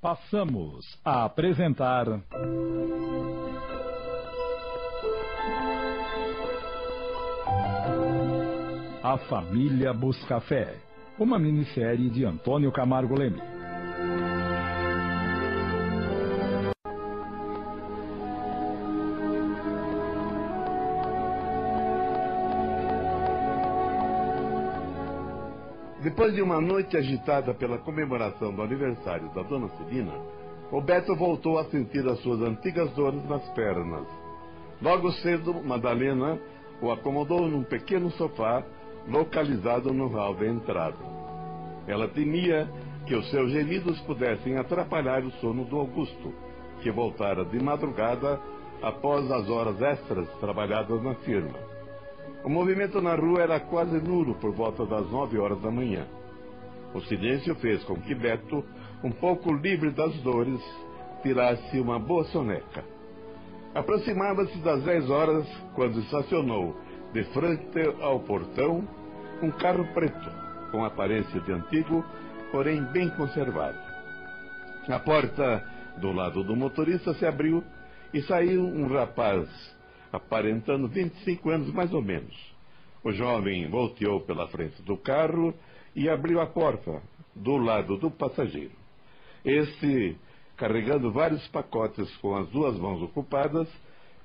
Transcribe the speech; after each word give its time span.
Passamos 0.00 0.98
a 1.04 1.24
apresentar. 1.26 2.06
A 9.02 9.18
Família 9.28 9.92
Buscafé, 9.92 10.74
uma 11.18 11.38
minissérie 11.38 12.08
de 12.08 12.24
Antônio 12.24 12.72
Camargo 12.72 13.14
Leme. 13.14 13.49
Depois 26.20 26.34
de 26.34 26.42
uma 26.42 26.60
noite 26.60 26.98
agitada 26.98 27.54
pela 27.54 27.78
comemoração 27.78 28.54
do 28.54 28.60
aniversário 28.60 29.30
da 29.30 29.42
dona 29.42 29.70
Celina, 29.70 30.12
o 30.70 30.78
Beto 30.78 31.16
voltou 31.16 31.58
a 31.58 31.64
sentir 31.70 32.06
as 32.06 32.20
suas 32.20 32.42
antigas 32.42 32.90
dores 32.92 33.26
nas 33.26 33.42
pernas. 33.54 34.06
Logo 34.82 35.10
cedo, 35.12 35.54
Madalena 35.64 36.38
o 36.82 36.90
acomodou 36.90 37.48
num 37.48 37.62
pequeno 37.62 38.10
sofá 38.10 38.62
localizado 39.08 39.94
no 39.94 40.08
hall 40.08 40.34
da 40.34 40.46
entrada. 40.46 40.98
Ela 41.86 42.06
temia 42.08 42.68
que 43.06 43.14
os 43.14 43.30
seus 43.30 43.50
gemidos 43.50 43.98
pudessem 44.02 44.58
atrapalhar 44.58 45.24
o 45.24 45.30
sono 45.40 45.64
do 45.64 45.78
Augusto, 45.78 46.34
que 46.82 46.90
voltara 46.90 47.46
de 47.46 47.58
madrugada 47.64 48.38
após 48.82 49.30
as 49.30 49.48
horas 49.48 49.80
extras 49.80 50.28
trabalhadas 50.38 51.02
na 51.02 51.14
firma. 51.14 51.69
O 52.42 52.48
movimento 52.48 53.00
na 53.00 53.14
rua 53.14 53.42
era 53.42 53.60
quase 53.60 54.00
nulo 54.00 54.34
por 54.36 54.52
volta 54.52 54.86
das 54.86 55.10
nove 55.10 55.38
horas 55.38 55.60
da 55.60 55.70
manhã. 55.70 56.06
O 56.94 57.00
silêncio 57.02 57.54
fez 57.56 57.82
com 57.84 57.94
que 57.96 58.14
Beto, 58.14 58.64
um 59.04 59.10
pouco 59.10 59.52
livre 59.52 59.90
das 59.90 60.14
dores, 60.22 60.60
tirasse 61.22 61.78
uma 61.78 61.98
boa 61.98 62.24
soneca. 62.24 62.84
Aproximava-se 63.74 64.58
das 64.58 64.82
dez 64.82 65.08
horas 65.08 65.46
quando 65.74 66.00
estacionou, 66.00 66.76
de 67.12 67.22
frente 67.24 67.78
ao 68.00 68.20
portão, 68.20 68.86
um 69.42 69.50
carro 69.50 69.86
preto, 69.94 70.30
com 70.70 70.84
aparência 70.84 71.40
de 71.40 71.52
antigo, 71.52 72.04
porém 72.50 72.82
bem 72.84 73.08
conservado. 73.10 73.78
A 74.88 74.98
porta 74.98 75.64
do 75.98 76.10
lado 76.10 76.42
do 76.42 76.56
motorista 76.56 77.14
se 77.14 77.26
abriu 77.26 77.62
e 78.12 78.22
saiu 78.22 78.64
um 78.64 78.88
rapaz 78.88 79.48
aparentando 80.12 80.88
25 80.88 81.50
anos 81.50 81.72
mais 81.72 81.92
ou 81.92 82.02
menos. 82.02 82.34
O 83.02 83.12
jovem 83.12 83.68
volteou 83.68 84.20
pela 84.20 84.48
frente 84.48 84.82
do 84.82 84.96
carro 84.96 85.54
e 85.94 86.08
abriu 86.08 86.40
a 86.40 86.46
porta 86.46 87.02
do 87.34 87.56
lado 87.56 87.96
do 87.96 88.10
passageiro. 88.10 88.72
Este, 89.44 90.16
carregando 90.56 91.10
vários 91.10 91.46
pacotes 91.48 92.14
com 92.18 92.36
as 92.36 92.48
duas 92.50 92.78
mãos 92.78 93.02
ocupadas, 93.02 93.68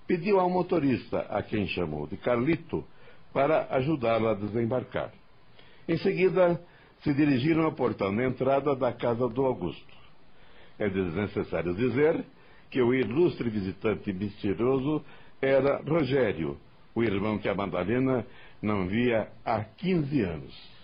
pediu 0.06 0.40
ao 0.40 0.50
motorista, 0.50 1.20
a 1.30 1.42
quem 1.42 1.68
chamou 1.68 2.08
de 2.08 2.18
Carlito, 2.18 2.84
para 3.34 3.68
ajudá-lo 3.76 4.30
a 4.30 4.34
desembarcar. 4.34 5.12
Em 5.88 5.98
seguida, 5.98 6.62
se 7.04 7.14
dirigiram 7.14 7.64
ao 7.64 7.74
portão 7.74 8.12
na 8.12 8.26
entrada 8.26 8.76
da 8.76 8.92
casa 8.92 9.28
do 9.30 9.46
Augusto. 9.46 9.96
É 10.78 10.90
desnecessário 10.90 11.74
dizer 11.76 12.26
que 12.70 12.82
o 12.82 12.94
ilustre 12.94 13.50
visitante 13.50 14.12
misterioso 14.12 15.04
era 15.42 15.82
Rogério, 15.82 16.58
o 16.94 17.04
irmão 17.04 17.38
que 17.38 17.50
a 17.50 17.56
Madalena 17.56 18.26
não 18.62 18.88
via 18.88 19.30
há 19.44 19.64
15 19.64 20.22
anos. 20.22 20.76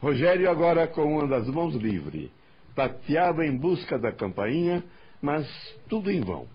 Rogério, 0.00 0.50
agora 0.50 0.86
com 0.86 1.18
uma 1.18 1.26
das 1.26 1.48
mãos 1.48 1.74
livre, 1.74 2.30
tateava 2.74 3.46
em 3.46 3.56
busca 3.56 3.98
da 3.98 4.12
campainha, 4.12 4.84
mas 5.22 5.46
tudo 5.88 6.10
em 6.10 6.20
vão. 6.20 6.46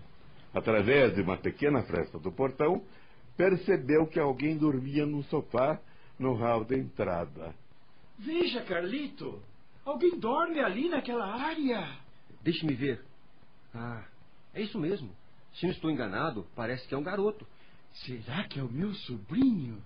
Através 0.54 1.14
de 1.14 1.22
uma 1.22 1.36
pequena 1.36 1.82
fresta 1.82 2.18
do 2.18 2.30
portão, 2.30 2.82
percebeu 3.36 4.06
que 4.06 4.18
alguém 4.18 4.56
dormia 4.56 5.06
no 5.06 5.22
sofá 5.24 5.80
no 6.18 6.34
hall 6.34 6.64
da 6.64 6.76
entrada. 6.76 7.54
Veja, 8.18 8.62
Carlito! 8.62 9.40
Alguém 9.84 10.18
dorme 10.18 10.60
ali 10.60 10.88
naquela 10.88 11.26
área. 11.26 11.88
Deixe-me 12.42 12.74
ver. 12.74 13.02
Ah, 13.74 14.04
é 14.54 14.62
isso 14.62 14.78
mesmo. 14.78 15.10
Se 15.54 15.66
não 15.66 15.72
estou 15.72 15.90
enganado, 15.90 16.46
parece 16.54 16.86
que 16.86 16.94
é 16.94 16.98
um 16.98 17.02
garoto. 17.02 17.46
Será 17.92 18.44
que 18.44 18.58
é 18.58 18.62
o 18.62 18.70
meu 18.70 18.94
sobrinho? 18.94 19.82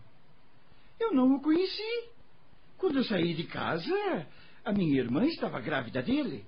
Eu 1.01 1.13
não 1.13 1.35
o 1.35 1.41
conheci. 1.41 2.11
Quando 2.79 2.99
eu 2.99 3.05
saí 3.05 3.35
de 3.35 3.45
casa, 3.45 4.27
a 4.65 4.73
minha 4.73 4.99
irmã 4.99 5.25
estava 5.25 5.61
grávida 5.61 6.03
dele. 6.03 6.45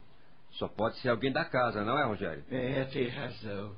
Só 0.53 0.69
pode 0.69 0.99
ser 1.01 1.09
alguém 1.09 1.33
da 1.33 1.45
casa, 1.45 1.85
não 1.85 1.99
é, 1.99 2.05
Rogério? 2.05 2.45
É, 2.51 2.85
tem 2.85 3.09
razão. 3.09 3.75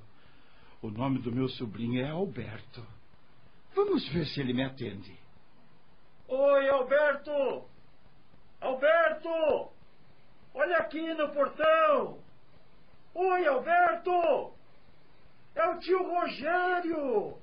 O 0.82 0.90
nome 0.90 1.18
do 1.20 1.32
meu 1.32 1.48
sobrinho 1.48 2.00
é 2.00 2.10
Alberto. 2.10 2.86
Vamos 3.74 4.08
ver 4.08 4.26
se 4.26 4.40
ele 4.40 4.52
me 4.52 4.64
atende. 4.64 5.16
Oi, 6.28 6.68
Alberto! 6.68 7.64
Alberto! 8.60 9.70
Olha 10.54 10.78
aqui 10.78 11.14
no 11.14 11.28
portão! 11.30 12.18
Oi, 13.14 13.46
Alberto! 13.46 14.57
É 15.58 15.68
o 15.70 15.78
tio 15.80 16.00
Rogério! 16.04 17.34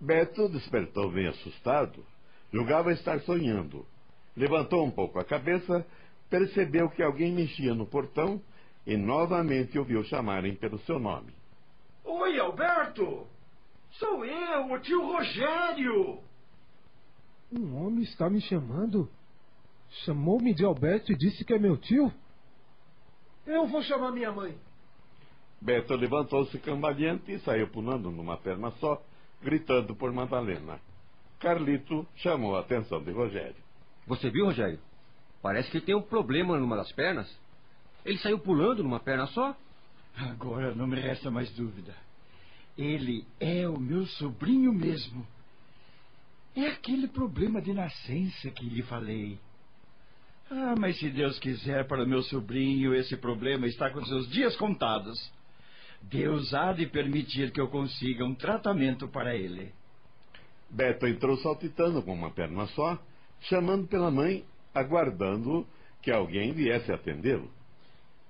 Beto 0.00 0.48
despertou 0.48 1.12
bem 1.12 1.26
assustado. 1.26 2.02
Julgava 2.50 2.90
estar 2.90 3.20
sonhando. 3.20 3.86
Levantou 4.34 4.86
um 4.86 4.90
pouco 4.90 5.18
a 5.18 5.24
cabeça, 5.24 5.86
percebeu 6.30 6.88
que 6.88 7.02
alguém 7.02 7.32
mexia 7.32 7.74
no 7.74 7.84
portão 7.84 8.40
e 8.86 8.96
novamente 8.96 9.78
ouviu 9.78 10.02
chamarem 10.04 10.54
pelo 10.54 10.78
seu 10.80 10.98
nome. 10.98 11.34
Oi, 12.02 12.40
Alberto! 12.40 13.26
Sou 13.90 14.24
eu, 14.24 14.72
o 14.72 14.78
tio 14.78 15.02
Rogério! 15.02 16.18
Um 17.52 17.76
homem 17.76 18.04
está 18.04 18.30
me 18.30 18.40
chamando? 18.40 19.06
Chamou-me 20.06 20.54
de 20.54 20.64
Alberto 20.64 21.12
e 21.12 21.16
disse 21.16 21.44
que 21.44 21.52
é 21.52 21.58
meu 21.58 21.76
tio? 21.76 22.10
Eu 23.46 23.66
vou 23.66 23.82
chamar 23.82 24.12
minha 24.12 24.32
mãe. 24.32 24.56
Beto 25.60 25.94
levantou-se 25.94 26.58
cambaleante 26.58 27.32
e 27.32 27.38
saiu 27.40 27.68
pulando 27.68 28.10
numa 28.10 28.36
perna 28.38 28.70
só, 28.72 29.02
gritando 29.42 29.94
por 29.94 30.12
Madalena. 30.12 30.80
Carlito 31.38 32.06
chamou 32.16 32.56
a 32.56 32.60
atenção 32.60 33.02
de 33.02 33.10
Rogério. 33.10 33.56
Você 34.06 34.30
viu, 34.30 34.46
Rogério? 34.46 34.78
Parece 35.42 35.70
que 35.70 35.80
tem 35.80 35.94
um 35.94 36.02
problema 36.02 36.58
numa 36.58 36.76
das 36.76 36.90
pernas. 36.92 37.30
Ele 38.04 38.18
saiu 38.18 38.38
pulando 38.38 38.82
numa 38.82 39.00
perna 39.00 39.26
só? 39.28 39.54
Agora 40.16 40.74
não 40.74 40.86
me 40.86 40.98
resta 40.98 41.30
mais 41.30 41.50
dúvida. 41.52 41.94
Ele 42.76 43.26
é 43.38 43.68
o 43.68 43.78
meu 43.78 44.06
sobrinho 44.06 44.72
mesmo. 44.72 45.26
É 46.56 46.66
aquele 46.68 47.06
problema 47.08 47.60
de 47.60 47.72
nascença 47.72 48.50
que 48.50 48.64
lhe 48.64 48.82
falei. 48.82 49.38
Ah, 50.50 50.74
mas 50.78 50.98
se 50.98 51.08
Deus 51.10 51.38
quiser 51.38 51.86
para 51.86 52.02
o 52.02 52.08
meu 52.08 52.22
sobrinho, 52.24 52.94
esse 52.94 53.16
problema 53.16 53.66
está 53.66 53.90
com 53.90 54.04
seus 54.04 54.28
dias 54.30 54.56
contados. 54.56 55.30
Deus 56.02 56.52
há 56.54 56.72
de 56.72 56.86
permitir 56.86 57.52
que 57.52 57.60
eu 57.60 57.68
consiga 57.68 58.24
um 58.24 58.34
tratamento 58.34 59.08
para 59.08 59.34
ele. 59.34 59.72
Beto 60.70 61.06
entrou 61.06 61.36
saltitando 61.38 62.02
com 62.02 62.14
uma 62.14 62.30
perna 62.30 62.66
só, 62.68 62.98
chamando 63.42 63.86
pela 63.86 64.10
mãe, 64.10 64.44
aguardando 64.74 65.66
que 66.02 66.10
alguém 66.10 66.52
viesse 66.52 66.92
atendê-lo. 66.92 67.50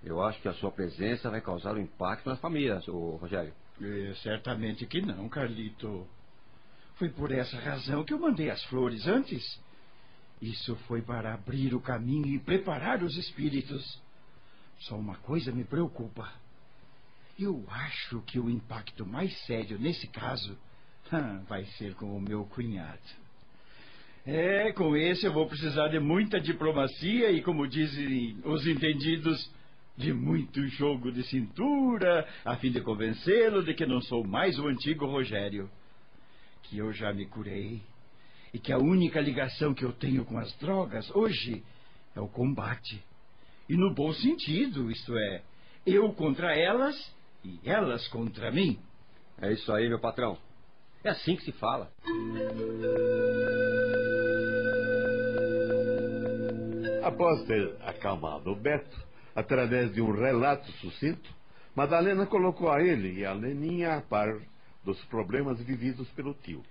Eu 0.02 0.22
acho 0.22 0.40
que 0.40 0.48
a 0.48 0.54
sua 0.54 0.72
presença 0.72 1.30
vai 1.30 1.40
causar 1.40 1.74
um 1.74 1.80
impacto 1.80 2.28
nas 2.28 2.40
famílias, 2.40 2.86
ô 2.88 3.16
Rogério. 3.16 3.52
É, 3.80 4.14
certamente 4.22 4.86
que 4.86 5.00
não, 5.00 5.28
Carlito. 5.28 6.06
Foi 6.96 7.08
por 7.08 7.30
essa 7.30 7.58
razão 7.58 8.04
que 8.04 8.12
eu 8.12 8.18
mandei 8.18 8.50
as 8.50 8.62
flores 8.64 9.06
antes. 9.06 9.60
Isso 10.40 10.74
foi 10.86 11.02
para 11.02 11.34
abrir 11.34 11.74
o 11.74 11.80
caminho 11.80 12.26
e 12.26 12.38
preparar 12.38 13.02
os 13.02 13.16
espíritos. 13.16 14.00
Só 14.80 14.96
uma 14.96 15.16
coisa 15.16 15.52
me 15.52 15.64
preocupa. 15.64 16.30
Eu 17.42 17.64
acho 17.70 18.20
que 18.26 18.38
o 18.38 18.50
impacto 18.50 19.06
mais 19.06 19.34
sério 19.46 19.78
nesse 19.78 20.06
caso 20.08 20.58
vai 21.48 21.64
ser 21.78 21.94
com 21.94 22.14
o 22.14 22.20
meu 22.20 22.44
cunhado. 22.44 23.00
É, 24.26 24.70
com 24.72 24.94
esse 24.94 25.24
eu 25.24 25.32
vou 25.32 25.46
precisar 25.46 25.88
de 25.88 25.98
muita 25.98 26.38
diplomacia 26.38 27.30
e, 27.30 27.40
como 27.40 27.66
dizem 27.66 28.36
os 28.44 28.66
entendidos, 28.66 29.50
de 29.96 30.12
muito 30.12 30.66
jogo 30.68 31.10
de 31.10 31.22
cintura, 31.24 32.28
a 32.44 32.56
fim 32.56 32.70
de 32.70 32.82
convencê-lo 32.82 33.62
de 33.62 33.72
que 33.72 33.86
não 33.86 34.02
sou 34.02 34.22
mais 34.22 34.58
o 34.58 34.68
antigo 34.68 35.06
Rogério. 35.06 35.70
Que 36.64 36.76
eu 36.76 36.92
já 36.92 37.10
me 37.10 37.24
curei 37.24 37.80
e 38.52 38.58
que 38.58 38.70
a 38.70 38.78
única 38.78 39.18
ligação 39.18 39.72
que 39.72 39.84
eu 39.84 39.94
tenho 39.94 40.26
com 40.26 40.38
as 40.38 40.52
drogas 40.58 41.10
hoje 41.16 41.64
é 42.14 42.20
o 42.20 42.28
combate. 42.28 43.02
E 43.66 43.76
no 43.78 43.94
bom 43.94 44.12
sentido, 44.12 44.90
isto 44.90 45.16
é, 45.16 45.42
eu 45.86 46.12
contra 46.12 46.54
elas 46.54 46.94
e 47.44 47.60
elas 47.64 48.06
contra 48.08 48.50
mim. 48.50 48.78
É 49.40 49.52
isso 49.52 49.72
aí, 49.72 49.88
meu 49.88 50.00
patrão. 50.00 50.36
É 51.02 51.10
assim 51.10 51.36
que 51.36 51.44
se 51.44 51.52
fala. 51.52 51.90
Após 57.02 57.44
ter 57.46 57.76
acalmado 57.82 58.50
o 58.50 58.56
Beto, 58.56 59.10
Através 59.34 59.92
de 59.94 60.00
um 60.00 60.10
relato 60.10 60.70
sucinto, 60.72 61.30
Madalena 61.74 62.26
colocou 62.26 62.70
a 62.70 62.82
ele 62.82 63.20
e 63.20 63.24
a 63.24 63.32
Leninha 63.32 63.96
a 63.96 64.00
par 64.00 64.28
dos 64.84 65.02
problemas 65.04 65.60
vividos 65.62 66.08
pelo 66.10 66.34
tio. 66.34 66.62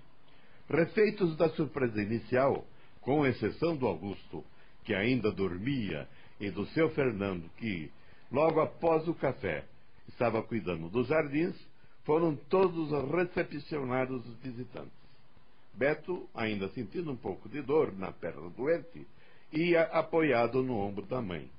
Refeitos 0.69 1.35
da 1.37 1.49
surpresa 1.49 2.01
inicial, 2.01 2.65
com 3.01 3.25
exceção 3.25 3.75
do 3.75 3.87
Augusto, 3.87 4.43
que 4.83 4.93
ainda 4.93 5.31
dormia, 5.31 6.07
e 6.39 6.51
do 6.51 6.65
seu 6.67 6.89
Fernando, 6.91 7.49
que, 7.57 7.91
logo 8.31 8.61
após 8.61 9.07
o 9.07 9.13
café, 9.13 9.65
estava 10.09 10.43
cuidando 10.43 10.89
dos 10.89 11.07
jardins, 11.07 11.55
foram 12.03 12.35
todos 12.35 12.91
recepcionados 13.11 14.25
os 14.25 14.35
visitantes. 14.39 14.99
Beto, 15.73 16.27
ainda 16.35 16.67
sentindo 16.69 17.11
um 17.11 17.15
pouco 17.15 17.47
de 17.47 17.61
dor 17.61 17.93
na 17.93 18.11
perna 18.11 18.49
doente, 18.49 19.07
ia 19.53 19.83
apoiado 19.83 20.61
no 20.61 20.77
ombro 20.77 21.05
da 21.05 21.21
mãe. 21.21 21.49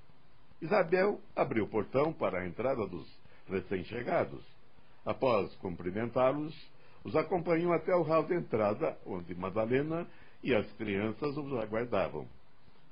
Isabel 0.60 1.20
abriu 1.34 1.64
o 1.64 1.68
portão 1.68 2.12
para 2.12 2.40
a 2.40 2.46
entrada 2.46 2.86
dos 2.86 3.06
recém-chegados. 3.48 4.42
Após 5.06 5.54
cumprimentá-los, 5.56 6.54
os 7.02 7.16
acompanhou 7.16 7.72
até 7.72 7.94
o 7.94 8.02
hall 8.02 8.24
de 8.24 8.34
entrada, 8.34 8.98
onde 9.06 9.34
Madalena 9.34 10.06
e 10.42 10.54
as 10.54 10.70
crianças 10.72 11.36
os 11.36 11.52
aguardavam. 11.58 12.26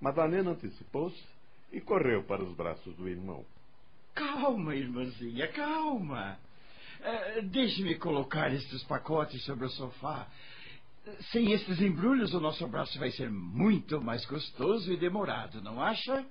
Madalena 0.01 0.53
antecipou-se 0.53 1.23
e 1.71 1.81
correu 1.81 2.23
para 2.25 2.43
os 2.43 2.55
braços 2.57 2.95
do 2.97 3.09
irmão. 3.09 3.45
Calma, 4.19 4.75
irmãzinha, 4.75 5.47
calma. 5.53 6.37
Uh, 6.99 7.43
Deixe-me 7.43 7.95
colocar 7.95 8.53
estes 8.53 8.83
pacotes 8.83 9.45
sobre 9.45 9.67
o 9.67 9.71
sofá. 9.71 10.27
Sem 11.31 11.53
estes 11.53 11.81
embrulhos, 11.81 12.35
o 12.35 12.41
nosso 12.41 12.65
abraço 12.65 12.99
vai 12.99 13.13
ser 13.13 13.31
muito 13.31 14.01
mais 14.01 14.27
gostoso 14.27 14.93
e 14.93 14.97
demorado, 14.97 15.63
não 15.63 15.81
acha? 15.81 16.27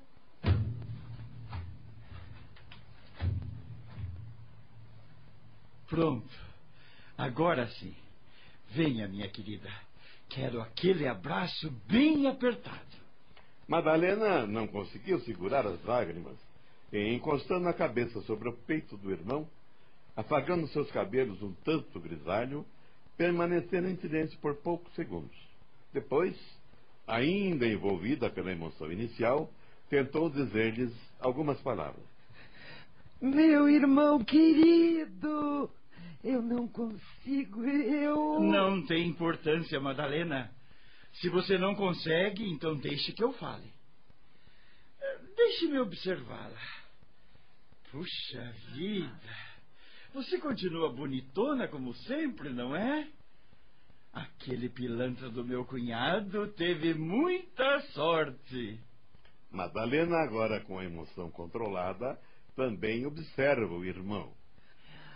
Pronto. 5.87 6.29
Agora 7.17 7.67
sim. 7.79 7.95
Venha, 8.71 9.07
minha 9.07 9.29
querida. 9.29 9.71
Quero 10.27 10.61
aquele 10.61 11.07
abraço 11.07 11.71
bem 11.87 12.27
apertado. 12.27 12.97
Madalena 13.65 14.45
não 14.45 14.67
conseguiu 14.67 15.21
segurar 15.21 15.65
as 15.65 15.81
lágrimas 15.85 16.46
e, 16.91 17.13
encostando 17.13 17.67
a 17.67 17.73
cabeça 17.73 18.21
sobre 18.21 18.49
o 18.49 18.53
peito 18.53 18.97
do 18.97 19.11
irmão, 19.11 19.47
afagando 20.15 20.67
seus 20.69 20.89
cabelos 20.91 21.41
um 21.41 21.53
tanto 21.63 21.99
grisalho, 21.99 22.65
permaneceram 23.15 23.89
em 23.89 23.97
silêncio 23.97 24.37
por 24.39 24.55
poucos 24.55 24.93
segundos. 24.93 25.35
Depois, 25.93 26.35
ainda 27.05 27.67
envolvida 27.67 28.29
pela 28.29 28.51
emoção 28.51 28.91
inicial, 28.91 29.51
tentou 29.89 30.29
dizer-lhes 30.29 30.93
algumas 31.19 31.59
palavras. 31.61 32.03
Meu 33.19 33.67
irmão 33.67 34.23
querido, 34.23 35.69
eu 36.23 36.41
não 36.41 36.67
consigo, 36.67 37.63
eu. 37.65 38.39
Não 38.39 38.85
tem 38.85 39.07
importância, 39.07 39.79
Madalena. 39.79 40.51
Se 41.13 41.29
você 41.29 41.57
não 41.57 41.73
consegue, 41.73 42.47
então 42.47 42.75
deixe 42.75 43.11
que 43.13 43.23
eu 43.23 43.33
fale. 43.33 43.73
Deixe-me 45.35 45.79
observá-la. 45.79 46.76
Puxa 47.91 48.53
vida. 48.73 49.35
Você 50.13 50.39
continua 50.39 50.91
bonitona 50.91 51.67
como 51.67 51.93
sempre, 51.93 52.49
não 52.49 52.75
é? 52.75 53.07
Aquele 54.11 54.67
pilantra 54.67 55.29
do 55.29 55.45
meu 55.45 55.63
cunhado 55.63 56.47
teve 56.53 56.93
muita 56.93 57.81
sorte. 57.93 58.79
Madalena, 59.51 60.17
agora 60.17 60.59
com 60.61 60.79
a 60.79 60.85
emoção 60.85 61.29
controlada, 61.31 62.19
também 62.55 63.05
observa 63.05 63.73
o 63.73 63.85
irmão. 63.85 64.33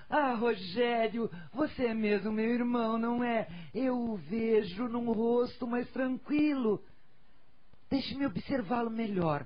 Ah, 0.10 0.36
Rogério, 0.36 1.30
você 1.54 1.88
é 1.88 1.94
mesmo 1.94 2.32
meu 2.32 2.50
irmão, 2.54 2.98
não 2.98 3.24
é? 3.24 3.48
Eu 3.74 3.98
o 3.98 4.18
vejo 4.18 4.88
num 4.88 5.12
rosto 5.12 5.66
mais 5.66 5.90
tranquilo. 5.92 6.84
Deixe-me 7.90 8.26
observá-lo 8.26 8.90
melhor. 8.90 9.46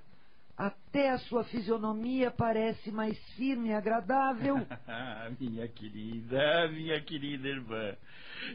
Até 0.57 1.09
a 1.09 1.17
sua 1.17 1.43
fisionomia 1.43 2.31
parece 2.31 2.89
mais 2.89 3.17
firme 3.35 3.69
e 3.69 3.73
agradável. 3.73 4.55
minha 5.39 5.67
querida, 5.67 6.69
minha 6.69 7.01
querida 7.01 7.47
irmã. 7.47 7.95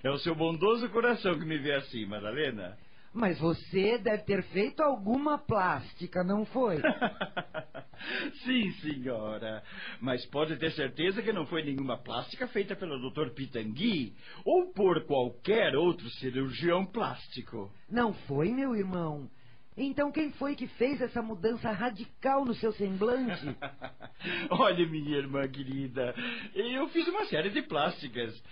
É 0.02 0.11
o 0.11 0.19
seu 0.19 0.35
bondoso 0.35 0.88
coração 0.91 1.38
que 1.38 1.44
me 1.44 1.58
vê 1.58 1.75
assim, 1.75 2.06
Madalena. 2.06 2.79
Mas 3.12 3.38
você 3.41 3.99
deve 3.99 4.23
ter 4.23 4.43
feito 4.44 4.81
alguma 4.82 5.37
plástica, 5.37 6.23
não 6.23 6.44
foi? 6.47 6.76
Sim, 8.44 8.70
senhora. 8.81 9.62
Mas 10.00 10.25
pode 10.26 10.56
ter 10.56 10.70
certeza 10.73 11.20
que 11.20 11.32
não 11.32 11.44
foi 11.47 11.64
nenhuma 11.64 11.99
plástica 11.99 12.47
feita 12.49 12.76
pelo 12.76 13.11
Dr. 13.11 13.35
Pitangui 13.35 14.14
ou 14.44 14.73
por 14.73 15.05
qualquer 15.06 15.75
outro 15.75 16.08
cirurgião 16.11 16.87
plástico. 16.87 17.70
Não 17.91 18.12
foi, 18.12 18.52
meu 18.52 18.76
irmão. 18.76 19.29
Então 19.77 20.11
quem 20.11 20.31
foi 20.33 20.55
que 20.55 20.67
fez 20.67 21.01
essa 21.01 21.23
mudança 21.23 21.71
radical 21.71 22.45
no 22.45 22.55
seu 22.55 22.73
semblante? 22.73 23.57
Olha, 24.51 24.87
minha 24.87 25.17
irmã 25.17 25.49
querida, 25.49 26.15
eu 26.55 26.89
fiz 26.89 27.07
uma 27.09 27.25
série 27.27 27.51
de 27.51 27.63
plásticas. 27.63 28.43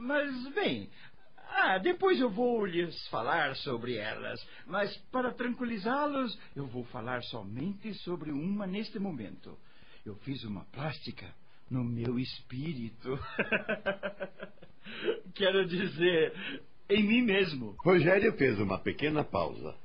Mas, 0.00 0.48
bem, 0.54 0.88
ah, 1.54 1.78
depois 1.78 2.18
eu 2.18 2.30
vou 2.30 2.64
lhes 2.64 3.06
falar 3.08 3.54
sobre 3.56 3.96
elas. 3.96 4.44
Mas, 4.66 4.96
para 5.10 5.32
tranquilizá-los, 5.32 6.38
eu 6.56 6.66
vou 6.66 6.84
falar 6.84 7.22
somente 7.24 7.92
sobre 7.94 8.30
uma 8.30 8.66
neste 8.66 8.98
momento. 8.98 9.58
Eu 10.04 10.16
fiz 10.16 10.42
uma 10.44 10.64
plástica 10.66 11.26
no 11.70 11.84
meu 11.84 12.18
espírito. 12.18 13.18
Quero 15.34 15.66
dizer, 15.66 16.32
em 16.88 17.02
mim 17.02 17.22
mesmo. 17.22 17.76
Rogério 17.78 18.32
fez 18.36 18.58
uma 18.58 18.78
pequena 18.78 19.22
pausa. 19.22 19.76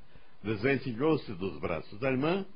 Desvencilhou-se 0.42 1.32
dos 1.34 1.58
braços 1.58 1.98
da 1.98 2.10
irmã, 2.10 2.46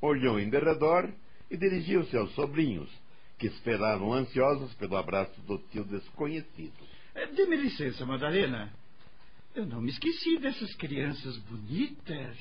olhou 0.00 0.38
em 0.40 0.48
derredor 0.48 1.12
e 1.50 1.56
dirigiu-se 1.56 2.16
aos 2.16 2.34
sobrinhos, 2.34 2.90
que 3.38 3.46
esperavam 3.46 4.12
ansiosos 4.12 4.72
pelo 4.74 4.96
abraço 4.96 5.40
do 5.42 5.58
tio 5.58 5.84
desconhecido. 5.84 6.72
É, 7.14 7.26
dê-me 7.26 7.56
licença, 7.56 8.04
Madalena. 8.04 8.72
Eu 9.54 9.66
não 9.66 9.80
me 9.80 9.90
esqueci 9.90 10.38
dessas 10.38 10.74
crianças 10.74 11.36
bonitas. 11.38 12.38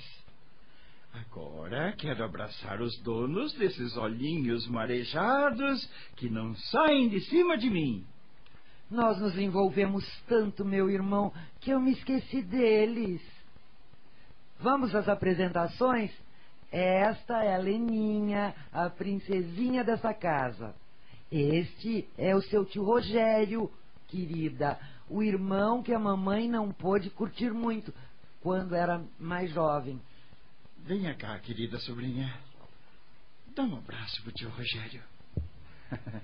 Agora 1.14 1.94
quero 1.98 2.24
abraçar 2.24 2.82
os 2.82 2.98
donos 3.00 3.54
desses 3.54 3.98
olhinhos 3.98 4.66
marejados 4.68 5.90
que 6.16 6.30
não 6.30 6.56
saem 6.56 7.10
de 7.10 7.20
cima 7.22 7.58
de 7.58 7.70
mim. 7.70 8.06
Nós 8.90 9.20
nos 9.20 9.38
envolvemos 9.38 10.06
tanto, 10.28 10.64
meu 10.64 10.90
irmão, 10.90 11.34
que 11.60 11.72
eu 11.72 11.82
me 11.82 11.92
esqueci 11.92 12.42
deles. 12.42 13.22
Vamos 14.62 14.94
às 14.94 15.10
apresentações? 15.10 16.12
Esta 16.72 17.44
é 17.44 17.56
a 17.56 17.58
Leninha, 17.58 18.54
a 18.72 18.90
princesinha 18.90 19.84
dessa 19.84 20.14
casa. 20.14 20.76
Este 21.32 22.08
é 22.16 22.36
o 22.36 22.42
seu 22.44 22.64
tio 22.64 22.84
Rogério, 22.84 23.72
querida, 24.08 24.80
o 25.10 25.24
irmão 25.24 25.82
que 25.82 25.94
a 25.94 26.00
mamãe 26.00 26.48
não 26.48 26.72
pôde 26.72 27.10
curtir 27.10 27.52
muito 27.52 27.92
quando 28.40 28.76
era 28.76 29.02
mais 29.20 29.52
jovem. 29.52 30.00
Venha 30.78 31.16
cá, 31.16 31.40
querida 31.40 31.80
sobrinha. 31.80 32.32
Dá 33.56 33.64
um 33.64 33.78
abraço 33.78 34.22
pro 34.22 34.32
tio 34.32 34.50
Rogério. 34.50 35.02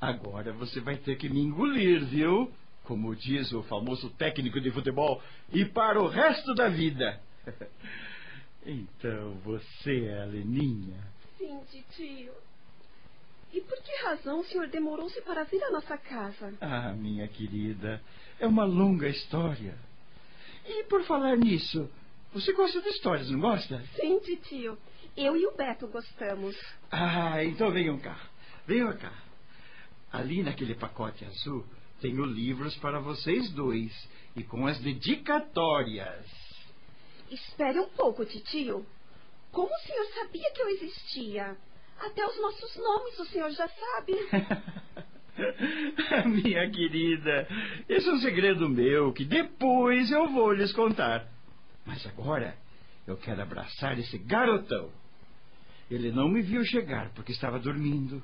Agora 0.00 0.52
você 0.52 0.80
vai 0.80 0.96
ter 0.96 1.16
que 1.16 1.28
me 1.28 1.40
engolir, 1.40 2.04
viu? 2.06 2.50
Como 2.82 3.14
diz 3.14 3.52
o 3.52 3.62
famoso 3.62 4.10
técnico 4.10 4.60
de 4.60 4.72
futebol, 4.72 5.22
e 5.52 5.64
para 5.64 6.02
o 6.02 6.08
resto 6.08 6.52
da 6.54 6.68
vida. 6.68 7.20
Então, 8.62 9.36
você 9.42 10.04
é 10.04 10.22
a 10.22 10.26
Leninha? 10.26 11.02
Sim, 11.38 11.62
tio. 11.96 12.32
E 13.52 13.60
por 13.62 13.82
que 13.82 14.04
razão 14.04 14.40
o 14.40 14.44
senhor 14.44 14.68
demorou-se 14.68 15.20
para 15.22 15.44
vir 15.44 15.62
à 15.64 15.70
nossa 15.70 15.96
casa? 15.96 16.54
Ah, 16.60 16.92
minha 16.92 17.26
querida, 17.26 18.02
é 18.38 18.46
uma 18.46 18.64
longa 18.64 19.08
história. 19.08 19.74
E 20.66 20.84
por 20.84 21.02
falar 21.04 21.36
nisso, 21.36 21.90
você 22.32 22.52
gosta 22.52 22.80
de 22.82 22.90
histórias, 22.90 23.30
não 23.30 23.40
gosta? 23.40 23.82
Sim, 23.96 24.20
tio. 24.20 24.78
Eu 25.16 25.36
e 25.36 25.46
o 25.46 25.56
Beto 25.56 25.88
gostamos. 25.88 26.54
Ah, 26.90 27.42
então 27.42 27.72
venham 27.72 27.98
cá. 27.98 28.20
Venham 28.66 28.96
cá. 28.96 29.12
Ali 30.12 30.42
naquele 30.42 30.74
pacote 30.74 31.24
azul 31.24 31.64
tenho 32.00 32.24
livros 32.24 32.76
para 32.76 33.00
vocês 33.00 33.50
dois 33.50 33.92
e 34.36 34.42
com 34.42 34.66
as 34.66 34.78
dedicatórias. 34.80 36.49
Espere 37.30 37.78
um 37.78 37.88
pouco, 37.90 38.24
tio. 38.24 38.84
Como 39.52 39.68
o 39.68 39.80
senhor 39.80 40.04
sabia 40.14 40.52
que 40.52 40.62
eu 40.62 40.68
existia? 40.68 41.56
Até 41.98 42.26
os 42.26 42.40
nossos 42.40 42.76
nomes 42.76 43.18
o 43.18 43.24
senhor 43.26 43.50
já 43.50 43.68
sabe. 43.68 44.14
Minha 46.42 46.70
querida, 46.70 47.46
esse 47.88 48.08
é 48.08 48.12
um 48.12 48.18
segredo 48.18 48.68
meu 48.68 49.12
que 49.12 49.24
depois 49.24 50.10
eu 50.10 50.28
vou 50.28 50.52
lhes 50.52 50.72
contar. 50.72 51.28
Mas 51.86 52.04
agora 52.06 52.56
eu 53.06 53.16
quero 53.16 53.42
abraçar 53.42 53.98
esse 53.98 54.18
garotão. 54.18 54.90
Ele 55.90 56.12
não 56.12 56.28
me 56.28 56.42
viu 56.42 56.64
chegar 56.64 57.10
porque 57.14 57.32
estava 57.32 57.58
dormindo. 57.58 58.22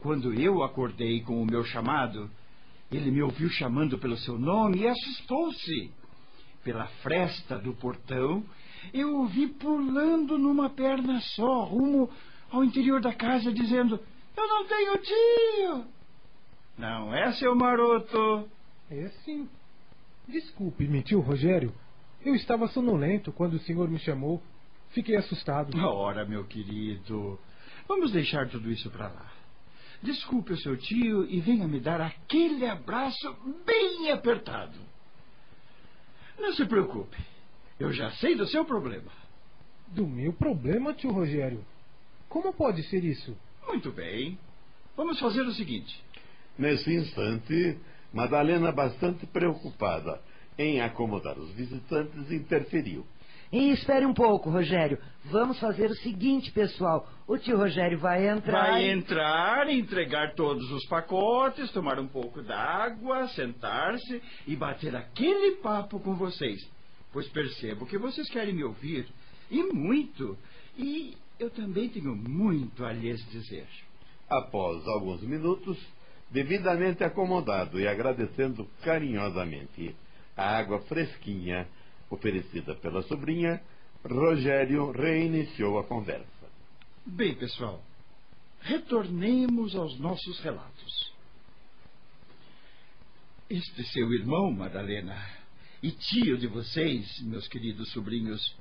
Quando 0.00 0.32
eu 0.32 0.62
acordei 0.62 1.20
com 1.22 1.42
o 1.42 1.46
meu 1.46 1.64
chamado, 1.64 2.30
ele 2.92 3.10
me 3.10 3.22
ouviu 3.22 3.48
chamando 3.48 3.98
pelo 3.98 4.16
seu 4.16 4.38
nome 4.38 4.80
e 4.80 4.88
assustou-se. 4.88 5.92
Pela 6.66 6.88
fresta 7.00 7.56
do 7.60 7.74
portão, 7.74 8.44
eu 8.92 9.20
o 9.20 9.26
vi 9.26 9.46
pulando 9.46 10.36
numa 10.36 10.68
perna 10.68 11.20
só, 11.20 11.62
rumo 11.62 12.10
ao 12.50 12.64
interior 12.64 13.00
da 13.00 13.14
casa, 13.14 13.52
dizendo: 13.52 14.00
Eu 14.36 14.48
não 14.48 14.66
tenho 14.66 14.98
tio! 14.98 15.84
Não 16.76 17.14
é, 17.14 17.30
seu 17.34 17.54
maroto? 17.54 18.48
É 18.90 19.06
sim. 19.24 19.48
Desculpe-me, 20.26 21.04
tio 21.04 21.20
Rogério. 21.20 21.72
Eu 22.24 22.34
estava 22.34 22.66
sonolento 22.66 23.30
quando 23.30 23.54
o 23.54 23.60
senhor 23.60 23.88
me 23.88 24.00
chamou. 24.00 24.42
Fiquei 24.90 25.14
assustado. 25.14 25.78
Ora, 25.78 26.24
meu 26.24 26.44
querido, 26.46 27.38
vamos 27.86 28.10
deixar 28.10 28.48
tudo 28.48 28.72
isso 28.72 28.90
para 28.90 29.06
lá. 29.06 29.32
Desculpe 30.02 30.52
o 30.52 30.58
seu 30.58 30.76
tio 30.76 31.30
e 31.30 31.40
venha 31.40 31.68
me 31.68 31.78
dar 31.78 32.00
aquele 32.00 32.66
abraço 32.66 33.36
bem 33.64 34.10
apertado. 34.10 34.95
Não 36.38 36.52
se 36.54 36.64
preocupe, 36.66 37.16
eu 37.78 37.92
já 37.92 38.10
sei 38.12 38.34
do 38.34 38.46
seu 38.46 38.64
problema. 38.64 39.10
Do 39.88 40.06
meu 40.06 40.32
problema, 40.32 40.92
tio 40.92 41.10
Rogério? 41.10 41.64
Como 42.28 42.52
pode 42.52 42.82
ser 42.84 43.04
isso? 43.04 43.36
Muito 43.66 43.90
bem. 43.92 44.38
Vamos 44.96 45.18
fazer 45.20 45.42
o 45.42 45.52
seguinte. 45.52 46.02
Nesse 46.58 46.92
instante, 46.92 47.78
Madalena, 48.12 48.72
bastante 48.72 49.26
preocupada 49.26 50.20
em 50.58 50.80
acomodar 50.80 51.38
os 51.38 51.50
visitantes, 51.52 52.30
interferiu. 52.30 53.06
E 53.56 53.70
espere 53.72 54.04
um 54.04 54.12
pouco, 54.12 54.50
Rogério. 54.50 54.98
Vamos 55.30 55.58
fazer 55.58 55.90
o 55.90 55.94
seguinte, 55.94 56.52
pessoal. 56.52 57.08
O 57.26 57.38
tio 57.38 57.56
Rogério 57.56 57.98
vai 57.98 58.28
entrar. 58.28 58.72
Vai 58.72 58.84
e- 58.84 58.90
entrar, 58.90 59.70
entregar 59.70 60.34
todos 60.34 60.70
os 60.70 60.84
pacotes, 60.84 61.72
tomar 61.72 61.98
um 61.98 62.06
pouco 62.06 62.42
d'água, 62.42 63.26
sentar-se 63.28 64.22
e 64.46 64.54
bater 64.54 64.94
aquele 64.94 65.52
papo 65.62 65.98
com 66.00 66.14
vocês. 66.16 66.70
Pois 67.14 67.26
percebo 67.28 67.86
que 67.86 67.96
vocês 67.96 68.28
querem 68.28 68.52
me 68.52 68.62
ouvir. 68.62 69.06
E 69.50 69.62
muito. 69.62 70.36
E 70.76 71.16
eu 71.40 71.48
também 71.48 71.88
tenho 71.88 72.14
muito 72.14 72.84
a 72.84 72.92
lhes 72.92 73.26
dizer. 73.30 73.66
Após 74.28 74.86
alguns 74.86 75.22
minutos, 75.22 75.78
devidamente 76.30 77.02
acomodado 77.02 77.80
e 77.80 77.88
agradecendo 77.88 78.68
carinhosamente 78.84 79.96
a 80.36 80.58
água 80.58 80.80
fresquinha 80.80 81.66
oferecida 82.10 82.74
pela 82.76 83.02
sobrinha, 83.02 83.60
Rogério 84.04 84.92
reiniciou 84.92 85.78
a 85.78 85.84
conversa. 85.84 86.26
Bem, 87.04 87.34
pessoal, 87.34 87.82
retornemos 88.60 89.74
aos 89.74 89.98
nossos 89.98 90.38
relatos. 90.40 91.12
Este 93.48 93.84
seu 93.84 94.12
irmão, 94.12 94.50
Madalena, 94.52 95.16
e 95.82 95.90
tio 95.90 96.36
de 96.36 96.46
vocês, 96.46 97.20
meus 97.22 97.46
queridos 97.48 97.90
sobrinhos, 97.92 98.56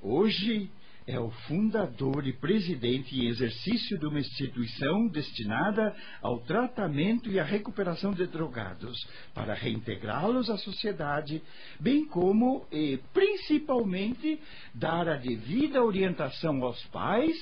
hoje 0.00 0.70
é 1.06 1.18
o 1.18 1.30
fundador 1.48 2.26
e 2.26 2.32
presidente 2.32 3.18
em 3.18 3.28
exercício 3.28 3.98
de 3.98 4.06
uma 4.06 4.20
instituição 4.20 5.08
destinada 5.08 5.94
ao 6.20 6.40
tratamento 6.40 7.30
e 7.30 7.40
à 7.40 7.44
recuperação 7.44 8.12
de 8.12 8.26
drogados, 8.26 8.96
para 9.34 9.54
reintegrá-los 9.54 10.48
à 10.48 10.56
sociedade, 10.58 11.42
bem 11.80 12.06
como 12.06 12.66
e 12.70 12.98
principalmente 13.12 14.40
dar 14.74 15.08
a 15.08 15.16
devida 15.16 15.82
orientação 15.82 16.62
aos 16.62 16.82
pais 16.86 17.36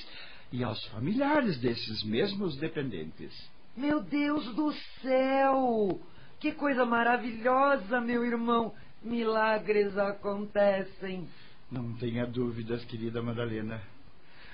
e 0.51 0.63
aos 0.63 0.83
familiares 0.87 1.59
desses 1.59 2.03
mesmos 2.03 2.57
dependentes. 2.57 3.31
Meu 3.75 4.01
Deus 4.01 4.53
do 4.55 4.73
céu! 5.01 5.99
Que 6.39 6.51
coisa 6.51 6.85
maravilhosa, 6.85 8.01
meu 8.01 8.25
irmão! 8.25 8.73
Milagres 9.03 9.97
acontecem. 9.97 11.27
Não 11.71 11.93
tenha 11.93 12.25
dúvidas, 12.27 12.83
querida 12.83 13.21
Madalena. 13.21 13.81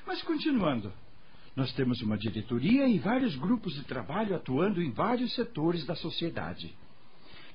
Mas 0.05 0.21
continuando, 0.21 0.93
nós 1.55 1.73
temos 1.73 1.99
uma 2.03 2.15
diretoria 2.15 2.87
e 2.87 2.99
vários 2.99 3.35
grupos 3.35 3.73
de 3.73 3.83
trabalho 3.85 4.35
atuando 4.35 4.79
em 4.79 4.91
vários 4.91 5.33
setores 5.33 5.83
da 5.83 5.95
sociedade. 5.95 6.77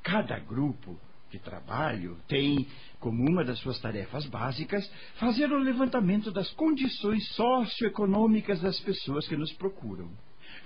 Cada 0.02 0.36
grupo 0.40 0.98
de 1.30 1.38
trabalho 1.38 2.18
tem 2.26 2.66
como 2.98 3.22
uma 3.22 3.44
das 3.44 3.60
suas 3.60 3.78
tarefas 3.80 4.26
básicas 4.26 4.84
fazer 5.14 5.52
o 5.52 5.58
levantamento 5.58 6.32
das 6.32 6.50
condições 6.54 7.24
socioeconômicas 7.36 8.60
das 8.60 8.80
pessoas 8.80 9.28
que 9.28 9.36
nos 9.36 9.52
procuram. 9.52 10.10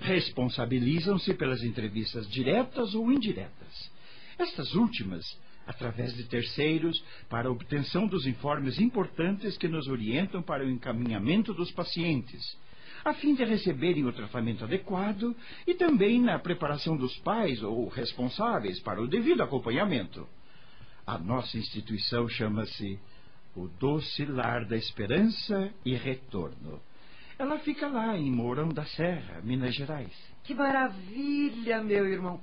Responsabilizam-se 0.01 1.35
pelas 1.35 1.61
entrevistas 1.61 2.27
diretas 2.29 2.95
ou 2.95 3.11
indiretas. 3.11 3.91
Estas 4.39 4.73
últimas 4.73 5.23
através 5.67 6.15
de 6.15 6.23
terceiros, 6.23 7.03
para 7.29 7.49
a 7.49 7.51
obtenção 7.51 8.07
dos 8.07 8.25
informes 8.25 8.79
importantes 8.79 9.57
que 9.57 9.67
nos 9.67 9.87
orientam 9.87 10.41
para 10.41 10.65
o 10.65 10.69
encaminhamento 10.69 11.53
dos 11.53 11.71
pacientes, 11.71 12.57
a 13.03 13.13
fim 13.13 13.35
de 13.35 13.43
receberem 13.43 14.05
o 14.05 14.13
tratamento 14.13 14.63
adequado 14.63 15.35
e 15.65 15.73
também 15.75 16.21
na 16.21 16.39
preparação 16.39 16.95
dos 16.97 17.15
pais 17.19 17.61
ou 17.61 17.87
responsáveis 17.89 18.79
para 18.79 19.01
o 19.01 19.07
devido 19.07 19.43
acompanhamento. 19.43 20.27
A 21.05 21.17
nossa 21.17 21.57
instituição 21.57 22.27
chama-se 22.27 22.99
o 23.55 23.67
Doce 23.67 24.25
Lar 24.25 24.65
da 24.65 24.75
Esperança 24.75 25.71
e 25.85 25.95
Retorno. 25.95 26.81
Ela 27.39 27.59
fica 27.59 27.87
lá 27.87 28.17
em 28.17 28.31
Mourão 28.31 28.69
da 28.69 28.85
Serra, 28.85 29.41
Minas 29.43 29.75
Gerais. 29.75 30.11
Que 30.43 30.53
maravilha, 30.53 31.83
meu 31.83 32.05
irmão! 32.07 32.41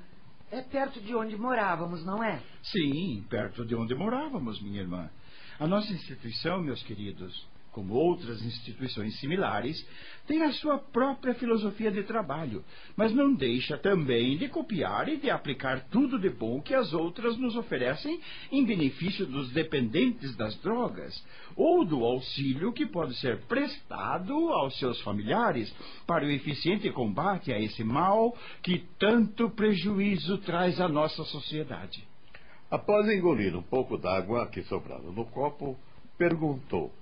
É 0.50 0.62
perto 0.62 1.00
de 1.00 1.14
onde 1.14 1.36
morávamos, 1.36 2.04
não 2.04 2.22
é? 2.22 2.40
Sim, 2.62 3.24
perto 3.28 3.64
de 3.64 3.74
onde 3.74 3.94
morávamos, 3.94 4.60
minha 4.62 4.80
irmã. 4.80 5.10
A 5.58 5.66
nossa 5.66 5.92
instituição, 5.92 6.60
meus 6.62 6.82
queridos, 6.82 7.46
como 7.74 7.94
outras 7.94 8.40
instituições 8.40 9.18
similares, 9.18 9.84
tem 10.28 10.42
a 10.44 10.52
sua 10.52 10.78
própria 10.78 11.34
filosofia 11.34 11.90
de 11.90 12.04
trabalho, 12.04 12.64
mas 12.96 13.12
não 13.12 13.34
deixa 13.34 13.76
também 13.76 14.38
de 14.38 14.48
copiar 14.48 15.08
e 15.08 15.16
de 15.16 15.28
aplicar 15.28 15.80
tudo 15.90 16.16
de 16.16 16.30
bom 16.30 16.62
que 16.62 16.72
as 16.72 16.94
outras 16.94 17.36
nos 17.36 17.56
oferecem 17.56 18.20
em 18.52 18.64
benefício 18.64 19.26
dos 19.26 19.50
dependentes 19.50 20.36
das 20.36 20.54
drogas, 20.60 21.20
ou 21.56 21.84
do 21.84 22.04
auxílio 22.04 22.72
que 22.72 22.86
pode 22.86 23.16
ser 23.16 23.40
prestado 23.42 24.32
aos 24.50 24.78
seus 24.78 25.00
familiares 25.00 25.74
para 26.06 26.24
o 26.24 26.30
eficiente 26.30 26.88
combate 26.90 27.52
a 27.52 27.60
esse 27.60 27.82
mal 27.82 28.36
que 28.62 28.84
tanto 29.00 29.50
prejuízo 29.50 30.38
traz 30.38 30.80
à 30.80 30.88
nossa 30.88 31.24
sociedade. 31.24 32.06
Após 32.70 33.08
engolir 33.08 33.56
um 33.56 33.62
pouco 33.62 33.98
d'água 33.98 34.46
que 34.46 34.62
sobrava 34.62 35.10
no 35.10 35.24
copo, 35.26 35.76
perguntou. 36.16 36.92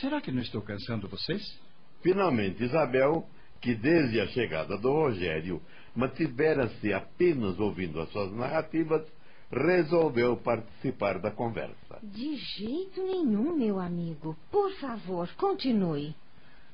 Será 0.00 0.20
que 0.20 0.30
não 0.30 0.42
estou 0.42 0.62
cansando 0.62 1.08
vocês? 1.08 1.58
Finalmente, 2.02 2.62
Isabel, 2.62 3.26
que 3.60 3.74
desde 3.74 4.20
a 4.20 4.26
chegada 4.28 4.76
do 4.78 4.92
Rogério 4.92 5.60
mantivera-se 5.94 6.92
apenas 6.92 7.58
ouvindo 7.58 8.00
as 8.00 8.10
suas 8.10 8.32
narrativas, 8.32 9.04
resolveu 9.50 10.36
participar 10.36 11.18
da 11.18 11.30
conversa. 11.30 11.98
De 12.02 12.36
jeito 12.36 13.02
nenhum, 13.02 13.56
meu 13.56 13.80
amigo. 13.80 14.36
Por 14.50 14.70
favor, 14.74 15.28
continue. 15.36 16.14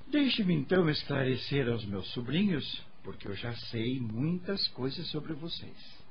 Deixe-me 0.09 0.55
então 0.55 0.91
esclarecer 0.91 1.69
aos 1.69 1.87
meus 1.87 2.07
sobrinhos, 2.13 2.85
porque 3.03 3.29
eu 3.29 3.35
já 3.35 3.55
sei 3.55 3.99
muitas 4.01 4.67
coisas 4.69 5.07
sobre 5.09 5.33
vocês. 5.33 6.05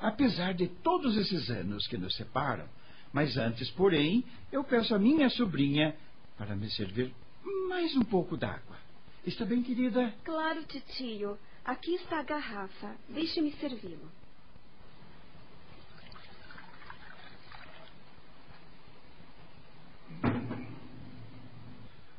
Apesar 0.00 0.54
de 0.54 0.68
todos 0.68 1.16
esses 1.16 1.50
anos 1.50 1.88
que 1.88 1.96
nos 1.96 2.14
separam, 2.14 2.68
mas 3.12 3.36
antes, 3.36 3.70
porém, 3.70 4.24
eu 4.52 4.62
peço 4.64 4.94
à 4.94 4.98
minha 4.98 5.28
sobrinha 5.30 5.96
para 6.36 6.54
me 6.54 6.70
servir 6.70 7.12
mais 7.68 7.96
um 7.96 8.02
pouco 8.02 8.36
d'água. 8.36 8.76
Está 9.26 9.44
bem, 9.44 9.62
querida? 9.62 10.14
Claro, 10.24 10.64
titio. 10.64 11.38
Aqui 11.64 11.94
está 11.96 12.20
a 12.20 12.22
garrafa. 12.22 12.96
Deixe-me 13.08 13.52
servi-lo. 13.52 14.10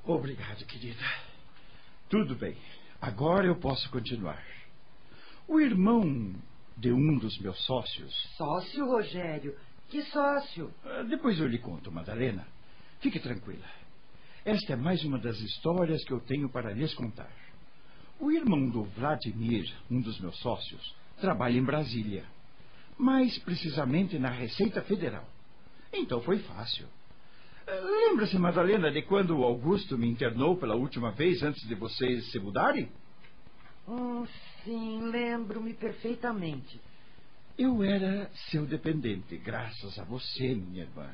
Obrigado, 0.06 0.66
querida. 0.66 1.04
Tudo 2.10 2.36
bem. 2.36 2.58
Agora 3.02 3.46
eu 3.46 3.56
posso 3.56 3.90
continuar. 3.92 4.44
O 5.48 5.60
irmão 5.60 6.34
de 6.76 6.92
um 6.92 7.18
dos 7.18 7.38
meus 7.40 7.64
sócios. 7.66 8.14
Sócio, 8.38 8.86
Rogério? 8.86 9.56
Que 9.90 10.04
sócio? 10.04 10.72
Ah, 10.86 11.04
Depois 11.04 11.40
eu 11.40 11.48
lhe 11.48 11.58
conto, 11.58 11.92
Madalena. 11.92 12.46
Fique 13.00 13.20
tranquila. 13.20 13.66
Esta 14.46 14.74
é 14.74 14.76
mais 14.76 15.04
uma 15.04 15.18
das 15.20 15.40
histórias 15.40 16.04
que 16.06 16.14
eu 16.14 16.20
tenho 16.22 16.50
para 16.50 16.72
lhes 16.74 16.94
contar. 16.94 17.32
O 18.20 18.32
irmão 18.32 18.70
do 18.70 18.84
Vladimir, 18.84 19.66
um 19.90 20.02
dos 20.02 20.20
meus 20.20 20.38
sócios, 20.40 20.96
trabalha 21.20 21.58
em 21.58 21.64
Brasília. 21.64 22.26
Mais 22.98 23.38
precisamente 23.40 24.20
na 24.20 24.30
Receita 24.30 24.82
Federal. 24.84 25.26
Então 25.94 26.22
foi 26.22 26.40
fácil. 26.40 26.88
Lembra-se, 27.68 28.38
Madalena, 28.38 28.92
de 28.92 29.02
quando 29.04 29.38
o 29.38 29.44
Augusto 29.44 29.98
me 29.98 30.08
internou 30.08 30.58
pela 30.58 30.76
última 30.76 31.12
vez 31.12 31.42
antes 31.44 31.66
de 31.68 31.76
vocês 31.76 32.32
se 32.32 32.40
mudarem? 32.40 32.90
Hum, 33.88 34.26
sim, 34.64 35.02
lembro-me 35.10 35.74
perfeitamente. 35.74 36.80
Eu 37.60 37.84
era 37.84 38.32
seu 38.50 38.66
dependente, 38.66 39.36
graças 39.36 40.00
a 40.00 40.06
você, 40.06 40.56
minha 40.56 40.84
irmã. 40.84 41.10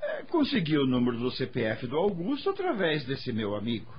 É, 0.00 0.22
consegui 0.22 0.78
o 0.78 0.86
número 0.86 1.18
do 1.18 1.32
CPF 1.32 1.88
do 1.88 1.96
Augusto 1.96 2.50
através 2.50 3.04
desse 3.04 3.32
meu 3.32 3.56
amigo. 3.56 3.92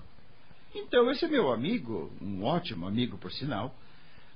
Então, 0.74 1.12
esse 1.12 1.27
meu 1.27 1.51
amigo, 1.51 2.10
um 2.22 2.46
ótimo 2.46 2.88
amigo 2.88 3.18
por 3.18 3.34
sinal, 3.34 3.75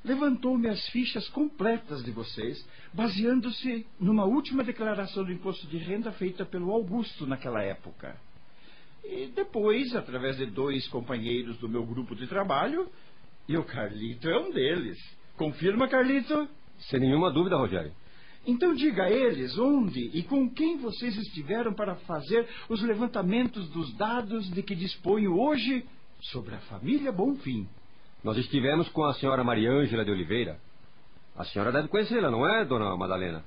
levantou-me 0.04 0.68
as 0.68 0.90
fichas 0.90 1.30
completas 1.30 2.04
de 2.04 2.12
vocês, 2.12 2.68
baseando-se 2.94 3.88
numa 3.98 4.26
última 4.26 4.62
declaração 4.62 5.24
do 5.24 5.32
imposto 5.32 5.68
de 5.68 5.78
renda 5.78 6.12
feita 6.12 6.44
pelo 6.44 6.70
Augusto 6.70 7.26
naquela 7.26 7.64
época. 7.64 8.20
E 9.06 9.28
depois, 9.28 9.96
através 9.96 10.36
de 10.36 10.48
dois 10.48 10.86
companheiros 10.90 11.58
do 11.60 11.70
meu 11.70 11.86
grupo 11.86 12.14
de 12.14 12.28
trabalho, 12.28 12.92
e 13.48 13.56
o 13.56 13.64
Carlito 13.64 14.28
é 14.28 14.38
um 14.38 14.52
deles. 14.52 15.00
Confirma, 15.38 15.88
Carlito? 15.88 16.59
Sem 16.80 17.00
nenhuma 17.00 17.32
dúvida, 17.32 17.58
Rogério. 17.58 17.92
Então 18.48 18.74
diga 18.74 19.04
a 19.04 19.12
eles 19.12 19.58
onde 19.58 20.10
e 20.14 20.24
com 20.24 20.50
quem 20.50 20.78
vocês 20.78 21.16
estiveram 21.18 21.74
para 21.74 21.96
fazer 21.96 22.48
os 22.70 22.82
levantamentos 22.82 23.70
dos 23.70 23.94
dados 23.96 24.50
de 24.50 24.64
que 24.64 24.76
disponho 24.76 25.38
hoje 25.38 25.86
sobre 26.22 26.56
a 26.56 26.60
família 26.60 27.12
Bonfim. 27.12 27.68
Nós 28.24 28.38
estivemos 28.38 28.90
com 28.90 29.04
a 29.04 29.14
senhora 29.14 29.44
Mariângela 29.44 30.04
de 30.04 30.12
Oliveira. 30.12 30.60
A 31.36 31.46
senhora 31.46 31.72
deve 31.72 31.88
conhecê-la, 31.88 32.32
não 32.32 32.48
é, 32.48 32.66
dona 32.66 32.96
Madalena? 32.98 33.44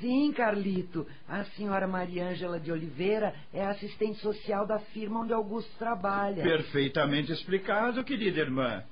Sim, 0.00 0.32
Carlito. 0.32 1.06
A 1.28 1.44
senhora 1.44 1.86
Mariângela 1.86 2.60
de 2.60 2.70
Oliveira 2.70 3.34
é 3.52 3.64
assistente 3.64 4.18
social 4.20 4.66
da 4.66 4.78
firma 4.78 5.20
onde 5.20 5.32
Augusto 5.32 5.70
trabalha. 5.78 6.42
Perfeitamente 6.42 7.32
explicado, 7.32 8.04
querida 8.04 8.40
irmã. 8.40 8.84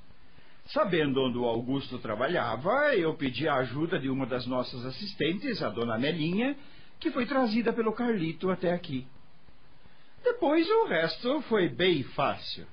Sabendo 0.67 1.23
onde 1.23 1.37
o 1.37 1.45
Augusto 1.45 1.99
trabalhava, 1.99 2.95
eu 2.95 3.15
pedi 3.15 3.47
a 3.47 3.57
ajuda 3.57 3.99
de 3.99 4.09
uma 4.09 4.25
das 4.25 4.47
nossas 4.47 4.85
assistentes, 4.87 5.63
a 5.63 5.69
dona 5.69 5.99
Melinha, 5.99 6.57
que 6.99 7.11
foi 7.11 7.27
trazida 7.27 7.73
pelo 7.73 7.93
Carlito 7.93 8.51
até 8.51 8.73
aqui. 8.73 9.07
Depois 10.23 10.67
o 10.67 10.87
resto 10.87 11.43
foi 11.43 11.69
bem 11.69 12.03
fácil. 12.03 12.67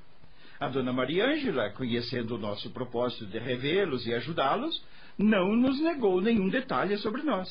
A 0.57 0.69
dona 0.69 0.93
Mariângela, 0.93 1.69
conhecendo 1.71 2.35
o 2.35 2.37
nosso 2.37 2.69
propósito 2.69 3.25
de 3.25 3.37
revê-los 3.37 4.07
e 4.07 4.13
ajudá-los, 4.13 4.81
não 5.17 5.53
nos 5.55 5.81
negou 5.81 6.21
nenhum 6.21 6.47
detalhe 6.47 6.97
sobre 6.97 7.23
nós. 7.23 7.49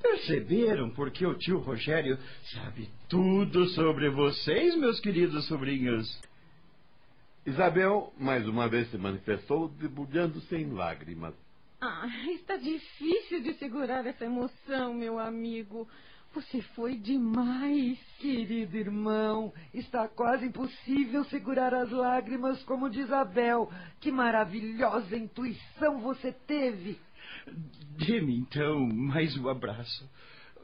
Perceberam 0.00 0.90
porque 0.90 1.26
o 1.26 1.34
tio 1.34 1.58
Rogério 1.58 2.18
sabe 2.52 2.88
tudo 3.08 3.66
sobre 3.68 4.10
vocês, 4.10 4.76
meus 4.76 5.00
queridos 5.00 5.46
sobrinhos? 5.46 6.20
Isabel 7.46 8.12
mais 8.18 8.46
uma 8.48 8.68
vez 8.68 8.90
se 8.90 8.96
manifestou, 8.96 9.68
debulhando-se 9.68 10.56
em 10.56 10.72
lágrimas. 10.72 11.34
Ah, 11.80 12.06
está 12.32 12.56
difícil 12.56 13.42
de 13.42 13.52
segurar 13.54 14.06
essa 14.06 14.24
emoção, 14.24 14.94
meu 14.94 15.18
amigo. 15.18 15.86
Você 16.32 16.62
foi 16.74 16.96
demais. 16.96 17.98
Querido 18.18 18.76
irmão, 18.76 19.52
está 19.74 20.08
quase 20.08 20.46
impossível 20.46 21.24
segurar 21.26 21.74
as 21.74 21.90
lágrimas 21.90 22.62
como 22.64 22.88
de 22.88 23.00
Isabel. 23.00 23.70
Que 24.00 24.10
maravilhosa 24.10 25.14
intuição 25.14 26.00
você 26.00 26.32
teve. 26.32 26.98
Dê-me 27.98 28.38
então 28.38 28.80
mais 28.86 29.36
um 29.36 29.48
abraço. 29.48 30.10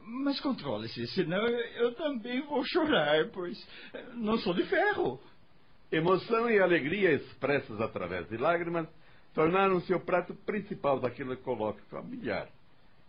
Mas 0.03 0.39
controle-se, 0.39 1.05
senão 1.07 1.45
eu 1.47 1.93
também 1.93 2.41
vou 2.41 2.63
chorar, 2.65 3.29
pois 3.31 3.57
não 4.15 4.39
sou 4.39 4.53
de 4.55 4.63
ferro. 4.63 5.21
Emoção 5.91 6.49
e 6.49 6.57
alegria 6.57 7.11
expressas 7.11 7.81
através 7.81 8.27
de 8.29 8.37
lágrimas 8.37 8.87
tornaram-se 9.33 9.93
o 9.93 9.99
prato 9.99 10.33
principal 10.33 10.99
daquele 10.99 11.35
colóquio 11.35 11.83
familiar. 11.89 12.47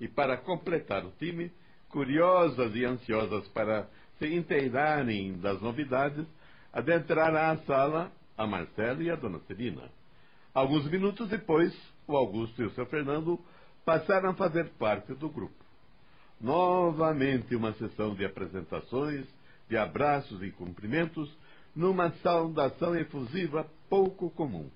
E 0.01 0.09
para 0.09 0.37
completar 0.37 1.05
o 1.05 1.13
time, 1.13 1.53
curiosas 1.89 2.75
e 2.75 2.85
ansiosas 2.85 3.47
para 3.49 3.89
se 4.19 4.27
inteirarem 4.35 5.39
das 5.39 5.61
novidades, 5.61 6.27
adentraram 6.73 7.39
à 7.39 7.57
sala 7.59 8.11
a 8.37 8.47
Marcela 8.47 9.01
e 9.01 9.11
a 9.11 9.15
Dona 9.15 9.39
Celina. 9.47 9.89
Alguns 10.53 10.91
minutos 10.91 11.29
depois, 11.29 11.73
o 12.07 12.17
Augusto 12.17 12.63
e 12.63 12.67
o 12.67 12.71
seu 12.71 12.87
Fernando 12.87 13.39
passaram 13.85 14.31
a 14.31 14.35
fazer 14.35 14.69
parte 14.71 15.15
do 15.15 15.29
grupo. 15.29 15.55
Novamente 16.41 17.55
uma 17.55 17.73
sessão 17.75 18.15
de 18.15 18.25
apresentações, 18.25 19.25
de 19.69 19.77
abraços 19.77 20.43
e 20.43 20.51
cumprimentos, 20.51 21.31
numa 21.75 22.11
saudação 22.23 22.95
efusiva 22.97 23.67
pouco 23.89 24.31
comum, 24.31 24.71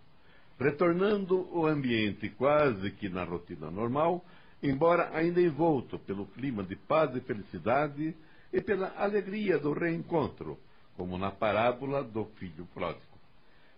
retornando 0.59 1.48
o 1.56 1.66
ambiente 1.66 2.28
quase 2.30 2.90
que 2.92 3.09
na 3.09 3.24
rotina 3.24 3.70
normal, 3.70 4.24
embora 4.62 5.11
ainda 5.14 5.40
envolto 5.40 5.98
pelo 5.98 6.26
clima 6.26 6.62
de 6.62 6.76
paz 6.76 7.14
e 7.14 7.20
felicidade 7.20 8.14
e 8.52 8.61
pela 8.61 8.92
alegria 8.96 9.59
do 9.59 9.72
reencontro, 9.72 10.59
como 10.96 11.18
na 11.18 11.30
parábola 11.30 12.02
do 12.02 12.24
filho 12.38 12.66
pródigo. 12.72 13.04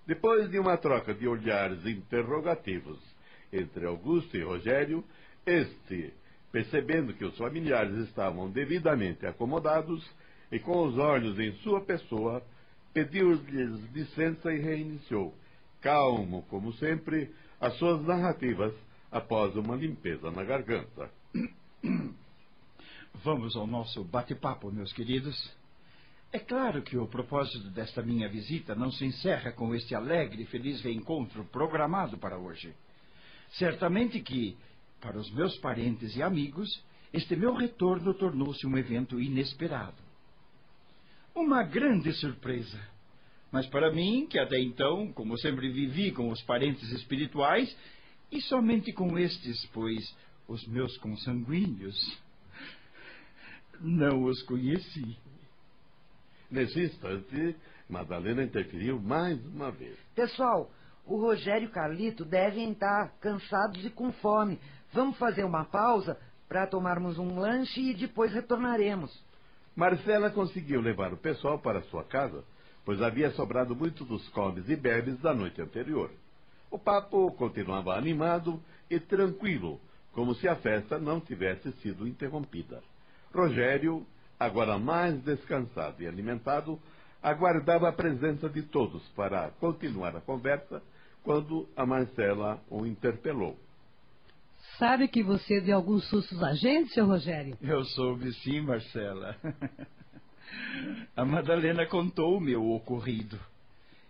Depois 0.07 0.49
de 0.51 0.59
uma 0.59 0.77
troca 0.77 1.13
de 1.13 1.27
olhares 1.27 1.85
interrogativos 1.85 2.99
entre 3.53 3.87
Augusto 3.87 4.37
e 4.37 4.43
Rogério, 4.43 5.05
este, 5.45 6.13
percebendo 6.53 7.13
que 7.13 7.25
os 7.25 7.37
familiares 7.37 7.97
estavam 8.09 8.51
devidamente 8.51 9.27
acomodados 9.27 10.09
e 10.51 10.59
com 10.59 10.87
os 10.87 10.97
olhos 10.97 11.39
em 11.39 11.53
sua 11.59 11.81
pessoa, 11.81 12.43
pediu-lhes 12.93 13.93
licença 13.93 14.53
e 14.53 14.61
reiniciou, 14.61 15.35
calmo 15.81 16.43
como 16.49 16.73
sempre, 16.75 17.33
as 17.61 17.75
suas 17.79 18.03
narrativas 18.03 18.75
após 19.11 19.55
uma 19.57 19.77
limpeza 19.77 20.31
na 20.31 20.45
garganta. 20.45 21.11
Vamos 23.25 23.57
ao 23.57 23.67
nosso 23.67 24.05
bate-papo, 24.05 24.71
meus 24.71 24.93
queridos. 24.93 25.57
É 26.31 26.39
claro 26.39 26.83
que 26.83 26.97
o 26.97 27.07
propósito 27.07 27.71
desta 27.71 28.03
minha 28.03 28.29
visita 28.29 28.75
não 28.75 28.93
se 28.93 29.05
encerra 29.05 29.51
com 29.53 29.75
este 29.75 29.95
alegre 29.95 30.43
e 30.43 30.47
feliz 30.47 30.81
reencontro 30.83 31.45
programado 31.45 32.19
para 32.19 32.39
hoje. 32.39 32.75
Certamente 33.53 34.21
que, 34.21 34.57
para 35.01 35.19
os 35.19 35.31
meus 35.33 35.57
parentes 35.59 36.15
e 36.17 36.23
amigos, 36.23 36.83
este 37.13 37.35
meu 37.35 37.55
retorno 37.55 38.13
tornou-se 38.13 38.67
um 38.67 38.77
evento 38.77 39.19
inesperado. 39.19 40.08
Uma 41.39 41.63
grande 41.63 42.13
surpresa. 42.15 42.81
Mas 43.53 43.65
para 43.69 43.93
mim, 43.93 44.27
que 44.27 44.41
até 44.41 44.59
então, 44.61 45.13
como 45.13 45.39
sempre 45.39 45.71
vivi 45.71 46.11
com 46.11 46.31
os 46.31 46.43
parentes 46.43 46.91
espirituais, 46.91 47.75
e 48.31 48.41
somente 48.43 48.93
com 48.93 49.17
estes, 49.17 49.65
pois 49.67 50.15
os 50.49 50.67
meus 50.67 50.99
consanguíneos 50.99 51.97
não 53.81 54.25
os 54.25 54.43
conheci. 54.43 55.17
Nesse 56.51 56.81
instante, 56.83 57.55
Madalena 57.89 58.43
interferiu 58.43 59.01
mais 59.01 59.39
uma 59.47 59.71
vez. 59.71 59.97
Pessoal, 60.17 60.69
o 61.07 61.21
Rogério 61.21 61.69
e 61.69 61.71
o 61.71 61.73
Carlito 61.73 62.25
devem 62.25 62.73
estar 62.73 63.17
cansados 63.21 63.87
e 63.87 63.91
com 63.91 64.11
fome. 64.15 64.59
Vamos 64.93 65.17
fazer 65.17 65.45
uma 65.45 65.65
pausa 65.65 66.19
para 66.49 66.67
tomarmos 66.67 67.17
um 67.17 67.39
lanche 67.39 67.81
e 67.81 67.95
depois 67.95 68.33
retornaremos. 68.33 69.28
Marcela 69.79 70.29
conseguiu 70.29 70.81
levar 70.81 71.13
o 71.13 71.17
pessoal 71.17 71.57
para 71.57 71.83
sua 71.83 72.03
casa, 72.03 72.43
pois 72.85 73.01
havia 73.01 73.31
sobrado 73.31 73.77
muito 73.77 74.05
dos 74.05 74.29
comes 74.31 74.69
e 74.69 74.75
bebes 74.75 75.17
da 75.21 75.33
noite 75.33 75.63
anterior. 75.63 76.11
O 76.69 76.77
papo 76.77 77.31
continuava 77.35 77.95
animado 77.95 78.61
e 78.91 78.99
tranquilo, 78.99 79.81
como 80.13 80.35
se 80.35 80.49
a 80.49 80.57
festa 80.57 80.99
não 80.99 81.21
tivesse 81.21 81.71
sido 81.75 82.09
interrompida. 82.09 82.83
Rogério, 83.33 84.05
agora 84.37 84.81
mais 84.81 85.17
descansado 85.23 86.03
e 86.03 86.09
alimentado, 86.09 86.77
aguardava 87.23 87.89
a 87.89 87.93
presença 87.93 88.49
de 88.49 88.63
todos 88.63 89.07
para 89.11 89.53
continuar 89.61 90.17
a 90.17 90.21
conversa 90.21 90.83
quando 91.23 91.69
a 91.77 91.87
Marcela 91.87 92.61
o 92.69 92.85
interpelou. 92.85 93.57
Sabe 94.79 95.09
que 95.09 95.25
você 95.25 95.61
deu 95.61 95.77
alguns 95.77 96.09
sustos 96.09 96.41
a 96.41 96.55
gente, 96.55 96.93
seu 96.93 97.05
Rogério? 97.05 97.59
Eu 97.61 97.85
soube 97.85 98.33
sim, 98.35 98.61
Marcela. 98.61 99.37
A 101.17 101.25
Madalena 101.25 101.85
contou-me 101.85 102.55
o 102.55 102.71
ocorrido. 102.71 103.39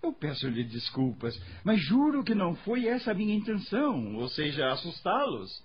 Eu 0.03 0.13
peço-lhe 0.13 0.63
desculpas, 0.63 1.41
mas 1.65 1.81
juro 1.81 2.23
que 2.23 2.35
não 2.35 2.55
foi 2.55 2.87
essa 2.87 3.11
a 3.11 3.15
minha 3.15 3.35
intenção, 3.35 4.17
ou 4.17 4.29
seja, 4.29 4.71
assustá-los. 4.71 5.65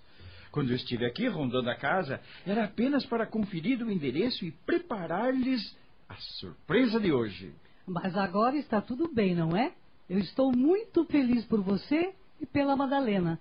Quando 0.51 0.69
eu 0.69 0.75
estive 0.75 1.05
aqui 1.05 1.27
rondando 1.27 1.69
a 1.69 1.75
casa, 1.75 2.21
era 2.45 2.63
apenas 2.63 3.05
para 3.05 3.27
conferir 3.27 3.83
o 3.83 3.91
endereço 3.91 4.45
e 4.45 4.51
preparar-lhes 4.51 5.75
a 6.07 6.15
surpresa 6.39 6.99
de 6.99 7.11
hoje. 7.11 7.53
Mas 7.85 8.15
agora 8.15 8.55
está 8.55 8.79
tudo 8.79 9.13
bem, 9.13 9.35
não 9.35 9.55
é? 9.55 9.73
Eu 10.09 10.19
estou 10.19 10.51
muito 10.55 11.03
feliz 11.05 11.43
por 11.45 11.61
você 11.61 12.13
e 12.39 12.45
pela 12.45 12.75
Madalena. 12.75 13.39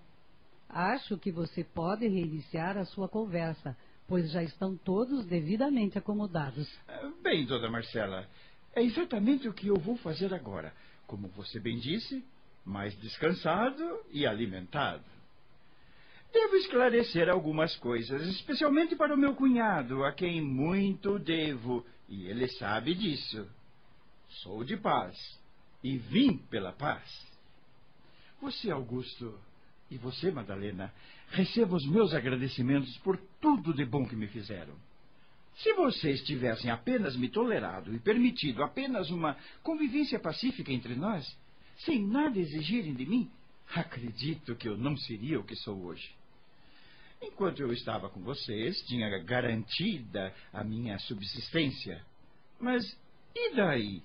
Acho 0.72 1.18
que 1.18 1.30
você 1.30 1.62
pode 1.62 2.08
reiniciar 2.08 2.78
a 2.78 2.87
sua 2.87 3.06
conversa, 3.06 3.76
pois 4.08 4.30
já 4.30 4.42
estão 4.42 4.74
todos 4.74 5.26
devidamente 5.26 5.98
acomodados. 5.98 6.66
Bem, 7.22 7.44
dona 7.44 7.68
Marcela, 7.68 8.26
é 8.74 8.82
exatamente 8.82 9.46
o 9.46 9.52
que 9.52 9.68
eu 9.68 9.76
vou 9.76 9.98
fazer 9.98 10.32
agora. 10.32 10.72
Como 11.06 11.28
você 11.28 11.61
bem 11.61 11.78
disse, 11.78 12.24
mais 12.64 12.96
descansado 13.00 14.00
e 14.11 14.26
alimentado. 14.26 15.04
Devo 16.32 16.56
esclarecer 16.56 17.28
algumas 17.28 17.76
coisas, 17.76 18.26
especialmente 18.28 18.96
para 18.96 19.14
o 19.14 19.18
meu 19.18 19.35
cunhado, 19.35 20.02
a 20.02 20.12
quem 20.12 20.40
muito 20.40 21.18
devo, 21.18 21.85
e 22.08 22.26
ele 22.26 22.48
sabe 22.48 22.94
disso. 22.94 23.46
Sou 24.40 24.64
de 24.64 24.78
paz 24.78 25.38
e 25.85 25.98
vim 25.98 26.38
pela 26.38 26.72
paz. 26.72 27.30
Você, 28.40 28.70
Augusto, 28.70 29.38
e 29.92 29.98
você, 29.98 30.31
Madalena, 30.31 30.92
receba 31.31 31.76
os 31.76 31.87
meus 31.87 32.14
agradecimentos 32.14 32.96
por 32.98 33.18
tudo 33.40 33.74
de 33.74 33.85
bom 33.85 34.07
que 34.07 34.16
me 34.16 34.26
fizeram. 34.26 34.74
Se 35.57 35.74
vocês 35.74 36.22
tivessem 36.22 36.70
apenas 36.70 37.14
me 37.14 37.28
tolerado 37.28 37.94
e 37.94 37.98
permitido 37.98 38.62
apenas 38.62 39.11
uma 39.11 39.37
convivência 39.62 40.18
pacífica 40.18 40.72
entre 40.72 40.94
nós, 40.94 41.26
sem 41.78 42.02
nada 42.07 42.38
exigirem 42.38 42.94
de 42.94 43.05
mim, 43.05 43.31
acredito 43.74 44.57
que 44.57 44.68
eu 44.68 44.78
não 44.78 44.96
seria 44.96 45.38
o 45.38 45.44
que 45.44 45.55
sou 45.57 45.85
hoje. 45.85 46.11
Enquanto 47.20 47.61
eu 47.61 47.72
estava 47.72 48.09
com 48.09 48.20
vocês, 48.22 48.81
tinha 48.87 49.09
garantida 49.22 50.35
a 50.52 50.64
minha 50.64 50.98
subsistência. 51.00 52.02
Mas 52.59 52.83
e 53.35 53.55
daí? 53.55 54.02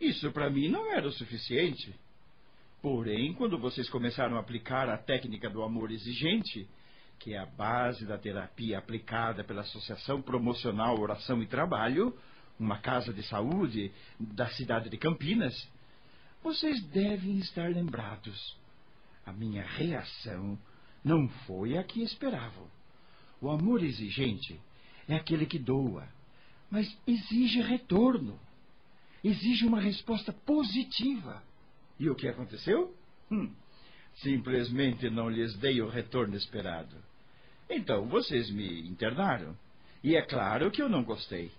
Isso 0.00 0.32
para 0.32 0.50
mim 0.50 0.68
não 0.68 0.90
era 0.90 1.06
o 1.06 1.12
suficiente. 1.12 1.94
Porém, 2.82 3.32
quando 3.32 3.56
vocês 3.56 3.88
começaram 3.88 4.36
a 4.36 4.40
aplicar 4.40 4.88
a 4.88 4.98
técnica 4.98 5.48
do 5.48 5.62
amor 5.62 5.92
exigente, 5.92 6.68
que 7.20 7.32
é 7.32 7.38
a 7.38 7.46
base 7.46 8.04
da 8.04 8.18
terapia 8.18 8.76
aplicada 8.76 9.44
pela 9.44 9.60
Associação 9.60 10.20
Promocional 10.20 10.98
Oração 10.98 11.40
e 11.40 11.46
Trabalho, 11.46 12.12
uma 12.58 12.78
casa 12.78 13.12
de 13.12 13.22
saúde 13.22 13.92
da 14.18 14.48
cidade 14.48 14.90
de 14.90 14.96
Campinas, 14.96 15.54
vocês 16.42 16.82
devem 16.86 17.38
estar 17.38 17.70
lembrados. 17.70 18.58
A 19.24 19.32
minha 19.32 19.62
reação 19.62 20.58
não 21.04 21.28
foi 21.46 21.78
a 21.78 21.84
que 21.84 22.02
esperavam. 22.02 22.66
O 23.40 23.48
amor 23.48 23.84
exigente 23.84 24.60
é 25.06 25.14
aquele 25.14 25.46
que 25.46 25.58
doa, 25.58 26.08
mas 26.68 26.92
exige 27.06 27.60
retorno. 27.60 28.40
Exige 29.22 29.66
uma 29.66 29.80
resposta 29.80 30.32
positiva. 30.32 31.40
E 31.98 32.08
o 32.10 32.14
que 32.14 32.28
aconteceu? 32.28 32.94
Hum, 33.30 33.52
simplesmente 34.16 35.08
não 35.10 35.28
lhes 35.28 35.54
dei 35.56 35.80
o 35.80 35.88
retorno 35.88 36.36
esperado. 36.36 36.96
Então 37.68 38.06
vocês 38.06 38.50
me 38.50 38.88
internaram. 38.88 39.56
E 40.02 40.16
é 40.16 40.22
claro 40.22 40.70
que 40.70 40.82
eu 40.82 40.88
não 40.88 41.04
gostei. 41.04 41.50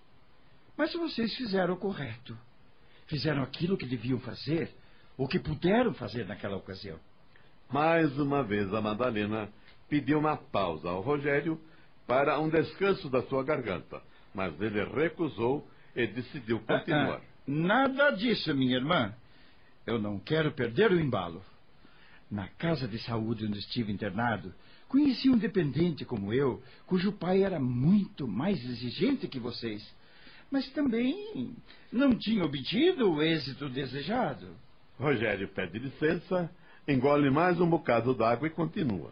Mas 0.77 0.93
vocês 0.93 1.35
fizeram 1.35 1.75
o 1.75 1.77
correto. 1.77 2.37
Fizeram 3.07 3.43
aquilo 3.43 3.77
que 3.77 3.85
deviam 3.85 4.19
fazer, 4.19 4.71
o 5.17 5.27
que 5.27 5.39
puderam 5.39 5.93
fazer 5.93 6.25
naquela 6.25 6.57
ocasião. 6.57 6.99
Mais 7.71 8.17
uma 8.17 8.43
vez 8.43 8.73
a 8.73 8.81
Madalena 8.81 9.49
pediu 9.89 10.19
uma 10.19 10.37
pausa 10.37 10.89
ao 10.89 11.01
Rogério 11.01 11.59
para 12.07 12.39
um 12.39 12.49
descanso 12.49 13.09
da 13.09 13.21
sua 13.23 13.43
garganta, 13.43 14.01
mas 14.33 14.59
ele 14.59 14.83
recusou 14.83 15.67
e 15.95 16.07
decidiu 16.07 16.59
continuar. 16.59 17.17
Ah, 17.17 17.21
ah, 17.21 17.41
nada 17.47 18.11
disso, 18.11 18.53
minha 18.55 18.77
irmã. 18.77 19.13
Eu 19.85 19.99
não 19.99 20.19
quero 20.19 20.51
perder 20.51 20.91
o 20.91 20.99
embalo. 20.99 21.43
Na 22.29 22.47
casa 22.47 22.87
de 22.87 22.97
saúde 22.99 23.45
onde 23.45 23.59
estive 23.59 23.91
internado, 23.91 24.53
conheci 24.87 25.29
um 25.29 25.37
dependente 25.37 26.05
como 26.05 26.33
eu, 26.33 26.63
cujo 26.85 27.11
pai 27.11 27.43
era 27.43 27.59
muito 27.59 28.27
mais 28.27 28.63
exigente 28.63 29.27
que 29.27 29.39
vocês, 29.39 29.83
mas 30.49 30.69
também 30.71 31.55
não 31.91 32.17
tinha 32.17 32.43
obtido 32.43 33.11
o 33.11 33.21
êxito 33.21 33.69
desejado. 33.69 34.47
Rogério 34.97 35.47
pede 35.49 35.79
licença 35.79 36.49
engole 36.87 37.29
mais 37.29 37.59
um 37.61 37.69
bocado 37.69 38.13
d'água 38.13 38.47
e 38.47 38.51
continua. 38.51 39.11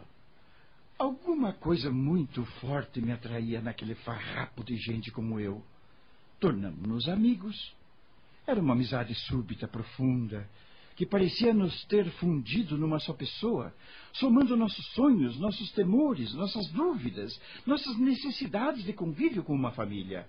Alguma 0.98 1.52
coisa 1.52 1.90
muito 1.90 2.44
forte 2.60 3.00
me 3.00 3.12
atraía 3.12 3.60
naquele 3.60 3.94
farrapo 3.96 4.62
de 4.62 4.76
gente 4.76 5.10
como 5.10 5.40
eu. 5.40 5.62
Tornamos-nos 6.38 7.08
amigos. 7.08 7.74
Era 8.46 8.60
uma 8.60 8.74
amizade 8.74 9.14
súbita, 9.14 9.68
profunda, 9.68 10.48
que 10.96 11.06
parecia 11.06 11.54
nos 11.54 11.84
ter 11.84 12.10
fundido 12.12 12.76
numa 12.76 12.98
só 12.98 13.12
pessoa, 13.12 13.74
somando 14.12 14.56
nossos 14.56 14.84
sonhos, 14.92 15.38
nossos 15.38 15.70
temores, 15.72 16.34
nossas 16.34 16.68
dúvidas, 16.68 17.40
nossas 17.66 17.96
necessidades 17.98 18.84
de 18.84 18.92
convívio 18.92 19.42
com 19.42 19.54
uma 19.54 19.70
família. 19.72 20.28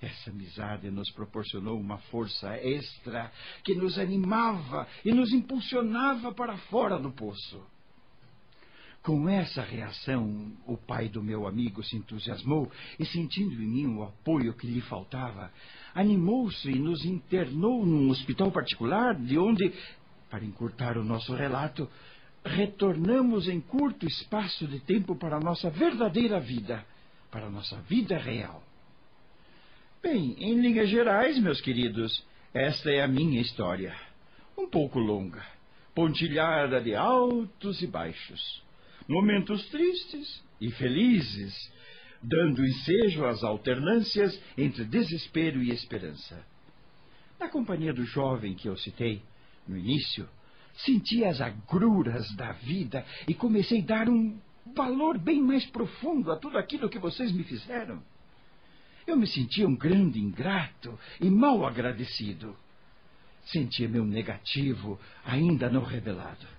Essa 0.00 0.30
amizade 0.30 0.90
nos 0.90 1.10
proporcionou 1.10 1.78
uma 1.78 1.98
força 1.98 2.56
extra 2.56 3.32
que 3.64 3.74
nos 3.74 3.98
animava 3.98 4.86
e 5.04 5.12
nos 5.12 5.32
impulsionava 5.32 6.32
para 6.32 6.56
fora 6.56 6.98
do 6.98 7.10
poço. 7.10 7.60
Com 9.08 9.26
essa 9.26 9.62
reação, 9.62 10.52
o 10.66 10.76
pai 10.76 11.08
do 11.08 11.22
meu 11.22 11.46
amigo 11.46 11.82
se 11.82 11.96
entusiasmou 11.96 12.70
e, 13.00 13.06
sentindo 13.06 13.54
em 13.54 13.66
mim 13.66 13.86
o 13.86 14.02
apoio 14.02 14.52
que 14.52 14.66
lhe 14.66 14.82
faltava, 14.82 15.50
animou-se 15.94 16.68
e 16.70 16.78
nos 16.78 17.06
internou 17.06 17.86
num 17.86 18.10
hospital 18.10 18.52
particular, 18.52 19.14
de 19.14 19.38
onde, 19.38 19.72
para 20.28 20.44
encurtar 20.44 20.98
o 20.98 21.04
nosso 21.04 21.34
relato, 21.34 21.88
retornamos 22.44 23.48
em 23.48 23.62
curto 23.62 24.06
espaço 24.06 24.66
de 24.66 24.78
tempo 24.80 25.16
para 25.16 25.38
a 25.38 25.40
nossa 25.40 25.70
verdadeira 25.70 26.38
vida, 26.38 26.84
para 27.30 27.46
a 27.46 27.50
nossa 27.50 27.80
vida 27.88 28.18
real. 28.18 28.62
Bem, 30.02 30.36
em 30.38 30.60
linhas 30.60 30.90
gerais, 30.90 31.38
meus 31.38 31.62
queridos, 31.62 32.22
esta 32.52 32.90
é 32.90 33.00
a 33.00 33.08
minha 33.08 33.40
história. 33.40 33.96
Um 34.54 34.68
pouco 34.68 34.98
longa, 34.98 35.46
pontilhada 35.94 36.78
de 36.78 36.94
altos 36.94 37.80
e 37.80 37.86
baixos, 37.86 38.67
momentos 39.08 39.66
tristes 39.70 40.42
e 40.60 40.70
felizes, 40.70 41.54
dando 42.22 42.64
ensejo 42.64 43.24
às 43.24 43.42
alternâncias 43.42 44.38
entre 44.56 44.84
desespero 44.84 45.62
e 45.62 45.70
esperança. 45.70 46.44
Na 47.40 47.48
companhia 47.48 47.92
do 47.92 48.04
jovem 48.04 48.54
que 48.54 48.68
eu 48.68 48.76
citei, 48.76 49.22
no 49.66 49.76
início, 49.76 50.28
senti 50.74 51.24
as 51.24 51.40
agruras 51.40 52.30
da 52.36 52.52
vida 52.52 53.04
e 53.26 53.34
comecei 53.34 53.80
a 53.80 53.86
dar 53.86 54.08
um 54.08 54.38
valor 54.74 55.18
bem 55.18 55.40
mais 55.40 55.64
profundo 55.66 56.30
a 56.30 56.36
tudo 56.36 56.58
aquilo 56.58 56.88
que 56.88 56.98
vocês 56.98 57.32
me 57.32 57.44
fizeram. 57.44 58.02
Eu 59.06 59.16
me 59.16 59.26
sentia 59.26 59.66
um 59.66 59.74
grande 59.74 60.20
ingrato 60.20 60.98
e 61.20 61.30
mal 61.30 61.64
agradecido. 61.64 62.54
Sentia 63.46 63.88
meu 63.88 64.04
negativo 64.04 65.00
ainda 65.24 65.70
não 65.70 65.82
revelado. 65.82 66.57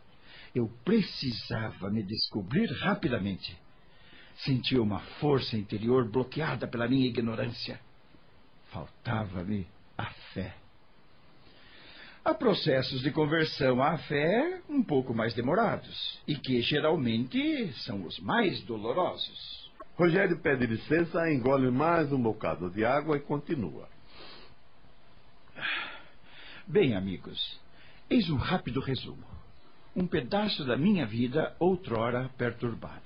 Eu 0.54 0.70
precisava 0.84 1.90
me 1.90 2.04
descobrir 2.04 2.68
rapidamente. 2.82 3.58
Sentia 4.38 4.82
uma 4.82 5.00
força 5.20 5.58
interior 5.58 6.10
bloqueada 6.10 6.68
pela 6.68 6.88
minha 6.88 7.08
ignorância. 7.08 7.80
Faltava-me 8.72 9.68
a 9.98 10.06
fé. 10.34 10.56
Há 12.24 12.34
processos 12.34 13.02
de 13.02 13.12
conversão 13.12 13.82
à 13.82 13.98
fé 13.98 14.62
um 14.70 14.84
pouco 14.84 15.14
mais 15.14 15.34
demorados 15.34 16.20
e 16.28 16.36
que 16.36 16.62
geralmente 16.62 17.74
são 17.84 18.06
os 18.06 18.20
mais 18.20 18.62
dolorosos. 18.64 19.72
Rogério 19.96 20.38
pede 20.40 20.66
licença, 20.66 21.32
engole 21.32 21.72
mais 21.72 22.12
um 22.12 22.22
bocado 22.22 22.70
de 22.70 22.86
água 22.86 23.18
e 23.18 23.22
continua. 23.22 23.90
Bem, 26.68 26.96
amigos, 26.96 27.60
eis 28.10 28.30
um 28.30 28.38
rápido 28.38 28.80
resumo. 28.80 29.39
Um 29.96 30.08
pedaço 30.08 30.66
da 30.66 30.78
minha 30.78 31.06
vida 31.06 31.56
outrora 31.60 32.30
perturbada. 32.38 33.02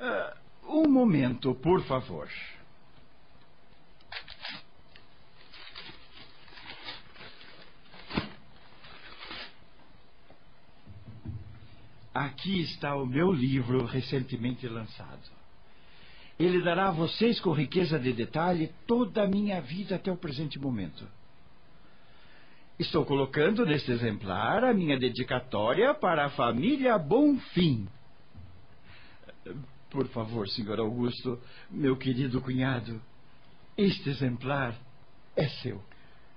Uh, 0.00 0.80
um 0.80 0.88
momento, 0.88 1.54
por 1.54 1.84
favor. 1.84 2.28
Aqui 12.14 12.60
está 12.60 12.94
o 12.94 13.04
meu 13.04 13.32
livro 13.32 13.84
recentemente 13.84 14.68
lançado. 14.68 15.30
Ele 16.38 16.62
dará 16.62 16.88
a 16.88 16.92
vocês 16.92 17.40
com 17.40 17.52
riqueza 17.52 17.98
de 17.98 18.12
detalhe 18.12 18.72
toda 18.86 19.24
a 19.24 19.28
minha 19.28 19.60
vida 19.60 19.96
até 19.96 20.12
o 20.12 20.16
presente 20.16 20.58
momento. 20.58 21.04
Estou 22.76 23.04
colocando 23.04 23.64
neste 23.64 23.92
exemplar 23.92 24.64
a 24.64 24.74
minha 24.74 24.98
dedicatória 24.98 25.94
para 25.94 26.26
a 26.26 26.30
família 26.30 26.98
Bonfim. 26.98 27.86
Por 29.88 30.08
favor, 30.08 30.48
senhor 30.48 30.80
Augusto, 30.80 31.38
meu 31.70 31.96
querido 31.96 32.40
cunhado, 32.40 33.00
este 33.78 34.10
exemplar 34.10 34.74
é 35.36 35.46
seu. 35.62 35.80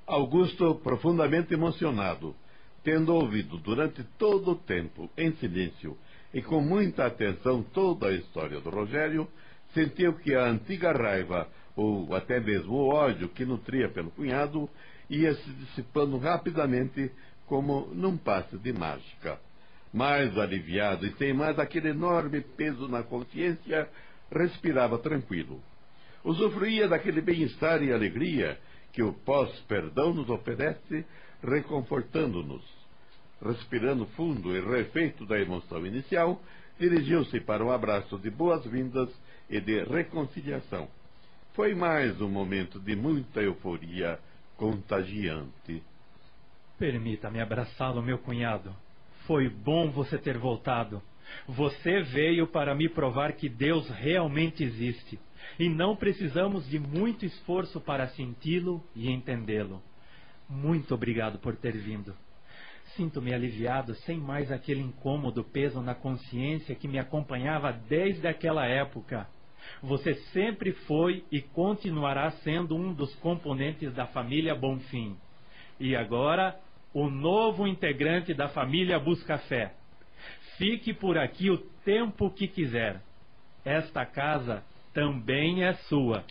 Augusto, 0.06 0.76
profundamente 0.76 1.56
emocionado, 1.56 2.36
tendo 2.84 3.16
ouvido 3.16 3.58
durante 3.58 4.04
todo 4.20 4.52
o 4.52 4.56
tempo, 4.56 5.10
em 5.18 5.32
silêncio 5.38 5.98
e 6.32 6.40
com 6.44 6.62
muita 6.62 7.08
atenção, 7.08 7.64
toda 7.64 8.10
a 8.10 8.14
história 8.14 8.62
do 8.62 8.70
Rogério, 8.70 9.28
sentiu 9.74 10.14
que 10.14 10.36
a 10.36 10.46
antiga 10.46 10.92
raiva, 10.92 11.50
ou 11.76 12.14
até 12.14 12.40
mesmo 12.40 12.74
o 12.74 12.90
ódio 12.90 13.28
que 13.28 13.44
nutria 13.44 13.90
pelo 13.90 14.12
cunhado, 14.12 14.70
ia 15.10 15.34
se 15.34 15.50
dissipando 15.52 16.18
rapidamente 16.18 17.12
como 17.46 17.88
num 17.94 18.18
passe 18.18 18.58
de 18.58 18.74
mágica. 18.74 19.40
Mais 19.94 20.38
aliviado 20.38 21.06
e 21.06 21.14
sem 21.14 21.34
mais 21.34 21.58
aquele 21.58 21.90
enorme 21.90 22.42
peso 22.42 22.88
na 22.88 23.04
consciência, 23.04 23.90
respirava 24.32 24.98
tranquilo. 25.00 25.62
Usufruía 26.24 26.88
daquele 26.88 27.22
bem-estar 27.22 27.82
e 27.82 27.92
alegria 27.92 28.60
que 28.92 29.02
o 29.02 29.14
pós-perdão 29.14 30.14
nos 30.14 30.30
oferece, 30.30 31.06
reconfortando-nos. 31.42 32.64
Respirando 33.42 34.06
fundo 34.08 34.56
e 34.56 34.60
refeito 34.60 35.26
da 35.26 35.40
emoção 35.40 35.86
inicial, 35.86 36.42
dirigiu-se 36.80 37.40
para 37.40 37.64
um 37.64 37.72
abraço 37.72 38.18
de 38.18 38.30
boas-vindas 38.30 39.10
e 39.50 39.62
de 39.62 39.84
reconciliação. 39.84 40.90
Foi 41.54 41.74
mais 41.74 42.20
um 42.20 42.30
momento 42.30 42.80
de 42.80 42.96
muita 42.96 43.42
euforia 43.42 44.20
contagiante. 44.58 45.82
Permita-me 46.78 47.40
abraçá-lo, 47.40 48.02
meu 48.02 48.18
cunhado. 48.18 48.76
Foi 49.26 49.48
bom 49.50 49.90
você 49.90 50.18
ter 50.18 50.38
voltado. 50.38 51.02
Você 51.48 52.02
veio 52.02 52.48
para 52.48 52.76
me 52.76 52.90
provar 52.90 53.34
que 53.34 53.48
Deus 53.48 53.90
realmente 53.90 54.64
existe. 54.64 55.20
E 55.60 55.70
não 55.70 55.96
precisamos 55.96 56.68
de 56.68 56.80
muito 56.80 57.26
esforço 57.26 57.80
para 57.80 58.08
senti-lo 58.10 58.84
e 58.96 59.10
entendê-lo. 59.10 59.82
Muito 60.50 60.94
obrigado 60.94 61.40
por 61.40 61.56
ter 61.56 61.76
vindo. 61.78 62.16
Sinto-me 62.96 63.34
aliviado 63.34 63.94
sem 63.96 64.18
mais 64.18 64.52
aquele 64.52 64.82
incômodo 64.82 65.44
peso 65.44 65.82
na 65.82 65.94
consciência 65.94 66.76
que 66.76 66.88
me 66.88 66.98
acompanhava 66.98 67.72
desde 67.72 68.28
aquela 68.28 68.66
época. 68.66 69.28
Você 69.82 70.14
sempre 70.34 70.72
foi 70.72 71.24
e 71.32 71.42
continuará 71.42 72.32
sendo 72.32 72.76
um 72.76 72.94
dos 72.94 73.14
componentes 73.16 73.94
da 73.94 74.08
família 74.08 74.56
Bonfim. 74.56 75.16
E 75.80 75.96
agora, 75.96 76.58
o 76.94 77.10
novo 77.10 77.68
integrante 77.68 78.34
da 78.34 78.48
família 78.50 79.00
Buscafé. 79.00 79.74
Fique 80.58 80.94
por 80.94 81.18
aqui 81.18 81.52
o 81.52 81.58
tempo 81.86 82.32
que 82.32 82.48
quiser. 82.48 83.02
Esta 83.64 84.06
casa 84.06 84.64
também 84.94 85.64
é 85.64 85.74
sua. 85.74 86.24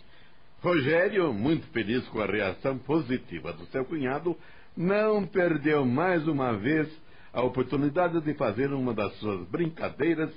Rogério, 0.61 1.31
muito 1.33 1.65
feliz 1.67 2.05
com 2.09 2.19
a 2.19 2.25
reação 2.25 2.77
positiva 2.79 3.53
do 3.53 3.65
seu 3.67 3.85
cunhado, 3.85 4.35
não 4.75 5.25
perdeu 5.25 5.85
mais 5.85 6.27
uma 6.27 6.53
vez 6.53 6.89
a 7.31 7.41
oportunidade 7.41 8.19
de 8.19 8.33
fazer 8.33 8.73
uma 8.73 8.93
das 8.93 9.13
suas 9.19 9.47
brincadeiras 9.47 10.33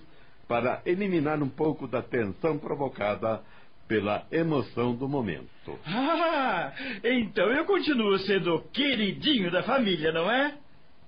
para 0.50 0.82
eliminar 0.84 1.40
um 1.40 1.48
pouco 1.48 1.86
da 1.86 2.02
tensão 2.02 2.58
provocada 2.58 3.40
pela 3.86 4.26
emoção 4.32 4.96
do 4.96 5.08
momento. 5.08 5.78
Ah, 5.86 6.72
então 7.04 7.50
eu 7.52 7.64
continuo 7.64 8.18
sendo 8.18 8.56
o 8.56 8.62
queridinho 8.70 9.50
da 9.50 9.62
família, 9.62 10.10
não 10.10 10.30
é? 10.30 10.56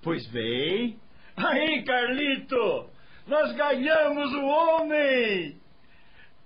Pois 0.01 0.25
bem. 0.27 0.97
Aí, 1.35 1.83
Carlito! 1.83 2.89
Nós 3.27 3.51
ganhamos 3.53 4.33
o 4.33 4.45
homem! 4.45 5.57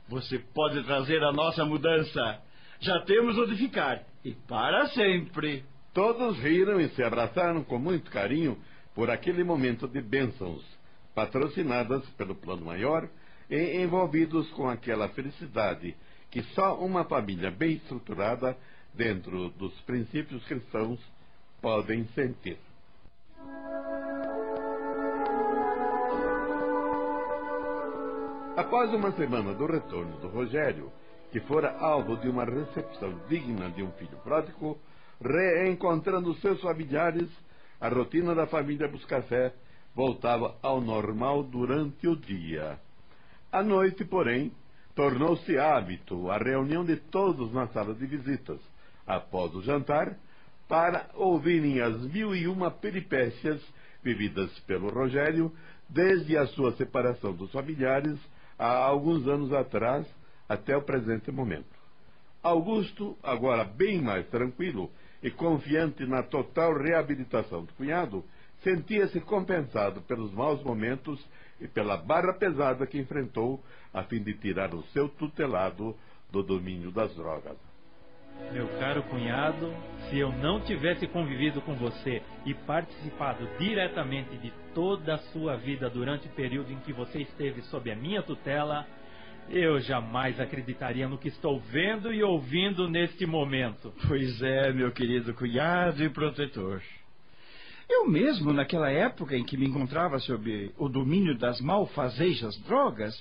Você 0.09 0.39
pode 0.39 0.83
trazer 0.83 1.23
a 1.23 1.31
nossa 1.31 1.63
mudança. 1.65 2.41
Já 2.79 2.99
temos 3.01 3.37
onde 3.37 3.55
ficar. 3.57 4.01
E 4.25 4.33
para 4.33 4.87
sempre. 4.87 5.63
Todos 5.93 6.39
riram 6.39 6.79
e 6.81 6.89
se 6.89 7.03
abraçaram 7.03 7.63
com 7.63 7.77
muito 7.77 8.09
carinho 8.09 8.57
por 8.95 9.11
aquele 9.11 9.43
momento 9.43 9.87
de 9.87 10.01
bênçãos 10.01 10.76
patrocinadas 11.17 12.07
pelo 12.11 12.35
plano 12.35 12.63
maior 12.63 13.09
e 13.49 13.81
envolvidos 13.81 14.47
com 14.51 14.69
aquela 14.69 15.09
felicidade 15.09 15.97
que 16.29 16.43
só 16.53 16.77
uma 16.77 17.05
família 17.05 17.49
bem 17.49 17.71
estruturada, 17.71 18.55
dentro 18.93 19.49
dos 19.49 19.73
princípios 19.81 20.45
cristãos, 20.45 20.99
podem 21.59 22.05
sentir. 22.13 22.59
Após 28.55 28.93
uma 28.93 29.11
semana 29.13 29.55
do 29.55 29.65
retorno 29.65 30.17
do 30.17 30.27
Rogério, 30.27 30.91
que 31.31 31.39
fora 31.39 31.75
alvo 31.79 32.15
de 32.17 32.29
uma 32.29 32.45
recepção 32.45 33.19
digna 33.27 33.71
de 33.71 33.81
um 33.81 33.91
filho 33.93 34.17
pródigo, 34.23 34.77
reencontrando 35.19 36.35
seus 36.35 36.61
familiares, 36.61 37.27
a 37.81 37.89
rotina 37.89 38.35
da 38.35 38.45
família 38.45 38.87
Buscafé 38.87 39.51
voltava 39.97 40.55
ao 40.61 40.79
normal 40.79 41.41
durante 41.41 42.07
o 42.07 42.15
dia. 42.15 42.79
À 43.51 43.63
noite, 43.63 44.05
porém, 44.05 44.51
tornou-se 44.93 45.57
hábito 45.57 46.29
a 46.29 46.37
reunião 46.37 46.85
de 46.85 46.97
todos 46.97 47.51
na 47.51 47.65
sala 47.69 47.95
de 47.95 48.05
visitas, 48.05 48.59
após 49.07 49.55
o 49.55 49.63
jantar, 49.63 50.15
para 50.67 51.09
ouvirem 51.15 51.81
as 51.81 51.99
mil 52.13 52.35
e 52.35 52.47
uma 52.47 52.69
peripécias 52.69 53.59
vividas 54.03 54.51
pelo 54.67 54.89
Rogério 54.89 55.51
desde 55.89 56.37
a 56.37 56.45
sua 56.45 56.73
separação 56.73 57.33
dos 57.33 57.51
familiares 57.51 58.19
há 58.59 58.77
alguns 58.77 59.27
anos 59.27 59.51
atrás 59.51 60.05
até 60.47 60.77
o 60.77 60.83
presente 60.83 61.31
momento. 61.31 61.75
Augusto, 62.43 63.17
agora 63.23 63.63
bem 63.63 63.99
mais 63.99 64.27
tranquilo 64.27 64.91
e 65.23 65.31
confiante 65.31 66.05
na 66.05 66.21
total 66.21 66.77
reabilitação 66.77 67.65
do 67.65 67.73
cunhado, 67.73 68.23
sentia-se 68.67 69.21
compensado 69.21 70.01
pelos 70.01 70.33
maus 70.33 70.61
momentos 70.61 71.25
e 71.61 71.69
pela 71.69 71.95
barra 71.95 72.33
pesada 72.33 72.85
que 72.85 72.99
enfrentou 72.99 73.63
a 73.93 74.03
fim 74.03 74.21
de 74.21 74.33
tirar 74.33 74.75
o 74.75 74.83
seu 74.87 75.07
tutelado 75.07 75.95
do 76.29 76.43
domínio 76.43 76.91
das 76.91 77.15
drogas. 77.15 77.55
Meu 78.51 78.67
caro 78.77 79.01
cunhado, 79.03 79.73
se 80.09 80.19
eu 80.19 80.33
não 80.33 80.59
tivesse 80.59 81.07
convivido 81.07 81.61
com 81.61 81.75
você 81.75 82.21
e 82.45 82.53
participado 82.53 83.47
diretamente 83.57 84.35
de 84.37 84.51
toda 84.75 85.15
a 85.15 85.17
sua 85.31 85.55
vida 85.55 85.89
durante 85.89 86.27
o 86.27 86.31
período 86.31 86.71
em 86.71 86.79
que 86.79 86.91
você 86.91 87.21
esteve 87.21 87.61
sob 87.63 87.89
a 87.89 87.95
minha 87.95 88.21
tutela, 88.21 88.85
eu 89.49 89.79
jamais 89.79 90.39
acreditaria 90.41 91.07
no 91.07 91.17
que 91.17 91.29
estou 91.29 91.57
vendo 91.57 92.13
e 92.13 92.21
ouvindo 92.21 92.89
neste 92.89 93.25
momento. 93.25 93.93
Pois 94.07 94.41
é, 94.41 94.73
meu 94.73 94.91
querido 94.91 95.33
cunhado 95.33 96.03
e 96.03 96.09
protetor. 96.09 96.81
Eu 97.89 98.07
mesmo, 98.07 98.51
naquela 98.51 98.89
época 98.89 99.35
em 99.35 99.45
que 99.45 99.57
me 99.57 99.67
encontrava 99.67 100.19
sob 100.19 100.71
o 100.77 100.89
domínio 100.89 101.37
das 101.37 101.61
malfazejas 101.61 102.57
drogas, 102.63 103.17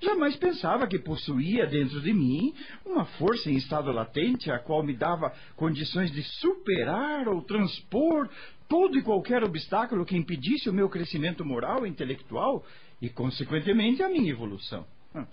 jamais 0.00 0.36
pensava 0.36 0.86
que 0.86 0.98
possuía 0.98 1.66
dentro 1.66 2.00
de 2.00 2.12
mim 2.12 2.54
uma 2.84 3.04
força 3.04 3.50
em 3.50 3.56
estado 3.56 3.90
latente, 3.90 4.50
a 4.50 4.58
qual 4.58 4.82
me 4.82 4.94
dava 4.94 5.32
condições 5.56 6.10
de 6.10 6.22
superar 6.22 7.28
ou 7.28 7.42
transpor 7.42 8.28
todo 8.68 8.98
e 8.98 9.02
qualquer 9.02 9.42
obstáculo 9.42 10.04
que 10.04 10.16
impedisse 10.16 10.68
o 10.68 10.72
meu 10.72 10.88
crescimento 10.88 11.44
moral 11.44 11.86
e 11.86 11.88
intelectual 11.88 12.64
e, 13.00 13.08
consequentemente, 13.08 14.02
a 14.02 14.08
minha 14.08 14.30
evolução. 14.30 14.86
Hum. 15.14 15.26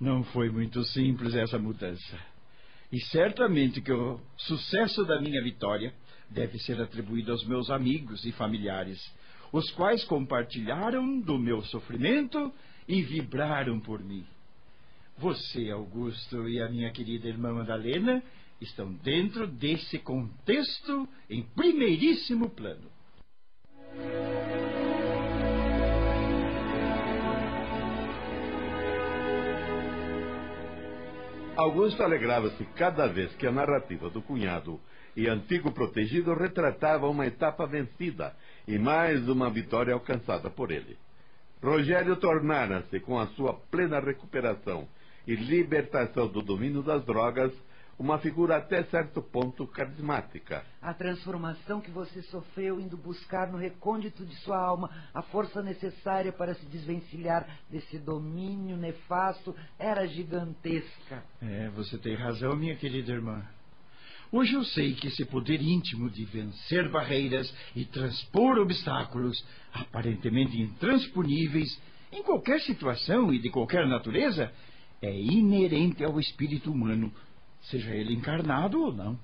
Não 0.00 0.24
foi 0.24 0.50
muito 0.50 0.82
simples 0.84 1.34
essa 1.34 1.58
mudança. 1.58 2.18
E 2.90 3.00
certamente 3.00 3.80
que 3.80 3.92
o 3.92 4.20
sucesso 4.36 5.04
da 5.04 5.20
minha 5.20 5.42
vitória 5.42 5.92
deve 6.30 6.58
ser 6.58 6.80
atribuído 6.80 7.32
aos 7.32 7.46
meus 7.46 7.70
amigos 7.70 8.24
e 8.24 8.32
familiares, 8.32 8.98
os 9.52 9.70
quais 9.72 10.04
compartilharam 10.04 11.20
do 11.20 11.38
meu 11.38 11.62
sofrimento 11.62 12.52
e 12.88 13.02
vibraram 13.02 13.80
por 13.80 14.02
mim. 14.02 14.24
Você, 15.18 15.70
Augusto, 15.70 16.48
e 16.48 16.60
a 16.60 16.68
minha 16.68 16.90
querida 16.90 17.26
irmã 17.26 17.52
Madalena 17.52 18.22
estão 18.60 18.92
dentro 18.92 19.46
desse 19.46 19.98
contexto 19.98 21.08
em 21.30 21.42
primeiríssimo 21.42 22.50
plano. 22.50 22.90
Augusto 31.56 32.02
alegrava-se 32.02 32.62
cada 32.76 33.06
vez 33.06 33.34
que 33.36 33.46
a 33.46 33.52
narrativa 33.52 34.10
do 34.10 34.20
cunhado 34.20 34.78
e 35.16 35.28
antigo 35.28 35.72
protegido 35.72 36.34
retratava 36.34 37.08
uma 37.08 37.26
etapa 37.26 37.66
vencida 37.66 38.36
e 38.68 38.78
mais 38.78 39.26
uma 39.28 39.48
vitória 39.48 39.94
alcançada 39.94 40.50
por 40.50 40.70
ele. 40.70 40.98
Rogério 41.62 42.16
tornara-se, 42.16 43.00
com 43.00 43.18
a 43.18 43.26
sua 43.28 43.54
plena 43.54 43.98
recuperação 43.98 44.86
e 45.26 45.34
libertação 45.34 46.28
do 46.28 46.42
domínio 46.42 46.82
das 46.82 47.04
drogas, 47.04 47.52
uma 47.98 48.18
figura 48.18 48.58
até 48.58 48.84
certo 48.84 49.22
ponto 49.22 49.66
carismática. 49.66 50.62
A 50.82 50.92
transformação 50.92 51.80
que 51.80 51.90
você 51.90 52.20
sofreu 52.24 52.78
indo 52.78 52.96
buscar 52.96 53.50
no 53.50 53.56
recôndito 53.56 54.24
de 54.24 54.34
sua 54.36 54.58
alma 54.58 54.90
a 55.14 55.22
força 55.22 55.62
necessária 55.62 56.30
para 56.30 56.54
se 56.54 56.66
desvencilhar 56.66 57.48
desse 57.70 57.98
domínio 57.98 58.76
nefasto 58.76 59.56
era 59.78 60.06
gigantesca. 60.06 61.24
É, 61.40 61.70
você 61.70 61.96
tem 61.96 62.14
razão, 62.14 62.54
minha 62.54 62.76
querida 62.76 63.12
irmã. 63.12 63.42
Hoje 64.36 64.52
eu 64.52 64.64
sei 64.64 64.92
que 64.92 65.06
esse 65.06 65.24
poder 65.24 65.62
íntimo 65.62 66.10
de 66.10 66.22
vencer 66.26 66.90
barreiras 66.90 67.50
e 67.74 67.86
transpor 67.86 68.58
obstáculos 68.58 69.42
aparentemente 69.72 70.60
intransponíveis 70.60 71.80
em 72.12 72.22
qualquer 72.22 72.60
situação 72.60 73.32
e 73.32 73.38
de 73.38 73.48
qualquer 73.48 73.86
natureza 73.86 74.52
é 75.00 75.18
inerente 75.18 76.04
ao 76.04 76.20
espírito 76.20 76.70
humano, 76.70 77.10
seja 77.62 77.94
ele 77.94 78.12
encarnado 78.12 78.78
ou 78.82 78.92
não. 78.92 79.18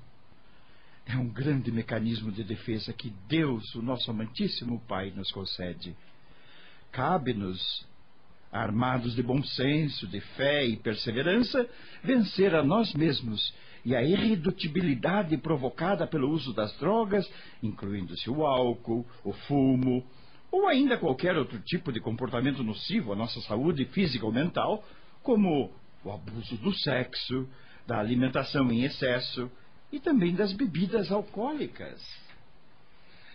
É 1.04 1.14
um 1.18 1.28
grande 1.28 1.70
mecanismo 1.70 2.32
de 2.32 2.42
defesa 2.42 2.90
que 2.94 3.12
Deus, 3.28 3.74
o 3.74 3.82
nosso 3.82 4.10
amantíssimo 4.10 4.80
Pai, 4.88 5.10
nos 5.10 5.30
concede. 5.30 5.94
Cabe-nos, 6.90 7.86
armados 8.50 9.14
de 9.14 9.22
bom 9.22 9.42
senso, 9.42 10.06
de 10.06 10.20
fé 10.22 10.64
e 10.64 10.78
perseverança, 10.78 11.68
vencer 12.02 12.54
a 12.54 12.62
nós 12.62 12.94
mesmos 12.94 13.52
e 13.84 13.96
a 13.96 14.02
irredutibilidade 14.02 15.36
provocada 15.38 16.06
pelo 16.06 16.30
uso 16.30 16.52
das 16.52 16.76
drogas, 16.78 17.28
incluindo-se 17.62 18.30
o 18.30 18.46
álcool, 18.46 19.06
o 19.24 19.32
fumo, 19.32 20.04
ou 20.50 20.68
ainda 20.68 20.98
qualquer 20.98 21.36
outro 21.36 21.58
tipo 21.60 21.90
de 21.92 22.00
comportamento 22.00 22.62
nocivo 22.62 23.12
à 23.12 23.16
nossa 23.16 23.40
saúde 23.42 23.84
física 23.86 24.24
ou 24.24 24.32
mental, 24.32 24.84
como 25.22 25.72
o 26.04 26.12
abuso 26.12 26.56
do 26.58 26.72
sexo, 26.74 27.48
da 27.86 27.98
alimentação 27.98 28.70
em 28.70 28.84
excesso 28.84 29.50
e 29.90 29.98
também 29.98 30.34
das 30.34 30.52
bebidas 30.52 31.10
alcoólicas. 31.10 32.00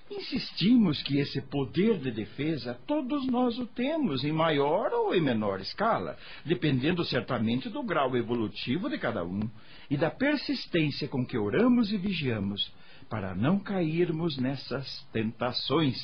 Insistimos 0.10 1.04
que 1.04 1.20
esse 1.20 1.42
poder 1.42 1.98
de 2.00 2.12
defesa 2.12 2.80
todos 2.88 3.28
nós 3.28 3.60
o 3.60 3.66
temos, 3.68 4.24
em 4.24 4.32
maior 4.32 4.94
ou 4.94 5.14
em 5.14 5.20
menor 5.20 5.60
escala, 5.60 6.18
dependendo 6.46 7.04
certamente 7.04 7.70
do 7.70 7.84
grau 7.84 8.16
evolutivo 8.16 8.90
de 8.90 8.98
cada 8.98 9.26
um 9.26 9.50
e 9.90 9.98
da 9.98 10.10
persistência 10.10 11.10
com 11.10 11.26
que 11.26 11.38
oramos 11.38 11.92
e 11.92 11.98
vigiamos, 11.98 12.72
para 13.10 13.36
não 13.36 13.60
cairmos 13.60 14.38
nessas 14.38 15.04
tentações, 15.12 15.98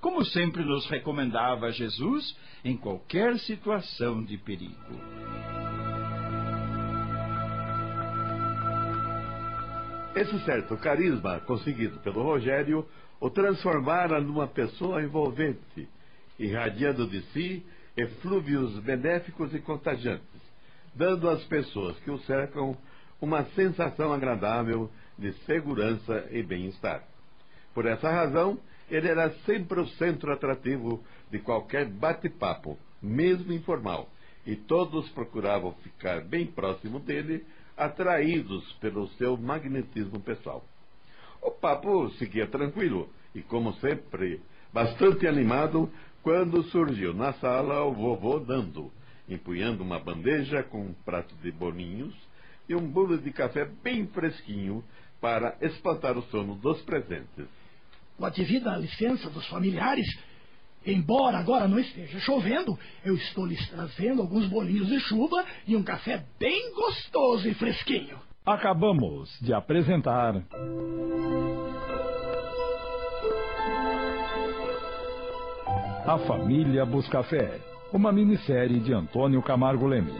como 0.00 0.24
sempre 0.26 0.62
nos 0.62 0.86
recomendava 0.86 1.72
Jesus 1.72 2.36
em 2.62 2.76
qualquer 2.76 3.38
situação 3.38 4.22
de 4.22 4.36
perigo. 4.36 5.00
Esse 10.14 10.38
certo 10.44 10.76
carisma 10.76 11.40
conseguido 11.40 12.00
pelo 12.00 12.22
Rogério 12.22 12.86
o 13.20 13.30
transformara 13.30 14.20
numa 14.20 14.46
pessoa 14.46 15.02
envolvente, 15.02 15.88
irradiando 16.38 17.06
de 17.06 17.22
si 17.32 17.66
eflúvios 17.96 18.78
benéficos 18.80 19.52
e 19.52 19.58
contagiantes, 19.58 20.40
dando 20.94 21.28
às 21.28 21.42
pessoas 21.44 21.98
que 22.00 22.10
o 22.10 22.18
cercam 22.20 22.76
uma 23.20 23.44
sensação 23.46 24.12
agradável 24.12 24.88
de 25.18 25.32
segurança 25.44 26.28
e 26.30 26.42
bem-estar. 26.42 27.02
Por 27.74 27.86
essa 27.86 28.08
razão, 28.08 28.58
ele 28.88 29.08
era 29.08 29.30
sempre 29.44 29.80
o 29.80 29.88
centro 29.88 30.32
atrativo 30.32 31.02
de 31.30 31.40
qualquer 31.40 31.86
bate-papo, 31.86 32.78
mesmo 33.02 33.52
informal, 33.52 34.08
e 34.46 34.54
todos 34.54 35.08
procuravam 35.10 35.72
ficar 35.82 36.22
bem 36.22 36.46
próximo 36.46 37.00
dele, 37.00 37.44
atraídos 37.76 38.72
pelo 38.74 39.08
seu 39.10 39.36
magnetismo 39.36 40.20
pessoal. 40.20 40.64
O 41.42 41.50
papo 41.50 42.10
seguia 42.18 42.46
tranquilo 42.46 43.08
e, 43.34 43.42
como 43.42 43.72
sempre, 43.74 44.40
bastante 44.72 45.26
animado 45.26 45.90
quando 46.22 46.62
surgiu 46.64 47.14
na 47.14 47.32
sala 47.34 47.84
o 47.84 47.94
vovô 47.94 48.38
Dando, 48.38 48.92
empunhando 49.28 49.82
uma 49.82 49.98
bandeja 49.98 50.62
com 50.62 50.80
um 50.80 50.92
prato 51.04 51.34
de 51.36 51.50
bolinhos 51.50 52.14
e 52.68 52.74
um 52.74 52.86
bolo 52.86 53.16
de 53.16 53.30
café 53.32 53.64
bem 53.82 54.06
fresquinho 54.08 54.84
para 55.20 55.56
espantar 55.60 56.16
o 56.16 56.22
sono 56.22 56.54
dos 56.56 56.80
presentes. 56.82 57.46
Com 58.16 58.26
a 58.26 58.30
devida 58.30 58.76
licença 58.76 59.30
dos 59.30 59.46
familiares, 59.46 60.06
embora 60.84 61.38
agora 61.38 61.68
não 61.68 61.78
esteja 61.78 62.18
chovendo, 62.20 62.78
eu 63.04 63.14
estou 63.14 63.46
lhes 63.46 63.66
trazendo 63.70 64.22
alguns 64.22 64.46
bolinhos 64.48 64.88
de 64.88 65.00
chuva 65.00 65.44
e 65.66 65.76
um 65.76 65.82
café 65.82 66.24
bem 66.38 66.74
gostoso 66.74 67.48
e 67.48 67.54
fresquinho. 67.54 68.27
Acabamos 68.48 69.38
de 69.42 69.52
apresentar. 69.52 70.42
A 76.06 76.18
Família 76.26 76.86
Buscafé, 76.86 77.60
uma 77.92 78.10
minissérie 78.10 78.80
de 78.80 78.94
Antônio 78.94 79.42
Camargo 79.42 79.86
Leme. 79.86 80.14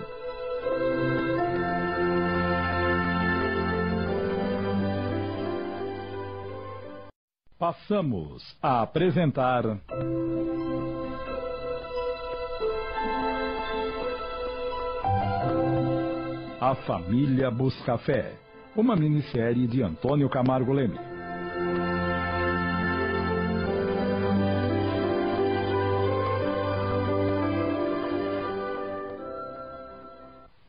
Passamos 7.59 8.55
a 8.63 8.83
apresentar. 8.83 9.65
A 16.61 16.75
Família 16.75 17.53
Buscafé, 17.53 18.37
uma 18.75 18.97
minissérie 18.97 19.69
de 19.69 19.81
Antônio 19.81 20.29
Camargo 20.29 20.73
Leme. 20.73 20.99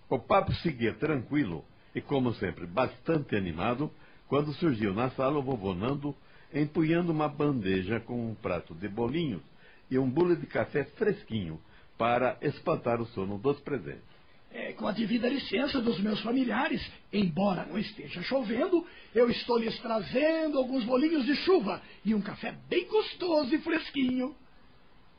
O 0.07 0.19
papo 0.19 0.53
seguia 0.61 0.93
tranquilo 0.93 1.65
e, 1.95 2.01
como 2.01 2.35
sempre, 2.35 2.67
bastante 2.67 3.35
animado 3.35 3.89
quando 4.27 4.53
surgiu 4.53 4.93
na 4.93 5.09
sala 5.09 5.39
o 5.39 5.41
vovô 5.41 5.73
Nando 5.73 6.15
empunhando 6.53 7.11
uma 7.11 7.27
bandeja 7.27 7.99
com 7.99 8.29
um 8.29 8.35
prato 8.35 8.75
de 8.75 8.87
bolinhos 8.87 9.41
e 9.89 9.97
um 9.97 10.07
bule 10.07 10.35
de 10.35 10.45
café 10.45 10.83
fresquinho 10.83 11.59
para 11.97 12.37
espantar 12.43 13.01
o 13.01 13.07
sono 13.07 13.39
dos 13.39 13.59
presentes. 13.61 14.18
É, 14.51 14.73
com 14.73 14.87
a 14.87 14.91
devida 14.91 15.29
licença 15.29 15.79
dos 15.79 15.99
meus 15.99 16.19
familiares, 16.21 16.81
embora 17.13 17.65
não 17.65 17.77
esteja 17.77 18.21
chovendo, 18.23 18.83
eu 19.13 19.29
estou 19.29 19.59
lhes 19.59 19.77
trazendo 19.79 20.57
alguns 20.57 20.83
bolinhos 20.85 21.23
de 21.25 21.35
chuva 21.35 21.81
e 22.03 22.15
um 22.15 22.21
café 22.21 22.55
bem 22.67 22.87
gostoso 22.87 23.53
e 23.53 23.59
fresquinho. 23.59 24.35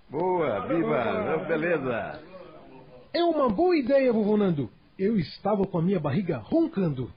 Boa, 0.08 0.66
viva, 0.66 1.44
beleza. 1.46 2.20
É 3.12 3.22
uma 3.22 3.48
boa 3.48 3.76
ideia, 3.76 4.12
vovô 4.12 4.36
Nando. 4.36 4.68
Eu 4.98 5.16
estava 5.16 5.64
com 5.64 5.78
a 5.78 5.82
minha 5.82 6.00
barriga 6.00 6.38
roncando. 6.38 7.12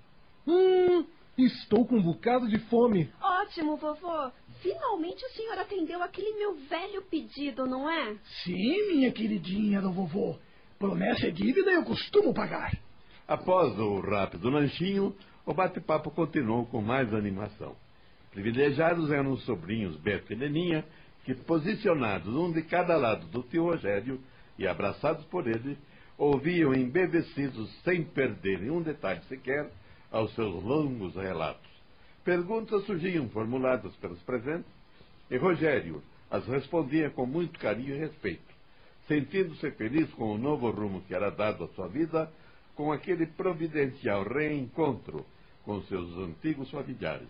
Hum, 0.48 1.04
estou 1.36 1.86
com 1.86 1.98
um 1.98 2.04
bocado 2.04 2.48
de 2.48 2.60
fome. 2.70 3.10
Ótimo, 3.20 3.76
vovô. 3.78 4.32
Finalmente 4.62 5.26
o 5.26 5.30
senhor 5.30 5.58
atendeu 5.58 6.02
aquele 6.04 6.34
meu 6.38 6.54
velho 6.54 7.02
pedido, 7.02 7.66
não 7.66 7.90
é? 7.90 8.16
Sim, 8.44 8.94
minha 8.94 9.12
queridinha 9.12 9.82
do 9.82 9.92
vovô. 9.92 10.38
Promessa 10.84 11.28
é 11.28 11.32
dívida 11.32 11.72
e 11.72 11.76
eu 11.76 11.86
costumo 11.86 12.34
pagar. 12.34 12.78
Após 13.26 13.80
o 13.80 14.02
rápido 14.02 14.50
lanchinho, 14.50 15.16
o 15.46 15.54
bate-papo 15.54 16.12
continuou 16.12 16.66
com 16.66 16.82
mais 16.82 17.14
animação. 17.14 17.74
Privilegiados 18.32 19.10
eram 19.10 19.32
os 19.32 19.46
sobrinhos 19.46 19.96
Beto 19.96 20.34
e 20.34 20.36
Leninha, 20.36 20.84
que, 21.24 21.34
posicionados 21.34 22.36
um 22.36 22.52
de 22.52 22.64
cada 22.64 22.98
lado 22.98 23.26
do 23.28 23.44
tio 23.44 23.64
Rogério 23.64 24.20
e 24.60 24.68
abraçados 24.68 25.24
por 25.28 25.48
ele, 25.48 25.78
ouviam 26.18 26.74
embevecidos, 26.74 27.74
sem 27.86 28.04
perderem 28.04 28.70
um 28.70 28.82
detalhe 28.82 29.22
sequer, 29.30 29.72
aos 30.12 30.36
seus 30.36 30.62
longos 30.62 31.16
relatos. 31.16 31.72
Perguntas 32.26 32.84
surgiam 32.84 33.30
formuladas 33.30 33.96
pelos 33.96 34.22
presentes 34.24 34.70
e 35.32 35.38
Rogério 35.38 36.04
as 36.30 36.46
respondia 36.46 37.10
com 37.10 37.26
muito 37.26 37.58
carinho 37.58 37.96
e 37.96 38.00
respeito, 38.00 38.53
sentindo-se 39.14 39.70
feliz 39.72 40.10
com 40.14 40.34
o 40.34 40.38
novo 40.40 40.72
rumo 40.72 41.02
que 41.02 41.14
era 41.14 41.30
dado 41.30 41.66
à 41.66 41.68
sua 41.70 41.88
vida, 41.88 42.32
com 42.74 42.92
aquele 42.92 43.28
providencial 43.28 44.24
reencontro 44.24 45.24
com 45.64 45.84
seus 45.84 46.12
antigos 46.18 46.72
familiares. 46.72 47.28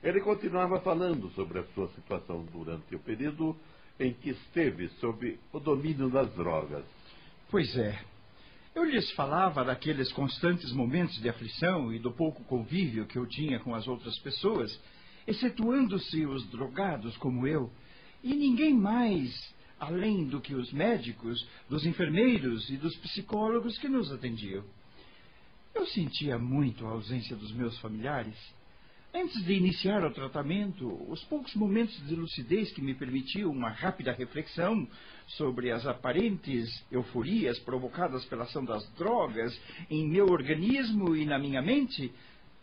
Ele 0.00 0.20
continuava 0.20 0.80
falando 0.80 1.28
sobre 1.30 1.58
a 1.58 1.64
sua 1.74 1.88
situação 1.88 2.46
durante 2.52 2.94
o 2.94 3.00
período 3.00 3.56
em 3.98 4.12
que 4.12 4.30
esteve 4.30 4.88
sob 5.00 5.36
o 5.52 5.58
domínio 5.58 6.08
das 6.08 6.32
drogas. 6.34 6.84
Pois 7.50 7.76
é. 7.76 8.00
Eu 8.72 8.84
lhes 8.84 9.10
falava 9.12 9.64
daqueles 9.64 10.12
constantes 10.12 10.72
momentos 10.72 11.20
de 11.20 11.28
aflição 11.28 11.92
e 11.92 11.98
do 11.98 12.12
pouco 12.12 12.44
convívio 12.44 13.06
que 13.06 13.18
eu 13.18 13.26
tinha 13.26 13.58
com 13.58 13.74
as 13.74 13.88
outras 13.88 14.16
pessoas, 14.20 14.70
excetuando-se 15.26 16.24
os 16.24 16.48
drogados 16.48 17.16
como 17.16 17.44
eu, 17.44 17.68
e 18.22 18.32
ninguém 18.34 18.72
mais 18.72 19.57
além 19.78 20.24
do 20.24 20.40
que 20.40 20.54
os 20.54 20.72
médicos, 20.72 21.46
dos 21.68 21.84
enfermeiros 21.86 22.68
e 22.70 22.76
dos 22.76 22.96
psicólogos 22.96 23.78
que 23.78 23.88
nos 23.88 24.12
atendiam. 24.12 24.64
Eu 25.74 25.86
sentia 25.86 26.38
muito 26.38 26.86
a 26.86 26.90
ausência 26.90 27.36
dos 27.36 27.52
meus 27.52 27.78
familiares. 27.78 28.36
Antes 29.14 29.42
de 29.44 29.54
iniciar 29.54 30.04
o 30.04 30.12
tratamento, 30.12 30.86
os 31.10 31.22
poucos 31.24 31.54
momentos 31.54 31.96
de 32.06 32.14
lucidez 32.14 32.70
que 32.72 32.82
me 32.82 32.94
permitiam 32.94 33.50
uma 33.50 33.70
rápida 33.70 34.12
reflexão 34.12 34.86
sobre 35.28 35.70
as 35.70 35.86
aparentes 35.86 36.84
euforias 36.90 37.58
provocadas 37.60 38.24
pela 38.26 38.44
ação 38.44 38.64
das 38.64 38.86
drogas 38.94 39.58
em 39.88 40.06
meu 40.06 40.26
organismo 40.26 41.16
e 41.16 41.24
na 41.24 41.38
minha 41.38 41.62
mente, 41.62 42.12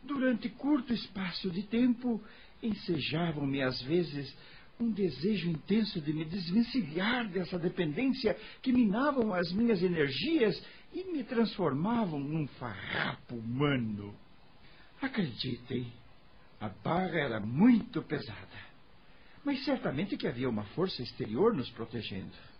durante 0.04 0.48
curto 0.50 0.94
espaço 0.94 1.50
de 1.50 1.64
tempo, 1.64 2.22
ensejavam-me 2.62 3.62
às 3.62 3.82
vezes 3.82 4.36
um 4.80 4.92
desejo 4.92 5.50
intenso 5.50 6.02
de 6.02 6.12
me 6.12 6.26
desvencilhar 6.26 7.30
dessa 7.30 7.58
dependência 7.58 8.36
que 8.62 8.74
minavam 8.74 9.34
as 9.34 9.52
minhas 9.52 9.82
energias 9.82 10.62
e 10.94 11.04
me 11.06 11.24
transformavam 11.24 12.20
num 12.20 12.48
farrapo 12.48 13.36
humano. 13.36 14.14
Acreditem, 15.02 15.92
a 16.60 16.70
barra 16.70 17.20
era 17.20 17.40
muito 17.40 18.02
pesada, 18.02 18.60
mas 19.44 19.64
certamente 19.64 20.18
que 20.18 20.28
havia 20.28 20.50
uma 20.50 20.64
força 20.64 21.02
exterior 21.02 21.54
nos 21.54 21.70
protegendo. 21.72 22.55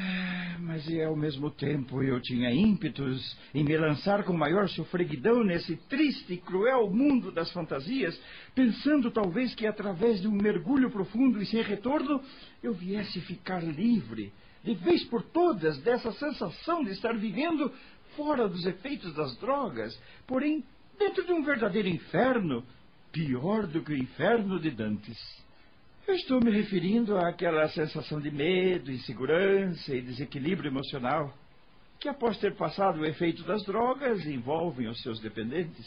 Ah, 0.00 0.56
mas 0.60 0.88
e 0.88 1.02
ao 1.02 1.16
mesmo 1.16 1.50
tempo 1.50 2.04
eu 2.04 2.20
tinha 2.20 2.52
ímpetos 2.52 3.36
em 3.52 3.64
me 3.64 3.76
lançar 3.76 4.22
com 4.22 4.32
maior 4.32 4.68
sofreguidão 4.68 5.42
nesse 5.42 5.76
triste 5.88 6.34
e 6.34 6.36
cruel 6.36 6.88
mundo 6.88 7.32
das 7.32 7.50
fantasias, 7.50 8.16
pensando 8.54 9.10
talvez 9.10 9.56
que 9.56 9.66
através 9.66 10.20
de 10.20 10.28
um 10.28 10.36
mergulho 10.36 10.88
profundo 10.88 11.42
e 11.42 11.46
sem 11.46 11.62
retorno 11.62 12.22
eu 12.62 12.74
viesse 12.74 13.20
ficar 13.22 13.60
livre, 13.60 14.32
de 14.62 14.74
vez 14.74 15.02
por 15.06 15.20
todas, 15.22 15.78
dessa 15.78 16.12
sensação 16.12 16.84
de 16.84 16.92
estar 16.92 17.16
vivendo 17.16 17.72
fora 18.14 18.48
dos 18.48 18.64
efeitos 18.66 19.12
das 19.14 19.36
drogas, 19.38 20.00
porém 20.28 20.62
dentro 20.96 21.26
de 21.26 21.32
um 21.32 21.42
verdadeiro 21.42 21.88
inferno, 21.88 22.64
pior 23.10 23.66
do 23.66 23.82
que 23.82 23.92
o 23.92 23.98
inferno 23.98 24.60
de 24.60 24.70
Dantes. 24.70 25.18
Eu 26.08 26.14
estou 26.14 26.40
me 26.40 26.50
referindo 26.50 27.18
àquela 27.18 27.68
sensação 27.68 28.18
de 28.18 28.30
medo, 28.30 28.90
insegurança 28.90 29.94
e 29.94 30.00
desequilíbrio 30.00 30.70
emocional 30.70 31.36
que, 32.00 32.08
após 32.08 32.38
ter 32.38 32.56
passado 32.56 33.00
o 33.00 33.04
efeito 33.04 33.42
das 33.42 33.62
drogas, 33.64 34.24
envolvem 34.24 34.88
os 34.88 35.02
seus 35.02 35.20
dependentes. 35.20 35.86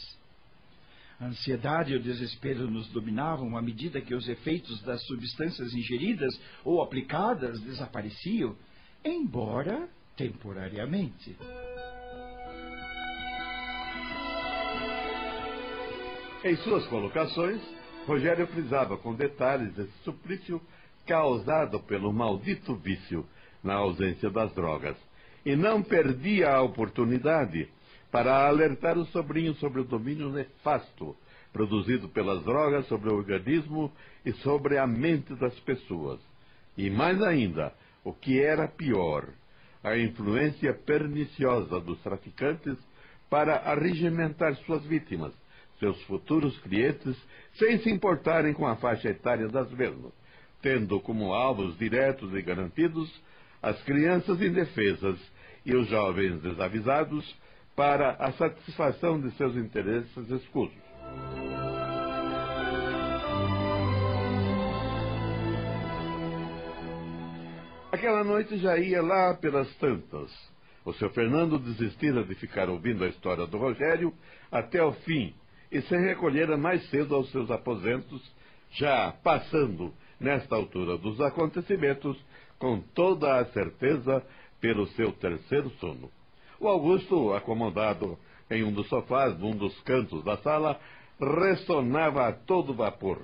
A 1.18 1.26
ansiedade 1.26 1.92
e 1.92 1.96
o 1.96 2.00
desespero 2.00 2.70
nos 2.70 2.88
dominavam 2.92 3.56
à 3.56 3.60
medida 3.60 4.00
que 4.00 4.14
os 4.14 4.28
efeitos 4.28 4.80
das 4.82 5.04
substâncias 5.06 5.74
ingeridas 5.74 6.40
ou 6.64 6.80
aplicadas 6.80 7.60
desapareciam, 7.60 8.56
embora 9.04 9.88
temporariamente. 10.16 11.36
Em 16.44 16.56
suas 16.58 16.86
colocações, 16.86 17.60
Rogério 18.06 18.46
frisava 18.48 18.96
com 18.96 19.14
detalhes 19.14 19.76
esse 19.78 19.98
suplício 20.04 20.60
causado 21.06 21.80
pelo 21.80 22.12
maldito 22.12 22.74
vício 22.74 23.26
na 23.62 23.74
ausência 23.74 24.30
das 24.30 24.52
drogas, 24.54 24.96
e 25.44 25.56
não 25.56 25.82
perdia 25.82 26.54
a 26.54 26.62
oportunidade 26.62 27.68
para 28.10 28.46
alertar 28.46 28.98
o 28.98 29.06
sobrinho 29.06 29.54
sobre 29.54 29.80
o 29.80 29.84
domínio 29.84 30.30
nefasto 30.30 31.16
produzido 31.52 32.08
pelas 32.08 32.42
drogas 32.44 32.86
sobre 32.86 33.10
o 33.10 33.14
organismo 33.14 33.92
e 34.24 34.32
sobre 34.32 34.78
a 34.78 34.86
mente 34.86 35.34
das 35.34 35.54
pessoas. 35.60 36.18
E 36.76 36.88
mais 36.88 37.22
ainda, 37.22 37.72
o 38.02 38.12
que 38.12 38.40
era 38.40 38.66
pior, 38.66 39.28
a 39.84 39.96
influência 39.98 40.72
perniciosa 40.72 41.78
dos 41.80 42.00
traficantes 42.00 42.76
para 43.28 43.56
arregimentar 43.56 44.54
suas 44.64 44.84
vítimas, 44.86 45.32
seus 45.82 46.00
futuros 46.04 46.56
clientes, 46.58 47.16
sem 47.54 47.76
se 47.78 47.90
importarem 47.90 48.54
com 48.54 48.64
a 48.64 48.76
faixa 48.76 49.08
etária 49.08 49.48
das 49.48 49.68
mesmas, 49.72 50.12
tendo 50.62 51.00
como 51.00 51.32
alvos 51.32 51.76
diretos 51.76 52.32
e 52.32 52.40
garantidos 52.40 53.12
as 53.60 53.82
crianças 53.82 54.40
indefesas 54.40 55.18
e 55.66 55.74
os 55.74 55.88
jovens 55.88 56.40
desavisados 56.40 57.36
para 57.74 58.10
a 58.12 58.30
satisfação 58.32 59.20
de 59.20 59.32
seus 59.32 59.56
interesses 59.56 60.30
escusos. 60.30 60.76
Aquela 67.90 68.22
noite 68.22 68.56
já 68.58 68.78
ia 68.78 69.02
lá 69.02 69.34
pelas 69.34 69.68
tantas. 69.76 70.30
O 70.84 70.92
seu 70.92 71.10
Fernando 71.10 71.58
desistira 71.58 72.24
de 72.24 72.34
ficar 72.36 72.68
ouvindo 72.68 73.04
a 73.04 73.08
história 73.08 73.46
do 73.46 73.58
Rogério 73.58 74.14
até 74.50 74.82
o 74.82 74.92
fim 74.92 75.34
e 75.72 75.80
se 75.80 75.96
recolhera 75.96 76.56
mais 76.58 76.86
cedo 76.90 77.14
aos 77.14 77.30
seus 77.32 77.50
aposentos, 77.50 78.22
já 78.72 79.10
passando, 79.24 79.92
nesta 80.20 80.54
altura 80.54 80.98
dos 80.98 81.18
acontecimentos, 81.20 82.16
com 82.58 82.78
toda 82.78 83.38
a 83.38 83.44
certeza 83.46 84.22
pelo 84.60 84.86
seu 84.88 85.10
terceiro 85.12 85.70
sono. 85.80 86.10
O 86.60 86.68
Augusto, 86.68 87.32
acomodado 87.32 88.18
em 88.50 88.62
um 88.62 88.70
dos 88.70 88.86
sofás, 88.88 89.36
num 89.38 89.56
dos 89.56 89.76
cantos 89.80 90.22
da 90.22 90.36
sala, 90.38 90.78
ressonava 91.18 92.28
a 92.28 92.32
todo 92.32 92.74
vapor. 92.74 93.22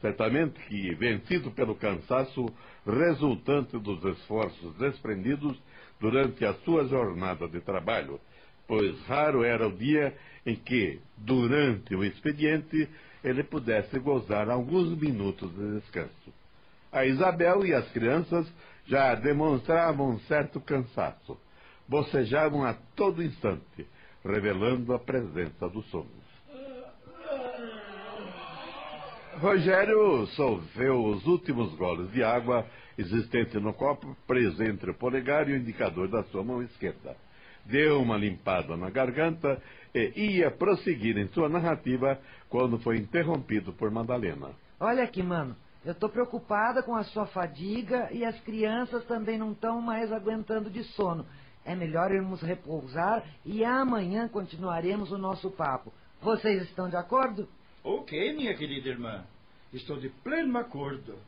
Certamente 0.00 0.60
que, 0.66 0.94
vencido 0.96 1.50
pelo 1.52 1.76
cansaço 1.76 2.44
resultante 2.84 3.78
dos 3.78 4.04
esforços 4.04 4.74
desprendidos 4.76 5.56
durante 6.00 6.44
a 6.44 6.54
sua 6.64 6.84
jornada 6.86 7.48
de 7.48 7.60
trabalho, 7.60 8.20
pois 8.66 9.00
raro 9.06 9.44
era 9.44 9.66
o 9.66 9.76
dia 9.76 10.14
em 10.46 10.54
que, 10.54 11.00
durante 11.16 11.94
o 11.94 12.04
expediente, 12.04 12.88
ele 13.22 13.42
pudesse 13.42 13.98
gozar 13.98 14.50
alguns 14.50 14.98
minutos 14.98 15.50
de 15.54 15.80
descanso. 15.80 16.32
A 16.92 17.04
Isabel 17.04 17.64
e 17.64 17.72
as 17.72 17.90
crianças 17.90 18.46
já 18.86 19.14
demonstravam 19.14 20.10
um 20.10 20.20
certo 20.20 20.60
cansaço. 20.60 21.38
Bocejavam 21.88 22.64
a 22.64 22.74
todo 22.94 23.22
instante, 23.22 23.86
revelando 24.24 24.92
a 24.94 24.98
presença 24.98 25.68
do 25.68 25.82
sono. 25.84 26.24
Rogério 29.38 30.26
solveu 30.28 31.04
os 31.06 31.26
últimos 31.26 31.74
goles 31.74 32.10
de 32.12 32.22
água 32.22 32.64
existente 32.96 33.58
no 33.58 33.74
copo, 33.74 34.16
preso 34.26 34.62
entre 34.62 34.92
o 34.92 34.94
polegar 34.94 35.48
e 35.48 35.52
o 35.52 35.56
indicador 35.56 36.06
da 36.08 36.22
sua 36.24 36.44
mão 36.44 36.62
esquerda 36.62 37.16
deu 37.66 38.00
uma 38.00 38.16
limpada 38.16 38.76
na 38.76 38.90
garganta 38.90 39.60
e 39.94 40.38
ia 40.38 40.50
prosseguir 40.50 41.16
em 41.16 41.28
sua 41.28 41.48
narrativa 41.48 42.18
quando 42.48 42.78
foi 42.78 42.98
interrompido 42.98 43.72
por 43.72 43.90
Madalena. 43.90 44.50
Olha 44.80 45.04
aqui, 45.04 45.22
mano. 45.22 45.56
Eu 45.84 45.94
tô 45.94 46.08
preocupada 46.08 46.82
com 46.82 46.94
a 46.96 47.04
sua 47.04 47.26
fadiga 47.26 48.08
e 48.10 48.24
as 48.24 48.38
crianças 48.40 49.04
também 49.04 49.38
não 49.38 49.52
estão 49.52 49.82
mais 49.82 50.10
aguentando 50.10 50.70
de 50.70 50.82
sono. 50.82 51.26
É 51.64 51.74
melhor 51.74 52.10
irmos 52.10 52.40
repousar 52.40 53.22
e 53.44 53.64
amanhã 53.64 54.26
continuaremos 54.28 55.12
o 55.12 55.18
nosso 55.18 55.50
papo. 55.50 55.92
Vocês 56.22 56.62
estão 56.62 56.88
de 56.88 56.96
acordo? 56.96 57.46
Ok, 57.82 58.34
minha 58.34 58.54
querida 58.54 58.88
irmã. 58.88 59.24
Estou 59.72 59.98
de 59.98 60.08
pleno 60.08 60.58
acordo. 60.58 61.18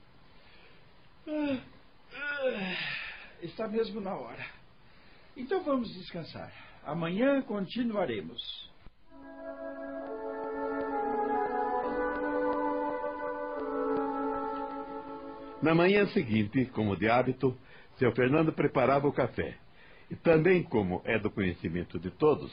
Ah, 1.29 1.59
ah, 2.15 2.77
está 3.43 3.69
mesmo 3.69 4.01
na 4.01 4.15
hora. 4.15 4.56
Então 5.37 5.63
vamos 5.63 5.93
descansar. 5.95 6.51
Amanhã 6.83 7.43
continuaremos. 7.43 8.71
Na 15.61 15.75
manhã 15.75 16.07
seguinte, 16.07 16.65
como 16.67 16.97
de 16.97 17.09
hábito, 17.09 17.57
seu 17.99 18.13
Fernando 18.13 18.53
preparava 18.53 19.07
o 19.09 19.13
café. 19.13 19.57
E 20.11 20.17
também, 20.17 20.63
como 20.63 21.03
é 21.05 21.19
do 21.19 21.31
conhecimento 21.31 21.99
de 21.99 22.11
todos, 22.11 22.53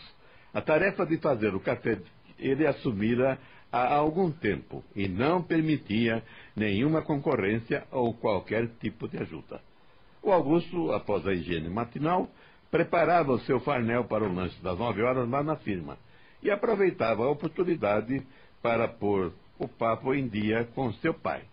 a 0.54 0.62
tarefa 0.62 1.06
de 1.06 1.18
fazer 1.20 1.54
o 1.56 1.60
café 1.60 2.00
ele 2.38 2.68
assumira 2.68 3.40
há 3.72 3.94
algum 3.94 4.32
tempo 4.32 4.84
e 4.96 5.08
não 5.08 5.42
permitia 5.42 6.24
nenhuma 6.56 7.02
concorrência 7.02 7.86
ou 7.92 8.14
qualquer 8.14 8.68
tipo 8.80 9.08
de 9.08 9.18
ajuda. 9.18 9.62
O 10.22 10.32
Augusto, 10.32 10.92
após 10.92 11.28
a 11.28 11.34
higiene 11.34 11.70
matinal, 11.70 12.30
preparava 12.74 13.32
o 13.32 13.40
seu 13.42 13.60
farnel 13.60 14.04
para 14.06 14.24
o 14.24 14.34
lanche 14.34 14.60
das 14.64 14.80
nove 14.80 15.04
horas 15.04 15.30
lá 15.30 15.44
na 15.44 15.56
firma 15.56 15.96
e 16.42 16.50
aproveitava 16.50 17.24
a 17.24 17.30
oportunidade 17.30 18.26
para 18.64 18.88
pôr 18.88 19.32
o 19.60 19.68
papo 19.68 20.12
em 20.12 20.28
dia 20.28 20.68
com 20.74 20.92
seu 20.94 21.14
pai. 21.14 21.44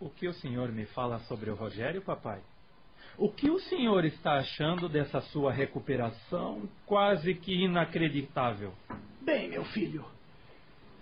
O 0.00 0.10
que 0.10 0.26
o 0.26 0.32
senhor 0.32 0.72
me 0.72 0.84
fala 0.86 1.20
sobre 1.20 1.48
o 1.48 1.54
Rogério, 1.54 2.02
papai? 2.02 2.40
O 3.16 3.30
que 3.30 3.48
o 3.48 3.60
senhor 3.60 4.04
está 4.04 4.32
achando 4.32 4.88
dessa 4.88 5.20
sua 5.20 5.52
recuperação 5.52 6.68
quase 6.84 7.34
que 7.34 7.54
inacreditável? 7.64 8.74
Bem, 9.22 9.48
meu 9.48 9.64
filho, 9.66 10.04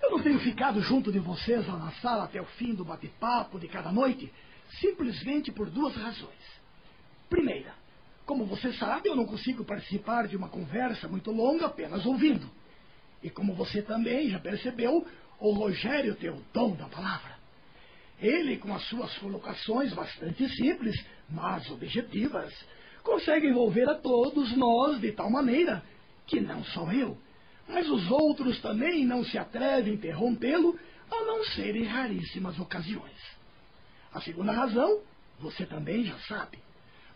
eu 0.02 0.10
não 0.10 0.22
tenho 0.22 0.38
ficado 0.40 0.82
junto 0.82 1.10
de 1.10 1.18
vocês 1.18 1.66
lá 1.66 1.78
na 1.78 1.92
sala 1.92 2.24
até 2.24 2.42
o 2.42 2.44
fim 2.44 2.74
do 2.74 2.84
bate-papo 2.84 3.58
de 3.58 3.68
cada 3.68 3.90
noite, 3.90 4.30
simplesmente 4.68 5.50
por 5.50 5.70
duas 5.70 5.96
razões. 5.96 6.63
Primeira, 7.34 7.74
como 8.24 8.46
você 8.46 8.72
sabe, 8.74 9.08
eu 9.08 9.16
não 9.16 9.26
consigo 9.26 9.64
participar 9.64 10.28
de 10.28 10.36
uma 10.36 10.48
conversa 10.48 11.08
muito 11.08 11.32
longa 11.32 11.66
apenas 11.66 12.06
ouvindo. 12.06 12.48
E 13.20 13.28
como 13.28 13.54
você 13.54 13.82
também 13.82 14.30
já 14.30 14.38
percebeu, 14.38 15.04
o 15.40 15.50
Rogério 15.50 16.14
tem 16.14 16.30
o 16.30 16.40
dom 16.52 16.76
da 16.76 16.84
palavra. 16.84 17.34
Ele, 18.20 18.56
com 18.58 18.72
as 18.72 18.84
suas 18.84 19.18
colocações 19.18 19.92
bastante 19.92 20.48
simples, 20.50 20.94
mas 21.28 21.68
objetivas, 21.72 22.54
consegue 23.02 23.48
envolver 23.48 23.90
a 23.90 23.96
todos 23.96 24.56
nós 24.56 25.00
de 25.00 25.10
tal 25.10 25.28
maneira 25.28 25.82
que 26.28 26.40
não 26.40 26.62
só 26.62 26.92
eu, 26.92 27.18
mas 27.66 27.90
os 27.90 28.08
outros 28.12 28.60
também 28.60 29.04
não 29.04 29.24
se 29.24 29.36
atrevem 29.36 29.94
a 29.94 29.96
interrompê-lo 29.96 30.78
a 31.10 31.24
não 31.24 31.42
ser 31.46 31.74
em 31.74 31.84
raríssimas 31.84 32.60
ocasiões. 32.60 33.20
A 34.12 34.20
segunda 34.20 34.52
razão, 34.52 35.00
você 35.40 35.66
também 35.66 36.04
já 36.04 36.16
sabe. 36.28 36.62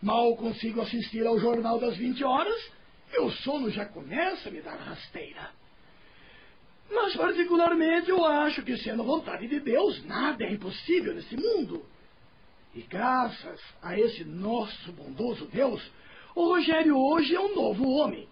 Mal 0.01 0.35
consigo 0.37 0.81
assistir 0.81 1.25
ao 1.25 1.39
Jornal 1.39 1.79
das 1.79 1.97
20 1.97 2.23
Horas 2.23 2.71
e 3.11 3.19
o 3.19 3.29
sono 3.31 3.69
já 3.69 3.85
começa 3.85 4.47
a 4.47 4.51
me 4.51 4.61
dar 4.61 4.75
rasteira. 4.75 5.49
Mas, 6.89 7.15
particularmente, 7.15 8.09
eu 8.09 8.25
acho 8.25 8.63
que, 8.63 8.77
sendo 8.77 9.03
vontade 9.03 9.47
de 9.47 9.59
Deus, 9.59 10.03
nada 10.05 10.43
é 10.43 10.51
impossível 10.51 11.13
nesse 11.13 11.35
mundo. 11.35 11.85
E 12.73 12.81
graças 12.81 13.61
a 13.81 13.99
esse 13.99 14.23
nosso 14.23 14.91
bondoso 14.93 15.47
Deus, 15.47 15.81
o 16.35 16.47
Rogério 16.47 16.97
hoje 16.97 17.35
é 17.35 17.39
um 17.39 17.55
novo 17.55 17.89
homem, 17.89 18.27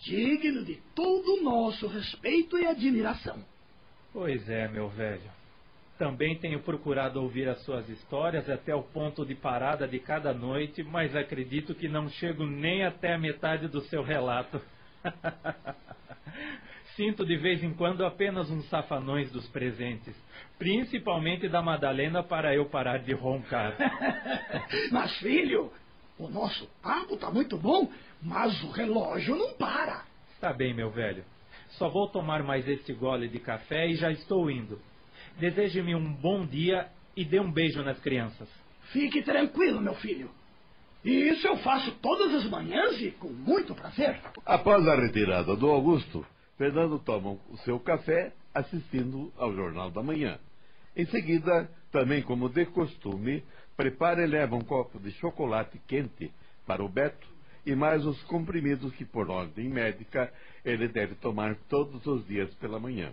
digno 0.00 0.64
de 0.64 0.76
todo 0.94 1.36
o 1.36 1.42
nosso 1.42 1.86
respeito 1.86 2.58
e 2.58 2.66
admiração. 2.66 3.44
Pois 4.12 4.48
é, 4.48 4.66
meu 4.68 4.88
velho. 4.88 5.35
Também 5.98 6.36
tenho 6.36 6.60
procurado 6.60 7.22
ouvir 7.22 7.48
as 7.48 7.62
suas 7.64 7.88
histórias 7.88 8.48
até 8.50 8.74
o 8.74 8.82
ponto 8.82 9.24
de 9.24 9.34
parada 9.34 9.88
de 9.88 9.98
cada 9.98 10.34
noite, 10.34 10.82
mas 10.82 11.16
acredito 11.16 11.74
que 11.74 11.88
não 11.88 12.08
chego 12.10 12.44
nem 12.44 12.84
até 12.84 13.14
a 13.14 13.18
metade 13.18 13.66
do 13.68 13.80
seu 13.82 14.02
relato. 14.02 14.60
Sinto 16.96 17.24
de 17.24 17.36
vez 17.36 17.62
em 17.62 17.72
quando 17.74 18.04
apenas 18.04 18.50
uns 18.50 18.68
safanões 18.68 19.30
dos 19.30 19.46
presentes, 19.48 20.14
principalmente 20.58 21.48
da 21.48 21.62
Madalena 21.62 22.22
para 22.22 22.54
eu 22.54 22.66
parar 22.66 22.98
de 22.98 23.12
roncar. 23.12 23.74
mas, 24.92 25.16
filho, 25.18 25.72
o 26.18 26.28
nosso 26.28 26.66
papo 26.82 27.14
está 27.14 27.30
muito 27.30 27.56
bom, 27.58 27.90
mas 28.22 28.62
o 28.62 28.70
relógio 28.70 29.36
não 29.36 29.54
para. 29.54 30.04
Está 30.34 30.52
bem, 30.52 30.74
meu 30.74 30.90
velho. 30.90 31.24
Só 31.70 31.88
vou 31.88 32.08
tomar 32.08 32.42
mais 32.42 32.66
esse 32.68 32.92
gole 32.92 33.28
de 33.28 33.38
café 33.38 33.86
e 33.88 33.94
já 33.96 34.10
estou 34.10 34.50
indo. 34.50 34.78
Deseje-me 35.38 35.94
um 35.94 36.12
bom 36.12 36.46
dia 36.46 36.88
e 37.16 37.24
dê 37.24 37.38
um 37.38 37.50
beijo 37.50 37.82
nas 37.82 37.98
crianças. 38.00 38.48
Fique 38.92 39.22
tranquilo, 39.22 39.80
meu 39.80 39.94
filho. 39.96 40.30
E 41.04 41.28
isso 41.28 41.46
eu 41.46 41.56
faço 41.58 41.92
todas 42.00 42.34
as 42.34 42.50
manhãs 42.50 43.00
e 43.00 43.10
com 43.12 43.28
muito 43.28 43.74
prazer. 43.74 44.20
Após 44.44 44.86
a 44.88 44.96
retirada 44.96 45.54
do 45.54 45.70
Augusto, 45.70 46.26
Fernando 46.56 46.98
toma 46.98 47.38
o 47.50 47.56
seu 47.58 47.78
café 47.78 48.32
assistindo 48.54 49.32
ao 49.36 49.54
Jornal 49.54 49.90
da 49.90 50.02
Manhã. 50.02 50.38
Em 50.96 51.04
seguida, 51.06 51.70
também 51.92 52.22
como 52.22 52.48
de 52.48 52.64
costume, 52.66 53.44
prepara 53.76 54.24
e 54.24 54.26
leva 54.26 54.56
um 54.56 54.64
copo 54.64 54.98
de 54.98 55.10
chocolate 55.12 55.78
quente 55.86 56.32
para 56.66 56.82
o 56.82 56.88
Beto 56.88 57.28
e 57.66 57.74
mais 57.74 58.06
os 58.06 58.22
comprimidos 58.24 58.94
que, 58.94 59.04
por 59.04 59.30
ordem 59.30 59.68
médica, 59.68 60.32
ele 60.64 60.88
deve 60.88 61.14
tomar 61.16 61.56
todos 61.68 62.06
os 62.06 62.26
dias 62.26 62.52
pela 62.54 62.80
manhã. 62.80 63.12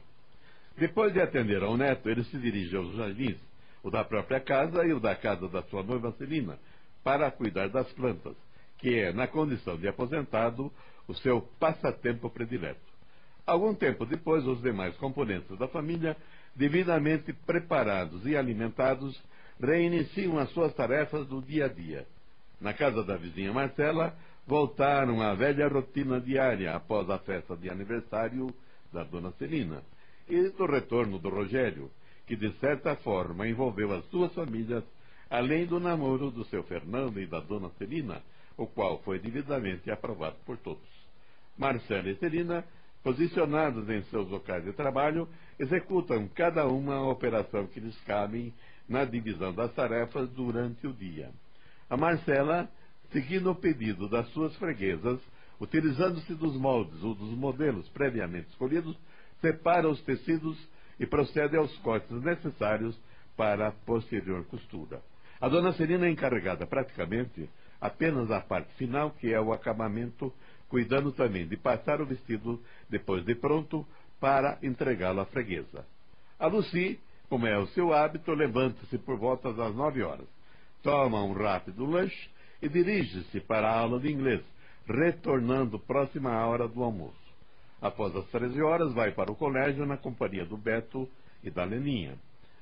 Depois 0.77 1.13
de 1.13 1.21
atender 1.21 1.61
ao 1.61 1.77
neto, 1.77 2.09
ele 2.09 2.23
se 2.25 2.37
dirige 2.37 2.75
aos 2.75 2.95
jardins, 2.95 3.37
o 3.83 3.91
da 3.91 4.03
própria 4.03 4.39
casa 4.39 4.83
e 4.85 4.93
o 4.93 4.99
da 4.99 5.15
casa 5.15 5.47
da 5.47 5.61
sua 5.63 5.83
noiva 5.83 6.11
Celina, 6.13 6.57
para 7.03 7.29
cuidar 7.29 7.69
das 7.69 7.91
plantas, 7.93 8.35
que 8.79 8.97
é, 8.97 9.13
na 9.13 9.27
condição 9.27 9.77
de 9.77 9.87
aposentado, 9.87 10.71
o 11.07 11.13
seu 11.13 11.41
passatempo 11.59 12.29
predileto. 12.29 12.81
Algum 13.45 13.75
tempo 13.75 14.05
depois, 14.05 14.45
os 14.47 14.61
demais 14.61 14.95
componentes 14.97 15.57
da 15.59 15.67
família, 15.67 16.17
devidamente 16.55 17.33
preparados 17.33 18.25
e 18.25 18.35
alimentados, 18.35 19.21
reiniciam 19.61 20.39
as 20.39 20.49
suas 20.51 20.73
tarefas 20.73 21.27
do 21.27 21.41
dia 21.41 21.65
a 21.65 21.67
dia. 21.67 22.07
Na 22.59 22.73
casa 22.73 23.03
da 23.03 23.17
vizinha 23.17 23.51
Marcela, 23.53 24.15
voltaram 24.47 25.21
à 25.21 25.35
velha 25.35 25.67
rotina 25.67 26.19
diária 26.19 26.73
após 26.73 27.09
a 27.09 27.19
festa 27.19 27.55
de 27.55 27.69
aniversário 27.69 28.53
da 28.91 29.03
dona 29.03 29.31
Celina 29.33 29.83
e 30.27 30.49
do 30.49 30.65
retorno 30.65 31.19
do 31.19 31.29
Rogério, 31.29 31.91
que 32.25 32.35
de 32.35 32.51
certa 32.59 32.95
forma 32.97 33.47
envolveu 33.47 33.93
as 33.93 34.05
duas 34.07 34.33
famílias, 34.33 34.83
além 35.29 35.65
do 35.65 35.79
namoro 35.79 36.31
do 36.31 36.45
seu 36.45 36.63
Fernando 36.63 37.19
e 37.19 37.25
da 37.25 37.39
dona 37.39 37.69
Celina, 37.77 38.21
o 38.57 38.67
qual 38.67 38.99
foi 38.99 39.19
devidamente 39.19 39.89
aprovado 39.91 40.37
por 40.45 40.57
todos. 40.57 40.87
Marcela 41.57 42.09
e 42.09 42.15
Celina, 42.15 42.63
posicionados 43.03 43.89
em 43.89 44.01
seus 44.03 44.29
locais 44.29 44.63
de 44.63 44.73
trabalho, 44.73 45.27
executam 45.59 46.27
cada 46.33 46.65
uma 46.67 46.95
a 46.95 47.07
operação 47.07 47.67
que 47.67 47.79
lhes 47.79 47.99
cabe 48.01 48.53
na 48.87 49.05
divisão 49.05 49.53
das 49.53 49.73
tarefas 49.73 50.29
durante 50.29 50.85
o 50.87 50.93
dia. 50.93 51.31
A 51.89 51.97
Marcela, 51.97 52.69
seguindo 53.11 53.51
o 53.51 53.55
pedido 53.55 54.09
das 54.09 54.27
suas 54.29 54.55
freguesas, 54.55 55.19
utilizando-se 55.59 56.33
dos 56.35 56.55
moldes 56.57 57.03
ou 57.03 57.13
dos 57.13 57.31
modelos 57.37 57.87
previamente 57.89 58.49
escolhidos, 58.49 58.97
separa 59.43 59.89
os 59.89 60.01
tecidos 60.03 60.57
e 60.97 61.05
procede 61.05 61.57
aos 61.57 61.75
cortes 61.79 62.23
necessários 62.23 62.97
para 63.35 63.67
a 63.67 63.71
posterior 63.71 64.45
costura. 64.45 65.01
A 65.41 65.49
dona 65.49 65.73
Serina 65.73 66.07
é 66.07 66.09
encarregada 66.09 66.65
praticamente 66.65 67.49
apenas 67.81 68.29
da 68.29 68.39
parte 68.39 68.73
final, 68.75 69.11
que 69.11 69.33
é 69.33 69.41
o 69.41 69.51
acabamento, 69.51 70.33
cuidando 70.69 71.11
também 71.11 71.45
de 71.45 71.57
passar 71.57 71.99
o 71.99 72.05
vestido 72.05 72.61
depois 72.89 73.25
de 73.25 73.35
pronto 73.35 73.85
para 74.17 74.57
entregá-lo 74.63 75.19
à 75.19 75.25
freguesa. 75.25 75.85
A 76.39 76.47
Lucy, 76.47 76.97
como 77.27 77.45
é 77.45 77.57
o 77.57 77.67
seu 77.67 77.93
hábito, 77.93 78.31
levanta-se 78.31 78.97
por 78.97 79.17
volta 79.17 79.51
das 79.51 79.75
nove 79.75 80.01
horas, 80.01 80.27
toma 80.81 81.21
um 81.21 81.33
rápido 81.33 81.85
lanche 81.85 82.29
e 82.61 82.69
dirige-se 82.69 83.41
para 83.41 83.69
a 83.69 83.77
aula 83.77 83.99
de 83.99 84.09
inglês, 84.09 84.41
retornando 84.87 85.77
próxima 85.77 86.31
à 86.31 86.47
hora 86.47 86.65
do 86.65 86.81
almoço. 86.81 87.22
Após 87.83 88.15
as 88.15 88.25
13 88.27 88.61
horas, 88.61 88.93
vai 88.93 89.11
para 89.11 89.29
o 89.29 89.35
colégio 89.35 89.85
na 89.85 89.97
companhia 89.97 90.45
do 90.45 90.55
Beto 90.55 91.05
e 91.43 91.51
da 91.51 91.65
Leninha. 91.65 92.17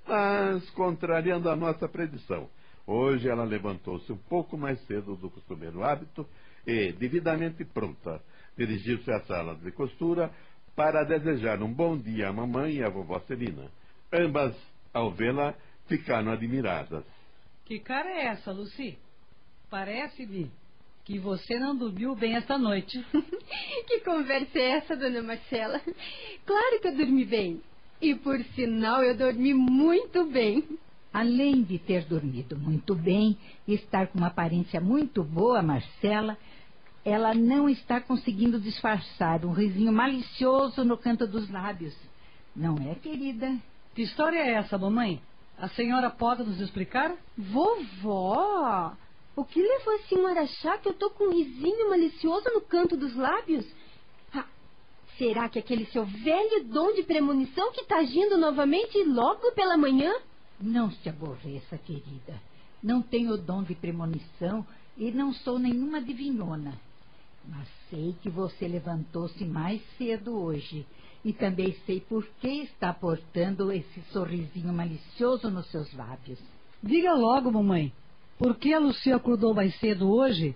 Mas, 0.07 0.67
contrariando 0.71 1.47
a 1.47 1.55
nossa 1.55 1.87
predição, 1.87 2.49
hoje 2.87 3.29
ela 3.29 3.43
levantou-se 3.43 4.11
um 4.11 4.17
pouco 4.17 4.57
mais 4.57 4.83
cedo 4.87 5.15
do 5.15 5.29
costumeiro 5.29 5.83
hábito 5.83 6.27
e, 6.65 6.91
devidamente 6.93 7.63
pronta, 7.63 8.19
dirigiu-se 8.57 9.11
à 9.11 9.19
sala 9.25 9.53
de 9.53 9.71
costura 9.71 10.31
para 10.75 11.03
desejar 11.03 11.61
um 11.61 11.71
bom 11.71 11.95
dia 11.95 12.29
à 12.29 12.33
mamãe 12.33 12.77
e 12.77 12.83
à 12.83 12.89
vovó 12.89 13.19
Celina. 13.27 13.69
Ambas, 14.11 14.55
ao 14.91 15.11
vê-la, 15.11 15.53
ficaram 15.87 16.31
admiradas. 16.31 17.05
Que 17.65 17.79
cara 17.79 18.09
é 18.09 18.25
essa, 18.25 18.51
Lucy? 18.51 18.97
Parece-me 19.69 20.51
que 21.03 21.19
você 21.19 21.57
não 21.59 21.75
dormiu 21.75 22.15
bem 22.15 22.35
esta 22.35 22.57
noite. 22.57 23.03
que 23.87 23.99
conversa 24.01 24.57
é 24.57 24.77
essa, 24.77 24.95
dona 24.95 25.21
Marcela? 25.21 25.81
Claro 26.45 26.81
que 26.81 26.87
eu 26.87 26.95
dormi 26.95 27.25
bem. 27.25 27.61
E 28.01 28.15
por 28.15 28.43
sinal, 28.55 29.03
eu 29.03 29.15
dormi 29.15 29.53
muito 29.53 30.25
bem. 30.25 30.67
Além 31.13 31.61
de 31.61 31.77
ter 31.77 32.05
dormido 32.05 32.57
muito 32.57 32.95
bem 32.95 33.37
e 33.67 33.73
estar 33.73 34.07
com 34.07 34.17
uma 34.17 34.27
aparência 34.27 34.79
muito 34.79 35.23
boa, 35.23 35.61
Marcela, 35.61 36.37
ela 37.03 37.33
não 37.33 37.67
está 37.67 37.99
conseguindo 37.99 38.59
disfarçar 38.59 39.43
um 39.45 39.51
risinho 39.51 39.91
malicioso 39.91 40.85
no 40.85 40.97
canto 40.97 41.27
dos 41.27 41.49
lábios. 41.49 41.95
Não 42.55 42.75
é, 42.89 42.95
querida? 42.95 43.57
Que 43.93 44.03
história 44.03 44.37
é 44.37 44.53
essa, 44.53 44.77
mamãe? 44.77 45.21
A 45.57 45.67
senhora 45.69 46.09
pode 46.09 46.43
nos 46.43 46.59
explicar? 46.61 47.13
Vovó! 47.37 48.95
O 49.35 49.45
que 49.45 49.61
levou 49.61 49.95
a 49.95 50.07
senhora 50.07 50.41
a 50.41 50.43
achar 50.43 50.79
que 50.81 50.89
eu 50.89 50.93
tô 50.93 51.09
com 51.11 51.25
um 51.25 51.33
risinho 51.33 51.89
malicioso 51.89 52.49
no 52.53 52.61
canto 52.61 52.97
dos 52.97 53.15
lábios? 53.15 53.65
Ah, 54.33 54.45
será 55.17 55.47
que 55.47 55.57
aquele 55.57 55.85
seu 55.85 56.05
velho 56.05 56.65
dom 56.65 56.93
de 56.93 57.03
premonição 57.03 57.71
que 57.71 57.85
tá 57.85 57.99
agindo 57.99 58.37
novamente 58.37 59.01
logo 59.03 59.51
pela 59.53 59.77
manhã? 59.77 60.13
Não 60.59 60.91
se 60.91 61.07
aborreça, 61.07 61.77
querida. 61.77 62.41
Não 62.83 63.01
tenho 63.01 63.37
dom 63.37 63.63
de 63.63 63.73
premonição 63.73 64.65
e 64.97 65.11
não 65.11 65.33
sou 65.33 65.57
nenhuma 65.57 66.01
divinona. 66.01 66.73
Mas 67.47 67.67
sei 67.89 68.15
que 68.21 68.29
você 68.29 68.67
levantou-se 68.67 69.43
mais 69.45 69.81
cedo 69.97 70.37
hoje. 70.37 70.85
E 71.23 71.31
também 71.31 71.73
sei 71.85 71.99
por 72.01 72.25
que 72.39 72.63
está 72.63 72.93
portando 72.93 73.71
esse 73.71 74.01
sorrisinho 74.11 74.73
malicioso 74.73 75.49
nos 75.49 75.69
seus 75.69 75.91
lábios. 75.93 76.39
Diga 76.81 77.13
logo, 77.13 77.51
mamãe. 77.51 77.93
Por 78.41 78.57
que 78.57 78.73
a 78.73 78.79
Lucia 78.79 79.17
acordou 79.17 79.53
mais 79.53 79.79
cedo 79.79 80.11
hoje? 80.11 80.55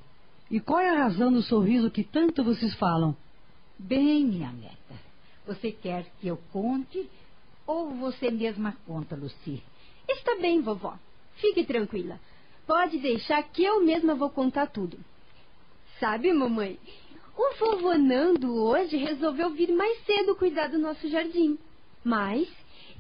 E 0.50 0.60
qual 0.60 0.80
é 0.80 0.90
a 0.90 1.04
razão 1.04 1.32
do 1.32 1.44
sorriso 1.44 1.92
que 1.92 2.04
tanto 2.04 2.44
vocês 2.44 2.74
falam? 2.74 3.16
Bem, 3.78 4.26
minha 4.26 4.52
neta, 4.52 5.00
você 5.46 5.72
quer 5.72 6.12
que 6.20 6.28
eu 6.28 6.40
conte 6.52 7.08
ou 7.68 7.92
você 7.92 8.32
mesma 8.32 8.76
conta, 8.88 9.16
Lucy? 9.16 9.62
Está 10.10 10.36
bem, 10.38 10.62
vovó. 10.62 10.98
Fique 11.36 11.64
tranquila. 11.64 12.20
Pode 12.66 12.98
deixar 12.98 13.44
que 13.44 13.64
eu 13.64 13.86
mesma 13.86 14.16
vou 14.16 14.32
contar 14.32 14.66
tudo. 14.66 14.98
Sabe, 16.00 16.34
mamãe, 16.34 16.80
o 17.38 17.56
vovô 17.60 17.94
Nando 18.00 18.52
hoje 18.64 18.98
resolveu 18.98 19.52
vir 19.52 19.72
mais 19.72 20.04
cedo 20.06 20.36
cuidar 20.36 20.70
do 20.70 20.80
nosso 20.80 21.08
jardim. 21.08 21.56
Mas 22.04 22.52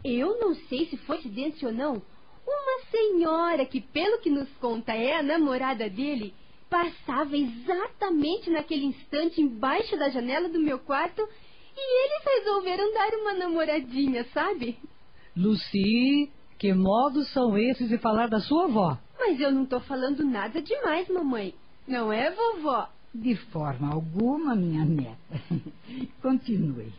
eu 0.03 0.39
não 0.39 0.53
sei 0.53 0.85
se 0.85 0.95
foi 0.97 1.15
coincidência 1.15 1.69
ou 1.69 1.73
não, 1.73 2.03
uma 2.47 2.85
senhora 2.91 3.65
que, 3.65 3.81
pelo 3.81 4.19
que 4.19 4.29
nos 4.29 4.49
conta, 4.57 4.93
é 4.93 5.17
a 5.17 5.23
namorada 5.23 5.89
dele, 5.89 6.33
passava 6.69 7.35
exatamente 7.35 8.49
naquele 8.49 8.85
instante 8.85 9.41
embaixo 9.41 9.97
da 9.97 10.09
janela 10.09 10.49
do 10.49 10.59
meu 10.59 10.79
quarto 10.79 11.21
e 11.77 12.05
eles 12.05 12.45
resolveram 12.45 12.93
dar 12.93 13.09
uma 13.19 13.33
namoradinha, 13.33 14.25
sabe? 14.33 14.77
Lucy, 15.35 16.31
que 16.57 16.73
modos 16.73 17.31
são 17.33 17.57
esses 17.57 17.89
de 17.89 17.97
falar 17.97 18.27
da 18.27 18.39
sua 18.39 18.65
avó? 18.65 18.97
Mas 19.19 19.39
eu 19.39 19.51
não 19.51 19.63
estou 19.63 19.79
falando 19.81 20.23
nada 20.23 20.61
demais, 20.61 21.07
mamãe. 21.09 21.53
Não 21.87 22.11
é, 22.11 22.31
vovó? 22.31 22.87
De 23.13 23.35
forma 23.35 23.93
alguma, 23.93 24.55
minha 24.55 24.85
neta. 24.85 25.17
Continue. 26.21 26.93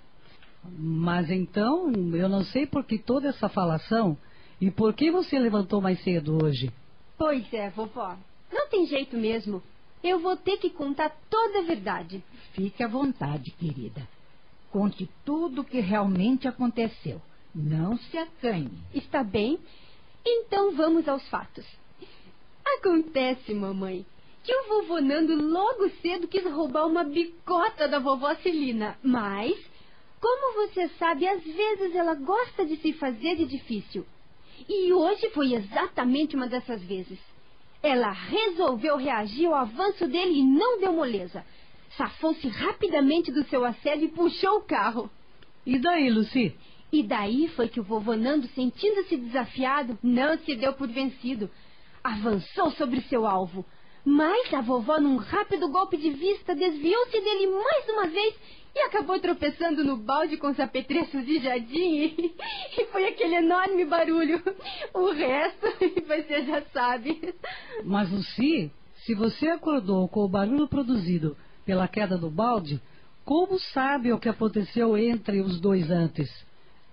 Mas 0.79 1.31
então, 1.31 1.93
eu 2.15 2.29
não 2.29 2.45
sei 2.45 2.67
por 2.67 2.85
que 2.85 2.99
toda 2.99 3.29
essa 3.29 3.49
falação 3.49 4.17
e 4.61 4.71
por 4.71 4.95
que 4.95 5.11
você 5.11 5.39
levantou 5.39 5.81
mais 5.81 6.03
cedo 6.03 6.43
hoje. 6.43 6.73
Pois 7.19 7.53
é, 7.53 7.71
vovó. 7.71 8.17
Não 8.53 8.69
tem 8.69 8.87
jeito 8.87 9.17
mesmo. 9.17 9.63
Eu 10.03 10.19
vou 10.19 10.37
ter 10.37 10.59
que 10.59 10.71
contar 10.71 11.11
toda 11.29 11.61
a 11.61 11.63
verdade. 11.63 12.23
Fique 12.53 12.83
à 12.83 12.89
vontade, 12.89 13.51
querida. 13.53 14.07
Conte 14.71 15.09
tudo 15.25 15.63
o 15.63 15.65
que 15.65 15.81
realmente 15.81 16.47
aconteceu. 16.47 17.21
Não 17.55 17.97
se 17.97 18.17
acanhe. 18.19 18.79
Está 18.95 19.23
bem? 19.25 19.59
Então 20.25 20.75
vamos 20.75 21.09
aos 21.09 21.27
fatos. 21.29 21.67
Acontece, 22.79 23.55
mamãe, 23.55 24.05
que 24.43 24.55
o 24.55 24.69
vovô 24.69 25.01
Nando 25.01 25.35
logo 25.35 25.89
cedo 26.03 26.29
quis 26.29 26.45
roubar 26.45 26.87
uma 26.87 27.05
bicota 27.05 27.89
da 27.89 27.99
vovó 27.99 28.35
Celina. 28.37 28.99
Mas, 29.03 29.57
como 30.21 30.67
você 30.67 30.89
sabe, 30.99 31.27
às 31.27 31.43
vezes 31.43 31.95
ela 31.95 32.15
gosta 32.15 32.65
de 32.65 32.77
se 32.77 32.93
fazer 32.95 33.37
de 33.37 33.47
difícil. 33.47 34.07
E 34.69 34.93
hoje 34.93 35.31
foi 35.31 35.55
exatamente 35.55 36.37
uma 36.37 36.47
dessas 36.47 36.83
vezes. 36.83 37.19
Ela 37.83 38.11
resolveu 38.11 38.97
reagir 38.97 39.47
ao 39.47 39.55
avanço 39.55 40.07
dele 40.07 40.39
e 40.41 40.43
não 40.45 40.81
deu 40.81 40.93
moleza. 40.93 41.45
Safou-se 41.97 42.47
rapidamente 42.49 43.31
do 43.31 43.45
seu 43.45 43.65
assédio 43.65 44.07
e 44.07 44.13
puxou 44.13 44.59
o 44.59 44.63
carro. 44.63 45.11
E 45.65 45.79
daí, 45.79 46.11
Lucy? 46.11 46.55
E 46.93 47.03
daí 47.03 47.49
foi 47.49 47.69
que 47.69 47.81
o 47.81 47.83
vovô 47.83 48.15
Nando, 48.15 48.47
sentindo-se 48.49 49.17
desafiado, 49.17 49.99
não 50.03 50.39
se 50.39 50.55
deu 50.55 50.73
por 50.73 50.89
vencido. 50.89 51.51
Avançou 52.03 52.71
sobre 52.73 53.01
seu 53.03 53.27
alvo. 53.27 53.65
Mas 54.05 54.55
a 54.55 54.61
vovó, 54.61 55.01
num 55.01 55.17
rápido 55.17 55.69
golpe 55.69 55.97
de 55.97 56.11
vista, 56.11 56.55
desviou-se 56.55 57.21
dele 57.21 57.49
mais 57.49 57.89
uma 57.89 58.07
vez 58.07 58.35
e 58.77 58.81
acabou 58.81 59.19
tropeçando 59.19 59.83
no 59.83 59.97
balde 59.97 60.37
com 60.37 60.49
os 60.49 60.61
apetrechos 60.61 61.25
de 61.25 61.39
jardim. 61.39 62.15
E, 62.19 62.35
e 62.79 62.85
foi 62.87 63.09
aquele 63.09 63.37
enorme 63.37 63.87
barulho. 63.87 64.43
O 64.93 65.13
resto 65.13 65.67
você 66.07 66.45
já 66.45 66.61
sabe. 66.75 67.35
Mas, 67.83 68.11
Lucy, 68.11 68.71
se 69.07 69.15
você 69.15 69.49
acordou 69.49 70.07
com 70.09 70.21
o 70.21 70.29
barulho 70.29 70.69
produzido 70.69 71.35
pela 71.65 71.89
queda 71.89 72.19
do 72.19 72.31
balde, 72.31 72.79
como 73.25 73.59
sabe 73.59 74.13
o 74.13 74.19
que 74.19 74.29
aconteceu 74.29 74.97
entre 74.99 75.41
os 75.41 75.59
dois 75.59 75.91
antes? 75.91 76.31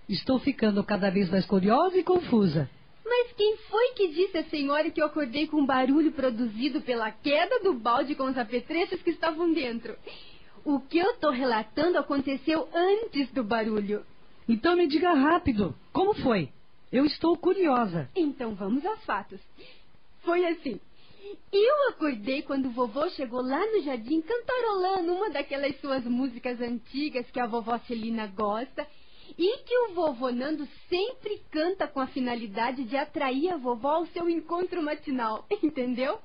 Estou 0.08 0.38
ficando 0.38 0.82
cada 0.82 1.10
vez 1.10 1.28
mais 1.28 1.44
curiosa 1.44 1.98
e 1.98 2.02
confusa. 2.02 2.68
Mas 3.04 3.32
quem 3.32 3.58
foi 3.68 3.92
que 3.94 4.08
disse 4.08 4.38
à 4.38 4.44
senhora 4.44 4.90
que 4.90 5.02
eu 5.02 5.06
acordei 5.06 5.46
com 5.46 5.58
um 5.58 5.66
barulho 5.66 6.12
produzido 6.12 6.80
pela 6.80 7.10
queda 7.10 7.60
do 7.60 7.74
balde 7.74 8.14
com 8.14 8.24
os 8.24 8.38
apetrechos 8.38 9.02
que 9.02 9.10
estavam 9.10 9.52
dentro? 9.52 9.94
O 10.64 10.80
que 10.80 10.98
eu 10.98 11.10
estou 11.10 11.30
relatando 11.30 11.98
aconteceu 11.98 12.68
antes 12.72 13.30
do 13.32 13.44
barulho. 13.44 14.04
Então 14.48 14.76
me 14.76 14.86
diga 14.86 15.12
rápido, 15.12 15.74
como 15.92 16.14
foi? 16.14 16.50
Eu 16.90 17.04
estou 17.04 17.36
curiosa. 17.36 18.08
Então 18.14 18.54
vamos 18.54 18.84
aos 18.84 19.04
fatos. 19.04 19.40
Foi 20.22 20.44
assim. 20.46 20.80
Eu 21.52 21.88
acordei 21.88 22.42
quando 22.42 22.66
o 22.66 22.70
vovô 22.70 23.08
chegou 23.10 23.42
lá 23.42 23.60
no 23.72 23.82
jardim 23.82 24.20
cantarolando 24.20 25.12
uma 25.14 25.30
daquelas 25.30 25.78
suas 25.80 26.04
músicas 26.04 26.60
antigas 26.60 27.30
que 27.30 27.40
a 27.40 27.46
vovó 27.46 27.78
Celina 27.80 28.26
gosta 28.26 28.86
e 29.38 29.58
que 29.58 29.76
o 29.78 29.94
vovô 29.94 30.30
Nando 30.30 30.68
sempre 30.88 31.42
canta 31.50 31.88
com 31.88 32.00
a 32.00 32.06
finalidade 32.06 32.84
de 32.84 32.96
atrair 32.96 33.50
a 33.50 33.56
vovó 33.56 33.96
ao 33.96 34.06
seu 34.06 34.28
encontro 34.28 34.82
matinal, 34.82 35.46
entendeu? 35.62 36.18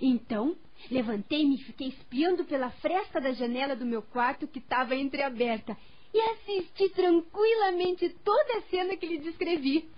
Então, 0.00 0.56
levantei-me 0.90 1.56
e 1.56 1.64
fiquei 1.64 1.88
espiando 1.88 2.44
pela 2.44 2.70
fresta 2.70 3.20
da 3.20 3.32
janela 3.32 3.74
do 3.74 3.86
meu 3.86 4.02
quarto 4.02 4.46
que 4.46 4.58
estava 4.58 4.94
entreaberta 4.94 5.76
e 6.12 6.20
assisti 6.20 6.88
tranquilamente 6.90 8.08
toda 8.24 8.58
a 8.58 8.62
cena 8.62 8.96
que 8.96 9.06
lhe 9.06 9.18
descrevi. 9.18 9.88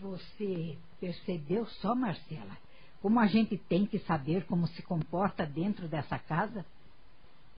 Você 0.00 0.76
percebeu 1.00 1.66
só, 1.66 1.94
Marcela, 1.94 2.56
como 3.00 3.18
a 3.18 3.26
gente 3.26 3.56
tem 3.56 3.84
que 3.84 3.98
saber 4.00 4.44
como 4.46 4.66
se 4.68 4.82
comporta 4.82 5.44
dentro 5.44 5.88
dessa 5.88 6.18
casa? 6.18 6.64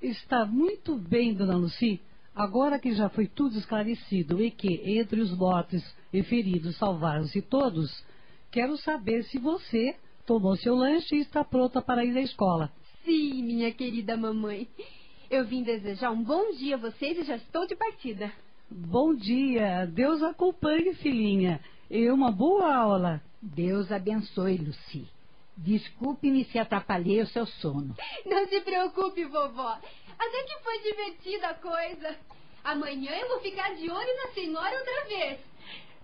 Está 0.01 0.47
muito 0.47 0.97
bem, 0.97 1.35
dona 1.35 1.57
Lucy. 1.57 2.01
Agora 2.35 2.79
que 2.79 2.95
já 2.95 3.09
foi 3.11 3.27
tudo 3.27 3.59
esclarecido 3.59 4.43
e 4.43 4.51
que, 4.51 4.81
entre 4.99 5.21
os 5.21 5.37
mortos 5.37 5.83
e 6.13 6.23
feridos, 6.23 6.77
salvaram-se 6.77 7.43
todos, 7.43 8.05
quero 8.51 8.77
saber 8.79 9.25
se 9.25 9.39
você 9.39 9.97
tomou 10.31 10.57
seu 10.57 10.77
lanche 10.77 11.17
e 11.17 11.23
está 11.23 11.43
pronta 11.43 11.83
para 11.83 12.05
ir 12.05 12.17
à 12.17 12.21
escola. 12.21 12.71
Sim, 13.05 13.43
minha 13.43 13.73
querida 13.73 14.17
mamãe. 14.17 14.69
Eu 15.29 15.45
vim 15.45 15.65
desejar 15.65 16.13
um 16.13 16.23
bom 16.23 16.53
dia 16.53 16.77
a 16.77 16.79
vocês 16.79 17.19
e 17.19 17.25
já 17.25 17.35
estou 17.35 17.67
de 17.67 17.75
partida. 17.75 18.33
Bom 18.71 19.13
dia. 19.13 19.87
Deus 19.87 20.23
acompanhe, 20.23 20.95
filhinha. 20.95 21.61
E 21.91 22.09
uma 22.13 22.31
boa 22.31 22.73
aula. 22.73 23.21
Deus 23.43 23.91
abençoe, 23.91 24.59
Lucy. 24.59 25.09
Desculpe-me 25.57 26.45
se 26.45 26.61
atrapalhei 26.61 27.21
o 27.21 27.27
seu 27.27 27.45
sono. 27.45 27.97
Não 28.25 28.47
se 28.47 28.61
preocupe, 28.61 29.25
vovó. 29.25 29.81
Até 30.17 30.43
que 30.45 30.63
foi 30.63 30.79
divertida 30.79 31.49
a 31.49 31.55
coisa. 31.55 32.17
Amanhã 32.63 33.11
eu 33.17 33.29
vou 33.31 33.41
ficar 33.41 33.75
de 33.75 33.91
olho 33.91 34.17
na 34.23 34.33
senhora 34.33 34.79
outra 34.79 35.05
vez. 35.09 35.50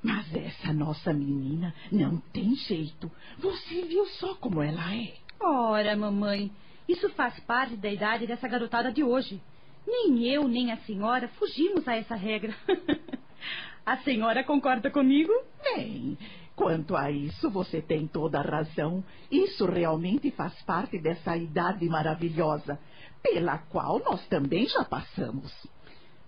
Mas 0.06 0.32
essa 0.36 0.72
nossa 0.72 1.12
menina 1.12 1.74
não 1.90 2.18
tem 2.32 2.54
jeito. 2.54 3.10
Você 3.40 3.82
viu 3.86 4.06
só 4.06 4.36
como 4.36 4.62
ela 4.62 4.94
é. 4.94 5.14
Ora, 5.40 5.96
mamãe, 5.96 6.48
isso 6.88 7.10
faz 7.10 7.40
parte 7.40 7.76
da 7.76 7.90
idade 7.90 8.24
dessa 8.24 8.46
garotada 8.46 8.92
de 8.92 9.02
hoje. 9.02 9.42
Nem 9.84 10.24
eu, 10.28 10.46
nem 10.46 10.70
a 10.70 10.76
senhora 10.76 11.26
fugimos 11.30 11.88
a 11.88 11.96
essa 11.96 12.14
regra. 12.14 12.54
a 13.84 13.96
senhora 13.98 14.44
concorda 14.44 14.92
comigo? 14.92 15.32
Bem, 15.60 16.16
quanto 16.54 16.94
a 16.94 17.10
isso, 17.10 17.50
você 17.50 17.82
tem 17.82 18.06
toda 18.06 18.38
a 18.38 18.42
razão. 18.42 19.02
Isso 19.28 19.66
realmente 19.66 20.30
faz 20.30 20.54
parte 20.62 21.00
dessa 21.00 21.36
idade 21.36 21.84
maravilhosa 21.88 22.78
pela 23.20 23.58
qual 23.58 23.98
nós 23.98 24.24
também 24.28 24.68
já 24.68 24.84
passamos. 24.84 25.52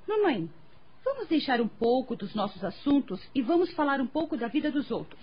Mamãe, 0.08 0.50
vamos 1.04 1.28
deixar 1.28 1.60
um 1.60 1.68
pouco 1.68 2.16
dos 2.16 2.34
nossos 2.34 2.62
assuntos 2.64 3.20
e 3.34 3.42
vamos 3.42 3.72
falar 3.72 4.00
um 4.00 4.06
pouco 4.06 4.36
da 4.36 4.48
vida 4.48 4.70
dos 4.70 4.90
outros. 4.90 5.20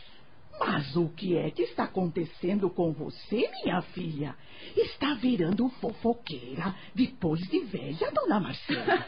Mas 0.59 0.95
o 0.95 1.09
que 1.09 1.35
é 1.35 1.51
que 1.51 1.63
está 1.63 1.83
acontecendo 1.83 2.69
com 2.69 2.93
você, 2.93 3.49
minha 3.63 3.81
filha? 3.81 4.35
Está 4.75 5.13
virando 5.13 5.67
fofoqueira 5.81 6.73
depois 6.93 7.41
de 7.41 7.59
velha, 7.65 8.11
dona 8.11 8.39
Marcela. 8.39 9.05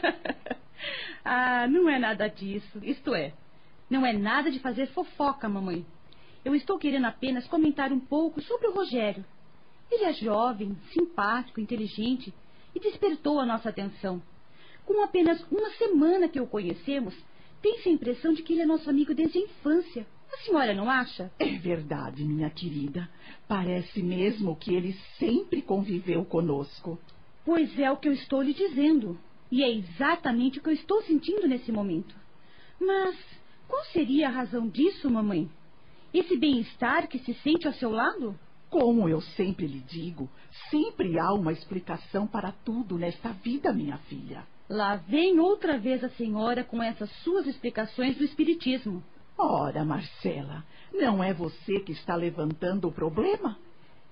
ah, 1.24 1.66
não 1.66 1.88
é 1.88 1.98
nada 1.98 2.28
disso. 2.28 2.78
Isto 2.82 3.14
é, 3.14 3.32
não 3.88 4.04
é 4.04 4.12
nada 4.12 4.50
de 4.50 4.58
fazer 4.58 4.88
fofoca, 4.88 5.48
mamãe. 5.48 5.86
Eu 6.44 6.54
estou 6.54 6.78
querendo 6.78 7.06
apenas 7.06 7.46
comentar 7.46 7.92
um 7.92 8.00
pouco 8.00 8.40
sobre 8.42 8.68
o 8.68 8.74
Rogério. 8.74 9.24
Ele 9.90 10.04
é 10.04 10.12
jovem, 10.12 10.76
simpático, 10.92 11.60
inteligente 11.60 12.32
e 12.74 12.80
despertou 12.80 13.40
a 13.40 13.46
nossa 13.46 13.70
atenção. 13.70 14.22
Com 14.88 15.04
apenas 15.04 15.44
uma 15.50 15.68
semana 15.72 16.30
que 16.30 16.40
o 16.40 16.46
conhecemos, 16.46 17.14
tem-se 17.60 17.90
a 17.90 17.92
impressão 17.92 18.32
de 18.32 18.42
que 18.42 18.54
ele 18.54 18.62
é 18.62 18.64
nosso 18.64 18.88
amigo 18.88 19.14
desde 19.14 19.38
a 19.38 19.42
infância. 19.42 20.06
A 20.32 20.38
senhora 20.38 20.72
não 20.72 20.88
acha? 20.88 21.30
É 21.38 21.58
verdade, 21.58 22.24
minha 22.24 22.48
querida. 22.48 23.06
Parece 23.46 24.02
mesmo 24.02 24.56
que 24.56 24.74
ele 24.74 24.94
sempre 25.18 25.60
conviveu 25.60 26.24
conosco. 26.24 26.98
Pois 27.44 27.78
é 27.78 27.90
o 27.90 27.98
que 27.98 28.08
eu 28.08 28.14
estou 28.14 28.40
lhe 28.40 28.54
dizendo. 28.54 29.20
E 29.52 29.62
é 29.62 29.70
exatamente 29.70 30.58
o 30.58 30.62
que 30.62 30.70
eu 30.70 30.74
estou 30.74 31.02
sentindo 31.02 31.46
nesse 31.46 31.70
momento. 31.70 32.16
Mas 32.80 33.14
qual 33.68 33.84
seria 33.92 34.28
a 34.28 34.32
razão 34.32 34.66
disso, 34.66 35.10
mamãe? 35.10 35.50
Esse 36.14 36.34
bem-estar 36.34 37.08
que 37.08 37.18
se 37.18 37.34
sente 37.42 37.66
ao 37.66 37.74
seu 37.74 37.90
lado? 37.90 38.34
Como 38.70 39.06
eu 39.06 39.20
sempre 39.20 39.66
lhe 39.66 39.80
digo, 39.80 40.30
sempre 40.70 41.18
há 41.18 41.34
uma 41.34 41.52
explicação 41.52 42.26
para 42.26 42.52
tudo 42.64 42.96
nesta 42.96 43.34
vida, 43.34 43.70
minha 43.70 43.98
filha. 43.98 44.46
Lá 44.68 44.96
vem 44.96 45.40
outra 45.40 45.78
vez 45.78 46.04
a 46.04 46.10
senhora 46.10 46.62
com 46.62 46.82
essas 46.82 47.10
suas 47.22 47.46
explicações 47.46 48.16
do 48.16 48.24
Espiritismo. 48.24 49.02
Ora, 49.36 49.82
Marcela, 49.82 50.62
não 50.92 51.24
é 51.24 51.32
você 51.32 51.80
que 51.80 51.92
está 51.92 52.14
levantando 52.14 52.86
o 52.86 52.92
problema? 52.92 53.56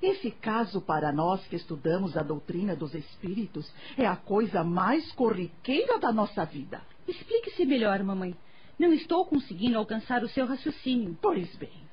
Esse 0.01 0.31
caso, 0.31 0.81
para 0.81 1.13
nós 1.13 1.47
que 1.47 1.57
estudamos 1.57 2.17
a 2.17 2.23
doutrina 2.23 2.75
dos 2.75 2.95
espíritos, 2.95 3.71
é 3.99 4.07
a 4.07 4.17
coisa 4.17 4.65
mais 4.65 5.13
corriqueira 5.13 5.99
da 5.99 6.13
nossa 6.13 6.45
vida. 6.45 6.81
Explique-se 7.07 7.67
melhor, 7.67 8.03
mamãe. 8.03 8.35
Não 8.79 8.93
estou 8.93 9.27
conseguindo 9.27 9.77
alcançar 9.77 10.23
o 10.23 10.29
seu 10.29 10.47
raciocínio. 10.47 11.19
Pois 11.21 11.55
bem, 11.57 11.86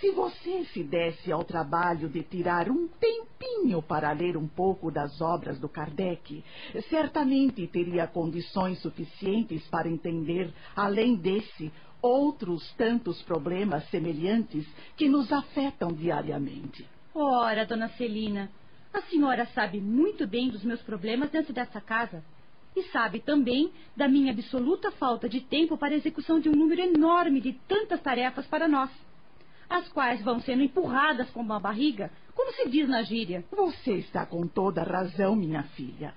Se 0.00 0.10
você 0.12 0.64
se 0.72 0.82
desse 0.82 1.30
ao 1.30 1.44
trabalho 1.44 2.08
de 2.08 2.22
tirar 2.22 2.70
um 2.70 2.88
tempinho 2.88 3.82
para 3.82 4.10
ler 4.12 4.36
um 4.36 4.48
pouco 4.48 4.90
das 4.90 5.20
obras 5.20 5.58
do 5.58 5.68
Kardec, 5.68 6.42
certamente 6.88 7.66
teria 7.66 8.06
condições 8.06 8.80
suficientes 8.80 9.66
para 9.68 9.88
entender, 9.88 10.52
além 10.74 11.14
desse, 11.16 11.70
outros 12.00 12.72
tantos 12.74 13.20
problemas 13.22 13.88
semelhantes 13.90 14.66
que 14.96 15.08
nos 15.08 15.32
afetam 15.32 15.92
diariamente. 15.92 16.86
Ora, 17.14 17.66
dona 17.66 17.88
Celina, 17.90 18.50
a 18.92 19.02
senhora 19.02 19.46
sabe 19.46 19.80
muito 19.80 20.26
bem 20.26 20.48
dos 20.48 20.64
meus 20.64 20.80
problemas 20.82 21.30
dentro 21.30 21.52
dessa 21.52 21.80
casa. 21.80 22.24
E 22.76 22.82
sabe 22.84 23.20
também 23.20 23.72
da 23.96 24.06
minha 24.06 24.32
absoluta 24.32 24.92
falta 24.92 25.28
de 25.28 25.40
tempo 25.40 25.76
para 25.76 25.94
a 25.94 25.96
execução 25.96 26.38
de 26.38 26.48
um 26.48 26.52
número 26.52 26.80
enorme 26.80 27.40
de 27.40 27.52
tantas 27.66 28.00
tarefas 28.00 28.46
para 28.46 28.68
nós, 28.68 28.90
as 29.68 29.88
quais 29.88 30.22
vão 30.22 30.40
sendo 30.40 30.62
empurradas 30.62 31.28
com 31.30 31.40
uma 31.40 31.60
barriga, 31.60 32.10
como 32.34 32.52
se 32.52 32.68
diz 32.68 32.88
na 32.88 33.02
gíria. 33.02 33.44
Você 33.50 33.94
está 33.94 34.24
com 34.24 34.46
toda 34.46 34.82
razão, 34.82 35.34
minha 35.34 35.62
filha. 35.62 36.14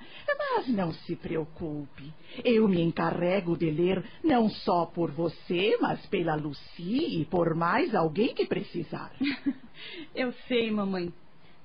Mas 0.54 0.68
não 0.68 0.92
se 0.94 1.16
preocupe. 1.16 2.14
Eu 2.44 2.68
me 2.68 2.82
encarrego 2.82 3.58
de 3.58 3.72
ler 3.72 4.04
não 4.24 4.50
só 4.50 4.86
por 4.86 5.12
você, 5.12 5.78
mas 5.82 6.06
pela 6.08 6.36
Lucy 6.36 7.22
e 7.22 7.26
por 7.26 7.56
mais 7.56 7.96
alguém 7.96 8.34
que 8.36 8.46
precisar. 8.46 9.12
Eu 10.14 10.32
sei, 10.48 10.70
mamãe. 10.70 11.12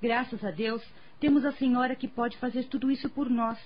Graças 0.01 0.45
a 0.45 0.51
Deus, 0.51 0.83
temos 1.21 1.45
a 1.45 1.53
senhora 1.53 1.95
que 1.95 2.09
pode 2.09 2.37
fazer 2.39 2.65
tudo 2.65 2.91
isso 2.91 3.11
por 3.11 3.29
nós. 3.29 3.59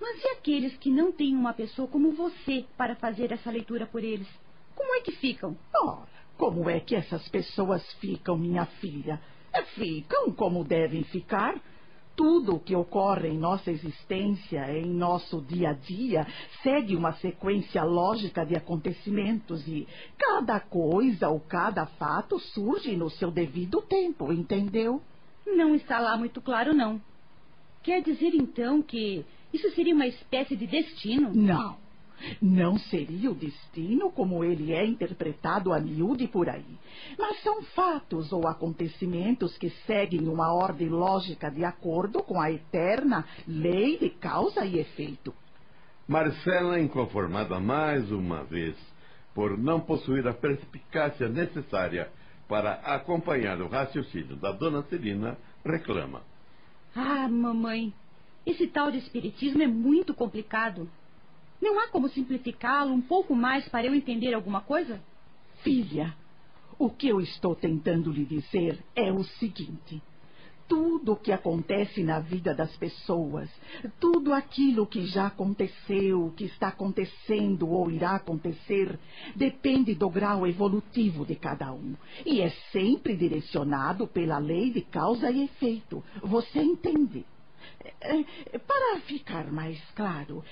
Mas 0.00 0.22
e 0.22 0.28
aqueles 0.28 0.76
que 0.76 0.90
não 0.90 1.10
têm 1.10 1.34
uma 1.34 1.52
pessoa 1.52 1.88
como 1.88 2.12
você 2.12 2.64
para 2.76 2.96
fazer 2.96 3.32
essa 3.32 3.50
leitura 3.50 3.86
por 3.86 4.04
eles? 4.04 4.28
Como 4.74 4.94
é 4.94 5.00
que 5.00 5.12
ficam? 5.12 5.56
Ora, 5.74 6.13
como 6.36 6.68
é 6.68 6.80
que 6.80 6.94
essas 6.94 7.28
pessoas 7.28 7.82
ficam, 7.94 8.36
minha 8.36 8.66
filha? 8.66 9.20
É, 9.52 9.62
ficam 9.62 10.32
como 10.32 10.64
devem 10.64 11.04
ficar. 11.04 11.54
Tudo 12.16 12.54
o 12.54 12.60
que 12.60 12.76
ocorre 12.76 13.28
em 13.28 13.38
nossa 13.38 13.72
existência, 13.72 14.70
em 14.78 14.86
nosso 14.86 15.40
dia 15.42 15.70
a 15.70 15.72
dia, 15.72 16.26
segue 16.62 16.94
uma 16.94 17.12
sequência 17.14 17.82
lógica 17.82 18.46
de 18.46 18.54
acontecimentos 18.54 19.66
e 19.66 19.88
cada 20.16 20.60
coisa 20.60 21.28
ou 21.28 21.40
cada 21.40 21.86
fato 21.86 22.38
surge 22.38 22.96
no 22.96 23.10
seu 23.10 23.32
devido 23.32 23.82
tempo, 23.82 24.32
entendeu? 24.32 25.02
Não 25.44 25.74
está 25.74 25.98
lá 25.98 26.16
muito 26.16 26.40
claro, 26.40 26.72
não. 26.72 27.00
Quer 27.82 28.00
dizer 28.00 28.32
então 28.34 28.80
que 28.80 29.24
isso 29.52 29.70
seria 29.72 29.94
uma 29.94 30.06
espécie 30.06 30.56
de 30.56 30.66
destino? 30.66 31.32
Não. 31.34 31.83
Não 32.40 32.78
seria 32.78 33.30
o 33.30 33.34
destino 33.34 34.10
como 34.10 34.44
ele 34.44 34.72
é 34.72 34.84
interpretado 34.84 35.72
a 35.72 35.80
miúde 35.80 36.28
por 36.28 36.48
aí. 36.48 36.78
Mas 37.18 37.42
são 37.42 37.62
fatos 37.62 38.32
ou 38.32 38.46
acontecimentos 38.46 39.56
que 39.58 39.70
seguem 39.86 40.28
uma 40.28 40.52
ordem 40.52 40.88
lógica 40.88 41.50
de 41.50 41.64
acordo 41.64 42.22
com 42.22 42.40
a 42.40 42.50
eterna 42.50 43.24
lei 43.46 43.98
de 43.98 44.10
causa 44.10 44.64
e 44.64 44.78
efeito. 44.78 45.34
Marcela, 46.06 46.78
inconformada 46.80 47.58
mais 47.58 48.10
uma 48.10 48.44
vez 48.44 48.76
por 49.34 49.58
não 49.58 49.80
possuir 49.80 50.26
a 50.28 50.34
perspicácia 50.34 51.28
necessária 51.28 52.10
para 52.46 52.74
acompanhar 52.74 53.60
o 53.60 53.68
raciocínio 53.68 54.36
da 54.36 54.52
dona 54.52 54.82
Celina, 54.84 55.36
reclama. 55.64 56.22
Ah, 56.94 57.28
mamãe, 57.28 57.92
esse 58.46 58.66
tal 58.66 58.90
de 58.90 58.98
espiritismo 58.98 59.62
é 59.62 59.66
muito 59.66 60.14
complicado. 60.14 60.88
Não 61.64 61.80
há 61.80 61.88
como 61.88 62.10
simplificá-lo 62.10 62.92
um 62.92 63.00
pouco 63.00 63.34
mais 63.34 63.66
para 63.70 63.86
eu 63.86 63.94
entender 63.94 64.34
alguma 64.34 64.60
coisa? 64.60 65.00
Filha, 65.62 66.14
o 66.78 66.90
que 66.90 67.08
eu 67.08 67.22
estou 67.22 67.56
tentando 67.56 68.12
lhe 68.12 68.26
dizer 68.26 68.84
é 68.94 69.10
o 69.10 69.24
seguinte: 69.24 70.02
tudo 70.68 71.12
o 71.12 71.16
que 71.16 71.32
acontece 71.32 72.02
na 72.02 72.20
vida 72.20 72.54
das 72.54 72.76
pessoas, 72.76 73.48
tudo 73.98 74.34
aquilo 74.34 74.86
que 74.86 75.06
já 75.06 75.28
aconteceu, 75.28 76.34
que 76.36 76.44
está 76.44 76.68
acontecendo 76.68 77.66
ou 77.70 77.90
irá 77.90 78.16
acontecer, 78.16 78.98
depende 79.34 79.94
do 79.94 80.10
grau 80.10 80.46
evolutivo 80.46 81.24
de 81.24 81.34
cada 81.34 81.72
um 81.72 81.94
e 82.26 82.42
é 82.42 82.50
sempre 82.72 83.16
direcionado 83.16 84.06
pela 84.06 84.36
lei 84.36 84.70
de 84.70 84.82
causa 84.82 85.30
e 85.30 85.44
efeito. 85.44 86.04
Você 86.22 86.60
entende? 86.60 87.24
É, 88.00 88.22
para 88.58 89.00
ficar 89.00 89.50
mais 89.50 89.80
claro, 89.92 90.44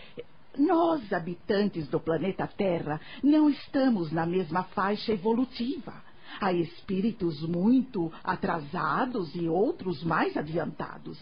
nós, 0.58 1.12
habitantes 1.12 1.88
do 1.88 1.98
planeta 1.98 2.46
Terra, 2.46 3.00
não 3.22 3.48
estamos 3.48 4.12
na 4.12 4.26
mesma 4.26 4.64
faixa 4.64 5.12
evolutiva. 5.12 5.94
Há 6.40 6.52
espíritos 6.52 7.42
muito 7.42 8.12
atrasados 8.24 9.34
e 9.34 9.48
outros 9.48 10.02
mais 10.02 10.36
adiantados. 10.36 11.18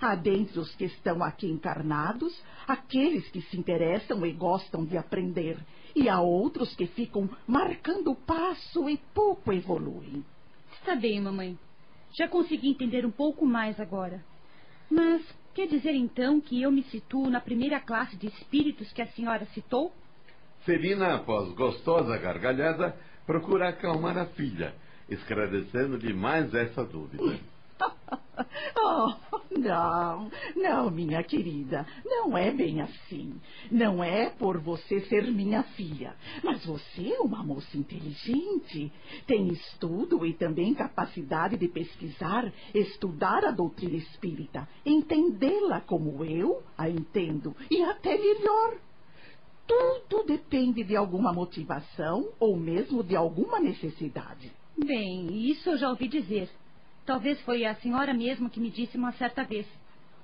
Há 0.00 0.14
dentre 0.14 0.60
os 0.60 0.74
que 0.76 0.84
estão 0.84 1.22
aqui 1.24 1.48
encarnados 1.48 2.40
aqueles 2.68 3.28
que 3.30 3.40
se 3.42 3.58
interessam 3.58 4.24
e 4.24 4.32
gostam 4.32 4.84
de 4.84 4.96
aprender, 4.96 5.58
e 5.96 6.08
há 6.08 6.20
outros 6.20 6.76
que 6.76 6.86
ficam 6.86 7.28
marcando 7.46 8.12
o 8.12 8.14
passo 8.14 8.88
e 8.88 8.98
pouco 9.12 9.52
evoluem. 9.52 10.24
Está 10.74 10.94
bem, 10.94 11.20
mamãe. 11.20 11.58
Já 12.12 12.28
consegui 12.28 12.68
entender 12.68 13.04
um 13.04 13.10
pouco 13.10 13.44
mais 13.44 13.80
agora. 13.80 14.22
Mas 14.90 15.22
quer 15.58 15.66
dizer 15.66 15.92
então 15.92 16.40
que 16.40 16.62
eu 16.62 16.70
me 16.70 16.84
situo 16.84 17.28
na 17.28 17.40
primeira 17.40 17.80
classe 17.80 18.16
de 18.16 18.28
espíritos 18.28 18.92
que 18.92 19.02
a 19.02 19.08
senhora 19.08 19.44
citou? 19.46 19.92
Celina, 20.64 21.16
após 21.16 21.52
gostosa 21.54 22.16
gargalhada, 22.16 22.94
procura 23.26 23.70
acalmar 23.70 24.16
a 24.16 24.26
filha, 24.26 24.72
esclarecendo-lhe 25.08 26.14
mais 26.14 26.54
essa 26.54 26.84
dúvida. 26.84 27.40
Oh, 28.80 29.12
não, 29.50 30.30
não, 30.54 30.90
minha 30.90 31.22
querida, 31.22 31.86
não 32.04 32.36
é 32.38 32.50
bem 32.52 32.80
assim. 32.80 33.34
Não 33.70 34.02
é 34.02 34.30
por 34.30 34.58
você 34.58 35.00
ser 35.02 35.30
minha 35.32 35.62
filha, 35.62 36.14
mas 36.42 36.64
você 36.64 37.12
é 37.14 37.20
uma 37.20 37.42
moça 37.42 37.76
inteligente, 37.76 38.92
tem 39.26 39.48
estudo 39.48 40.24
e 40.24 40.32
também 40.32 40.74
capacidade 40.74 41.56
de 41.56 41.68
pesquisar, 41.68 42.52
estudar 42.72 43.44
a 43.44 43.50
doutrina 43.50 43.96
espírita, 43.96 44.68
entendê-la 44.86 45.80
como 45.80 46.24
eu 46.24 46.62
a 46.76 46.88
entendo 46.88 47.54
e 47.70 47.82
até 47.82 48.16
melhor. 48.16 48.76
Tudo 49.66 50.24
depende 50.24 50.82
de 50.82 50.96
alguma 50.96 51.32
motivação 51.32 52.30
ou 52.40 52.56
mesmo 52.56 53.02
de 53.02 53.14
alguma 53.14 53.60
necessidade. 53.60 54.50
Bem, 54.76 55.50
isso 55.50 55.68
eu 55.70 55.76
já 55.76 55.90
ouvi 55.90 56.08
dizer. 56.08 56.48
Talvez 57.08 57.40
foi 57.40 57.64
a 57.64 57.74
senhora 57.76 58.12
mesma 58.12 58.50
que 58.50 58.60
me 58.60 58.70
disse 58.70 58.98
uma 58.98 59.12
certa 59.12 59.42
vez. 59.42 59.66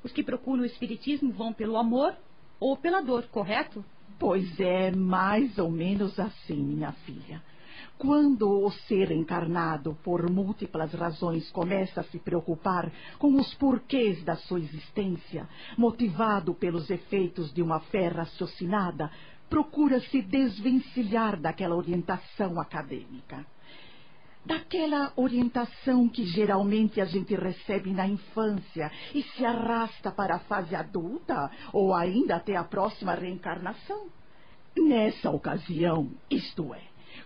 Os 0.03 0.13
que 0.13 0.23
procuram 0.23 0.65
o 0.65 0.67
espiritismo 0.67 1.33
vão 1.33 1.51
pelo 1.51 1.79
amor 1.79 2.15
ou 2.61 2.77
pela 2.77 3.01
dor, 3.01 3.23
correto? 3.29 3.83
Pois 4.19 4.61
é, 4.61 4.91
mais 4.91 5.57
ou 5.57 5.71
menos 5.71 6.21
assim, 6.21 6.63
minha 6.63 6.93
filha. 6.93 7.43
Quando 7.97 8.51
o 8.51 8.71
ser 8.71 9.11
encarnado, 9.13 9.97
por 10.05 10.31
múltiplas 10.31 10.93
razões, 10.93 11.51
começa 11.53 12.03
a 12.03 12.05
se 12.05 12.19
preocupar 12.19 12.93
com 13.19 13.35
os 13.35 13.55
porquês 13.55 14.23
da 14.23 14.37
sua 14.37 14.61
existência, 14.61 15.49
motivado 15.79 16.53
pelos 16.53 16.91
efeitos 16.91 17.51
de 17.55 17.63
uma 17.63 17.81
fé 17.81 18.09
raciocinada, 18.09 19.11
procura 19.49 20.01
se 20.01 20.21
desvencilhar 20.21 21.41
daquela 21.41 21.77
orientação 21.77 22.61
acadêmica 22.61 23.54
daquela 24.45 25.13
orientação 25.17 26.09
que 26.09 26.25
geralmente 26.25 27.01
a 27.01 27.05
gente 27.05 27.35
recebe 27.35 27.93
na 27.93 28.07
infância 28.07 28.91
e 29.15 29.23
se 29.23 29.45
arrasta 29.45 30.11
para 30.11 30.37
a 30.37 30.41
fase 30.41 30.75
adulta 30.75 31.51
ou 31.73 31.95
ainda 31.95 32.37
até 32.37 32.57
a 32.57 32.65
próxima 32.65 33.15
reencarnação. 33.15 34.09
Nessa 34.77 35.31
ocasião, 35.31 36.11
isto 36.29 36.75
é, 36.75 36.83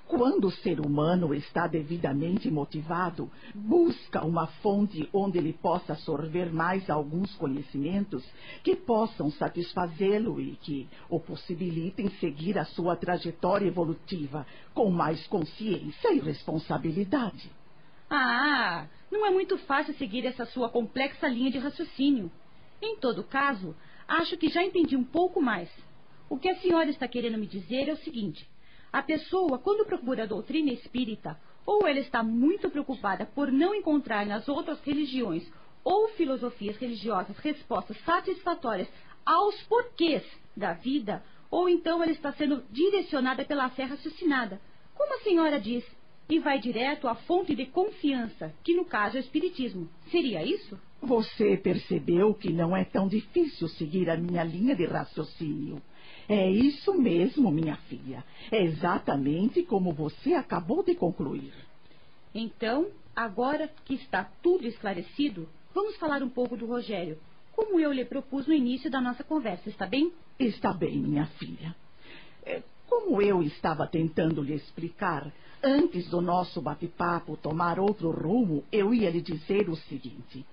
quando 0.06 0.46
o 0.46 0.50
ser 0.50 0.80
humano 0.80 1.34
está 1.34 1.66
devidamente 1.66 2.50
motivado, 2.50 3.30
busca 3.54 4.24
uma 4.24 4.46
fonte 4.46 5.08
onde 5.12 5.38
ele 5.38 5.52
possa 5.52 5.94
sorver 5.94 6.52
mais 6.52 6.88
alguns 6.88 7.34
conhecimentos 7.36 8.24
que 8.62 8.74
possam 8.74 9.30
satisfazê-lo 9.30 10.40
e 10.40 10.56
que 10.56 10.88
o 11.08 11.20
possibilitem 11.20 12.08
seguir 12.20 12.58
a 12.58 12.64
sua 12.64 12.96
trajetória 12.96 13.66
evolutiva 13.66 14.46
com 14.74 14.90
mais 14.90 15.26
consciência 15.26 16.12
e 16.12 16.20
responsabilidade. 16.20 17.50
Ah, 18.10 18.86
não 19.10 19.26
é 19.26 19.30
muito 19.30 19.58
fácil 19.58 19.94
seguir 19.94 20.24
essa 20.24 20.46
sua 20.46 20.68
complexa 20.68 21.28
linha 21.28 21.50
de 21.50 21.58
raciocínio. 21.58 22.30
Em 22.80 22.96
todo 22.96 23.24
caso, 23.24 23.76
acho 24.06 24.36
que 24.36 24.48
já 24.48 24.64
entendi 24.64 24.96
um 24.96 25.04
pouco 25.04 25.40
mais. 25.40 25.68
O 26.28 26.38
que 26.38 26.48
a 26.48 26.56
senhora 26.56 26.88
está 26.90 27.08
querendo 27.08 27.38
me 27.38 27.46
dizer 27.46 27.88
é 27.88 27.92
o 27.92 27.98
seguinte. 27.98 28.48
A 28.92 29.02
pessoa, 29.02 29.58
quando 29.58 29.84
procura 29.84 30.22
a 30.22 30.26
doutrina 30.26 30.72
espírita, 30.72 31.38
ou 31.66 31.86
ela 31.86 31.98
está 31.98 32.22
muito 32.22 32.70
preocupada 32.70 33.26
por 33.26 33.52
não 33.52 33.74
encontrar 33.74 34.24
nas 34.24 34.48
outras 34.48 34.80
religiões 34.80 35.46
ou 35.84 36.08
filosofias 36.08 36.76
religiosas 36.76 37.36
respostas 37.38 37.98
satisfatórias 38.04 38.88
aos 39.24 39.62
porquês 39.64 40.24
da 40.56 40.72
vida, 40.72 41.22
ou 41.50 41.68
então 41.68 42.02
ela 42.02 42.12
está 42.12 42.32
sendo 42.32 42.64
direcionada 42.70 43.44
pela 43.44 43.68
fé 43.70 43.84
raciocinada. 43.84 44.60
Como 44.94 45.14
a 45.14 45.22
senhora 45.22 45.60
diz, 45.60 45.84
e 46.28 46.38
vai 46.38 46.58
direto 46.58 47.08
à 47.08 47.14
fonte 47.14 47.54
de 47.54 47.66
confiança, 47.66 48.54
que 48.62 48.74
no 48.74 48.84
caso 48.84 49.16
é 49.16 49.20
o 49.20 49.22
Espiritismo. 49.22 49.88
Seria 50.10 50.42
isso? 50.42 50.78
Você 51.00 51.56
percebeu 51.56 52.34
que 52.34 52.52
não 52.52 52.76
é 52.76 52.84
tão 52.84 53.08
difícil 53.08 53.68
seguir 53.68 54.10
a 54.10 54.16
minha 54.16 54.44
linha 54.44 54.74
de 54.74 54.84
raciocínio. 54.84 55.80
É 56.28 56.50
isso 56.50 56.92
mesmo, 56.92 57.50
minha 57.50 57.76
filha. 57.88 58.22
É 58.50 58.62
exatamente 58.62 59.62
como 59.62 59.92
você 59.92 60.34
acabou 60.34 60.82
de 60.82 60.94
concluir. 60.94 61.54
Então, 62.34 62.88
agora 63.16 63.68
que 63.86 63.94
está 63.94 64.24
tudo 64.42 64.66
esclarecido, 64.66 65.48
vamos 65.74 65.96
falar 65.96 66.22
um 66.22 66.28
pouco 66.28 66.56
do 66.56 66.66
Rogério, 66.66 67.18
como 67.52 67.80
eu 67.80 67.90
lhe 67.90 68.04
propus 68.04 68.46
no 68.46 68.52
início 68.52 68.90
da 68.90 69.00
nossa 69.00 69.24
conversa, 69.24 69.68
está 69.70 69.86
bem? 69.86 70.12
Está 70.38 70.72
bem, 70.72 70.98
minha 70.98 71.26
filha. 71.38 71.74
É, 72.44 72.62
como 72.86 73.20
eu 73.22 73.42
estava 73.42 73.86
tentando 73.86 74.42
lhe 74.42 74.54
explicar, 74.54 75.32
antes 75.62 76.08
do 76.08 76.20
nosso 76.20 76.60
bate-papo 76.60 77.36
tomar 77.36 77.80
outro 77.80 78.10
rumo, 78.10 78.64
eu 78.70 78.94
ia 78.94 79.10
lhe 79.10 79.22
dizer 79.22 79.68
o 79.68 79.76
seguinte. 79.76 80.46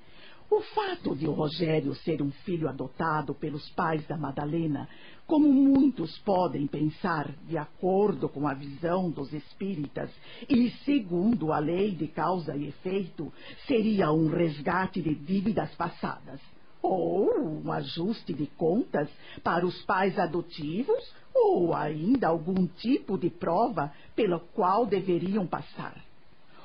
O 0.49 0.61
fato 0.61 1.15
de 1.15 1.27
o 1.27 1.31
Rogério 1.31 1.95
ser 1.95 2.21
um 2.21 2.31
filho 2.31 2.69
adotado 2.69 3.33
pelos 3.33 3.67
pais 3.69 4.05
da 4.07 4.15
Madalena, 4.15 4.87
como 5.25 5.51
muitos 5.51 6.17
podem 6.19 6.67
pensar, 6.67 7.31
de 7.47 7.57
acordo 7.57 8.29
com 8.29 8.47
a 8.47 8.53
visão 8.53 9.09
dos 9.09 9.33
espíritas 9.33 10.11
e 10.47 10.69
segundo 10.85 11.51
a 11.51 11.57
lei 11.57 11.91
de 11.91 12.07
causa 12.07 12.55
e 12.55 12.67
efeito, 12.67 13.33
seria 13.65 14.11
um 14.11 14.27
resgate 14.27 15.01
de 15.01 15.15
dívidas 15.15 15.73
passadas 15.75 16.39
ou 16.79 17.63
um 17.63 17.71
ajuste 17.71 18.31
de 18.31 18.45
contas 18.45 19.09
para 19.43 19.65
os 19.65 19.81
pais 19.85 20.19
adotivos, 20.19 21.13
ou 21.33 21.73
ainda 21.73 22.27
algum 22.27 22.67
tipo 22.67 23.17
de 23.17 23.29
prova 23.29 23.91
pela 24.15 24.39
qual 24.39 24.85
deveriam 24.85 25.47
passar. 25.47 26.04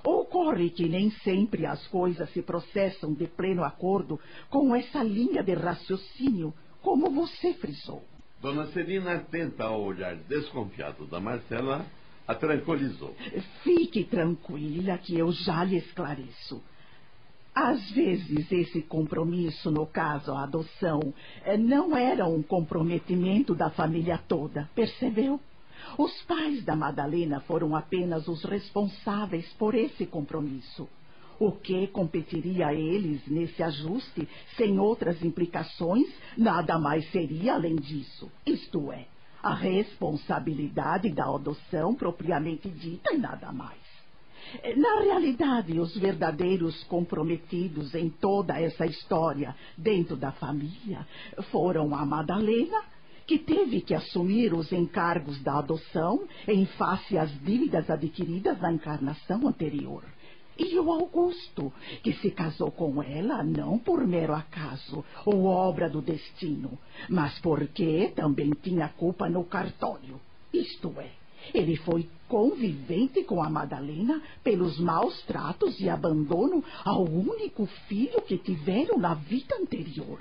Ocorre 0.05 0.71
que 0.71 0.89
nem 0.89 1.11
sempre 1.11 1.67
as 1.67 1.87
coisas 1.89 2.31
se 2.33 2.43
processam 2.43 3.13
de 3.13 3.27
pleno 3.27 3.65
acordo 3.65 4.19
com 4.49 4.75
essa 4.75 5.03
linha 5.03 5.43
de 5.43 5.55
raciocínio, 5.55 6.55
como 6.83 7.11
você 7.11 7.53
frisou. 7.55 8.03
Dona 8.41 8.67
Celina, 8.69 9.17
atenta 9.17 9.65
ao 9.65 9.83
olhar 9.83 10.17
desconfiado 10.17 11.07
da 11.07 11.21
Marcela, 11.21 11.85
a 12.27 12.35
tranquilizou. 12.35 13.15
Fique 13.63 14.05
tranquila 14.05 14.97
que 14.99 15.19
eu 15.19 15.31
já 15.31 15.63
lhe 15.65 15.77
esclareço. 15.77 16.63
Às 17.55 17.91
vezes, 17.91 18.51
esse 18.51 18.81
compromisso, 18.83 19.71
no 19.71 19.85
caso 19.85 20.33
a 20.33 20.45
adoção, 20.45 21.13
eh, 21.45 21.57
não 21.59 21.97
era 21.97 22.25
um 22.27 22.43
comprometimento 22.43 23.55
da 23.55 23.69
família 23.71 24.19
toda, 24.29 24.71
percebeu? 24.75 25.41
Os 25.99 26.23
pais 26.23 26.65
da 26.65 26.77
Madalena 26.77 27.41
foram 27.41 27.75
apenas 27.77 28.29
os 28.29 28.43
responsáveis 28.45 29.47
por 29.55 29.75
esse 29.75 30.07
compromisso. 30.07 30.89
O 31.39 31.53
que 31.53 31.87
competiria 31.87 32.69
a 32.69 32.75
eles 32.75 33.27
nesse 33.27 33.63
ajuste, 33.63 34.29
sem 34.57 34.79
outras 34.79 35.23
implicações, 35.25 36.07
nada 36.37 36.79
mais 36.79 37.11
seria 37.11 37.55
além 37.55 37.77
disso. 37.77 38.31
Isto 38.45 38.93
é, 38.93 39.07
a 39.43 39.55
responsabilidade 39.55 41.09
da 41.11 41.25
adoção 41.25 41.95
propriamente 41.95 42.69
dita 42.69 43.15
e 43.15 43.19
nada 43.19 43.51
mais. 43.53 43.81
Na 44.77 45.01
realidade, 45.01 45.79
os 45.79 45.97
verdadeiros 45.97 46.83
comprometidos 46.85 47.95
em 47.95 48.11
toda 48.11 48.61
essa 48.61 48.85
história 48.85 49.55
dentro 49.77 50.17
da 50.17 50.33
família 50.33 51.07
foram 51.51 51.95
a 51.95 52.05
Madalena, 52.05 52.83
que 53.31 53.39
teve 53.39 53.81
que 53.81 53.95
assumir 53.95 54.53
os 54.53 54.73
encargos 54.73 55.41
da 55.41 55.61
adoção 55.61 56.27
em 56.49 56.67
face 56.67 57.17
às 57.17 57.31
dívidas 57.45 57.89
adquiridas 57.89 58.61
na 58.61 58.73
encarnação 58.73 59.47
anterior. 59.47 60.03
E 60.59 60.77
o 60.77 60.91
Augusto, 60.91 61.73
que 62.03 62.13
se 62.15 62.33
casou 62.33 62.73
com 62.73 63.01
ela 63.01 63.45
não 63.45 63.79
por 63.79 64.05
mero 64.05 64.35
acaso 64.35 65.05
ou 65.25 65.45
obra 65.45 65.89
do 65.89 66.03
destino, 66.03 66.77
mas 67.09 67.39
porque 67.39 68.11
também 68.17 68.51
tinha 68.61 68.89
culpa 68.89 69.29
no 69.29 69.45
cartório. 69.45 70.21
Isto 70.53 70.93
é, 70.99 71.13
ele 71.55 71.77
foi 71.77 72.11
convivente 72.27 73.23
com 73.23 73.41
a 73.41 73.49
Madalena 73.49 74.21
pelos 74.43 74.77
maus 74.81 75.23
tratos 75.23 75.79
e 75.79 75.89
abandono 75.89 76.65
ao 76.85 77.05
único 77.05 77.65
filho 77.87 78.21
que 78.23 78.39
tiveram 78.39 78.99
na 78.99 79.15
vida 79.15 79.55
anterior. 79.55 80.21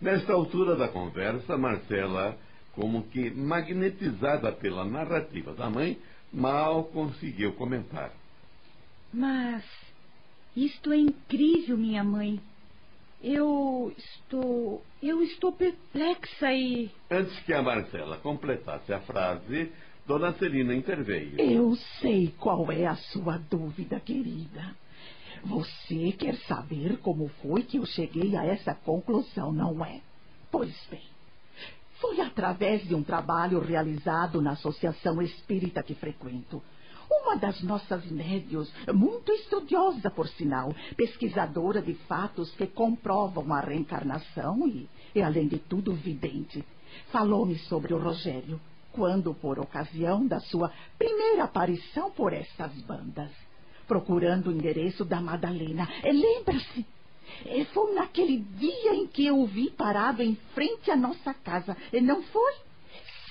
Nesta 0.00 0.32
altura 0.32 0.76
da 0.76 0.88
conversa, 0.88 1.58
Marcela, 1.58 2.38
como 2.74 3.04
que 3.04 3.30
magnetizada 3.30 4.50
pela 4.50 4.84
narrativa 4.84 5.52
da 5.52 5.68
mãe, 5.68 5.98
mal 6.32 6.84
conseguiu 6.84 7.52
comentar. 7.52 8.12
Mas 9.12 9.62
isto 10.56 10.92
é 10.92 10.96
incrível, 10.96 11.76
minha 11.76 12.02
mãe. 12.02 12.40
Eu 13.22 13.92
estou. 13.98 14.82
Eu 15.02 15.22
estou 15.22 15.52
perplexa 15.52 16.50
e. 16.52 16.90
Antes 17.10 17.38
que 17.40 17.52
a 17.52 17.62
Marcela 17.62 18.16
completasse 18.18 18.92
a 18.92 19.00
frase, 19.00 19.70
Dona 20.06 20.32
Celina 20.34 20.74
interveio. 20.74 21.38
Eu 21.38 21.76
sei 22.00 22.32
qual 22.38 22.72
é 22.72 22.86
a 22.86 22.96
sua 22.96 23.36
dúvida, 23.36 24.00
querida. 24.00 24.74
Você 25.44 26.12
quer 26.12 26.36
saber 26.46 26.98
como 26.98 27.28
foi 27.42 27.62
que 27.62 27.78
eu 27.78 27.86
cheguei 27.86 28.36
a 28.36 28.44
essa 28.44 28.74
conclusão, 28.74 29.52
não 29.52 29.84
é? 29.84 30.00
Pois 30.50 30.74
bem, 30.90 31.02
foi 32.00 32.20
através 32.20 32.86
de 32.86 32.94
um 32.94 33.02
trabalho 33.02 33.60
realizado 33.60 34.40
na 34.40 34.52
associação 34.52 35.20
espírita 35.22 35.82
que 35.82 35.94
frequento. 35.94 36.62
Uma 37.10 37.36
das 37.36 37.60
nossas 37.62 38.04
médios, 38.10 38.72
muito 38.94 39.32
estudiosa, 39.32 40.10
por 40.10 40.28
sinal, 40.28 40.74
pesquisadora 40.96 41.82
de 41.82 41.94
fatos 41.94 42.50
que 42.52 42.66
comprovam 42.66 43.52
a 43.52 43.60
reencarnação 43.60 44.66
e, 44.68 44.88
e 45.14 45.20
além 45.20 45.48
de 45.48 45.58
tudo, 45.58 45.92
vidente, 45.92 46.64
falou-me 47.10 47.58
sobre 47.58 47.92
o 47.92 47.98
Rogério 47.98 48.60
quando, 48.92 49.34
por 49.34 49.58
ocasião 49.58 50.26
da 50.26 50.40
sua 50.40 50.72
primeira 50.98 51.44
aparição 51.44 52.10
por 52.10 52.32
estas 52.32 52.72
bandas, 52.82 53.30
procurando 53.90 54.50
o 54.50 54.52
endereço 54.52 55.04
da 55.04 55.20
Madalena. 55.20 55.88
Lembra-se? 56.04 56.86
Foi 57.72 57.92
naquele 57.92 58.38
dia 58.38 58.94
em 58.94 59.08
que 59.08 59.26
eu 59.26 59.40
o 59.40 59.46
vi 59.46 59.68
parado 59.68 60.22
em 60.22 60.36
frente 60.54 60.92
à 60.92 60.96
nossa 60.96 61.34
casa, 61.34 61.76
não 62.00 62.22
foi? 62.22 62.52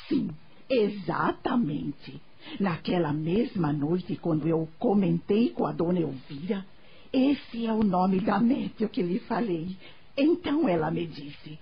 Sim, 0.10 0.30
exatamente. 0.70 2.22
Naquela 2.60 3.14
mesma 3.14 3.72
noite, 3.72 4.18
quando 4.18 4.50
eu 4.50 4.68
comentei 4.78 5.52
com 5.52 5.66
a 5.66 5.72
dona 5.72 6.02
Elvira, 6.02 6.66
esse 7.14 7.66
é 7.66 7.72
o 7.72 7.82
nome 7.82 8.20
da 8.20 8.38
médium 8.38 8.90
que 8.90 9.02
lhe 9.02 9.20
falei. 9.20 9.78
Então 10.18 10.68
ela 10.68 10.92
me 10.92 11.08
disse, 11.08 11.58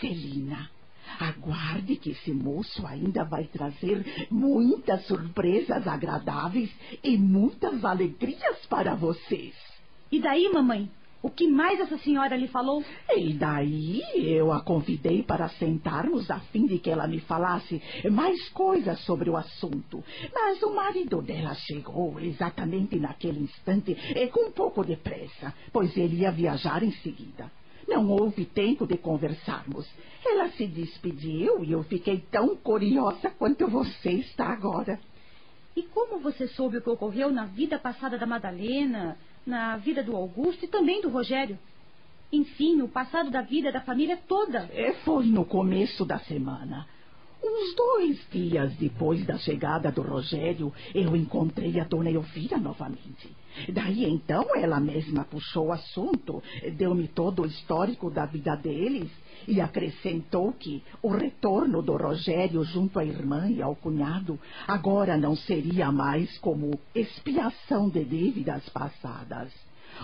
Celina, 0.00 0.68
Aguarde 1.18 1.96
que 1.96 2.10
esse 2.10 2.32
moço 2.32 2.86
ainda 2.86 3.24
vai 3.24 3.44
trazer 3.44 4.04
muitas 4.30 5.06
surpresas 5.06 5.86
agradáveis 5.86 6.70
e 7.02 7.16
muitas 7.16 7.84
alegrias 7.84 8.66
para 8.66 8.94
vocês. 8.94 9.54
E 10.10 10.20
daí, 10.20 10.48
mamãe? 10.52 10.90
O 11.22 11.30
que 11.30 11.48
mais 11.48 11.80
essa 11.80 11.98
senhora 11.98 12.36
lhe 12.36 12.46
falou? 12.46 12.84
E 13.16 13.32
daí 13.32 14.00
eu 14.14 14.52
a 14.52 14.60
convidei 14.60 15.24
para 15.24 15.48
sentarmos 15.48 16.30
a 16.30 16.38
fim 16.38 16.66
de 16.66 16.78
que 16.78 16.88
ela 16.88 17.08
me 17.08 17.18
falasse 17.20 17.82
mais 18.12 18.48
coisas 18.50 19.00
sobre 19.00 19.28
o 19.28 19.36
assunto. 19.36 20.04
Mas 20.32 20.62
o 20.62 20.72
marido 20.72 21.20
dela 21.22 21.54
chegou 21.54 22.20
exatamente 22.20 22.96
naquele 23.00 23.40
instante 23.40 23.96
com 24.32 24.48
um 24.48 24.52
pouco 24.52 24.84
de 24.84 24.94
pressa, 24.94 25.52
pois 25.72 25.96
ele 25.96 26.20
ia 26.20 26.30
viajar 26.30 26.84
em 26.84 26.92
seguida. 26.92 27.50
Não 27.86 28.10
houve 28.10 28.44
tempo 28.44 28.86
de 28.86 28.96
conversarmos. 28.96 29.88
Ela 30.24 30.50
se 30.50 30.66
despediu 30.66 31.64
e 31.64 31.72
eu 31.72 31.82
fiquei 31.84 32.18
tão 32.30 32.56
curiosa 32.56 33.30
quanto 33.30 33.68
você 33.68 34.10
está 34.10 34.46
agora. 34.46 34.98
E 35.76 35.82
como 35.82 36.18
você 36.18 36.48
soube 36.48 36.78
o 36.78 36.82
que 36.82 36.90
ocorreu 36.90 37.30
na 37.30 37.44
vida 37.44 37.78
passada 37.78 38.18
da 38.18 38.26
Madalena, 38.26 39.16
na 39.46 39.76
vida 39.76 40.02
do 40.02 40.16
Augusto 40.16 40.64
e 40.64 40.68
também 40.68 41.00
do 41.02 41.10
Rogério? 41.10 41.58
Enfim, 42.32 42.82
o 42.82 42.88
passado 42.88 43.30
da 43.30 43.42
vida 43.42 43.70
da 43.70 43.80
família 43.80 44.18
toda. 44.26 44.68
É, 44.72 44.94
foi 45.04 45.26
no 45.26 45.44
começo 45.44 46.04
da 46.04 46.18
semana. 46.20 46.86
Uns 47.48 47.76
dois 47.76 48.26
dias 48.32 48.74
depois 48.74 49.24
da 49.24 49.38
chegada 49.38 49.92
do 49.92 50.02
Rogério, 50.02 50.72
eu 50.92 51.14
encontrei 51.14 51.78
a 51.78 51.84
dona 51.84 52.10
Elvira 52.10 52.58
novamente. 52.58 53.30
Daí 53.68 54.04
então 54.04 54.44
ela 54.56 54.80
mesma 54.80 55.24
puxou 55.24 55.68
o 55.68 55.72
assunto, 55.72 56.42
deu-me 56.76 57.06
todo 57.06 57.42
o 57.42 57.46
histórico 57.46 58.10
da 58.10 58.26
vida 58.26 58.56
deles 58.56 59.08
e 59.46 59.60
acrescentou 59.60 60.52
que 60.54 60.82
o 61.00 61.08
retorno 61.08 61.80
do 61.82 61.96
Rogério 61.96 62.64
junto 62.64 62.98
à 62.98 63.04
irmã 63.04 63.48
e 63.48 63.62
ao 63.62 63.76
cunhado 63.76 64.38
agora 64.66 65.16
não 65.16 65.36
seria 65.36 65.92
mais 65.92 66.36
como 66.38 66.78
expiação 66.94 67.88
de 67.88 68.04
dívidas 68.04 68.68
passadas. 68.70 69.52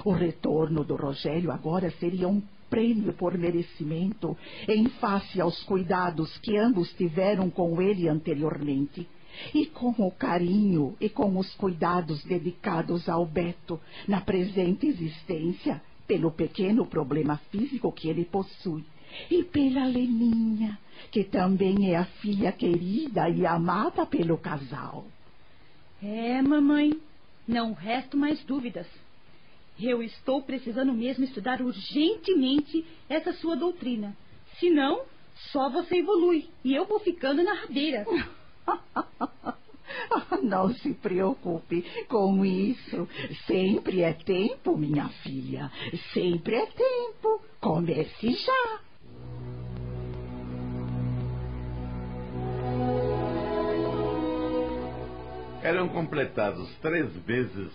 O 0.05 0.13
retorno 0.13 0.85
do 0.85 0.95
Rogério 0.95 1.51
agora 1.51 1.91
seria 1.99 2.29
um 2.29 2.41
prêmio 2.73 3.13
por 3.13 3.37
merecimento 3.37 4.35
em 4.67 4.89
face 4.89 5.39
aos 5.39 5.63
cuidados 5.65 6.39
que 6.39 6.57
ambos 6.57 6.91
tiveram 6.95 7.51
com 7.51 7.83
ele 7.83 8.09
anteriormente. 8.09 9.07
E 9.55 9.67
com 9.67 9.91
o 9.99 10.11
carinho 10.11 10.97
e 10.99 11.11
com 11.11 11.39
os 11.39 11.55
cuidados 11.55 12.25
dedicados 12.25 13.11
ao 13.11 13.27
Beto 13.27 13.79
na 14.09 14.23
presente 14.23 14.87
existência, 14.87 15.83
pelo 16.07 16.31
pequeno 16.31 16.87
problema 16.87 17.37
físico 17.51 17.93
que 17.93 18.09
ele 18.09 18.25
possui, 18.25 18.85
e 19.31 19.43
pela 19.45 19.87
Leninha, 19.87 20.79
que 21.11 21.25
também 21.25 21.91
é 21.91 21.97
a 21.97 22.05
filha 22.05 22.53
querida 22.53 23.29
e 23.29 23.47
amada 23.47 24.07
pelo 24.07 24.37
casal. 24.39 25.05
É, 26.03 26.41
mamãe, 26.43 26.99
não 27.47 27.73
restam 27.73 28.21
mais 28.21 28.43
dúvidas. 28.45 28.87
Eu 29.81 30.03
estou 30.03 30.43
precisando 30.43 30.93
mesmo 30.93 31.25
estudar 31.25 31.61
urgentemente 31.61 32.85
essa 33.09 33.33
sua 33.33 33.57
doutrina. 33.57 34.17
Senão, 34.59 35.03
só 35.51 35.71
você 35.71 35.97
evolui 35.97 36.49
e 36.65 36.75
eu 36.75 36.85
vou 36.85 37.01
ficando 37.01 37.43
na 37.43 37.55
rabeira. 37.55 38.05
Não 40.43 40.73
se 40.75 40.95
preocupe 40.95 41.85
com 42.09 42.45
isso. 42.45 43.09
Sempre 43.47 44.03
é 44.03 44.13
tempo, 44.13 44.77
minha 44.77 45.09
filha. 45.23 45.71
Sempre 46.13 46.57
é 46.57 46.67
tempo. 46.67 47.43
Comece 47.61 48.33
já. 48.33 48.81
Eram 55.63 55.89
completados 55.89 56.69
três 56.81 57.15
meses 57.25 57.73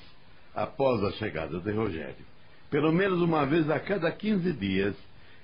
após 0.58 1.04
a 1.04 1.12
chegada 1.12 1.60
de 1.60 1.72
Rogério. 1.72 2.26
Pelo 2.72 2.92
menos 2.92 3.22
uma 3.22 3.46
vez 3.46 3.70
a 3.70 3.80
cada 3.80 4.12
15 4.12 4.52
dias, 4.54 4.96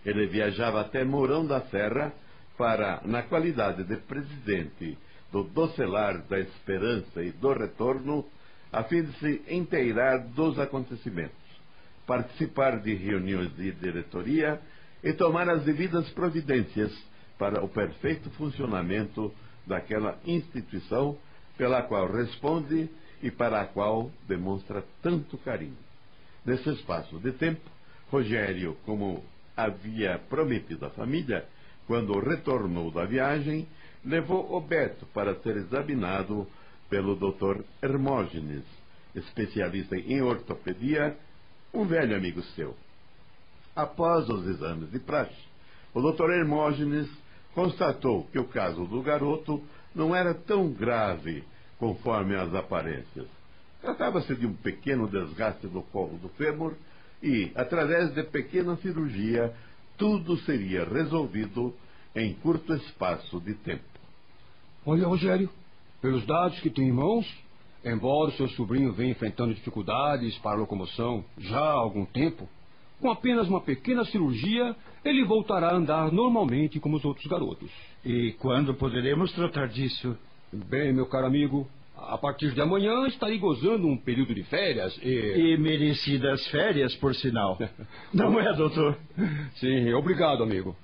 ele 0.04 0.26
viajava 0.26 0.82
até 0.82 1.04
Mourão 1.04 1.46
da 1.46 1.62
Serra 1.68 2.12
para, 2.58 3.00
na 3.06 3.22
qualidade 3.22 3.84
de 3.84 3.96
presidente 3.98 4.98
do 5.32 5.44
Docelar 5.44 6.18
da 6.24 6.40
Esperança 6.40 7.22
e 7.22 7.32
do 7.32 7.54
Retorno, 7.54 8.26
a 8.72 8.84
fim 8.84 9.04
de 9.04 9.14
se 9.20 9.42
inteirar 9.48 10.18
dos 10.18 10.58
acontecimentos, 10.58 11.38
participar 12.08 12.80
de 12.80 12.96
reuniões 12.96 13.56
de 13.56 13.72
diretoria 13.72 14.60
e 15.04 15.14
tomar 15.14 15.48
as 15.48 15.64
devidas 15.64 16.10
providências 16.10 16.92
para 17.38 17.64
o 17.64 17.70
perfeito 17.70 18.32
funcionamento 18.32 19.32
daquela 19.66 20.18
instituição 20.26 21.18
pela 21.56 21.84
qual 21.84 22.12
responde 22.12 22.90
e 23.24 23.32
para 23.32 23.62
a 23.62 23.66
qual 23.66 24.12
demonstra 24.28 24.84
tanto 25.02 25.38
carinho. 25.38 25.78
Nesse 26.46 26.70
espaço 26.70 27.18
de 27.20 27.32
tempo, 27.32 27.72
Rogério, 28.12 28.78
como 28.86 29.24
havia 29.56 30.20
prometido 30.30 30.86
à 30.86 30.90
família, 30.90 31.48
quando 31.88 32.20
retornou 32.20 32.92
da 32.92 33.06
viagem, 33.06 33.66
levou 34.04 34.54
o 34.54 34.60
Beto 34.60 35.06
para 35.08 35.36
ser 35.36 35.56
examinado 35.56 36.46
pelo 36.90 37.16
Dr. 37.16 37.64
Hermógenes, 37.82 38.64
especialista 39.16 39.96
em 39.96 40.22
ortopedia, 40.22 41.18
um 41.74 41.86
velho 41.86 42.16
amigo 42.16 42.42
seu. 42.56 42.76
Após 43.74 44.28
os 44.30 44.46
exames 44.48 44.92
de 44.92 45.00
praxe, 45.00 45.42
o 45.94 46.02
Dr. 46.02 46.30
Hermógenes 46.30 47.10
constatou 47.56 48.26
que 48.26 48.38
o 48.38 48.48
caso 48.48 48.86
do 48.86 49.02
garoto 49.02 49.64
não 49.96 50.14
era 50.14 50.34
tão 50.34 50.70
grave 50.70 51.44
conforme 51.84 52.34
as 52.34 52.56
aparências. 52.56 53.28
Tratava-se 53.82 54.34
de 54.36 54.48
um 54.48 54.54
pequeno 54.54 55.06
desgaste 55.06 55.68
do 55.68 55.82
colo 55.82 56.18
do 56.18 56.30
fêmur 56.30 56.76
e, 57.22 57.52
através 57.56 58.14
de 58.14 58.24
pequena 58.24 58.78
cirurgia, 58.78 59.54
tudo 59.98 60.38
seria 60.44 60.86
resolvido 60.86 61.74
em 62.16 62.34
curto 62.36 62.74
espaço 62.74 63.38
de 63.42 63.54
tempo. 63.56 63.84
Olha, 64.86 65.06
Rogério, 65.06 65.50
pelos 66.02 66.26
dados 66.26 66.58
que 66.62 66.70
tenho 66.70 66.88
em 66.88 66.94
mãos, 66.94 67.30
embora 67.84 68.30
o 68.30 68.38
seu 68.38 68.48
sobrinho 68.52 68.94
venha 68.94 69.12
enfrentando 69.12 69.54
dificuldades 69.54 70.38
para 70.38 70.52
a 70.52 70.60
locomoção 70.62 71.26
já 71.38 71.60
há 71.60 71.74
algum 71.74 72.06
tempo, 72.06 72.48
com 73.02 73.12
apenas 73.12 73.50
uma 73.50 73.60
pequena 73.60 74.06
cirurgia, 74.06 74.74
ele 75.04 75.26
voltará 75.26 75.72
a 75.72 75.76
andar 75.76 76.14
normalmente 76.14 76.80
como 76.80 76.96
os 76.96 77.04
outros 77.04 77.28
garotos. 77.28 77.70
E 78.06 78.32
quando 78.40 78.74
poderemos 78.74 79.34
tratar 79.34 79.68
disso? 79.68 80.18
Bem, 80.54 80.94
meu 80.94 81.08
caro 81.08 81.26
amigo, 81.26 81.68
a 81.98 82.16
partir 82.16 82.52
de 82.52 82.62
amanhã 82.62 83.08
estarei 83.08 83.40
gozando 83.40 83.88
um 83.88 83.98
período 83.98 84.36
de 84.36 84.44
férias 84.44 84.96
e. 85.02 85.54
E 85.54 85.58
merecidas 85.58 86.46
férias, 86.50 86.96
por 86.98 87.16
sinal. 87.16 87.58
Não 88.14 88.40
é, 88.40 88.54
doutor? 88.54 88.96
Sim, 89.56 89.92
obrigado, 89.94 90.44
amigo. 90.44 90.76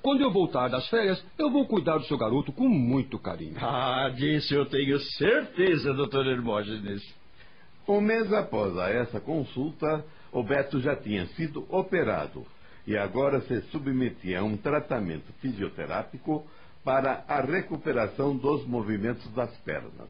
Quando 0.00 0.22
eu 0.22 0.30
voltar 0.30 0.68
das 0.68 0.88
férias, 0.88 1.22
eu 1.38 1.50
vou 1.50 1.66
cuidar 1.66 1.98
do 1.98 2.04
seu 2.04 2.16
garoto 2.16 2.52
com 2.52 2.68
muito 2.68 3.18
carinho. 3.18 3.56
Ah, 3.60 4.08
disso 4.08 4.54
eu 4.54 4.64
tenho 4.64 4.98
certeza, 4.98 5.92
doutor 5.92 6.26
Hermógenes. 6.26 7.02
Um 7.86 8.00
mês 8.00 8.32
após 8.32 8.76
essa 8.76 9.20
consulta, 9.20 10.04
o 10.32 10.42
Beto 10.42 10.80
já 10.80 10.96
tinha 10.96 11.26
sido 11.28 11.66
operado 11.68 12.46
e 12.86 12.96
agora 12.96 13.40
se 13.42 13.60
submetia 13.70 14.40
a 14.40 14.44
um 14.44 14.56
tratamento 14.56 15.30
fisioterápico 15.40 16.46
para 16.84 17.24
a 17.28 17.40
recuperação 17.40 18.36
dos 18.36 18.66
movimentos 18.66 19.28
das 19.32 19.54
pernas. 19.58 20.08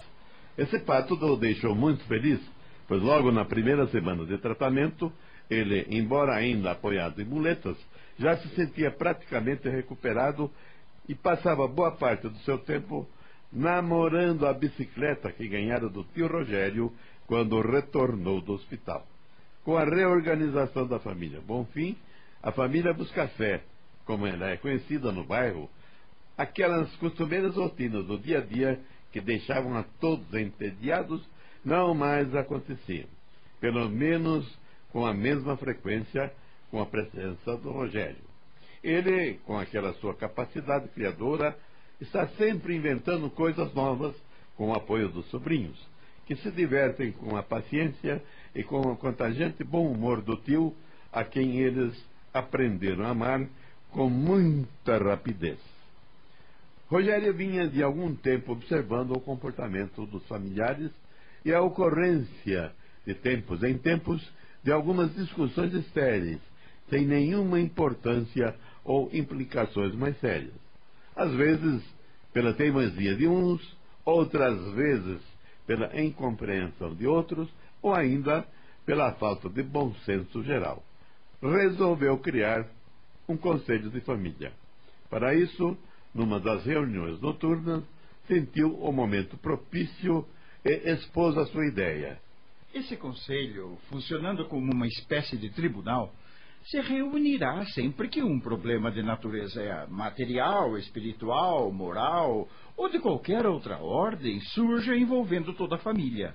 Esse 0.57 0.81
fato 0.81 1.15
o 1.15 1.37
deixou 1.37 1.75
muito 1.75 2.05
feliz, 2.05 2.41
pois 2.87 3.03
logo 3.03 3.31
na 3.31 3.45
primeira 3.45 3.87
semana 3.89 4.25
de 4.25 4.39
tratamento, 4.39 5.13
ele, 5.49 5.87
embora 5.91 6.35
ainda 6.35 6.73
apoiado 6.73 7.21
em 7.21 7.25
muletas, 7.25 7.77
já 8.19 8.37
se 8.37 8.49
sentia 8.51 8.91
praticamente 8.91 9.69
recuperado 9.69 10.51
e 11.09 11.15
passava 11.15 11.67
boa 11.67 11.93
parte 11.93 12.29
do 12.29 12.39
seu 12.41 12.59
tempo 12.59 13.09
namorando 13.53 14.47
a 14.47 14.53
bicicleta 14.53 15.33
que 15.33 15.49
ganhara 15.49 15.89
do 15.89 16.05
tio 16.05 16.27
Rogério 16.27 16.93
quando 17.27 17.61
retornou 17.61 18.41
do 18.41 18.53
hospital. 18.53 19.07
Com 19.65 19.77
a 19.77 19.85
reorganização 19.85 20.87
da 20.87 20.99
família 20.99 21.41
Bonfim, 21.41 21.97
a 22.43 22.53
família 22.53 22.93
Buscafé, 22.93 23.63
como 24.05 24.27
ela 24.27 24.51
é 24.51 24.57
conhecida 24.57 25.13
no 25.13 25.25
bairro, 25.25 25.69
aquelas 26.39 26.95
costumeiras 26.97 27.57
rotinas 27.57 28.07
do 28.07 28.17
dia 28.17 28.39
a 28.39 28.41
dia 28.41 28.81
que 29.11 29.21
deixavam 29.21 29.77
a 29.77 29.83
todos 30.01 30.33
entediados 30.33 31.21
não 31.65 31.93
mais 31.95 32.33
aconteciam. 32.37 33.09
Pelo 33.61 33.89
menos 33.89 34.49
com 34.93 35.05
a 35.05 35.13
mesma 35.13 35.57
frequência 35.57 36.33
com 36.71 36.81
a 36.81 36.87
presença 36.87 37.57
do 37.57 37.73
Rogério. 37.73 38.29
Ele, 38.85 39.35
com 39.45 39.59
aquela 39.59 39.93
sua 39.95 40.15
capacidade 40.15 40.89
criadora, 40.89 41.59
está 42.01 42.29
sempre 42.29 42.77
inventando 42.77 43.29
coisas 43.31 43.75
novas 43.75 44.15
com 44.57 44.69
o 44.69 44.75
apoio 44.75 45.09
dos 45.09 45.27
sobrinhos, 45.31 45.79
que 46.27 46.37
se 46.37 46.51
divertem 46.53 47.11
com 47.11 47.37
a 47.37 47.43
paciência 47.43 48.23
e 48.55 48.63
com 48.63 48.81
o 48.81 48.97
contagiante 48.97 49.65
bom 49.65 49.91
humor 49.91 50.21
do 50.21 50.37
tio, 50.37 50.75
a 51.13 51.25
quem 51.25 51.59
eles 51.59 51.95
aprenderam 52.33 53.05
a 53.05 53.11
amar 53.11 53.47
com 53.91 54.09
muita 54.09 54.99
rapidez. 54.99 55.78
Rogério 56.89 57.35
vinha 57.35 57.69
de 57.69 57.83
algum 57.83 58.15
tempo 58.15 58.53
observando 58.53 59.13
o 59.13 59.21
comportamento 59.21 60.07
dos 60.07 60.27
familiares 60.27 60.91
e 61.45 61.53
a 61.53 61.61
ocorrência, 61.61 62.73
de 63.07 63.15
tempos 63.15 63.63
em 63.63 63.77
tempos, 63.77 64.27
de 64.63 64.73
algumas 64.73 65.15
discussões 65.15 65.73
estéreis, 65.75 66.41
sem 66.89 67.07
nenhuma 67.07 67.61
importância 67.61 68.55
ou 68.85 69.11
implicações 69.13 69.95
mais 69.95 70.19
sérias. 70.19 70.55
Às 71.15 71.33
vezes, 71.35 71.83
pela 72.33 72.55
teimosia 72.55 73.15
de 73.15 73.29
uns, 73.29 73.77
outras 74.05 74.59
vezes 74.73 75.21
pela 75.67 76.01
incompreensão 76.01 76.95
de 76.95 77.07
outros, 77.07 77.49
ou 77.83 77.95
ainda 77.95 78.47
pela 78.87 79.13
falta 79.13 79.51
de 79.51 79.63
bom 79.63 79.93
senso 80.07 80.43
geral. 80.43 80.83
Resolveu 81.43 82.17
criar 82.19 82.67
um 83.29 83.37
conselho 83.37 83.91
de 83.91 84.01
família. 84.01 84.51
Para 85.11 85.35
isso, 85.35 85.77
numa 86.19 86.41
das 86.41 86.65
reuniões 86.65 87.21
noturnas, 87.21 87.85
sentiu 88.27 88.75
o 88.75 88.93
momento 88.93 89.37
propício 89.39 90.27
e 90.65 90.91
expôs 90.91 91.39
a 91.39 91.47
sua 91.47 91.65
ideia. 91.67 92.21
Esse 92.75 92.97
conselho, 92.97 93.79
funcionando 93.89 94.45
como 94.47 94.73
uma 94.73 94.87
espécie 94.87 95.37
de 95.37 95.49
tribunal, 95.51 96.13
se 96.65 96.81
reunirá 96.81 97.65
sempre 97.67 98.09
que 98.09 98.21
um 98.21 98.41
problema 98.41 98.91
de 98.91 99.01
natureza 99.01 99.87
material, 99.89 100.77
espiritual, 100.77 101.73
moral 101.73 102.49
ou 102.77 102.91
de 102.91 102.99
qualquer 102.99 103.47
outra 103.47 103.79
ordem 103.79 104.41
surja 104.41 104.97
envolvendo 104.97 105.55
toda 105.55 105.77
a 105.77 105.79
família. 105.79 106.35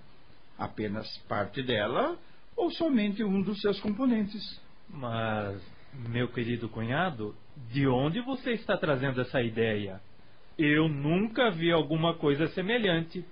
Apenas 0.58 1.06
parte 1.28 1.62
dela 1.62 2.18
ou 2.56 2.72
somente 2.72 3.22
um 3.22 3.42
dos 3.42 3.60
seus 3.60 3.80
componentes. 3.82 4.42
Mas, 4.90 5.62
meu 6.10 6.30
querido 6.30 6.70
cunhado, 6.70 7.36
de 7.72 7.88
onde 7.88 8.22
você 8.22 8.52
está 8.52 8.78
trazendo 8.78 9.22
essa 9.22 9.42
ideia? 9.42 10.02
Eu 10.58 10.88
nunca 10.88 11.52
vi 11.52 11.72
alguma 11.72 12.16
coisa 12.16 12.48
semelhante. 12.48 13.26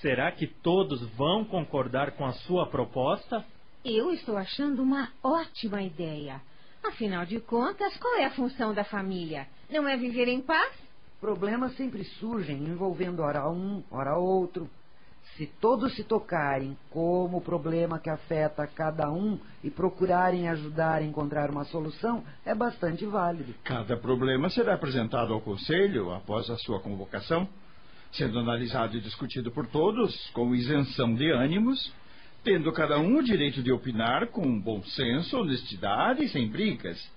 Será 0.00 0.32
que 0.32 0.46
todos 0.46 1.00
vão 1.16 1.44
concordar 1.44 2.12
com 2.12 2.24
a 2.24 2.32
sua 2.32 2.66
proposta? 2.66 3.44
Eu 3.84 4.10
estou 4.12 4.36
achando 4.36 4.82
uma 4.82 5.10
ótima 5.22 5.82
ideia. 5.82 6.40
Afinal 6.82 7.24
de 7.24 7.40
contas, 7.40 7.96
qual 7.98 8.16
é 8.16 8.24
a 8.24 8.30
função 8.30 8.74
da 8.74 8.84
família? 8.84 9.46
Não 9.70 9.88
é 9.88 9.96
viver 9.96 10.28
em 10.28 10.40
paz? 10.40 10.84
problemas 11.24 11.74
sempre 11.76 12.04
surgem 12.04 12.64
envolvendo 12.64 13.20
ora 13.20 13.48
um, 13.48 13.82
ora 13.90 14.14
outro. 14.18 14.68
Se 15.36 15.46
todos 15.60 15.96
se 15.96 16.04
tocarem 16.04 16.76
como 16.90 17.38
o 17.38 17.40
problema 17.40 17.98
que 17.98 18.08
afeta 18.08 18.68
cada 18.68 19.10
um 19.10 19.36
e 19.64 19.70
procurarem 19.70 20.48
ajudar 20.48 20.98
a 20.98 21.04
encontrar 21.04 21.50
uma 21.50 21.64
solução, 21.64 22.22
é 22.46 22.54
bastante 22.54 23.04
válido. 23.04 23.52
Cada 23.64 23.96
problema 23.96 24.48
será 24.48 24.74
apresentado 24.74 25.32
ao 25.32 25.40
Conselho 25.40 26.12
após 26.12 26.48
a 26.50 26.56
sua 26.58 26.78
convocação, 26.78 27.48
sendo 28.12 28.38
analisado 28.38 28.96
e 28.96 29.00
discutido 29.00 29.50
por 29.50 29.66
todos, 29.66 30.30
com 30.30 30.54
isenção 30.54 31.12
de 31.16 31.28
ânimos, 31.32 31.92
tendo 32.44 32.72
cada 32.72 33.00
um 33.00 33.16
o 33.16 33.22
direito 33.24 33.60
de 33.60 33.72
opinar 33.72 34.28
com 34.28 34.60
bom 34.60 34.84
senso, 34.84 35.40
honestidade 35.40 36.22
e 36.22 36.28
sem 36.28 36.48
brigas. 36.48 37.10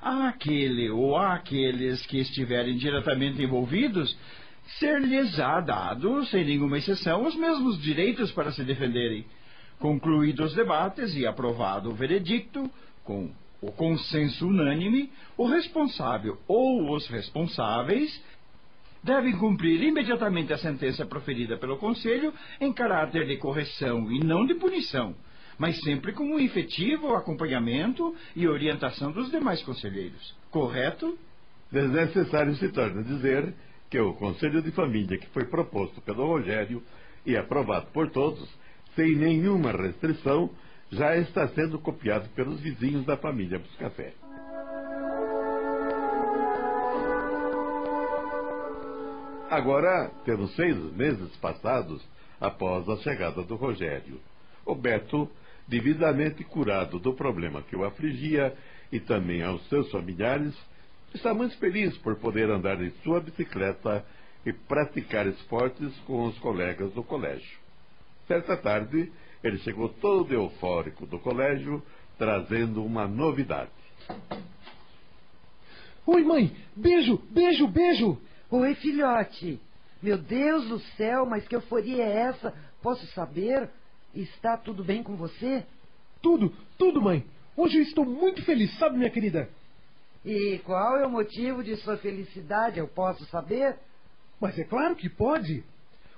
Aquele 0.00 0.90
ou 0.90 1.16
aqueles 1.16 2.06
que 2.06 2.20
estiverem 2.20 2.76
diretamente 2.76 3.42
envolvidos 3.42 4.16
ser-lhes-á 4.78 5.60
dado, 5.60 6.24
sem 6.26 6.44
nenhuma 6.44 6.78
exceção, 6.78 7.24
os 7.24 7.34
mesmos 7.34 7.80
direitos 7.80 8.30
para 8.32 8.52
se 8.52 8.62
defenderem. 8.64 9.24
Concluídos 9.78 10.50
os 10.50 10.56
debates 10.56 11.14
e 11.14 11.26
aprovado 11.26 11.90
o 11.90 11.94
veredicto, 11.94 12.70
com 13.04 13.30
o 13.60 13.72
consenso 13.72 14.46
unânime, 14.46 15.10
o 15.36 15.46
responsável 15.46 16.38
ou 16.46 16.94
os 16.94 17.06
responsáveis 17.08 18.22
devem 19.02 19.36
cumprir 19.36 19.82
imediatamente 19.82 20.52
a 20.52 20.58
sentença 20.58 21.06
proferida 21.06 21.56
pelo 21.56 21.78
Conselho 21.78 22.32
em 22.60 22.72
caráter 22.72 23.26
de 23.26 23.36
correção 23.36 24.10
e 24.10 24.18
não 24.18 24.44
de 24.44 24.54
punição, 24.54 25.14
mas 25.56 25.80
sempre 25.80 26.12
com 26.12 26.24
um 26.24 26.38
efetivo 26.38 27.14
acompanhamento 27.14 28.14
e 28.34 28.46
orientação 28.46 29.12
dos 29.12 29.30
demais 29.30 29.62
conselheiros. 29.62 30.36
Correto? 30.50 31.18
Desnecessário 31.70 32.54
se 32.56 32.68
torna 32.70 33.02
dizer 33.02 33.54
que 33.90 33.98
o 33.98 34.14
Conselho 34.14 34.62
de 34.62 34.70
Família 34.72 35.18
que 35.18 35.28
foi 35.28 35.44
proposto 35.44 36.00
pelo 36.02 36.26
Rogério 36.26 36.82
e 37.24 37.36
aprovado 37.36 37.86
por 37.92 38.10
todos, 38.10 38.48
sem 38.94 39.16
nenhuma 39.16 39.72
restrição, 39.72 40.50
já 40.90 41.16
está 41.16 41.48
sendo 41.48 41.78
copiado 41.78 42.28
pelos 42.30 42.60
vizinhos 42.60 43.04
da 43.04 43.16
família 43.16 43.58
Buscafé. 43.58 44.14
Agora 49.50 50.10
temos 50.24 50.54
seis 50.54 50.76
meses 50.94 51.34
passados 51.36 52.06
após 52.38 52.88
a 52.88 52.96
chegada 52.98 53.42
do 53.42 53.56
Rogério. 53.56 54.20
O 54.64 54.74
Beto, 54.74 55.28
devidamente 55.66 56.44
curado 56.44 56.98
do 56.98 57.14
problema 57.14 57.62
que 57.62 57.74
o 57.74 57.84
afligia 57.84 58.54
e 58.92 59.00
também 59.00 59.42
aos 59.42 59.66
seus 59.68 59.90
familiares, 59.90 60.54
está 61.14 61.32
muito 61.32 61.56
feliz 61.58 61.96
por 61.98 62.16
poder 62.16 62.50
andar 62.50 62.80
em 62.82 62.90
sua 63.02 63.20
bicicleta 63.20 64.04
e 64.44 64.52
praticar 64.52 65.26
esportes 65.26 65.96
com 66.06 66.24
os 66.26 66.38
colegas 66.38 66.92
do 66.92 67.02
colégio. 67.02 67.58
Certa 68.26 68.56
tarde, 68.56 69.10
ele 69.42 69.58
chegou 69.58 69.88
todo 69.88 70.32
eufórico 70.32 71.06
do 71.06 71.18
colégio, 71.18 71.82
trazendo 72.18 72.84
uma 72.84 73.06
novidade. 73.06 73.70
Oi, 76.06 76.24
mãe! 76.24 76.54
Beijo, 76.74 77.18
beijo, 77.30 77.66
beijo! 77.68 78.18
Oi, 78.50 78.74
filhote! 78.76 79.60
Meu 80.02 80.16
Deus 80.16 80.68
do 80.68 80.78
céu, 80.96 81.26
mas 81.26 81.46
que 81.46 81.54
euforia 81.54 82.02
é 82.02 82.16
essa? 82.28 82.54
Posso 82.82 83.06
saber? 83.08 83.68
Está 84.14 84.56
tudo 84.56 84.84
bem 84.84 85.02
com 85.02 85.16
você? 85.16 85.64
Tudo, 86.22 86.52
tudo, 86.76 87.02
mãe! 87.02 87.24
Hoje 87.56 87.78
eu 87.78 87.82
estou 87.82 88.04
muito 88.04 88.42
feliz, 88.44 88.72
sabe, 88.78 88.96
minha 88.96 89.10
querida? 89.10 89.50
E 90.24 90.58
qual 90.64 90.98
é 90.98 91.06
o 91.06 91.10
motivo 91.10 91.62
de 91.62 91.76
sua 91.76 91.96
felicidade? 91.96 92.78
Eu 92.78 92.88
posso 92.88 93.24
saber? 93.26 93.76
Mas 94.40 94.58
é 94.58 94.64
claro 94.64 94.94
que 94.96 95.08
pode. 95.08 95.64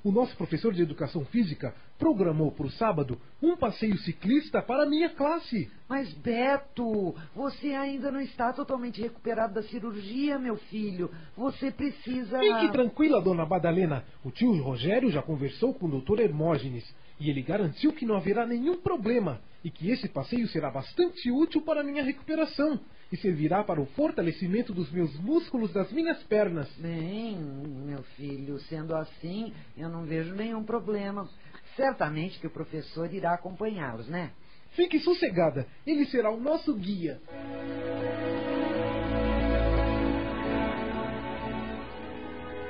O 0.03 0.11
nosso 0.11 0.35
professor 0.35 0.73
de 0.73 0.81
educação 0.81 1.27
física 1.27 1.75
programou 1.99 2.51
para 2.51 2.67
o 2.67 2.71
sábado 2.71 3.21
um 3.43 3.55
passeio 3.55 3.99
ciclista 3.99 4.63
para 4.63 4.85
a 4.85 4.89
minha 4.89 5.11
classe. 5.11 5.71
Mas, 5.87 6.11
Beto, 6.15 7.15
você 7.35 7.75
ainda 7.75 8.11
não 8.11 8.21
está 8.21 8.51
totalmente 8.55 9.03
recuperado 9.03 9.53
da 9.53 9.63
cirurgia, 9.63 10.39
meu 10.39 10.57
filho. 10.57 11.11
Você 11.37 11.71
precisa. 11.71 12.39
Fique 12.39 12.73
tranquila, 12.73 13.21
dona 13.21 13.45
Badalena. 13.45 14.03
O 14.25 14.31
tio 14.31 14.57
Rogério 14.63 15.11
já 15.11 15.21
conversou 15.21 15.75
com 15.75 15.87
o 15.87 15.91
doutor 15.91 16.19
Hermógenes 16.19 16.91
e 17.19 17.29
ele 17.29 17.43
garantiu 17.43 17.93
que 17.93 18.07
não 18.07 18.17
haverá 18.17 18.47
nenhum 18.47 18.81
problema 18.81 19.39
e 19.63 19.71
que 19.71 19.91
esse 19.91 20.09
passeio 20.09 20.49
será 20.49 20.71
bastante 20.71 21.31
útil 21.31 21.61
para 21.61 21.83
a 21.83 21.85
minha 21.85 22.03
recuperação 22.03 22.81
e 23.13 23.17
servirá 23.17 23.65
para 23.65 23.81
o 23.81 23.87
fortalecimento 23.87 24.73
dos 24.73 24.91
meus 24.93 25.15
músculos 25.19 25.73
das 25.73 25.91
minhas 25.91 26.23
pernas. 26.25 26.71
Bem, 26.77 27.37
meu 27.37 28.03
filho, 28.17 28.59
sendo 28.61 28.95
assim, 28.95 29.53
eu 29.77 29.89
não 29.89 30.05
vejo 30.05 30.35
nenhum 30.35 30.63
problema. 30.63 31.29
Certamente 31.77 32.39
que 32.39 32.47
o 32.47 32.51
professor 32.51 33.13
irá 33.13 33.35
acompanhá-los, 33.35 34.09
né? 34.09 34.31
Fique 34.73 35.01
sossegada, 35.01 35.67
ele 35.85 36.07
será 36.07 36.31
o 36.31 36.41
nosso 36.41 36.75
guia. 36.75 37.21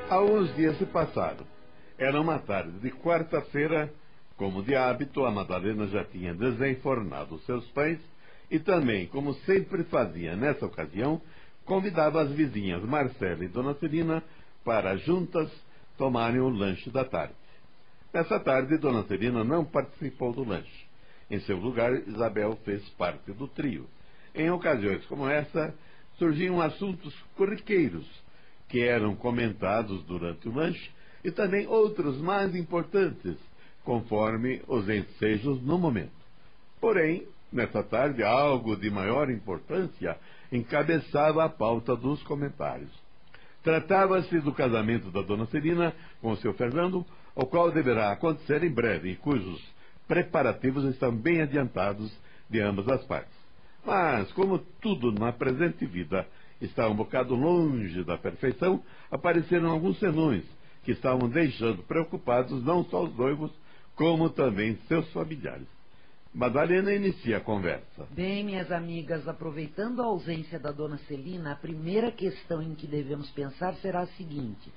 Alguns 0.09 0.55
dias 0.57 0.77
se 0.79 0.87
passaram. 0.87 1.47
Era 1.99 2.21
uma 2.21 2.39
tarde 2.39 2.79
de 2.81 2.91
quarta-feira. 2.91 3.93
Como 4.37 4.63
de 4.63 4.75
hábito, 4.75 5.25
a 5.27 5.31
Madalena 5.31 5.87
já 5.87 6.03
tinha 6.03 6.35
desenfornado 6.35 7.39
seus 7.41 7.65
pães 7.73 8.01
e 8.51 8.59
também, 8.59 9.07
como 9.07 9.35
sempre 9.35 9.85
fazia 9.85 10.35
nessa 10.35 10.67
ocasião, 10.67 11.21
convidava 11.65 12.23
as 12.23 12.31
vizinhas 12.33 12.83
Marcela 12.83 13.45
e 13.45 13.49
Dona 13.49 13.75
Celina 13.75 14.23
para 14.65 14.97
juntas 14.97 15.51
tomarem 15.97 16.41
o 16.41 16.49
lanche 16.49 16.91
da 16.91 17.05
tarde. 17.05 17.35
Nessa 18.13 18.41
tarde, 18.41 18.77
Dona 18.77 19.05
Celina 19.05 19.45
não 19.45 19.65
participou 19.65 20.33
do 20.33 20.43
lanche. 20.43 20.87
Em 21.31 21.39
seu 21.41 21.57
lugar, 21.57 21.93
Isabel 22.09 22.59
fez 22.65 22.87
parte 22.91 23.33
do 23.33 23.47
trio. 23.47 23.87
Em 24.35 24.51
ocasiões 24.51 25.05
como 25.07 25.29
essa, 25.29 25.73
surgiam 26.19 26.61
assuntos 26.61 27.15
corriqueiros 27.37 28.07
que 28.69 28.81
eram 28.81 29.15
comentados 29.15 30.03
durante 30.05 30.49
o 30.49 30.53
lanche 30.53 30.91
e 31.25 31.31
também 31.31 31.67
outros 31.67 32.21
mais 32.21 32.55
importantes, 32.55 33.37
conforme 33.85 34.63
os 34.67 34.89
ensejos 34.89 35.61
no 35.63 35.79
momento. 35.79 36.13
Porém, 36.81 37.27
Nessa 37.53 37.83
tarde, 37.83 38.23
algo 38.23 38.77
de 38.77 38.91
maior 38.91 39.31
importância 39.31 40.17
encabeçava 40.53 41.45
a 41.45 41.49
pauta 41.49 41.97
dos 41.97 42.23
comentários. 42.23 42.91
Tratava-se 43.63 44.41
do 44.41 44.53
casamento 44.53 45.11
da 45.11 45.21
dona 45.21 45.47
Celina 45.47 45.93
com 46.21 46.31
o 46.31 46.37
seu 46.37 46.55
Fernando, 46.55 47.05
o 47.35 47.45
qual 47.45 47.71
deverá 47.71 48.13
acontecer 48.13 48.63
em 48.63 48.71
breve 48.71 49.11
e 49.11 49.17
cujos 49.17 49.61
preparativos 50.07 50.85
estão 50.85 51.15
bem 51.15 51.41
adiantados 51.41 52.13
de 52.49 52.61
ambas 52.61 52.89
as 52.89 53.05
partes. 53.05 53.39
Mas, 53.85 54.31
como 54.33 54.59
tudo 54.81 55.13
na 55.13 55.33
presente 55.33 55.87
vida 55.87 56.27
está 56.61 56.89
um 56.89 56.95
bocado 56.95 57.35
longe 57.35 58.03
da 58.05 58.19
perfeição, 58.19 58.83
apareceram 59.11 59.71
alguns 59.71 59.99
senões 59.99 60.45
que 60.83 60.93
estavam 60.93 61.29
deixando 61.29 61.83
preocupados 61.83 62.63
não 62.65 62.85
só 62.85 63.05
os 63.05 63.17
noivos, 63.17 63.53
como 63.95 64.31
também 64.31 64.77
seus 64.89 65.11
familiares. 65.13 65.80
Madalena 66.33 66.95
inicia 66.95 67.39
a 67.39 67.41
conversa. 67.41 68.07
Bem, 68.13 68.45
minhas 68.45 68.71
amigas, 68.71 69.27
aproveitando 69.27 70.01
a 70.01 70.07
ausência 70.07 70.61
da 70.61 70.71
dona 70.71 70.97
Celina, 71.09 71.53
a 71.53 71.57
primeira 71.57 72.13
questão 72.13 72.63
em 72.63 72.73
que 72.75 72.87
devemos 72.87 73.29
pensar 73.31 73.75
será 73.77 74.03
a 74.03 74.07
seguinte: 74.07 74.73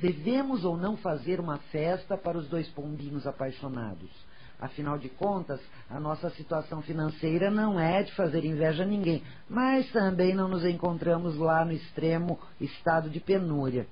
devemos 0.00 0.64
ou 0.64 0.76
não 0.76 0.96
fazer 0.96 1.38
uma 1.38 1.58
festa 1.70 2.16
para 2.16 2.36
os 2.36 2.48
dois 2.48 2.68
pombinhos 2.70 3.28
apaixonados? 3.28 4.10
Afinal 4.58 4.98
de 4.98 5.08
contas, 5.08 5.60
a 5.88 6.00
nossa 6.00 6.30
situação 6.30 6.82
financeira 6.82 7.48
não 7.48 7.78
é 7.78 8.02
de 8.02 8.12
fazer 8.14 8.44
inveja 8.44 8.82
a 8.82 8.86
ninguém, 8.86 9.22
mas 9.48 9.90
também 9.92 10.34
não 10.34 10.48
nos 10.48 10.64
encontramos 10.64 11.36
lá 11.36 11.64
no 11.64 11.72
extremo 11.72 12.40
estado 12.60 13.08
de 13.08 13.20
penúria. 13.20 13.86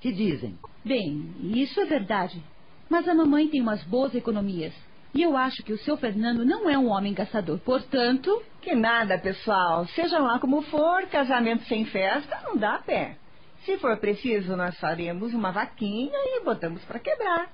Que 0.00 0.12
dizem? 0.12 0.56
Bem, 0.84 1.34
isso 1.40 1.80
é 1.80 1.84
verdade. 1.84 2.40
Mas 2.88 3.08
a 3.08 3.14
mamãe 3.14 3.48
tem 3.48 3.60
umas 3.60 3.82
boas 3.84 4.14
economias. 4.14 4.72
E 5.14 5.22
eu 5.22 5.36
acho 5.36 5.62
que 5.62 5.72
o 5.72 5.78
seu 5.78 5.96
Fernando 5.96 6.44
não 6.44 6.68
é 6.68 6.76
um 6.78 6.88
homem 6.88 7.14
gastador. 7.14 7.58
Portanto. 7.60 8.42
Que 8.60 8.74
nada, 8.74 9.16
pessoal. 9.18 9.86
Seja 9.88 10.18
lá 10.18 10.38
como 10.38 10.62
for, 10.62 11.06
casamento 11.06 11.64
sem 11.64 11.86
festa 11.86 12.40
não 12.44 12.56
dá 12.56 12.78
pé. 12.78 13.16
Se 13.64 13.78
for 13.78 13.96
preciso, 13.98 14.56
nós 14.56 14.78
faremos 14.78 15.32
uma 15.32 15.50
vaquinha 15.52 16.12
e 16.12 16.44
botamos 16.44 16.84
para 16.84 16.98
quebrar. 16.98 17.50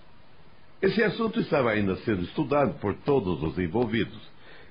Esse 0.83 1.03
assunto 1.03 1.41
estava 1.41 1.71
ainda 1.71 1.97
sendo 1.97 2.23
estudado 2.23 2.75
por 2.81 2.95
todos 2.95 3.43
os 3.43 3.59
envolvidos. 3.59 4.21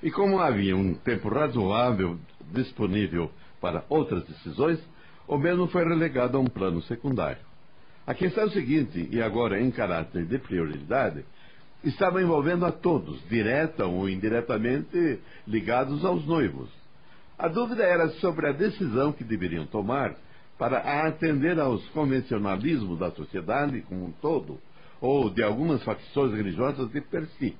E 0.02 0.10
como 0.10 0.38
havia 0.38 0.76
um 0.76 0.94
tempo 0.94 1.28
razoável 1.28 2.18
disponível 2.52 3.30
para 3.60 3.84
outras 3.88 4.24
decisões, 4.24 4.78
o 5.26 5.38
mesmo 5.38 5.66
foi 5.68 5.84
relegado 5.84 6.36
a 6.36 6.40
um 6.40 6.46
plano 6.46 6.82
secundário. 6.82 7.40
A 8.06 8.12
questão 8.12 8.44
é 8.44 8.50
seguinte, 8.50 9.08
e 9.10 9.22
agora 9.22 9.58
em 9.58 9.70
caráter 9.70 10.26
de 10.26 10.38
prioridade, 10.38 11.24
estava 11.84 12.22
envolvendo 12.22 12.64
a 12.64 12.72
todos, 12.72 13.20
direta 13.28 13.86
ou 13.86 14.08
indiretamente 14.08 15.20
ligados 15.46 16.04
aos 16.04 16.26
noivos. 16.26 16.70
A 17.38 17.48
dúvida 17.48 17.84
era 17.84 18.08
sobre 18.20 18.48
a 18.48 18.52
decisão 18.52 19.12
que 19.12 19.24
deveriam 19.24 19.66
tomar 19.66 20.14
para 20.58 21.06
atender 21.06 21.58
aos 21.58 21.86
convencionalismos 21.88 22.98
da 22.98 23.10
sociedade 23.10 23.82
como 23.82 24.06
um 24.06 24.12
todo, 24.12 24.58
ou 25.00 25.28
de 25.28 25.42
algumas 25.42 25.82
facções 25.82 26.32
religiosas 26.32 26.90
de 26.90 27.00
per 27.00 27.26
si. 27.38 27.56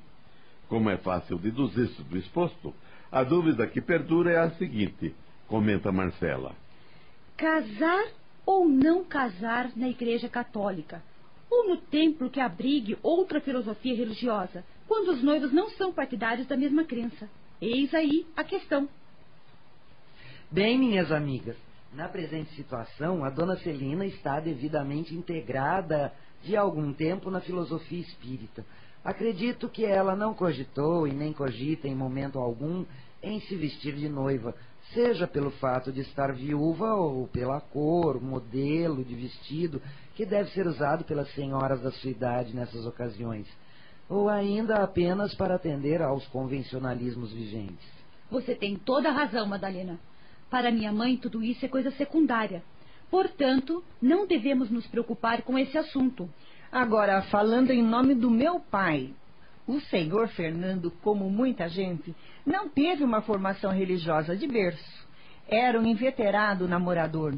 Como 0.69 0.89
é 0.89 0.97
fácil 0.97 1.39
deduzir-se 1.39 2.03
do 2.05 2.17
exposto, 2.17 2.73
a 3.11 3.23
dúvida 3.23 3.67
que 3.67 3.81
perdura 3.81 4.33
é 4.33 4.39
a 4.39 4.51
seguinte, 4.53 5.15
comenta 5.47 5.93
Marcela. 5.93 6.53
Casar 7.37 8.07
ou 8.47 8.69
não 8.69 9.05
casar 9.05 9.71
na 9.77 9.89
Igreja 9.89 10.29
Católica? 10.29 11.03
Ou 11.55 11.69
no 11.69 11.77
templo 11.77 12.29
que 12.29 12.41
abrigue 12.41 12.99
outra 13.01 13.41
filosofia 13.41 13.95
religiosa, 13.95 14.65
quando 14.89 15.13
os 15.13 15.23
noivos 15.23 15.53
não 15.53 15.71
são 15.71 15.93
partidários 15.93 16.49
da 16.49 16.57
mesma 16.57 16.83
crença? 16.83 17.31
Eis 17.63 17.95
aí 17.95 18.27
a 18.37 18.43
questão. 18.43 18.89
Bem, 20.51 20.77
minhas 20.77 21.13
amigas, 21.13 21.57
na 21.93 22.09
presente 22.09 22.53
situação, 22.57 23.25
a 23.25 23.31
dona 23.31 23.57
Celina 23.59 24.05
está 24.05 24.41
devidamente 24.41 25.15
integrada 25.15 26.13
de 26.43 26.57
algum 26.57 26.93
tempo 26.93 27.31
na 27.31 27.41
filosofia 27.41 28.01
espírita. 28.01 28.67
Acredito 29.05 29.69
que 29.69 29.85
ela 29.85 30.17
não 30.17 30.35
cogitou 30.35 31.07
e 31.07 31.13
nem 31.13 31.33
cogita 31.33 31.87
em 31.87 31.95
momento 31.95 32.41
algum 32.41 32.85
em 33.23 33.39
se 33.43 33.55
vestir 33.55 33.95
de 33.95 34.09
noiva, 34.09 34.57
seja 34.93 35.27
pelo 35.27 35.51
fato 35.53 35.91
de 35.93 36.01
estar 36.01 36.33
viúva 36.33 36.95
ou 36.95 37.27
pela 37.29 37.61
cor, 37.61 38.21
modelo 38.21 39.05
de 39.05 39.15
vestido 39.15 39.81
que 40.15 40.25
deve 40.25 40.51
ser 40.51 40.67
usado 40.67 41.05
pelas 41.05 41.33
senhoras 41.35 41.81
da 41.81 41.91
sua 41.91 42.11
idade 42.11 42.55
nessas 42.55 42.87
ocasiões, 42.87 43.47
ou 44.09 44.29
ainda 44.29 44.77
apenas 44.77 45.35
para 45.35 45.57
atender 45.57 46.03
aos 46.03 46.27
convencionalismos 46.29 47.33
vigentes. 47.33 47.89
Você 48.31 48.55
tem 48.55 48.77
toda 48.77 49.09
a 49.09 49.13
razão, 49.13 49.47
Madalena. 49.47 49.99
Para 50.51 50.71
minha 50.71 50.93
mãe, 50.93 51.17
tudo 51.17 51.43
isso 51.43 51.65
é 51.65 51.69
coisa 51.69 51.91
secundária. 51.93 52.63
Portanto, 53.11 53.83
não 54.01 54.27
devemos 54.27 54.71
nos 54.71 54.87
preocupar 54.87 55.43
com 55.43 55.59
esse 55.59 55.77
assunto. 55.77 56.29
Agora, 56.71 57.23
falando 57.23 57.71
em 57.71 57.83
nome 57.83 58.15
do 58.15 58.31
meu 58.31 58.61
pai, 58.61 59.15
o 59.67 59.81
senhor 59.81 60.29
Fernando, 60.29 60.91
como 61.03 61.31
muita 61.31 61.69
gente, 61.69 62.15
não 62.45 62.69
teve 62.69 63.03
uma 63.03 63.23
formação 63.23 63.73
religiosa 63.73 64.37
de 64.37 64.47
berço. 64.47 65.09
Era 65.49 65.81
um 65.81 65.87
inveterado 65.87 66.69
namorador. 66.69 67.35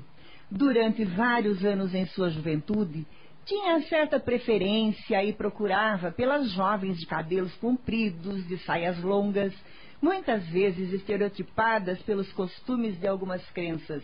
Durante 0.50 1.04
vários 1.04 1.64
anos 1.64 1.94
em 1.94 2.06
sua 2.06 2.30
juventude, 2.30 3.06
tinha 3.44 3.80
certa 3.82 4.18
preferência 4.18 5.24
e 5.24 5.32
procurava 5.32 6.10
pelas 6.10 6.50
jovens 6.50 6.98
de 6.98 7.06
cabelos 7.06 7.54
compridos, 7.56 8.46
de 8.48 8.58
saias 8.58 9.00
longas, 9.02 9.54
muitas 10.02 10.44
vezes 10.48 10.92
estereotipadas 10.92 12.00
pelos 12.02 12.30
costumes 12.32 12.98
de 12.98 13.06
algumas 13.06 13.48
crenças. 13.50 14.02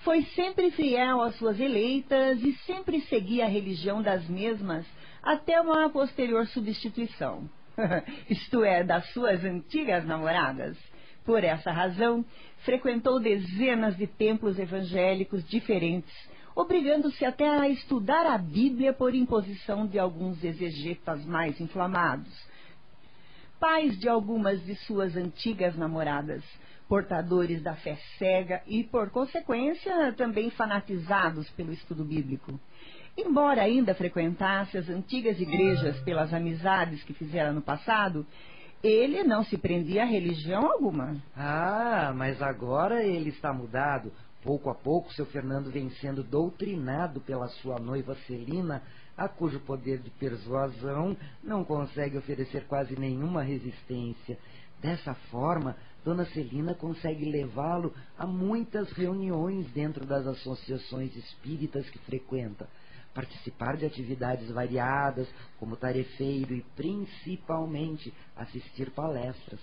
Foi 0.00 0.22
sempre 0.34 0.70
fiel 0.70 1.22
às 1.22 1.34
suas 1.36 1.58
eleitas 1.58 2.42
e 2.42 2.52
sempre 2.66 3.00
seguia 3.02 3.46
a 3.46 3.48
religião 3.48 4.02
das 4.02 4.28
mesmas 4.28 4.86
até 5.22 5.60
uma 5.60 5.88
posterior 5.90 6.46
substituição. 6.46 7.48
Isto 8.28 8.64
é, 8.64 8.82
das 8.82 9.06
suas 9.12 9.44
antigas 9.44 10.04
namoradas. 10.04 10.76
Por 11.24 11.44
essa 11.44 11.70
razão, 11.70 12.24
frequentou 12.64 13.20
dezenas 13.20 13.96
de 13.96 14.06
templos 14.06 14.58
evangélicos 14.58 15.46
diferentes, 15.46 16.12
obrigando-se 16.56 17.24
até 17.24 17.46
a 17.46 17.68
estudar 17.68 18.26
a 18.26 18.38
Bíblia 18.38 18.92
por 18.92 19.14
imposição 19.14 19.86
de 19.86 19.98
alguns 19.98 20.42
exegetas 20.42 21.24
mais 21.24 21.60
inflamados, 21.60 22.34
pais 23.60 23.98
de 23.98 24.08
algumas 24.08 24.64
de 24.64 24.74
suas 24.74 25.16
antigas 25.16 25.76
namoradas, 25.76 26.42
portadores 26.88 27.62
da 27.62 27.74
fé 27.74 27.96
cega 28.18 28.62
e, 28.66 28.82
por 28.82 29.10
consequência, 29.10 30.12
também 30.14 30.50
fanatizados 30.50 31.48
pelo 31.50 31.72
estudo 31.72 32.04
bíblico. 32.04 32.58
Embora 33.20 33.62
ainda 33.62 33.96
frequentasse 33.96 34.78
as 34.78 34.88
antigas 34.88 35.40
igrejas 35.40 35.98
pelas 36.02 36.32
amizades 36.32 37.02
que 37.02 37.12
fizera 37.12 37.52
no 37.52 37.60
passado, 37.60 38.24
ele 38.80 39.24
não 39.24 39.42
se 39.42 39.58
prendia 39.58 40.04
a 40.04 40.06
religião 40.06 40.70
alguma. 40.70 41.16
Ah, 41.36 42.12
mas 42.14 42.40
agora 42.40 43.02
ele 43.02 43.30
está 43.30 43.52
mudado. 43.52 44.12
Pouco 44.44 44.70
a 44.70 44.74
pouco, 44.74 45.12
seu 45.14 45.26
Fernando 45.26 45.68
vem 45.68 45.90
sendo 46.00 46.22
doutrinado 46.22 47.20
pela 47.20 47.48
sua 47.48 47.76
noiva 47.80 48.14
Celina 48.28 48.84
a 49.16 49.28
cujo 49.28 49.58
poder 49.58 49.98
de 49.98 50.10
persuasão 50.10 51.16
não 51.42 51.64
consegue 51.64 52.16
oferecer 52.16 52.66
quase 52.68 52.96
nenhuma 52.96 53.42
resistência. 53.42 54.38
Dessa 54.80 55.12
forma, 55.12 55.76
Dona 56.04 56.24
Celina 56.26 56.72
consegue 56.72 57.28
levá-lo 57.28 57.92
a 58.16 58.24
muitas 58.24 58.92
reuniões 58.92 59.66
dentro 59.72 60.06
das 60.06 60.24
associações 60.24 61.16
espíritas 61.16 61.90
que 61.90 61.98
frequenta, 61.98 62.68
participar 63.18 63.76
de 63.76 63.84
atividades 63.84 64.48
variadas, 64.48 65.26
como 65.58 65.76
tarefeiro 65.76 66.54
e 66.54 66.64
principalmente 66.76 68.14
assistir 68.36 68.92
palestras. 68.92 69.58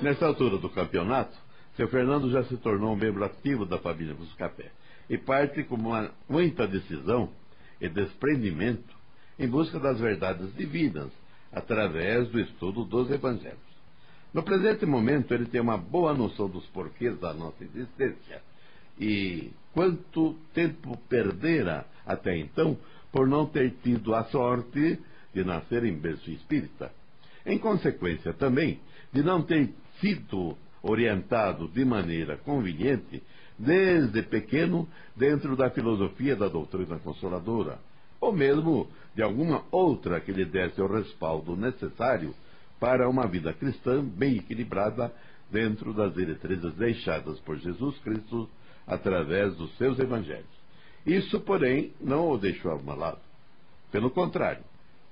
Nessa 0.00 0.24
altura 0.24 0.56
do 0.56 0.70
campeonato, 0.70 1.36
seu 1.74 1.88
Fernando 1.88 2.30
já 2.30 2.44
se 2.44 2.56
tornou 2.58 2.92
um 2.92 2.96
membro 2.96 3.24
ativo 3.24 3.66
da 3.66 3.78
família 3.78 4.14
Buscapé 4.14 4.70
e 5.10 5.18
parte 5.18 5.64
com 5.64 5.74
uma, 5.74 6.12
muita 6.28 6.64
decisão 6.64 7.28
e 7.80 7.88
desprendimento 7.88 8.94
em 9.36 9.48
busca 9.48 9.80
das 9.80 9.98
verdades 9.98 10.54
divinas 10.54 11.10
através 11.50 12.28
do 12.28 12.38
estudo 12.38 12.84
dos 12.84 13.10
evangelhos. 13.10 13.71
No 14.32 14.42
presente 14.42 14.86
momento, 14.86 15.34
ele 15.34 15.46
tem 15.46 15.60
uma 15.60 15.76
boa 15.76 16.14
noção 16.14 16.48
dos 16.48 16.64
porquês 16.66 17.18
da 17.20 17.34
nossa 17.34 17.62
existência 17.64 18.40
e 18.98 19.50
quanto 19.72 20.34
tempo 20.54 20.96
perdera 21.08 21.86
até 22.06 22.36
então 22.38 22.78
por 23.10 23.26
não 23.26 23.46
ter 23.46 23.74
tido 23.82 24.14
a 24.14 24.24
sorte 24.24 24.98
de 25.34 25.44
nascer 25.44 25.84
em 25.84 25.94
berço 25.94 26.30
espírita. 26.30 26.90
Em 27.44 27.58
consequência 27.58 28.32
também 28.32 28.80
de 29.12 29.22
não 29.22 29.42
ter 29.42 29.70
sido 30.00 30.56
orientado 30.82 31.68
de 31.68 31.84
maneira 31.84 32.36
conveniente 32.38 33.22
desde 33.58 34.22
pequeno 34.22 34.88
dentro 35.14 35.56
da 35.56 35.70
filosofia 35.70 36.34
da 36.34 36.48
doutrina 36.48 36.98
consoladora, 36.98 37.78
ou 38.20 38.32
mesmo 38.32 38.88
de 39.14 39.22
alguma 39.22 39.64
outra 39.70 40.20
que 40.20 40.32
lhe 40.32 40.44
desse 40.44 40.80
o 40.80 40.86
respaldo 40.86 41.54
necessário 41.54 42.34
para 42.82 43.08
uma 43.08 43.28
vida 43.28 43.52
cristã 43.52 44.04
bem 44.04 44.38
equilibrada 44.38 45.12
dentro 45.52 45.94
das 45.94 46.12
diretrizes 46.14 46.74
deixadas 46.74 47.38
por 47.38 47.56
Jesus 47.56 47.96
Cristo 47.98 48.50
através 48.84 49.54
dos 49.54 49.72
seus 49.78 50.00
evangelhos. 50.00 50.50
Isso, 51.06 51.38
porém, 51.42 51.92
não 52.00 52.28
o 52.28 52.36
deixou 52.36 52.72
abalado. 52.72 53.20
Pelo 53.92 54.10
contrário, 54.10 54.64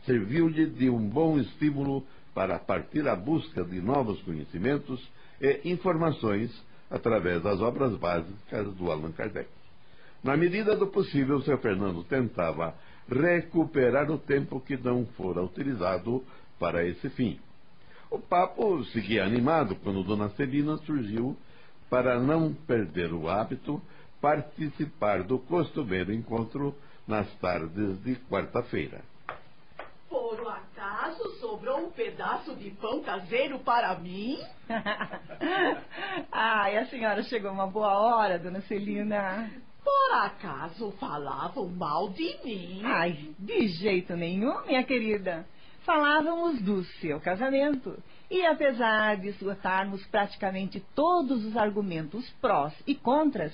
serviu-lhe 0.05 0.67
de 0.67 0.91
um 0.91 0.99
bom 0.99 1.39
estímulo 1.39 2.05
para 2.35 2.59
partir 2.59 3.07
à 3.07 3.15
busca 3.15 3.63
de 3.63 3.81
novos 3.81 4.21
conhecimentos 4.23 5.01
e 5.41 5.71
informações 5.71 6.51
através 6.91 7.41
das 7.41 7.61
obras 7.61 7.97
básicas 7.99 8.67
do 8.75 8.91
Allan 8.91 9.13
Kardec. 9.13 9.49
Na 10.25 10.37
medida 10.37 10.75
do 10.75 10.89
possível, 10.89 11.41
Sr. 11.41 11.59
Fernando 11.59 12.03
tentava 12.03 12.75
recuperar 13.09 14.11
o 14.11 14.19
tempo 14.19 14.61
que 14.61 14.77
não 14.77 15.07
fora 15.17 15.41
utilizado 15.41 16.25
para 16.59 16.85
esse 16.85 17.09
fim. 17.11 17.39
O 18.11 18.19
papo 18.19 18.85
seguia 18.87 19.25
animado 19.25 19.77
quando 19.77 20.03
Dona 20.03 20.31
Celina 20.31 20.77
surgiu 20.79 21.37
para 21.89 22.19
não 22.19 22.53
perder 22.53 23.13
o 23.13 23.29
hábito 23.29 23.81
participar 24.21 25.23
do 25.23 25.39
costumeiro 25.39 26.13
encontro 26.13 26.75
nas 27.07 27.33
tardes 27.37 28.03
de 28.03 28.17
quarta-feira. 28.29 29.01
Por 30.09 30.41
acaso 30.49 31.37
sobrou 31.41 31.87
um 31.87 31.91
pedaço 31.91 32.57
de 32.57 32.71
pão 32.71 33.01
caseiro 33.01 33.61
para 33.61 33.95
mim? 33.99 34.39
Ai, 36.33 36.79
a 36.79 36.87
senhora 36.87 37.23
chegou 37.23 37.53
uma 37.53 37.69
boa 37.69 37.97
hora, 37.97 38.41
dona 38.41 38.61
Celina. 38.63 39.51
Por 39.85 40.15
acaso 40.15 40.91
falavam 40.99 41.69
mal 41.69 42.11
de 42.11 42.37
mim? 42.45 42.83
Ai, 42.85 43.31
de 43.39 43.69
jeito 43.69 44.17
nenhum, 44.17 44.67
minha 44.67 44.83
querida. 44.83 45.47
Falávamos 45.85 46.61
do 46.61 46.85
seu 47.01 47.21
casamento. 47.21 47.97
E 48.31 48.45
apesar 48.47 49.17
de 49.17 49.29
esgotarmos 49.29 50.05
praticamente 50.07 50.81
todos 50.95 51.45
os 51.45 51.57
argumentos 51.57 52.29
prós 52.41 52.73
e 52.87 52.95
contras 52.95 53.53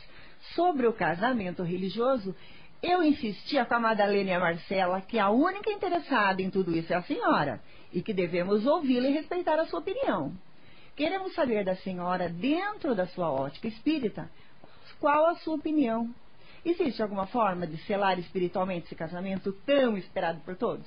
sobre 0.55 0.86
o 0.86 0.93
casamento 0.93 1.62
religioso, 1.62 2.35
eu 2.82 3.03
insistia 3.03 3.65
com 3.65 3.74
a 3.74 3.81
Madalena 3.81 4.31
e 4.31 4.35
a 4.35 4.40
Marcela 4.40 5.01
que 5.01 5.19
a 5.19 5.31
única 5.31 5.70
interessada 5.70 6.43
em 6.43 6.51
tudo 6.51 6.77
isso 6.77 6.93
é 6.93 6.97
a 6.97 7.03
senhora 7.03 7.61
e 7.93 8.03
que 8.03 8.12
devemos 8.12 8.66
ouvi-la 8.66 9.09
e 9.09 9.12
respeitar 9.12 9.59
a 9.59 9.66
sua 9.66 9.81
opinião. 9.81 10.32
Queremos 10.94 11.35
saber 11.35 11.65
da 11.65 11.77
senhora, 11.77 12.28
dentro 12.28 12.94
da 12.94 13.07
sua 13.07 13.31
ótica 13.31 13.69
espírita, 13.69 14.31
qual 14.98 15.27
a 15.27 15.36
sua 15.36 15.55
opinião. 15.55 16.12
Existe 16.65 17.03
alguma 17.03 17.27
forma 17.27 17.66
de 17.66 17.77
selar 17.85 18.19
espiritualmente 18.19 18.86
esse 18.86 18.94
casamento 18.94 19.53
tão 19.65 19.97
esperado 19.97 20.40
por 20.40 20.57
todos? 20.57 20.86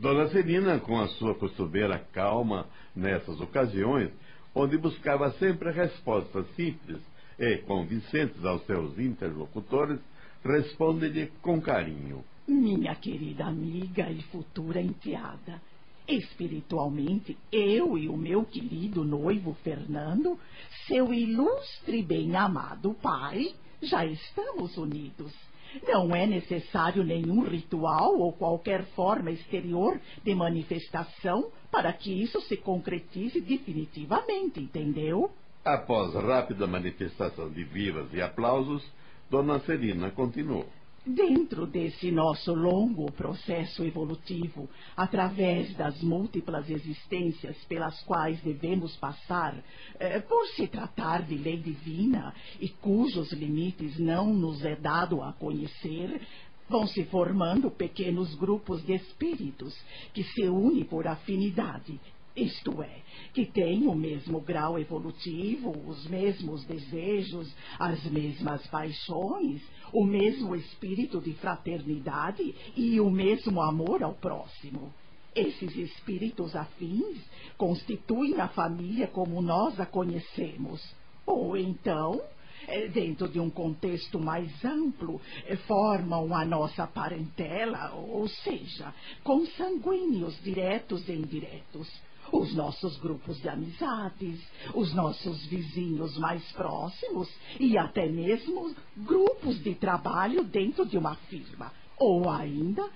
Dona 0.00 0.28
Celina, 0.28 0.78
com 0.78 0.96
a 1.00 1.08
sua 1.08 1.34
costumeira 1.34 1.98
calma 2.12 2.68
nessas 2.94 3.40
ocasiões, 3.40 4.12
onde 4.54 4.78
buscava 4.78 5.32
sempre 5.32 5.72
respostas 5.72 6.46
simples 6.54 7.00
e 7.36 7.56
convincentes 7.58 8.44
aos 8.44 8.64
seus 8.64 8.96
interlocutores, 8.96 9.98
responde-lhe 10.44 11.32
com 11.42 11.60
carinho. 11.60 12.24
Minha 12.46 12.94
querida 12.94 13.46
amiga 13.46 14.08
e 14.08 14.22
futura 14.22 14.80
enteada, 14.80 15.60
espiritualmente, 16.06 17.36
eu 17.50 17.98
e 17.98 18.08
o 18.08 18.16
meu 18.16 18.44
querido 18.44 19.02
noivo 19.02 19.56
Fernando, 19.64 20.38
seu 20.86 21.12
ilustre 21.12 21.98
e 21.98 22.02
bem-amado 22.04 22.94
pai, 23.02 23.52
já 23.82 24.06
estamos 24.06 24.76
unidos. 24.76 25.47
Não 25.86 26.14
é 26.14 26.26
necessário 26.26 27.04
nenhum 27.04 27.42
ritual 27.42 28.18
ou 28.18 28.32
qualquer 28.32 28.84
forma 28.94 29.30
exterior 29.30 30.00
de 30.22 30.34
manifestação 30.34 31.50
para 31.70 31.92
que 31.92 32.10
isso 32.10 32.40
se 32.42 32.56
concretize 32.56 33.40
definitivamente, 33.40 34.60
entendeu? 34.60 35.30
Após 35.64 36.14
rápida 36.14 36.66
manifestação 36.66 37.50
de 37.50 37.64
vivas 37.64 38.12
e 38.14 38.22
aplausos, 38.22 38.82
Dona 39.30 39.60
Celina 39.60 40.10
continuou. 40.10 40.66
Dentro 41.06 41.66
desse 41.66 42.10
nosso 42.10 42.52
longo 42.52 43.10
processo 43.12 43.82
evolutivo, 43.82 44.68
através 44.96 45.74
das 45.74 46.02
múltiplas 46.02 46.68
existências 46.68 47.56
pelas 47.64 48.02
quais 48.02 48.40
devemos 48.42 48.94
passar, 48.96 49.56
eh, 49.98 50.20
por 50.20 50.46
se 50.48 50.66
tratar 50.66 51.22
de 51.22 51.36
lei 51.36 51.56
divina 51.56 52.34
e 52.60 52.68
cujos 52.68 53.32
limites 53.32 53.98
não 53.98 54.34
nos 54.34 54.62
é 54.64 54.76
dado 54.76 55.22
a 55.22 55.32
conhecer, 55.32 56.20
vão 56.68 56.86
se 56.86 57.04
formando 57.06 57.70
pequenos 57.70 58.34
grupos 58.34 58.84
de 58.84 58.94
espíritos 58.94 59.74
que 60.12 60.22
se 60.22 60.42
unem 60.42 60.84
por 60.84 61.06
afinidade 61.06 61.98
isto 62.38 62.82
é, 62.82 63.02
que 63.32 63.44
têm 63.46 63.86
o 63.86 63.94
mesmo 63.94 64.40
grau 64.40 64.78
evolutivo, 64.78 65.70
os 65.86 66.06
mesmos 66.06 66.64
desejos, 66.64 67.52
as 67.78 68.02
mesmas 68.04 68.66
paixões, 68.68 69.62
o 69.92 70.04
mesmo 70.04 70.54
espírito 70.54 71.20
de 71.20 71.32
fraternidade 71.34 72.54
e 72.76 73.00
o 73.00 73.10
mesmo 73.10 73.60
amor 73.60 74.02
ao 74.02 74.14
próximo. 74.14 74.92
Esses 75.34 75.76
espíritos 75.76 76.56
afins 76.56 77.18
constituem 77.56 78.40
a 78.40 78.48
família 78.48 79.06
como 79.06 79.40
nós 79.40 79.78
a 79.78 79.86
conhecemos. 79.86 80.82
Ou 81.26 81.56
então, 81.56 82.20
eh, 82.66 82.88
dentro 82.88 83.28
de 83.28 83.38
um 83.38 83.50
contexto 83.50 84.18
mais 84.18 84.64
amplo, 84.64 85.20
eh, 85.46 85.56
formam 85.56 86.34
a 86.34 86.44
nossa 86.44 86.86
parentela, 86.86 87.92
ou 87.94 88.26
seja, 88.26 88.92
consanguíneos 89.22 90.42
diretos 90.42 91.08
e 91.08 91.12
indiretos 91.12 91.88
os 92.32 92.54
nossos 92.54 92.96
grupos 92.98 93.40
de 93.40 93.48
amizades, 93.48 94.40
os 94.74 94.94
nossos 94.94 95.44
vizinhos 95.46 96.16
mais 96.18 96.42
próximos 96.52 97.28
e 97.58 97.76
até 97.78 98.08
mesmo 98.08 98.74
grupos 98.96 99.62
de 99.62 99.74
trabalho 99.74 100.44
dentro 100.44 100.86
de 100.86 100.98
uma 100.98 101.14
firma. 101.14 101.72
Ou 101.96 102.30
ainda, 102.30 102.88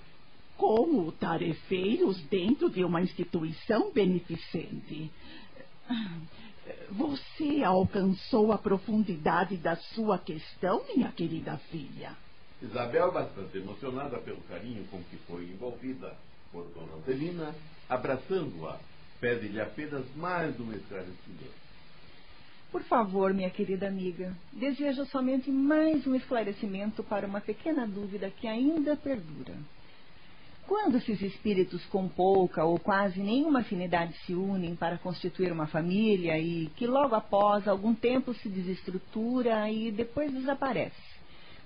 como 0.57 1.11
tarefeiros 1.13 2.21
dentro 2.23 2.71
de 2.71 2.85
uma 2.85 3.01
instituição 3.01 3.91
beneficente. 3.93 5.11
Você 6.91 7.65
alcançou 7.65 8.53
a 8.53 8.59
profundidade 8.59 9.57
da 9.57 9.77
sua 9.77 10.19
questão, 10.19 10.83
minha 10.95 11.11
querida 11.11 11.57
filha? 11.71 12.17
Isabel, 12.63 13.11
bastante 13.11 13.59
emocionada 13.59 14.19
pelo 14.19 14.41
carinho 14.43 14.85
com 14.85 15.03
que 15.03 15.17
foi 15.27 15.45
envolvida 15.45 16.17
por 16.53 16.65
Dona 16.67 16.95
Antelina, 16.95 17.53
abraçando-a 17.89 18.79
pede-lhe 19.23 19.61
apenas 19.61 20.05
mais 20.17 20.59
um 20.59 20.73
esclarecimento. 20.73 21.63
Por 22.73 22.83
favor, 22.83 23.33
minha 23.33 23.51
querida 23.51 23.87
amiga, 23.87 24.37
desejo 24.53 25.07
somente 25.07 25.49
mais 25.49 26.05
um 26.09 26.17
esclarecimento 26.17 27.05
para 27.05 27.25
uma 27.25 27.41
pequena 27.41 27.87
dúvida 27.87 28.31
que 28.31 28.49
ainda 28.49 28.97
perdura. 28.97 29.55
Quando 30.67 30.97
esses 30.97 31.23
espíritos 31.23 31.85
com 31.87 32.09
pouca 32.09 32.65
ou 32.65 32.81
quase 32.81 33.21
nenhuma 33.21 33.61
afinidade 33.61 34.13
se 34.27 34.35
unem 34.35 34.75
para 34.75 34.99
constituir 34.99 35.53
uma 35.53 35.69
família 35.69 36.37
e 36.39 36.67
que 36.75 36.87
logo 36.87 37.15
após 37.15 37.69
algum 37.69 37.95
tempo 37.95 38.35
se 38.35 38.49
desestrutura 38.49 39.71
e 39.71 39.93
depois 39.93 40.33
desaparece? 40.33 41.12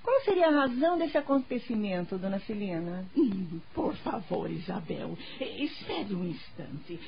Qual 0.07 0.21
seria 0.21 0.47
a 0.47 0.53
razão 0.53 0.97
desse 0.97 1.19
acontecimento, 1.19 2.17
dona 2.17 2.39
Celina? 2.39 3.05
Hum, 3.17 3.61
por 3.75 3.93
favor, 3.97 4.49
Isabel, 4.49 5.19
espere 5.41 6.15
um 6.15 6.25
instante. 6.25 7.01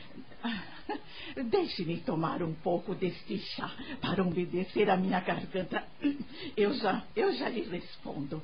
Deixe-me 1.49 1.99
tomar 1.99 2.43
um 2.43 2.53
pouco 2.55 2.97
deste 2.97 3.39
chá 3.39 3.71
para 4.01 4.25
umedecer 4.25 4.91
a 4.91 4.97
minha 4.97 5.21
garganta. 5.21 5.85
Eu 6.57 6.75
já, 6.75 7.05
eu 7.15 7.33
já 7.35 7.49
lhe 7.49 7.63
respondo. 7.63 8.43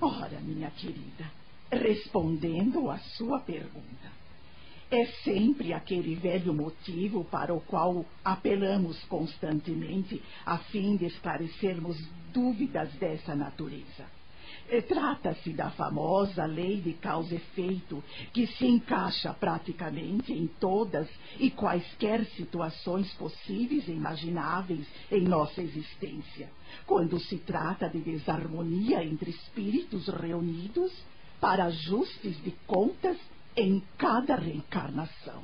Ora, 0.00 0.40
minha 0.40 0.70
querida, 0.70 1.30
respondendo 1.70 2.90
à 2.90 2.98
sua 2.98 3.38
pergunta. 3.40 4.21
É 4.94 5.06
sempre 5.24 5.72
aquele 5.72 6.14
velho 6.14 6.52
motivo 6.52 7.24
para 7.24 7.54
o 7.54 7.62
qual 7.62 8.04
apelamos 8.22 9.02
constantemente 9.04 10.22
a 10.44 10.58
fim 10.58 10.98
de 10.98 11.06
esclarecermos 11.06 11.96
dúvidas 12.30 12.92
dessa 12.96 13.34
natureza. 13.34 14.04
Trata-se 14.86 15.54
da 15.54 15.70
famosa 15.70 16.44
lei 16.44 16.78
de 16.82 16.92
causa 16.92 17.32
e 17.32 17.38
efeito, 17.38 18.04
que 18.34 18.46
se 18.46 18.66
encaixa 18.66 19.32
praticamente 19.32 20.30
em 20.30 20.46
todas 20.46 21.08
e 21.40 21.50
quaisquer 21.50 22.26
situações 22.36 23.10
possíveis 23.14 23.88
e 23.88 23.92
imagináveis 23.92 24.86
em 25.10 25.22
nossa 25.22 25.62
existência, 25.62 26.50
quando 26.86 27.18
se 27.18 27.38
trata 27.38 27.88
de 27.88 27.98
desarmonia 28.00 29.02
entre 29.02 29.30
espíritos 29.30 30.06
reunidos 30.08 30.92
para 31.40 31.64
ajustes 31.64 32.36
de 32.44 32.50
contas 32.66 33.16
em 33.56 33.82
cada 33.98 34.36
reencarnação. 34.36 35.42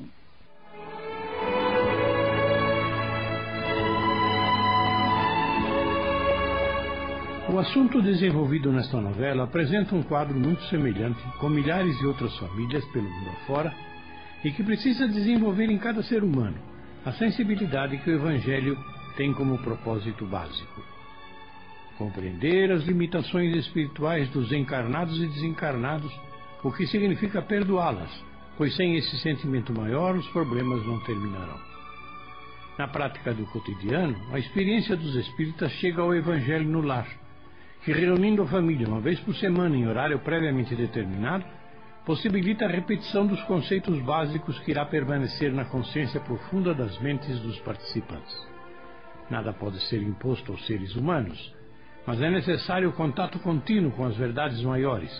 O 7.51 7.59
assunto 7.59 8.03
desenvolvido 8.03 8.71
nesta 8.71 9.01
novela 9.01 9.45
apresenta 9.45 9.95
um 9.95 10.03
quadro 10.03 10.39
muito 10.39 10.63
semelhante 10.65 11.21
com 11.41 11.49
milhares 11.49 11.99
de 11.99 12.07
outras 12.07 12.37
famílias 12.37 12.85
pelo 12.93 13.09
mundo 13.09 13.31
afora 13.43 13.75
e 14.45 14.53
que 14.53 14.63
precisa 14.63 15.09
desenvolver 15.09 15.71
em 15.71 15.79
cada 15.79 16.03
ser 16.03 16.23
humano 16.23 16.59
a 17.07 17.13
sensibilidade 17.13 17.97
que 17.99 18.11
o 18.11 18.15
Evangelho 18.15 18.77
tem 19.17 19.33
como 19.33 19.59
propósito 19.59 20.27
básico. 20.27 20.85
Compreender 21.97 22.71
as 22.71 22.85
limitações 22.85 23.57
espirituais 23.57 24.29
dos 24.29 24.53
encarnados 24.53 25.19
e 25.19 25.27
desencarnados 25.27 26.13
o 26.63 26.73
que 26.73 26.87
significa 26.87 27.41
perdoá-las, 27.41 28.11
pois 28.57 28.75
sem 28.75 28.97
esse 28.97 29.17
sentimento 29.19 29.73
maior 29.73 30.17
os 30.17 30.27
problemas 30.29 30.85
não 30.85 30.99
terminarão. 31.01 31.59
Na 32.77 32.89
prática 32.89 33.33
do 33.33 33.47
cotidiano, 33.47 34.17
a 34.33 34.39
experiência 34.39 34.97
dos 34.97 35.15
espíritas 35.15 35.73
chega 35.73 36.03
ao 36.03 36.15
Evangelho 36.15 36.69
no 36.69 36.81
lar, 36.81 37.09
que 37.85 37.93
reunindo 37.93 38.43
a 38.43 38.47
família 38.47 38.89
uma 38.89 39.01
vez 39.01 39.19
por 39.21 39.35
semana 39.37 39.77
em 39.77 39.87
horário 39.87 40.19
previamente 40.19 40.75
determinado, 40.75 41.45
possibilita 42.05 42.65
a 42.65 42.69
repetição 42.69 43.27
dos 43.27 43.41
conceitos 43.43 44.01
básicos 44.03 44.59
que 44.61 44.71
irá 44.71 44.85
permanecer 44.85 45.53
na 45.53 45.65
consciência 45.65 46.21
profunda 46.21 46.75
das 46.75 46.99
mentes 47.01 47.39
dos 47.41 47.59
participantes. 47.61 48.35
Nada 49.31 49.53
pode 49.53 49.81
ser 49.89 50.03
imposto 50.03 50.53
aos 50.53 50.67
seres 50.67 50.97
humanos, 50.97 51.55
mas 52.07 52.21
é 52.23 52.31
necessário 52.31 52.89
o 52.89 52.95
contato 52.95 53.39
contínuo 53.41 53.91
com 53.93 54.05
as 54.05 54.17
verdades 54.17 54.63
maiores 54.63 55.13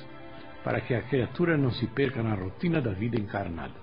para 0.65 0.81
que 0.81 0.95
a 0.95 1.03
criatura 1.03 1.57
não 1.57 1.71
se 1.73 1.87
perca 1.87 2.23
na 2.23 2.35
rotina 2.35 2.81
da 2.81 2.93
vida 2.93 3.19
encarnada. 3.19 3.75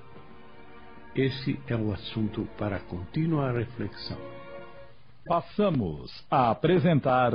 Esse 1.15 1.59
é 1.67 1.75
o 1.75 1.93
assunto 1.93 2.47
para 2.57 2.79
contínua 2.79 3.51
reflexão. 3.51 4.17
Passamos 5.25 6.11
a 6.29 6.51
apresentar. 6.51 7.31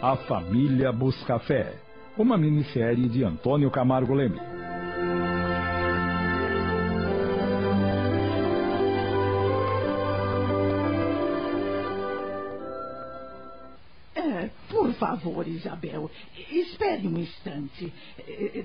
A 0.00 0.16
Família 0.26 0.90
Buscafé, 0.90 1.74
uma 2.16 2.38
minissérie 2.38 3.08
de 3.08 3.22
Antônio 3.22 3.70
Camargo 3.70 4.14
Leme. 4.14 4.57
Favor, 14.98 15.46
Isabel, 15.48 16.10
espere 16.50 17.06
um 17.06 17.18
instante. 17.18 17.92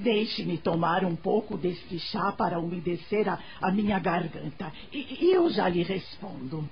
Deixe-me 0.01 0.57
tomar 0.57 1.05
um 1.05 1.15
pouco 1.15 1.57
deste 1.57 1.99
chá 1.99 2.31
para 2.31 2.60
umedecer 2.60 3.27
a, 3.30 3.39
a 3.61 3.72
minha 3.72 3.99
garganta. 3.99 4.72
E 4.91 5.31
eu 5.34 5.49
já 5.49 5.69
lhe 5.69 5.84
respondo. 5.84 6.69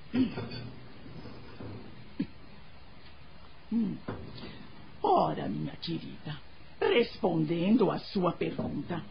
Hum. 3.72 3.96
Ora, 5.02 5.48
minha 5.48 5.72
querida, 5.76 6.36
respondendo 6.78 7.90
à 7.90 7.98
sua 7.98 8.32
pergunta, 8.32 9.02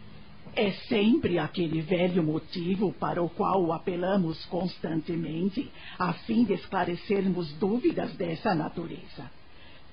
é 0.56 0.72
sempre 0.88 1.40
aquele 1.40 1.82
velho 1.82 2.22
motivo 2.22 2.94
para 2.94 3.24
o 3.24 3.30
qual 3.30 3.72
apelamos 3.72 4.46
constantemente, 4.46 5.70
a 5.98 6.14
fim 6.14 6.44
de 6.44 6.54
esclarecermos 6.54 7.52
dúvidas 7.54 8.14
dessa 8.16 8.54
natureza. 8.54 9.32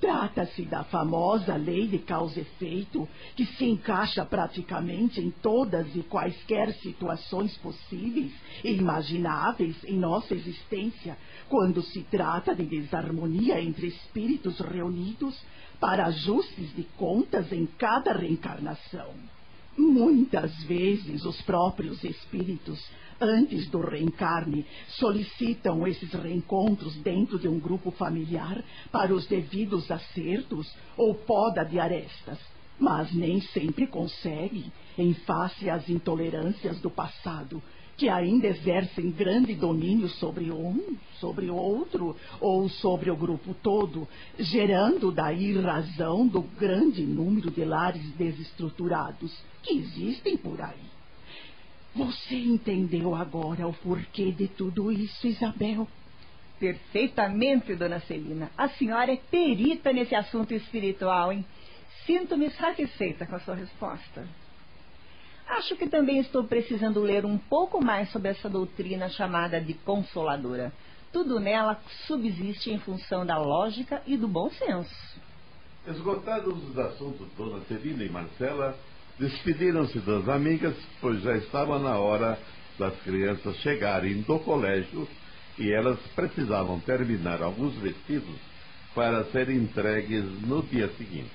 Trata-se 0.01 0.63
da 0.63 0.85
famosa 0.85 1.57
lei 1.57 1.89
de 1.89 1.99
causa 1.99 2.39
e 2.39 2.43
efeito, 2.43 3.09
que 3.35 3.45
se 3.45 3.65
encaixa 3.65 4.25
praticamente 4.25 5.21
em 5.21 5.31
todas 5.31 5.87
e 5.97 6.03
quaisquer 6.05 6.73
situações 6.75 7.57
possíveis 7.59 8.33
e 8.63 8.73
imagináveis 8.75 9.77
em 9.85 9.99
nossa 9.99 10.35
existência, 10.35 11.19
quando 11.49 11.83
se 11.83 12.03
trata 12.05 12.55
de 12.55 12.65
desarmonia 12.65 13.61
entre 13.61 13.89
espíritos 13.89 14.61
reunidos 14.61 15.37
para 15.81 16.07
ajustes 16.07 16.75
de 16.77 16.85
contas 16.97 17.53
em 17.53 17.67
cada 17.67 18.13
reencarnação. 18.13 19.15
Muitas 19.77 20.53
vezes 20.65 21.25
os 21.25 21.41
próprios 21.43 22.03
espíritos, 22.03 22.85
antes 23.21 23.69
do 23.69 23.81
reencarne, 23.81 24.65
solicitam 24.89 25.87
esses 25.87 26.13
reencontros 26.13 26.95
dentro 26.97 27.39
de 27.39 27.49
um 27.49 27.59
grupo 27.59 27.91
familiar 27.91 28.63
para 28.91 29.15
os 29.15 29.27
devidos 29.27 29.91
acertos 29.91 30.73
ou 30.97 31.15
poda 31.15 31.65
de 31.65 31.79
arestas, 31.79 32.39
mas 32.79 33.13
nem 33.13 33.41
sempre 33.41 33.87
conseguem, 33.87 34.73
em 34.97 35.15
face 35.15 35.69
às 35.69 35.89
intolerâncias 35.89 36.79
do 36.81 36.91
passado, 36.91 37.63
que 37.97 38.09
ainda 38.09 38.47
exercem 38.47 39.11
grande 39.11 39.57
domínio 39.57 40.09
sobre 40.09 40.53
um, 40.53 40.97
sobre 41.19 41.51
outro 41.51 42.15
ou 42.41 42.69
sobre 42.69 43.11
o 43.11 43.17
grupo 43.17 43.53
todo, 43.61 44.07
gerando 44.39 45.11
daí 45.11 45.61
razão 45.61 46.25
do 46.25 46.43
grande 46.43 47.03
número 47.03 47.51
de 47.51 47.65
lares 47.65 48.09
desestruturados 48.13 49.37
que 49.65 49.79
existem 49.79 50.37
por 50.37 50.61
aí. 50.61 50.98
Você 51.99 52.37
entendeu 52.37 53.13
agora 53.13 53.67
o 53.67 53.73
porquê 53.73 54.31
de 54.31 54.47
tudo 54.47 54.93
isso, 54.93 55.27
Isabel? 55.27 55.89
Perfeitamente, 56.61 57.75
dona 57.75 57.99
Celina. 57.99 58.53
A 58.57 58.69
senhora 58.69 59.13
é 59.13 59.17
perita 59.17 59.93
nesse 59.93 60.15
assunto 60.15 60.55
espiritual, 60.55 61.33
hein? 61.33 61.45
Sinto-me 62.07 62.51
satisfeita 62.51 63.27
com 63.27 63.35
a 63.35 63.41
sua 63.41 63.57
resposta. 63.57 64.29
Acho 65.49 65.75
que 65.75 65.89
também 65.89 66.21
estou 66.21 66.45
precisando 66.45 67.03
ler 67.03 67.25
um 67.25 67.37
pouco 67.37 67.85
mais 67.85 68.09
sobre 68.13 68.29
essa 68.29 68.49
doutrina 68.49 69.09
chamada 69.09 69.61
de 69.61 69.75
consoladora. 69.75 70.73
Tudo 71.13 71.41
nela 71.41 71.81
subsiste 72.07 72.71
em 72.71 72.79
função 72.79 73.27
da 73.27 73.39
lógica 73.39 74.01
e 74.07 74.17
do 74.17 74.29
bom 74.29 74.49
senso. 74.51 75.19
Esgotados 75.85 76.63
os 76.63 76.79
assuntos, 76.79 77.27
Dona 77.37 77.61
Celina 77.65 78.05
e 78.05 78.09
Marcela 78.09 78.79
despediram-se 79.19 79.99
das 80.01 80.29
amigas, 80.29 80.75
pois 81.01 81.23
já 81.23 81.37
estava 81.37 81.79
na 81.79 81.99
hora 81.99 82.39
das 82.79 82.95
crianças 83.03 83.57
chegarem 83.57 84.23
do 84.23 84.39
colégio 84.39 85.09
e 85.59 85.73
elas 85.73 85.99
precisavam 86.15 86.79
terminar 86.81 87.43
alguns 87.43 87.75
vestidos 87.77 88.37
para 88.95 89.25
serem 89.27 89.57
entregues 89.57 90.25
no 90.47 90.63
dia 90.63 90.89
seguinte. 90.97 91.31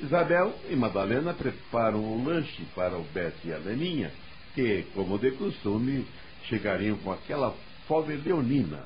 Isabel 0.00 0.54
e 0.68 0.76
Madalena 0.76 1.34
preparam 1.34 2.00
o 2.00 2.24
lanche 2.24 2.64
para 2.74 2.96
o 2.96 3.04
Beto 3.04 3.46
e 3.46 3.52
a 3.52 3.58
Leninha, 3.58 4.12
que, 4.54 4.84
como 4.94 5.18
de 5.18 5.32
costume, 5.32 6.06
chegariam 6.48 6.96
com 6.98 7.12
aquela 7.12 7.54
fome 7.86 8.16
leonina. 8.16 8.84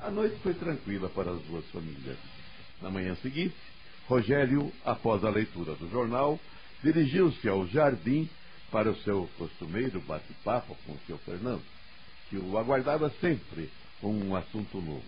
A 0.00 0.10
noite 0.10 0.36
foi 0.42 0.54
tranquila 0.54 1.08
para 1.08 1.30
as 1.30 1.40
duas 1.42 1.64
famílias. 1.66 2.16
Na 2.80 2.90
manhã 2.90 3.14
seguinte, 3.16 3.54
Rogério, 4.08 4.72
após 4.84 5.24
a 5.24 5.30
leitura 5.30 5.74
do 5.74 5.88
jornal, 5.90 6.38
dirigiu-se 6.82 7.48
ao 7.48 7.66
jardim 7.66 8.28
para 8.70 8.90
o 8.90 8.96
seu 9.02 9.28
costumeiro 9.38 10.00
bate-papo 10.00 10.76
com 10.86 10.92
o 10.92 11.00
seu 11.06 11.18
Fernando, 11.18 11.62
que 12.28 12.36
o 12.36 12.58
aguardava 12.58 13.10
sempre 13.20 13.70
com 14.00 14.12
um 14.12 14.34
assunto 14.34 14.80
novo. 14.80 15.04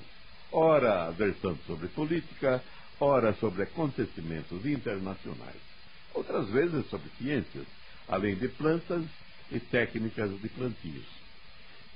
Ora, 0.52 1.10
versando 1.10 1.58
sobre 1.66 1.88
política, 1.88 2.62
ora 3.00 3.34
sobre 3.34 3.64
acontecimentos 3.64 4.64
internacionais, 4.64 5.60
outras 6.12 6.48
vezes 6.50 6.88
sobre 6.88 7.10
ciências, 7.18 7.66
além 8.06 8.36
de 8.36 8.48
plantas 8.48 9.04
e 9.50 9.58
técnicas 9.58 10.30
de 10.40 10.48
plantios. 10.48 11.06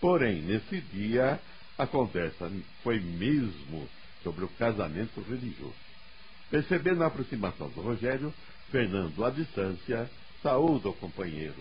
Porém, 0.01 0.43
nesse 0.43 0.81
dia, 0.81 1.41
a 1.77 1.87
conversa 1.87 2.51
foi 2.83 2.99
mesmo 2.99 3.89
sobre 4.23 4.45
o 4.45 4.49
casamento 4.49 5.21
religioso. 5.21 5.75
Percebendo 6.51 7.05
a 7.05 7.07
aproximação 7.07 7.69
do 7.69 7.81
Rogério, 7.81 8.33
Fernando, 8.71 9.25
à 9.25 9.31
distância, 9.31 10.09
saúda 10.43 10.91
o 10.91 10.93
companheiro. 10.93 11.55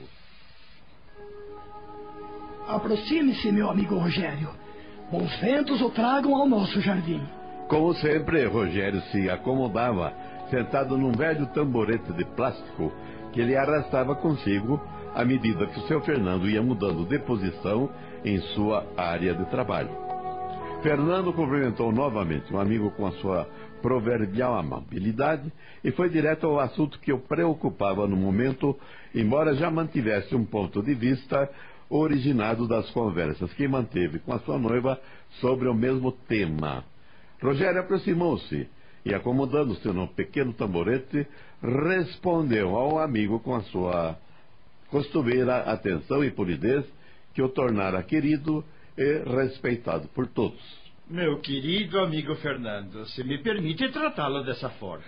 Aproxime-se, 2.67 3.51
meu 3.51 3.69
amigo 3.69 3.95
Rogério. 3.95 4.49
Bons 5.09 5.33
ventos 5.39 5.81
o 5.81 5.89
tragam 5.89 6.35
ao 6.35 6.47
nosso 6.47 6.81
jardim. 6.81 7.21
Como 7.69 7.93
sempre, 7.95 8.45
Rogério 8.45 9.01
se 9.11 9.29
acomodava, 9.29 10.13
sentado 10.49 10.97
num 10.97 11.13
velho 11.13 11.45
tamborete 11.47 12.11
de 12.13 12.25
plástico 12.25 12.91
que 13.31 13.39
ele 13.39 13.55
arrastava 13.55 14.15
consigo 14.15 14.81
à 15.15 15.23
medida 15.23 15.65
que 15.67 15.79
o 15.79 15.87
seu 15.87 16.01
Fernando 16.01 16.49
ia 16.49 16.61
mudando 16.61 17.05
de 17.05 17.19
posição 17.19 17.89
em 18.23 18.39
sua 18.53 18.85
área 18.97 19.33
de 19.33 19.45
trabalho. 19.45 19.89
Fernando 20.83 21.33
cumprimentou 21.33 21.91
novamente 21.91 22.53
um 22.53 22.59
amigo 22.59 22.91
com 22.91 23.07
a 23.07 23.11
sua 23.13 23.47
proverbial 23.81 24.55
amabilidade 24.55 25.51
e 25.83 25.91
foi 25.91 26.09
direto 26.09 26.47
ao 26.47 26.59
assunto 26.59 26.99
que 26.99 27.13
o 27.13 27.19
preocupava 27.19 28.07
no 28.07 28.15
momento, 28.15 28.77
embora 29.13 29.55
já 29.55 29.69
mantivesse 29.69 30.35
um 30.35 30.45
ponto 30.45 30.81
de 30.81 30.93
vista 30.93 31.49
originado 31.89 32.67
das 32.67 32.89
conversas 32.91 33.53
que 33.53 33.67
manteve 33.67 34.19
com 34.19 34.33
a 34.33 34.39
sua 34.39 34.57
noiva 34.57 34.99
sobre 35.39 35.67
o 35.67 35.73
mesmo 35.73 36.11
tema. 36.11 36.83
Rogério 37.41 37.81
aproximou-se 37.81 38.67
e, 39.05 39.13
acomodando-se 39.13 39.87
no 39.89 40.07
pequeno 40.07 40.53
tamborete, 40.53 41.25
respondeu 41.61 42.75
ao 42.75 42.99
amigo 42.99 43.39
com 43.39 43.55
a 43.55 43.61
sua 43.63 44.17
costumeira 44.89 45.57
atenção 45.71 46.23
e 46.23 46.31
polidez 46.31 46.85
que 47.33 47.41
o 47.41 47.49
tornara 47.49 48.01
querido 48.03 48.63
e 48.97 49.19
respeitado 49.19 50.07
por 50.09 50.27
todos. 50.27 50.86
Meu 51.09 51.39
querido 51.39 52.01
amigo 52.01 52.35
Fernando, 52.35 53.05
se 53.05 53.23
me 53.23 53.37
permite 53.37 53.87
tratá-lo 53.93 54.43
dessa 54.43 54.69
forma. 54.71 55.05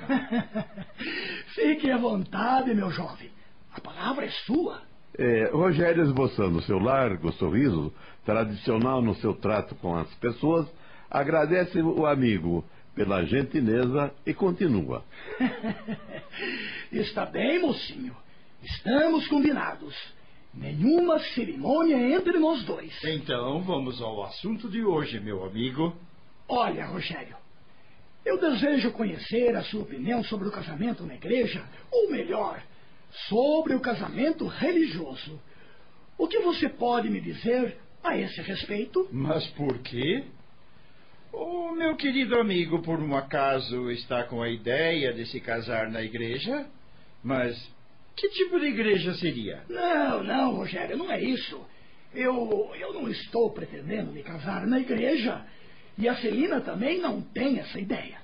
Fique 1.53 1.91
à 1.91 1.97
vontade, 1.97 2.73
meu 2.73 2.89
jovem. 2.89 3.29
A 3.73 3.81
palavra 3.81 4.25
é 4.25 4.29
sua. 4.45 4.81
É, 5.17 5.49
Rogério, 5.51 6.03
esboçando 6.03 6.61
seu 6.61 6.79
largo 6.79 7.33
sorriso, 7.33 7.93
tradicional 8.25 9.01
no 9.01 9.13
seu 9.15 9.33
trato 9.33 9.75
com 9.75 9.97
as 9.97 10.07
pessoas, 10.15 10.65
agradece 11.11 11.81
o 11.81 12.05
amigo 12.05 12.63
pela 12.95 13.25
gentileza 13.25 14.13
e 14.25 14.33
continua. 14.33 15.03
Está 16.93 17.25
bem, 17.25 17.59
mocinho. 17.59 18.15
Estamos 18.63 19.27
combinados. 19.27 19.93
Nenhuma 20.53 21.19
cerimônia 21.19 22.15
entre 22.15 22.37
nós 22.39 22.63
dois. 22.63 22.91
Então, 23.03 23.61
vamos 23.61 24.01
ao 24.01 24.23
assunto 24.23 24.69
de 24.69 24.83
hoje, 24.83 25.19
meu 25.19 25.43
amigo. 25.43 25.95
Olha, 26.47 26.85
Rogério, 26.87 27.35
eu 28.25 28.39
desejo 28.39 28.91
conhecer 28.91 29.55
a 29.55 29.63
sua 29.63 29.83
opinião 29.83 30.23
sobre 30.23 30.47
o 30.47 30.51
casamento 30.51 31.05
na 31.05 31.15
igreja, 31.15 31.63
ou 31.91 32.09
melhor, 32.09 32.61
sobre 33.27 33.75
o 33.75 33.79
casamento 33.79 34.45
religioso. 34.47 35.39
O 36.17 36.27
que 36.27 36.39
você 36.39 36.67
pode 36.67 37.09
me 37.09 37.21
dizer 37.21 37.77
a 38.03 38.17
esse 38.17 38.41
respeito? 38.41 39.07
Mas 39.11 39.45
por 39.51 39.77
quê? 39.79 40.23
O 41.31 41.71
meu 41.71 41.95
querido 41.95 42.39
amigo, 42.39 42.81
por 42.81 42.99
um 42.99 43.15
acaso, 43.15 43.89
está 43.91 44.23
com 44.23 44.41
a 44.41 44.49
ideia 44.49 45.13
de 45.13 45.25
se 45.27 45.39
casar 45.39 45.89
na 45.89 46.01
igreja? 46.01 46.65
Mas 47.23 47.55
que 48.19 48.29
tipo 48.29 48.59
de 48.59 48.67
igreja 48.67 49.13
seria? 49.15 49.63
Não, 49.69 50.23
não, 50.23 50.55
Rogério, 50.55 50.97
não 50.97 51.11
é 51.11 51.21
isso. 51.21 51.65
Eu, 52.13 52.71
eu 52.79 52.93
não 52.93 53.09
estou 53.09 53.51
pretendendo 53.51 54.11
me 54.11 54.23
casar 54.23 54.65
na 54.67 54.79
igreja. 54.79 55.45
E 55.97 56.07
a 56.07 56.15
Celina 56.15 56.61
também 56.61 56.99
não 56.99 57.21
tem 57.21 57.59
essa 57.59 57.79
ideia. 57.79 58.19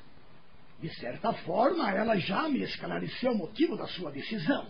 De 0.81 0.89
certa 0.95 1.33
forma, 1.33 1.89
ela 1.91 2.17
já 2.17 2.49
me 2.49 2.61
esclareceu 2.61 3.31
o 3.31 3.37
motivo 3.37 3.77
da 3.77 3.87
sua 3.87 4.11
decisão. 4.11 4.67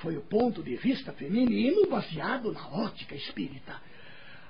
Foi 0.00 0.16
o 0.16 0.22
ponto 0.22 0.62
de 0.62 0.76
vista 0.76 1.12
feminino 1.12 1.88
baseado 1.88 2.52
na 2.52 2.68
ótica 2.68 3.14
espírita. 3.14 3.80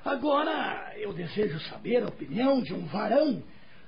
Agora, 0.04 0.94
eu 0.96 1.12
desejo 1.12 1.60
saber 1.68 2.02
a 2.02 2.08
opinião 2.08 2.62
de 2.62 2.72
um 2.72 2.86
varão 2.86 3.42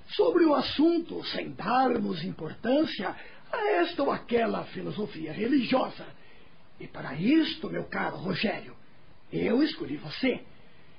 sobre 0.09 0.45
o 0.45 0.55
assunto 0.55 1.25
sem 1.27 1.53
darmos 1.53 2.23
importância 2.25 3.17
a 3.55 3.83
esta 3.83 4.03
ou 4.03 4.11
aquela 4.11 4.65
filosofia 4.65 5.33
religiosa. 5.33 6.07
E 6.81 6.87
para 6.87 7.15
isto, 7.15 7.71
meu 7.71 7.85
caro 7.85 8.17
Rogério, 8.17 8.75
eu 9.33 9.63
escolhi 9.63 9.97
você, 9.97 10.41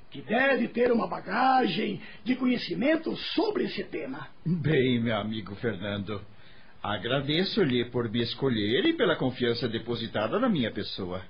que 0.10 0.22
deve 0.22 0.70
ter 0.70 0.92
uma 0.92 1.08
bagagem 1.08 2.02
de 2.24 2.36
conhecimento 2.36 3.16
sobre 3.36 3.66
esse 3.66 3.84
tema. 3.84 4.28
Bem, 4.46 5.00
meu 5.02 5.18
amigo 5.18 5.56
Fernando, 5.56 6.22
agradeço-lhe 6.82 7.86
por 7.86 8.10
me 8.10 8.22
escolher 8.22 8.86
e 8.86 8.94
pela 8.94 9.16
confiança 9.16 9.68
depositada 9.68 10.40
na 10.40 10.48
minha 10.48 10.72
pessoa. 10.72 11.22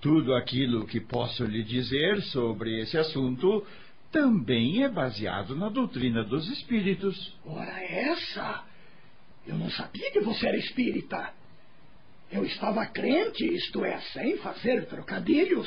Tudo 0.00 0.34
aquilo 0.34 0.86
que 0.86 1.00
posso 1.00 1.44
lhe 1.44 1.64
dizer 1.64 2.22
sobre 2.22 2.80
esse 2.80 2.96
assunto 2.96 3.66
também 4.12 4.84
é 4.84 4.88
baseado 4.88 5.56
na 5.56 5.68
doutrina 5.68 6.22
dos 6.22 6.48
espíritos. 6.48 7.36
Ora, 7.44 7.82
essa! 7.82 8.67
Eu 9.48 9.56
não 9.56 9.70
sabia 9.70 10.10
que 10.12 10.20
você 10.20 10.46
era 10.46 10.58
espírita. 10.58 11.32
Eu 12.30 12.44
estava 12.44 12.84
crente, 12.84 13.42
isto 13.46 13.82
é, 13.82 13.98
sem 14.12 14.36
fazer 14.36 14.84
trocadilhos, 14.84 15.66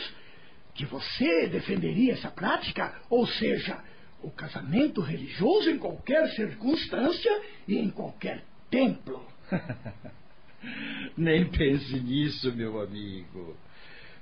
que 0.75 0.85
você 0.85 1.47
defenderia 1.47 2.13
essa 2.13 2.29
prática, 2.29 3.01
ou 3.09 3.25
seja, 3.25 3.83
o 4.21 4.29
casamento 4.29 5.01
religioso 5.01 5.71
em 5.71 5.79
qualquer 5.79 6.29
circunstância 6.35 7.41
e 7.67 7.75
em 7.75 7.89
qualquer 7.89 8.43
templo. 8.69 9.25
Nem 11.17 11.49
pense 11.49 11.99
nisso, 11.99 12.53
meu 12.53 12.79
amigo. 12.79 13.57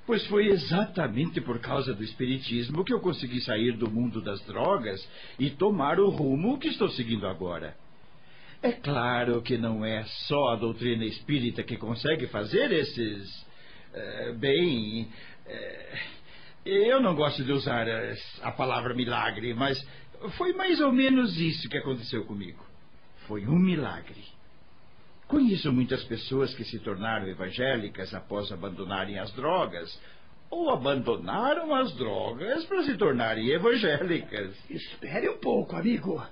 Pois 0.06 0.26
foi 0.28 0.46
exatamente 0.46 1.38
por 1.42 1.60
causa 1.60 1.92
do 1.92 2.02
Espiritismo 2.02 2.82
que 2.82 2.94
eu 2.94 3.00
consegui 3.00 3.42
sair 3.42 3.76
do 3.76 3.90
mundo 3.90 4.22
das 4.22 4.40
drogas 4.46 5.06
e 5.38 5.50
tomar 5.50 6.00
o 6.00 6.08
rumo 6.08 6.58
que 6.58 6.68
estou 6.68 6.88
seguindo 6.88 7.26
agora. 7.26 7.76
É 8.62 8.72
claro 8.72 9.40
que 9.40 9.56
não 9.56 9.84
é 9.84 10.04
só 10.28 10.48
a 10.50 10.56
doutrina 10.56 11.04
espírita 11.04 11.62
que 11.62 11.78
consegue 11.78 12.26
fazer 12.26 12.70
esses. 12.72 13.46
Uh, 13.94 14.34
bem. 14.34 15.08
Uh, 15.46 16.20
eu 16.64 17.00
não 17.00 17.14
gosto 17.14 17.42
de 17.42 17.52
usar 17.52 17.86
a 18.42 18.52
palavra 18.52 18.94
milagre, 18.94 19.54
mas 19.54 19.82
foi 20.36 20.52
mais 20.52 20.78
ou 20.78 20.92
menos 20.92 21.38
isso 21.38 21.70
que 21.70 21.78
aconteceu 21.78 22.24
comigo. 22.26 22.62
Foi 23.26 23.46
um 23.46 23.58
milagre. 23.58 24.24
Conheço 25.26 25.72
muitas 25.72 26.04
pessoas 26.04 26.54
que 26.54 26.64
se 26.64 26.78
tornaram 26.80 27.26
evangélicas 27.28 28.12
após 28.12 28.52
abandonarem 28.52 29.18
as 29.18 29.32
drogas, 29.32 29.98
ou 30.50 30.68
abandonaram 30.70 31.74
as 31.74 31.94
drogas 31.94 32.64
para 32.66 32.82
se 32.82 32.96
tornarem 32.98 33.48
evangélicas. 33.48 34.54
Espere 34.68 35.30
um 35.30 35.38
pouco, 35.38 35.76
amigo. 35.76 36.22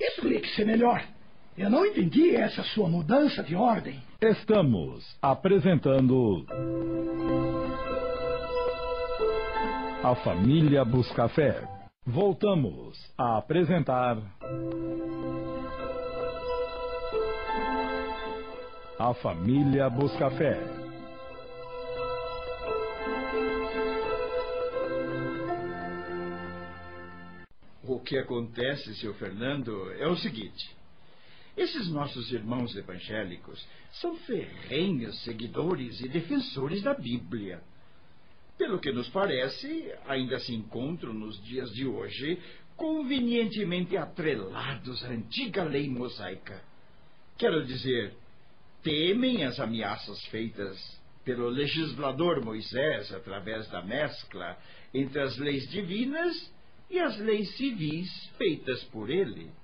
Explique-se 0.00 0.64
melhor. 0.64 1.04
Eu 1.58 1.68
não 1.68 1.84
entendi 1.84 2.34
essa 2.34 2.62
sua 2.62 2.88
mudança 2.88 3.42
de 3.42 3.54
ordem. 3.54 4.00
Estamos 4.20 5.16
apresentando. 5.20 6.46
A 10.02 10.14
Família 10.16 10.84
Buscafé. 10.84 11.62
Voltamos 12.06 12.98
a 13.18 13.36
apresentar. 13.38 14.16
A 18.98 19.12
Família 19.14 19.90
Buscafé. 19.90 20.58
O 27.82 27.98
que 28.00 28.16
acontece, 28.16 28.94
seu 28.94 29.12
Fernando, 29.14 29.92
é 29.98 30.06
o 30.06 30.16
seguinte. 30.16 30.79
Esses 31.60 31.90
nossos 31.90 32.32
irmãos 32.32 32.74
evangélicos 32.74 33.68
são 34.00 34.16
ferrenhos 34.16 35.22
seguidores 35.24 36.00
e 36.00 36.08
defensores 36.08 36.80
da 36.80 36.94
Bíblia. 36.94 37.60
Pelo 38.56 38.78
que 38.78 38.90
nos 38.90 39.10
parece, 39.10 39.92
ainda 40.08 40.40
se 40.40 40.54
encontram 40.54 41.12
nos 41.12 41.38
dias 41.44 41.70
de 41.74 41.86
hoje 41.86 42.40
convenientemente 42.78 43.94
atrelados 43.94 45.04
à 45.04 45.08
antiga 45.08 45.62
lei 45.62 45.86
mosaica. 45.86 46.64
Quero 47.36 47.62
dizer, 47.66 48.14
temem 48.82 49.44
as 49.44 49.60
ameaças 49.60 50.18
feitas 50.28 50.78
pelo 51.26 51.50
legislador 51.50 52.42
Moisés 52.42 53.12
através 53.12 53.68
da 53.68 53.82
mescla 53.82 54.56
entre 54.94 55.20
as 55.20 55.36
leis 55.36 55.68
divinas 55.68 56.50
e 56.88 56.98
as 56.98 57.18
leis 57.18 57.54
civis 57.58 58.08
feitas 58.38 58.82
por 58.84 59.10
ele. 59.10 59.59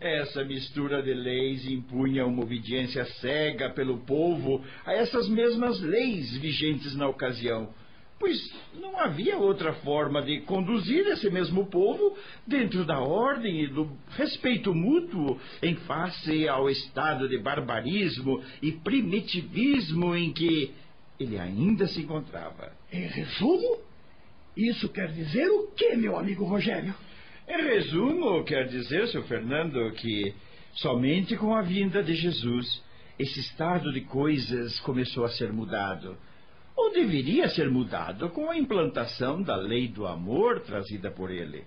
Essa 0.00 0.44
mistura 0.44 1.02
de 1.02 1.12
leis 1.12 1.68
impunha 1.68 2.26
uma 2.26 2.42
obediência 2.42 3.04
cega 3.20 3.70
pelo 3.70 3.98
povo 3.98 4.64
a 4.84 4.92
essas 4.92 5.28
mesmas 5.28 5.80
leis 5.80 6.36
vigentes 6.36 6.94
na 6.94 7.08
ocasião, 7.08 7.72
pois 8.18 8.38
não 8.74 8.98
havia 8.98 9.38
outra 9.38 9.72
forma 9.74 10.22
de 10.22 10.40
conduzir 10.40 11.06
esse 11.06 11.30
mesmo 11.30 11.66
povo 11.66 12.16
dentro 12.46 12.84
da 12.84 13.00
ordem 13.00 13.62
e 13.62 13.66
do 13.68 13.90
respeito 14.10 14.74
mútuo 14.74 15.40
em 15.62 15.74
face 15.76 16.48
ao 16.48 16.68
estado 16.68 17.28
de 17.28 17.38
barbarismo 17.38 18.42
e 18.60 18.72
primitivismo 18.72 20.14
em 20.14 20.32
que 20.32 20.74
ele 21.18 21.38
ainda 21.38 21.86
se 21.86 22.00
encontrava. 22.00 22.72
Em 22.92 23.06
resumo, 23.06 23.78
isso 24.56 24.88
quer 24.88 25.12
dizer 25.12 25.48
o 25.48 25.68
que, 25.68 25.96
meu 25.96 26.16
amigo 26.16 26.44
Rogério? 26.44 26.94
Em 27.48 27.62
resumo, 27.62 28.44
quer 28.44 28.68
dizer, 28.68 29.08
seu 29.08 29.22
Fernando, 29.22 29.90
que 29.92 30.34
somente 30.74 31.34
com 31.34 31.54
a 31.54 31.62
vinda 31.62 32.02
de 32.02 32.14
Jesus 32.14 32.82
esse 33.18 33.40
estado 33.40 33.90
de 33.90 34.02
coisas 34.02 34.78
começou 34.80 35.24
a 35.24 35.30
ser 35.30 35.50
mudado. 35.50 36.16
Ou 36.76 36.92
deveria 36.92 37.48
ser 37.48 37.70
mudado 37.70 38.28
com 38.30 38.50
a 38.50 38.56
implantação 38.56 39.42
da 39.42 39.56
lei 39.56 39.88
do 39.88 40.06
amor 40.06 40.60
trazida 40.60 41.10
por 41.10 41.30
ele. 41.30 41.64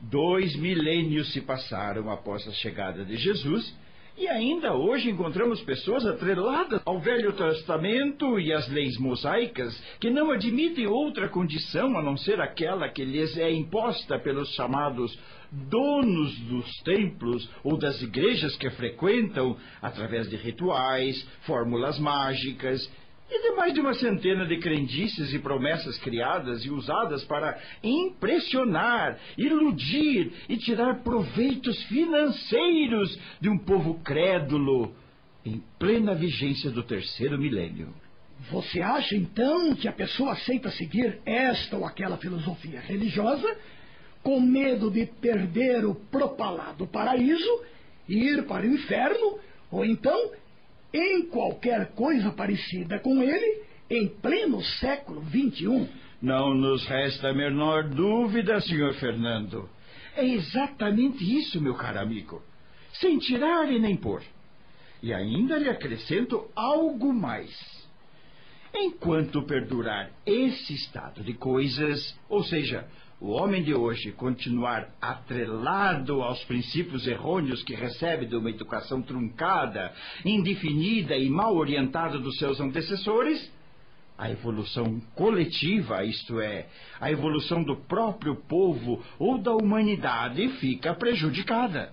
Dois 0.00 0.56
milênios 0.56 1.32
se 1.32 1.40
passaram 1.40 2.10
após 2.10 2.46
a 2.48 2.52
chegada 2.52 3.04
de 3.04 3.16
Jesus 3.16 3.72
e 4.20 4.28
ainda 4.28 4.74
hoje 4.74 5.08
encontramos 5.08 5.62
pessoas 5.62 6.04
atreladas 6.04 6.82
ao 6.84 7.00
Velho 7.00 7.32
Testamento 7.32 8.38
e 8.38 8.52
às 8.52 8.68
leis 8.68 8.98
mosaicas 8.98 9.74
que 9.98 10.10
não 10.10 10.30
admitem 10.30 10.86
outra 10.86 11.26
condição 11.26 11.96
a 11.96 12.02
não 12.02 12.18
ser 12.18 12.38
aquela 12.38 12.86
que 12.90 13.02
lhes 13.02 13.34
é 13.38 13.50
imposta 13.50 14.18
pelos 14.18 14.50
chamados 14.54 15.18
donos 15.50 16.38
dos 16.40 16.70
templos 16.82 17.48
ou 17.64 17.78
das 17.78 18.02
igrejas 18.02 18.54
que 18.56 18.68
frequentam 18.68 19.56
através 19.80 20.28
de 20.28 20.36
rituais, 20.36 21.26
fórmulas 21.46 21.98
mágicas 21.98 22.92
e 23.30 23.42
de 23.42 23.56
mais 23.56 23.72
de 23.72 23.80
uma 23.80 23.94
centena 23.94 24.44
de 24.44 24.58
crendices 24.58 25.32
e 25.32 25.38
promessas 25.38 25.96
criadas 25.98 26.64
e 26.64 26.70
usadas 26.70 27.24
para 27.24 27.56
impressionar, 27.82 29.18
iludir 29.38 30.32
e 30.48 30.56
tirar 30.56 31.02
proveitos 31.02 31.80
financeiros 31.84 33.18
de 33.40 33.48
um 33.48 33.56
povo 33.56 34.00
crédulo 34.00 34.92
em 35.44 35.62
plena 35.78 36.14
vigência 36.14 36.70
do 36.70 36.82
terceiro 36.82 37.38
milênio. 37.38 37.94
Você 38.50 38.80
acha 38.80 39.14
então 39.14 39.74
que 39.76 39.86
a 39.86 39.92
pessoa 39.92 40.32
aceita 40.32 40.70
seguir 40.70 41.20
esta 41.24 41.76
ou 41.76 41.84
aquela 41.84 42.16
filosofia 42.16 42.80
religiosa 42.80 43.56
com 44.22 44.40
medo 44.40 44.90
de 44.90 45.06
perder 45.06 45.84
o 45.84 45.94
propalado 45.94 46.86
paraíso, 46.86 47.62
ir 48.08 48.44
para 48.46 48.66
o 48.66 48.74
inferno, 48.74 49.38
ou 49.70 49.84
então 49.84 50.32
em 50.92 51.26
qualquer 51.26 51.92
coisa 51.92 52.30
parecida 52.32 52.98
com 52.98 53.22
ele 53.22 53.62
em 53.88 54.08
pleno 54.08 54.62
século 54.62 55.22
XXI. 55.24 55.88
Não 56.22 56.54
nos 56.54 56.86
resta 56.86 57.28
a 57.28 57.34
menor 57.34 57.88
dúvida, 57.88 58.60
senhor 58.60 58.94
Fernando. 58.94 59.68
É 60.16 60.24
exatamente 60.24 61.24
isso, 61.24 61.60
meu 61.60 61.74
caro 61.74 62.00
amigo. 62.00 62.42
Sem 62.94 63.18
tirar 63.18 63.70
e 63.70 63.78
nem 63.78 63.96
pôr. 63.96 64.22
E 65.02 65.14
ainda 65.14 65.58
lhe 65.58 65.68
acrescento 65.68 66.48
algo 66.54 67.12
mais. 67.12 67.50
Enquanto 68.74 69.42
perdurar 69.42 70.10
esse 70.26 70.74
estado 70.74 71.24
de 71.24 71.34
coisas, 71.34 72.16
ou 72.28 72.44
seja, 72.44 72.86
o 73.20 73.32
homem 73.32 73.62
de 73.62 73.74
hoje 73.74 74.12
continuar 74.12 74.88
atrelado 75.00 76.22
aos 76.22 76.42
princípios 76.44 77.06
errôneos 77.06 77.62
que 77.62 77.74
recebe 77.74 78.24
de 78.24 78.34
uma 78.34 78.48
educação 78.48 79.02
truncada, 79.02 79.92
indefinida 80.24 81.14
e 81.16 81.28
mal 81.28 81.54
orientada 81.54 82.18
dos 82.18 82.38
seus 82.38 82.58
antecessores, 82.60 83.52
a 84.16 84.30
evolução 84.30 85.00
coletiva, 85.14 86.02
isto 86.04 86.40
é, 86.40 86.66
a 86.98 87.10
evolução 87.10 87.62
do 87.62 87.76
próprio 87.76 88.36
povo 88.36 89.02
ou 89.18 89.36
da 89.36 89.52
humanidade, 89.52 90.48
fica 90.60 90.94
prejudicada. 90.94 91.92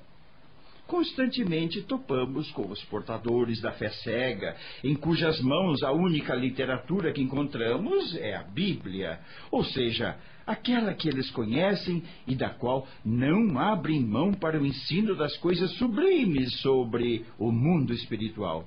constantemente 0.87 1.81
topamos 1.81 2.49
com 2.51 2.71
os 2.71 2.81
portadores 2.85 3.59
da 3.59 3.73
fé 3.73 3.89
cega, 3.89 4.55
em 4.81 4.95
cujas 4.95 5.41
mãos 5.41 5.83
a 5.83 5.91
única 5.91 6.33
literatura 6.33 7.11
que 7.11 7.21
encontramos 7.21 8.15
é 8.15 8.35
a 8.35 8.43
Bíblia, 8.43 9.19
ou 9.51 9.65
seja, 9.65 10.17
aquela 10.47 10.93
que 10.93 11.09
eles 11.09 11.29
conhecem 11.31 12.01
e 12.25 12.33
da 12.33 12.49
qual 12.49 12.87
não 13.03 13.59
abrem 13.59 14.01
mão 14.01 14.33
para 14.33 14.57
o 14.57 14.65
ensino 14.65 15.13
das 15.13 15.35
coisas 15.37 15.69
sublimes 15.73 16.61
sobre 16.61 17.25
o 17.37 17.51
mundo 17.51 17.93
espiritual. 17.93 18.65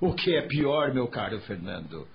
O 0.00 0.12
que 0.12 0.34
é 0.36 0.42
pior, 0.42 0.94
meu 0.94 1.08
caro 1.08 1.40
Fernando, 1.40 2.06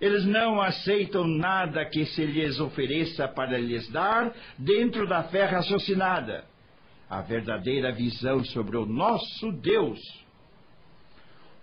eles 0.00 0.24
não 0.26 0.60
aceitam 0.60 1.26
nada 1.26 1.84
que 1.84 2.04
se 2.04 2.24
lhes 2.24 2.60
ofereça 2.60 3.26
para 3.26 3.58
lhes 3.58 3.88
dar 3.90 4.32
dentro 4.58 5.06
da 5.06 5.22
fé 5.24 5.44
raciocinada. 5.44 6.44
A 7.08 7.22
verdadeira 7.22 7.92
visão 7.92 8.44
sobre 8.44 8.76
o 8.76 8.86
nosso 8.86 9.52
Deus. 9.52 10.00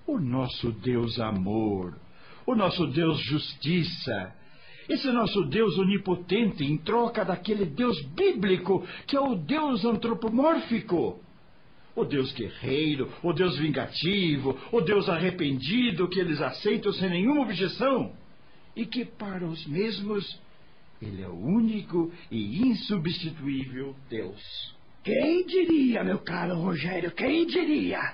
O 0.05 0.19
nosso 0.19 0.71
Deus 0.71 1.19
amor. 1.19 1.97
O 2.45 2.55
nosso 2.55 2.85
Deus 2.87 3.19
justiça. 3.21 4.33
Esse 4.89 5.11
nosso 5.11 5.43
Deus 5.45 5.77
onipotente 5.77 6.63
em 6.63 6.77
troca 6.77 7.25
daquele 7.25 7.65
Deus 7.65 8.01
bíblico 8.07 8.87
que 9.05 9.15
é 9.15 9.19
o 9.19 9.35
Deus 9.35 9.83
antropomórfico 9.83 11.19
o 11.97 12.05
Deus 12.05 12.31
guerreiro, 12.31 13.11
o 13.23 13.33
Deus 13.33 13.57
vingativo, 13.57 14.55
o 14.71 14.81
Deus 14.81 15.09
arrependido 15.09 16.07
que 16.07 16.19
eles 16.19 16.39
aceitam 16.39 16.93
sem 16.93 17.09
nenhuma 17.09 17.41
objeção 17.41 18.13
e 18.75 18.85
que 18.85 19.03
para 19.03 19.43
os 19.43 19.65
mesmos 19.65 20.39
ele 21.01 21.23
é 21.23 21.27
o 21.27 21.33
único 21.33 22.11
e 22.29 22.59
insubstituível 22.59 23.95
Deus. 24.07 24.75
Quem 25.03 25.45
diria, 25.47 26.03
meu 26.03 26.19
caro 26.19 26.55
Rogério, 26.55 27.11
quem 27.11 27.47
diria? 27.47 28.13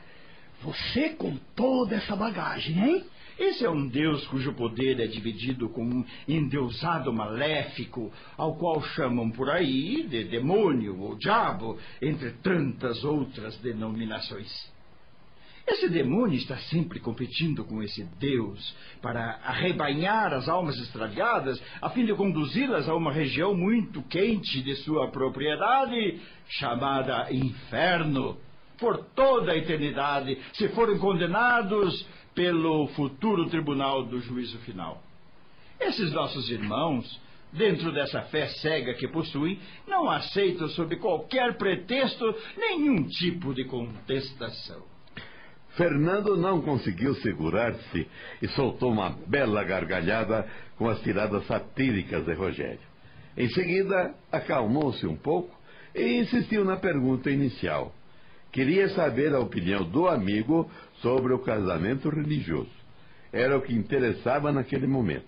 Você 0.62 1.10
com 1.10 1.36
toda 1.54 1.96
essa 1.96 2.16
bagagem, 2.16 2.80
hein? 2.80 3.06
Esse 3.38 3.66
é 3.66 3.70
um 3.70 3.88
Deus 3.88 4.26
cujo 4.28 4.54
poder 4.54 5.00
é 5.00 5.08
dividido 5.08 5.70
com 5.70 5.84
um 5.84 6.06
endeusado 6.28 7.12
maléfico, 7.12 8.12
ao 8.38 8.56
qual 8.56 8.82
chamam 8.82 9.30
por 9.32 9.50
aí 9.50 10.04
de 10.08 10.26
demônio 10.26 11.00
ou 11.00 11.16
diabo, 11.16 11.80
entre 12.02 12.32
tantas 12.44 13.04
outras 13.04 13.58
denominações. 13.58 14.72
Esse 15.66 15.88
demônio 15.88 16.38
está 16.38 16.58
sempre 16.58 17.00
competindo 17.00 17.64
com 17.64 17.82
esse 17.82 18.04
Deus 18.20 18.76
para 19.02 19.40
arrebanhar 19.44 20.34
as 20.34 20.50
almas 20.50 20.78
extraviadas, 20.78 21.62
a 21.82 21.90
fim 21.90 22.06
de 22.06 22.14
conduzi-las 22.14 22.90
a 22.90 22.94
uma 22.94 23.14
região 23.14 23.56
muito 23.56 24.02
quente 24.04 24.62
de 24.62 24.76
sua 24.78 25.10
propriedade, 25.10 26.20
chamada 26.50 27.34
inferno, 27.34 28.38
por 28.78 29.06
toda 29.16 29.54
a 29.54 29.58
eternidade, 29.58 30.38
se 30.54 30.68
forem 30.70 30.98
condenados 30.98 32.06
pelo 32.34 32.88
futuro 32.90 33.50
tribunal 33.50 34.04
do 34.04 34.20
juízo 34.20 34.58
final. 34.60 35.02
Esses 35.80 36.12
nossos 36.12 36.50
irmãos, 36.50 37.22
dentro 37.52 37.92
dessa 37.92 38.22
fé 38.24 38.48
cega 38.48 38.94
que 38.94 39.08
possuem, 39.08 39.60
não 39.88 40.10
aceitam 40.10 40.68
sob 40.70 40.96
qualquer 40.98 41.58
pretexto 41.58 42.36
nenhum 42.58 43.04
tipo 43.04 43.54
de 43.54 43.66
contestação. 43.66 44.84
Fernando 45.76 46.38
não 46.38 46.62
conseguiu 46.62 47.16
segurar-se 47.16 48.08
e 48.42 48.48
soltou 48.50 48.92
uma 48.92 49.10
bela 49.28 49.64
gargalhada 49.64 50.48
com 50.78 50.88
as 50.88 51.02
tiradas 51.02 51.46
satíricas 51.48 52.26
de 52.26 52.34
Rogério. 52.34 52.94
Em 53.36 53.50
seguida, 53.50 54.14
acalmou-se 54.32 55.06
um 55.08 55.16
pouco 55.16 55.56
e 55.96 56.20
insistiu 56.20 56.64
na 56.64 56.78
pergunta 56.78 57.32
inicial. 57.32 57.94
Queria 58.52 58.88
saber 58.90 59.34
a 59.34 59.40
opinião 59.40 59.84
do 59.84 60.08
amigo 60.08 60.70
sobre 61.04 61.34
o 61.34 61.40
casamento 61.40 62.10
religioso. 62.10 62.72
Era 63.32 63.56
o 63.56 63.62
que 63.62 63.74
interessava 63.74 64.52
naquele 64.52 64.88
momento. 64.88 65.28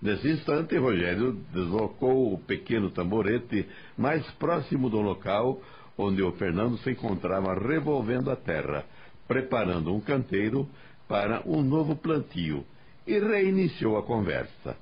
Nesse 0.00 0.28
instante, 0.28 0.76
Rogério 0.78 1.32
deslocou 1.52 2.32
o 2.32 2.38
pequeno 2.38 2.90
tamborete 2.90 3.68
mais 3.98 4.24
próximo 4.32 4.88
do 4.88 5.00
local 5.00 5.60
onde 5.98 6.22
o 6.22 6.32
Fernando 6.32 6.78
se 6.78 6.92
encontrava 6.92 7.54
revolvendo 7.54 8.30
a 8.30 8.36
terra 8.36 8.84
preparando 9.28 9.94
um 9.94 10.00
canteiro 10.00 10.68
para 11.06 11.42
um 11.46 11.62
novo 11.62 11.94
plantio 11.94 12.66
e 13.06 13.18
reiniciou 13.18 13.96
a 13.96 14.02
conversa. 14.02 14.76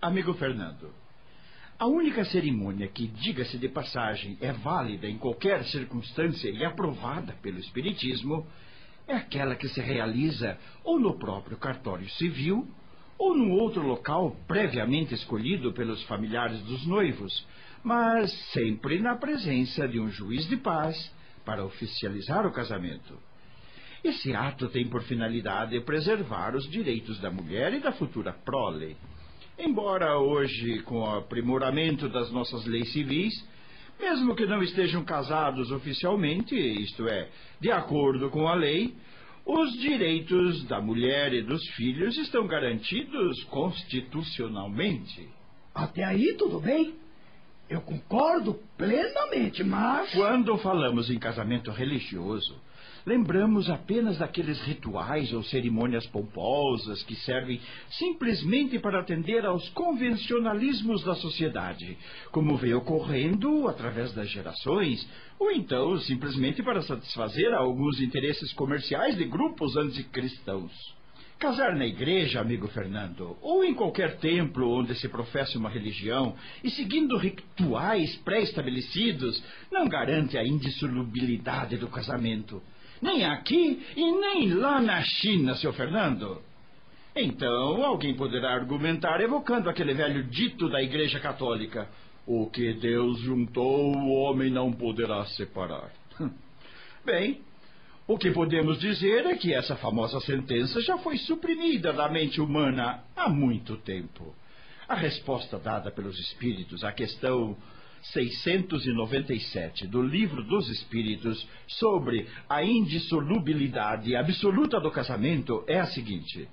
Amigo 0.00 0.34
Fernando, 0.34 0.90
a 1.78 1.86
única 1.86 2.24
cerimônia 2.24 2.88
que, 2.88 3.06
diga-se 3.06 3.58
de 3.58 3.68
passagem, 3.68 4.36
é 4.40 4.52
válida 4.52 5.06
em 5.06 5.18
qualquer 5.18 5.64
circunstância 5.64 6.48
e 6.48 6.64
aprovada 6.64 7.34
pelo 7.42 7.58
Espiritismo 7.58 8.46
é 9.06 9.14
aquela 9.14 9.54
que 9.54 9.68
se 9.68 9.80
realiza 9.80 10.58
ou 10.82 10.98
no 10.98 11.18
próprio 11.18 11.56
cartório 11.56 12.08
civil 12.10 12.66
ou 13.18 13.34
num 13.34 13.52
outro 13.52 13.82
local 13.82 14.36
previamente 14.46 15.14
escolhido 15.14 15.72
pelos 15.72 16.02
familiares 16.04 16.60
dos 16.62 16.86
noivos, 16.86 17.46
mas 17.82 18.32
sempre 18.52 18.98
na 18.98 19.16
presença 19.16 19.86
de 19.86 20.00
um 20.00 20.10
juiz 20.10 20.48
de 20.48 20.56
paz 20.56 20.96
para 21.44 21.64
oficializar 21.64 22.46
o 22.46 22.52
casamento. 22.52 23.18
Esse 24.02 24.34
ato 24.34 24.68
tem 24.68 24.88
por 24.88 25.02
finalidade 25.04 25.80
preservar 25.80 26.54
os 26.54 26.68
direitos 26.70 27.18
da 27.20 27.30
mulher 27.30 27.72
e 27.72 27.80
da 27.80 27.92
futura 27.92 28.32
prole. 28.32 28.96
Embora 29.58 30.18
hoje, 30.18 30.80
com 30.80 31.00
o 31.00 31.16
aprimoramento 31.18 32.08
das 32.08 32.30
nossas 32.30 32.66
leis 32.66 32.92
civis, 32.92 33.32
mesmo 33.98 34.34
que 34.34 34.46
não 34.46 34.62
estejam 34.62 35.04
casados 35.04 35.70
oficialmente, 35.70 36.54
isto 36.54 37.06
é, 37.08 37.28
de 37.60 37.70
acordo 37.70 38.30
com 38.30 38.46
a 38.48 38.54
lei, 38.54 38.94
os 39.46 39.72
direitos 39.74 40.64
da 40.64 40.80
mulher 40.80 41.32
e 41.34 41.42
dos 41.42 41.62
filhos 41.70 42.16
estão 42.16 42.46
garantidos 42.46 43.42
constitucionalmente. 43.44 45.28
Até 45.74 46.04
aí 46.04 46.34
tudo 46.38 46.60
bem. 46.60 46.94
Eu 47.68 47.80
concordo 47.80 48.60
plenamente, 48.76 49.64
mas. 49.64 50.12
Quando 50.12 50.56
falamos 50.58 51.10
em 51.10 51.18
casamento 51.18 51.70
religioso, 51.70 52.60
lembramos 53.06 53.68
apenas 53.68 54.18
daqueles 54.18 54.60
rituais 54.62 55.32
ou 55.32 55.42
cerimônias 55.42 56.06
pomposas 56.06 57.02
que 57.02 57.14
servem 57.16 57.60
simplesmente 57.90 58.78
para 58.78 59.00
atender 59.00 59.44
aos 59.44 59.68
convencionalismos 59.70 61.04
da 61.04 61.14
sociedade, 61.14 61.98
como 62.30 62.56
vem 62.56 62.74
ocorrendo 62.74 63.68
através 63.68 64.12
das 64.12 64.30
gerações, 64.30 65.06
ou 65.38 65.50
então 65.50 65.98
simplesmente 66.00 66.62
para 66.62 66.82
satisfazer 66.82 67.52
alguns 67.52 68.00
interesses 68.00 68.52
comerciais 68.52 69.16
de 69.16 69.24
grupos 69.24 69.76
anticristãos. 69.76 70.72
Casar 71.38 71.74
na 71.76 71.84
igreja, 71.84 72.40
amigo 72.40 72.68
Fernando, 72.68 73.36
ou 73.42 73.64
em 73.64 73.74
qualquer 73.74 74.16
templo 74.18 74.70
onde 74.70 74.94
se 74.94 75.08
professa 75.08 75.58
uma 75.58 75.68
religião 75.68 76.34
e 76.62 76.70
seguindo 76.70 77.18
rituais 77.18 78.16
pré-estabelecidos, 78.24 79.42
não 79.70 79.86
garante 79.86 80.38
a 80.38 80.46
indissolubilidade 80.46 81.76
do 81.76 81.88
casamento 81.88 82.62
nem 83.04 83.24
aqui 83.26 83.86
e 83.94 84.12
nem 84.12 84.54
lá 84.54 84.80
na 84.80 85.02
China, 85.02 85.54
seu 85.56 85.74
Fernando. 85.74 86.40
Então, 87.14 87.84
alguém 87.84 88.14
poderá 88.14 88.54
argumentar 88.54 89.20
evocando 89.20 89.68
aquele 89.68 89.92
velho 89.92 90.24
dito 90.24 90.70
da 90.70 90.82
Igreja 90.82 91.20
Católica: 91.20 91.86
O 92.26 92.48
que 92.50 92.72
Deus 92.72 93.20
juntou, 93.20 93.94
o 93.94 94.10
homem 94.14 94.50
não 94.50 94.72
poderá 94.72 95.24
separar. 95.26 95.92
Bem, 97.04 97.42
o 98.06 98.16
que 98.16 98.30
podemos 98.30 98.80
dizer 98.80 99.26
é 99.26 99.36
que 99.36 99.52
essa 99.52 99.76
famosa 99.76 100.18
sentença 100.20 100.80
já 100.80 100.96
foi 100.98 101.18
suprimida 101.18 101.92
da 101.92 102.08
mente 102.08 102.40
humana 102.40 103.04
há 103.14 103.28
muito 103.28 103.76
tempo. 103.76 104.34
A 104.88 104.94
resposta 104.94 105.58
dada 105.58 105.90
pelos 105.90 106.18
espíritos 106.18 106.82
à 106.82 106.92
questão 106.92 107.56
697 108.12 109.86
do 109.86 110.02
Livro 110.02 110.42
dos 110.42 110.68
Espíritos 110.68 111.48
sobre 111.66 112.26
a 112.48 112.62
indissolubilidade 112.62 114.14
absoluta 114.14 114.78
do 114.78 114.90
casamento 114.90 115.64
é 115.66 115.80
a 115.80 115.86
seguinte: 115.86 116.48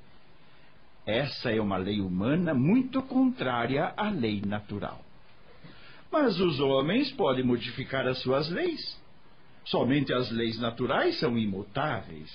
essa 1.06 1.52
é 1.52 1.60
uma 1.60 1.78
lei 1.78 2.00
humana 2.00 2.54
muito 2.54 3.02
contrária 3.04 3.94
à 3.98 4.10
lei 4.10 4.42
natural. 4.46 5.02
Mas 6.12 6.40
os 6.40 6.60
homens 6.60 7.12
podem 7.12 7.44
modificar 7.44 8.08
as 8.08 8.22
suas 8.22 8.50
leis. 8.50 9.00
Somente 9.66 10.14
as 10.14 10.32
leis 10.32 10.60
naturais 10.60 11.20
são 11.20 11.38
imutáveis. 11.38 12.30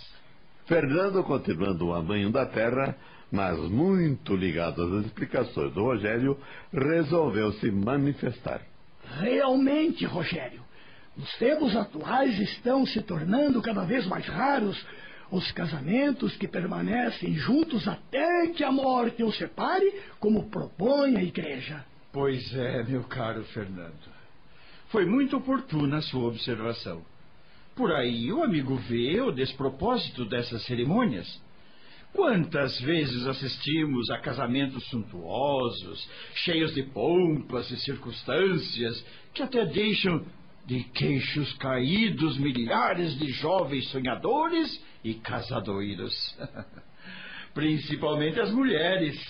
Fernando, 0.67 1.23
continuando 1.23 1.87
o 1.87 1.95
amanho 1.95 2.31
da 2.31 2.47
terra, 2.47 2.97
mas 3.31 3.59
muito 3.71 4.35
ligado 4.35 4.83
às 4.83 5.07
explicações 5.07 5.73
do 5.73 5.83
Rogério, 5.83 6.39
resolveu 6.73 7.53
se 7.53 7.71
manifestar. 7.71 8.63
Realmente, 9.21 10.05
Rogério, 10.05 10.63
nos 11.17 11.33
tempos 11.37 11.75
atuais 11.75 12.39
estão 12.39 12.85
se 12.85 13.01
tornando 13.03 13.63
cada 13.63 13.85
vez 13.85 14.07
mais 14.07 14.27
raros 14.27 14.85
os 15.31 15.51
casamentos 15.53 16.37
que 16.37 16.47
permanecem 16.47 17.35
juntos 17.35 17.89
até 17.89 18.49
que 18.49 18.63
a 18.63 18.71
morte 18.71 19.23
os 19.23 19.37
separe, 19.37 19.93
como 20.21 20.49
propõe 20.51 21.17
a 21.17 21.23
igreja. 21.23 21.85
Pois 22.13 22.55
é, 22.55 22.83
meu 22.85 23.03
caro 23.05 23.43
Fernando. 23.47 24.17
Foi 24.89 25.05
muito 25.05 25.37
oportuna 25.37 25.99
a 25.99 26.03
sua 26.03 26.29
observação. 26.29 27.03
Por 27.75 27.93
aí 27.93 28.33
o 28.33 28.43
amigo 28.43 28.77
vê 28.77 29.21
o 29.21 29.33
despropósito 29.33 30.25
dessas 30.25 30.65
cerimônias. 30.65 31.43
Quantas 32.17 32.81
vezes 32.81 33.27
assistimos 33.27 34.09
a 34.09 34.17
casamentos 34.17 34.83
suntuosos, 34.89 36.09
cheios 36.37 36.73
de 36.73 36.83
pompas 36.83 37.71
e 37.71 37.77
circunstâncias, 37.77 39.05
que 39.35 39.43
até 39.43 39.67
deixam 39.67 40.25
de 40.65 40.83
queixos 40.83 41.53
caídos 41.59 42.39
milhares 42.39 43.19
de 43.19 43.31
jovens 43.33 43.87
sonhadores 43.91 44.83
e 45.05 45.13
casadoiros. 45.13 46.15
Principalmente 47.53 48.41
as 48.41 48.51
mulheres. 48.51 49.23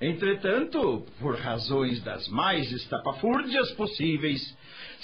Entretanto, 0.00 1.06
por 1.20 1.36
razões 1.36 2.02
das 2.02 2.26
mais 2.26 2.72
estapafúrdias 2.72 3.70
possíveis, 3.74 4.58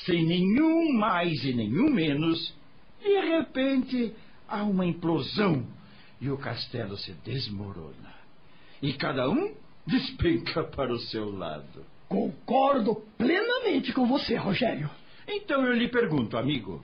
sem 0.04 0.26
nenhum 0.26 0.92
mais 0.94 1.44
e 1.44 1.54
nenhum 1.54 1.92
menos, 1.92 2.52
de 3.00 3.20
repente 3.20 4.12
há 4.48 4.64
uma 4.64 4.84
implosão 4.84 5.77
e 6.20 6.30
o 6.30 6.36
castelo 6.36 6.96
se 6.96 7.12
desmorona. 7.24 8.14
E 8.82 8.92
cada 8.92 9.28
um 9.28 9.54
despenca 9.86 10.64
para 10.64 10.92
o 10.92 10.98
seu 10.98 11.30
lado. 11.30 11.84
Concordo 12.08 12.96
plenamente 13.16 13.92
com 13.92 14.06
você, 14.06 14.36
Rogério. 14.36 14.90
Então 15.26 15.64
eu 15.64 15.74
lhe 15.74 15.88
pergunto, 15.88 16.36
amigo. 16.36 16.82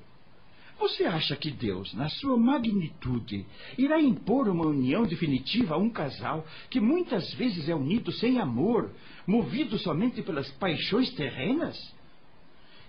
Você 0.79 1.05
acha 1.05 1.37
que 1.37 1.51
Deus, 1.51 1.95
na 1.95 2.09
sua 2.09 2.37
magnitude, 2.37 3.47
irá 3.79 4.01
impor 4.01 4.49
uma 4.49 4.67
união 4.67 5.05
definitiva 5.05 5.75
a 5.75 5.79
um 5.79 5.89
casal 5.89 6.45
que 6.69 6.81
muitas 6.81 7.33
vezes 7.35 7.69
é 7.69 7.75
unido 7.75 8.11
sem 8.13 8.41
amor, 8.41 8.91
movido 9.27 9.79
somente 9.79 10.21
pelas 10.21 10.51
paixões 10.53 11.11
terrenas? 11.15 11.95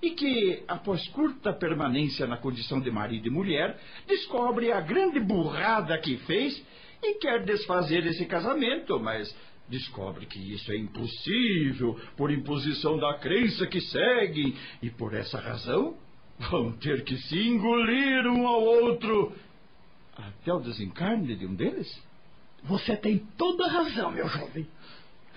E 0.05 0.11
que, 0.11 0.63
após 0.67 1.07
curta 1.07 1.51
permanência 1.51 2.27
na 2.27 2.37
condição 2.37 2.79
de 2.79 2.91
marido 2.91 3.27
e 3.27 3.31
mulher, 3.31 3.75
descobre 4.05 4.71
a 4.71 4.79
grande 4.79 5.19
burrada 5.19 5.97
que 5.97 6.15
fez 6.17 6.63
e 7.01 7.15
quer 7.15 7.43
desfazer 7.43 8.05
esse 8.05 8.23
casamento, 8.27 8.99
mas 8.99 9.35
descobre 9.67 10.27
que 10.27 10.37
isso 10.37 10.71
é 10.71 10.77
impossível 10.77 11.99
por 12.15 12.29
imposição 12.29 12.99
da 12.99 13.15
crença 13.15 13.65
que 13.65 13.81
seguem 13.81 14.55
e 14.79 14.91
por 14.91 15.15
essa 15.15 15.39
razão 15.39 15.97
vão 16.51 16.71
ter 16.73 17.03
que 17.03 17.17
se 17.17 17.39
engolir 17.39 18.27
um 18.27 18.45
ao 18.45 18.61
outro 18.61 19.33
até 20.15 20.53
o 20.53 20.59
desencarne 20.59 21.35
de 21.35 21.47
um 21.47 21.55
deles? 21.55 21.99
Você 22.63 22.95
tem 22.95 23.17
toda 23.35 23.65
a 23.65 23.71
razão, 23.71 24.11
meu 24.11 24.27
jovem. 24.27 24.67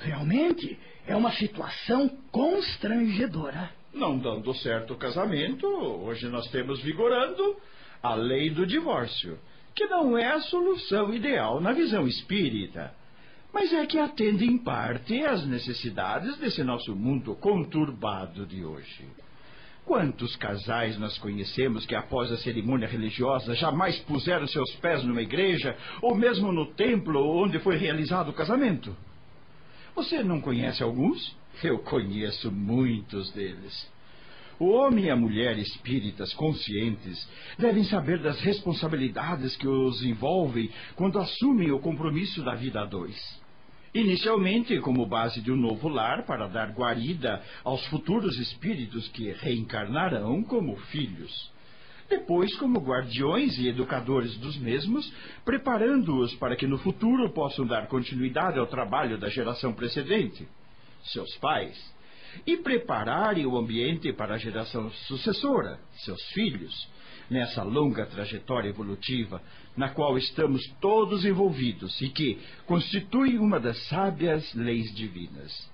Realmente 0.00 0.78
é 1.06 1.16
uma 1.16 1.32
situação 1.32 2.06
constrangedora. 2.30 3.77
Não 3.92 4.18
dando 4.18 4.54
certo 4.54 4.94
o 4.94 4.96
casamento, 4.96 5.66
hoje 5.66 6.28
nós 6.28 6.46
temos 6.50 6.80
vigorando 6.82 7.56
a 8.02 8.14
lei 8.14 8.50
do 8.50 8.66
divórcio, 8.66 9.38
que 9.74 9.86
não 9.86 10.16
é 10.16 10.26
a 10.26 10.40
solução 10.40 11.12
ideal 11.14 11.60
na 11.60 11.72
visão 11.72 12.06
espírita, 12.06 12.92
mas 13.52 13.72
é 13.72 13.86
que 13.86 13.98
atende 13.98 14.44
em 14.44 14.58
parte 14.58 15.24
às 15.24 15.46
necessidades 15.46 16.36
desse 16.38 16.62
nosso 16.62 16.94
mundo 16.94 17.34
conturbado 17.36 18.46
de 18.46 18.64
hoje. 18.64 19.06
Quantos 19.84 20.36
casais 20.36 20.98
nós 20.98 21.16
conhecemos 21.16 21.86
que, 21.86 21.94
após 21.94 22.30
a 22.30 22.36
cerimônia 22.36 22.86
religiosa, 22.86 23.54
jamais 23.54 23.98
puseram 24.00 24.46
seus 24.46 24.70
pés 24.76 25.02
numa 25.02 25.22
igreja 25.22 25.74
ou 26.02 26.14
mesmo 26.14 26.52
no 26.52 26.66
templo 26.74 27.26
onde 27.42 27.58
foi 27.58 27.76
realizado 27.76 28.28
o 28.28 28.34
casamento? 28.34 28.94
Você 29.94 30.22
não 30.22 30.42
conhece 30.42 30.82
alguns? 30.82 31.34
Eu 31.62 31.78
conheço 31.80 32.52
muitos 32.52 33.30
deles. 33.32 33.90
O 34.60 34.70
homem 34.70 35.04
e 35.04 35.10
a 35.10 35.16
mulher 35.16 35.56
espíritas 35.58 36.32
conscientes 36.34 37.28
devem 37.58 37.84
saber 37.84 38.18
das 38.18 38.40
responsabilidades 38.40 39.56
que 39.56 39.68
os 39.68 40.02
envolvem 40.02 40.68
quando 40.96 41.18
assumem 41.18 41.70
o 41.70 41.78
compromisso 41.78 42.42
da 42.42 42.54
vida 42.54 42.80
a 42.80 42.84
dois. 42.84 43.16
Inicialmente, 43.94 44.78
como 44.80 45.06
base 45.06 45.40
de 45.40 45.50
um 45.50 45.56
novo 45.56 45.88
lar 45.88 46.26
para 46.26 46.48
dar 46.48 46.72
guarida 46.72 47.42
aos 47.64 47.84
futuros 47.86 48.38
espíritos 48.38 49.08
que 49.08 49.32
reencarnarão 49.32 50.42
como 50.42 50.76
filhos. 50.76 51.52
Depois, 52.08 52.54
como 52.56 52.80
guardiões 52.80 53.58
e 53.58 53.68
educadores 53.68 54.36
dos 54.38 54.56
mesmos, 54.58 55.12
preparando-os 55.44 56.34
para 56.36 56.56
que 56.56 56.66
no 56.66 56.78
futuro 56.78 57.30
possam 57.30 57.66
dar 57.66 57.86
continuidade 57.86 58.58
ao 58.58 58.66
trabalho 58.66 59.18
da 59.18 59.28
geração 59.28 59.72
precedente, 59.72 60.48
seus 61.04 61.34
pais, 61.36 61.76
e 62.46 62.56
prepararem 62.58 63.46
o 63.46 63.56
ambiente 63.56 64.12
para 64.12 64.34
a 64.34 64.38
geração 64.38 64.90
sucessora, 64.90 65.78
seus 66.04 66.22
filhos, 66.32 66.88
nessa 67.30 67.62
longa 67.62 68.06
trajetória 68.06 68.68
evolutiva 68.68 69.42
na 69.76 69.90
qual 69.90 70.16
estamos 70.16 70.66
todos 70.80 71.24
envolvidos 71.24 72.00
e 72.00 72.08
que 72.08 72.38
constitui 72.66 73.38
uma 73.38 73.60
das 73.60 73.78
sábias 73.88 74.52
leis 74.54 74.94
divinas. 74.94 75.70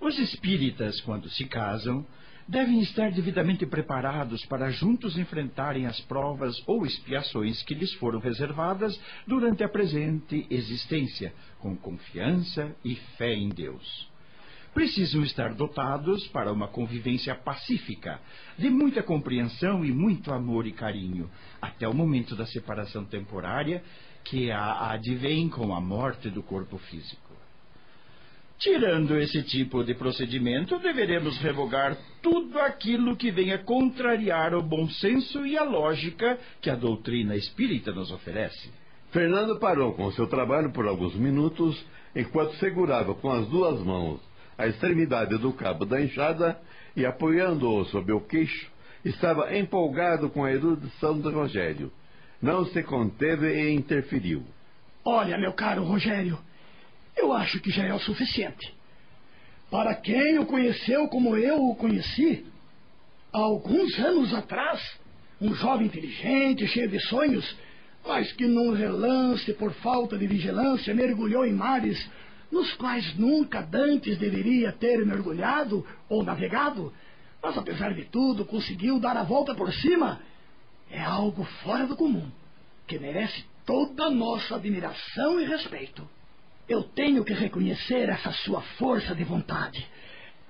Os 0.00 0.18
espíritas, 0.18 1.00
quando 1.00 1.28
se 1.30 1.46
casam, 1.46 2.06
devem 2.46 2.80
estar 2.80 3.10
devidamente 3.10 3.64
preparados 3.64 4.44
para 4.44 4.70
juntos 4.70 5.16
enfrentarem 5.16 5.86
as 5.86 5.98
provas 6.02 6.62
ou 6.66 6.84
expiações 6.84 7.62
que 7.62 7.74
lhes 7.74 7.92
foram 7.94 8.18
reservadas 8.18 9.00
durante 9.26 9.64
a 9.64 9.68
presente 9.68 10.46
existência, 10.50 11.32
com 11.58 11.74
confiança 11.74 12.76
e 12.84 12.94
fé 13.16 13.32
em 13.32 13.48
Deus 13.48 14.13
precisam 14.74 15.22
estar 15.22 15.54
dotados 15.54 16.26
para 16.28 16.52
uma 16.52 16.66
convivência 16.66 17.34
pacífica, 17.34 18.20
de 18.58 18.68
muita 18.68 19.02
compreensão 19.02 19.84
e 19.84 19.92
muito 19.92 20.32
amor 20.32 20.66
e 20.66 20.72
carinho, 20.72 21.30
até 21.62 21.88
o 21.88 21.94
momento 21.94 22.34
da 22.34 22.44
separação 22.44 23.04
temporária 23.04 23.82
que 24.24 24.50
a 24.50 24.90
advém 24.90 25.48
com 25.48 25.72
a 25.74 25.80
morte 25.80 26.28
do 26.28 26.42
corpo 26.42 26.76
físico. 26.78 27.22
Tirando 28.58 29.16
esse 29.18 29.42
tipo 29.42 29.84
de 29.84 29.94
procedimento, 29.94 30.78
deveremos 30.78 31.38
revogar 31.38 31.96
tudo 32.22 32.58
aquilo 32.58 33.16
que 33.16 33.30
venha 33.30 33.58
contrariar 33.58 34.54
o 34.54 34.62
bom 34.62 34.88
senso 34.88 35.44
e 35.46 35.56
a 35.56 35.64
lógica 35.64 36.38
que 36.60 36.70
a 36.70 36.74
doutrina 36.74 37.36
espírita 37.36 37.92
nos 37.92 38.10
oferece. 38.10 38.72
Fernando 39.10 39.58
parou 39.58 39.92
com 39.92 40.10
seu 40.12 40.26
trabalho 40.26 40.72
por 40.72 40.86
alguns 40.86 41.14
minutos, 41.14 41.84
enquanto 42.16 42.56
segurava 42.56 43.14
com 43.14 43.30
as 43.30 43.46
duas 43.48 43.80
mãos 43.80 44.20
a 44.56 44.66
extremidade 44.66 45.36
do 45.38 45.52
cabo 45.52 45.84
da 45.84 46.00
enxada 46.00 46.58
e, 46.96 47.04
apoiando-o 47.04 47.84
sob 47.86 48.12
o 48.12 48.20
queixo, 48.20 48.70
estava 49.04 49.56
empolgado 49.56 50.30
com 50.30 50.44
a 50.44 50.52
erudição 50.52 51.20
de 51.20 51.28
Rogério. 51.28 51.92
Não 52.40 52.64
se 52.66 52.82
conteve 52.82 53.52
e 53.52 53.74
interferiu. 53.74 54.44
Olha, 55.04 55.36
meu 55.36 55.52
caro 55.52 55.84
Rogério, 55.84 56.38
eu 57.16 57.32
acho 57.32 57.60
que 57.60 57.70
já 57.70 57.84
é 57.84 57.92
o 57.92 57.98
suficiente. 57.98 58.74
Para 59.70 59.94
quem 59.94 60.38
o 60.38 60.46
conheceu 60.46 61.08
como 61.08 61.36
eu 61.36 61.70
o 61.70 61.74
conheci, 61.74 62.46
há 63.32 63.38
alguns 63.38 63.98
anos 63.98 64.32
atrás, 64.32 64.80
um 65.40 65.54
jovem 65.54 65.86
inteligente, 65.86 66.66
cheio 66.68 66.88
de 66.88 67.00
sonhos, 67.00 67.56
mas 68.06 68.32
que 68.32 68.46
num 68.46 68.72
relance, 68.72 69.52
por 69.54 69.72
falta 69.74 70.16
de 70.16 70.26
vigilância, 70.26 70.94
mergulhou 70.94 71.44
em 71.44 71.52
mares 71.52 71.98
nos 72.54 72.72
quais 72.74 73.16
nunca 73.16 73.60
dantes 73.60 74.16
deveria 74.16 74.70
ter 74.70 75.04
mergulhado 75.04 75.84
ou 76.08 76.22
navegado, 76.22 76.92
mas 77.42 77.58
apesar 77.58 77.92
de 77.92 78.04
tudo 78.04 78.44
conseguiu 78.44 79.00
dar 79.00 79.16
a 79.16 79.24
volta 79.24 79.56
por 79.56 79.72
cima, 79.72 80.20
é 80.88 81.02
algo 81.02 81.42
fora 81.64 81.84
do 81.84 81.96
comum, 81.96 82.30
que 82.86 82.96
merece 82.96 83.44
toda 83.66 84.04
a 84.04 84.10
nossa 84.10 84.54
admiração 84.54 85.40
e 85.40 85.44
respeito. 85.44 86.08
Eu 86.68 86.84
tenho 86.84 87.24
que 87.24 87.34
reconhecer 87.34 88.08
essa 88.08 88.30
sua 88.30 88.60
força 88.78 89.16
de 89.16 89.24
vontade, 89.24 89.84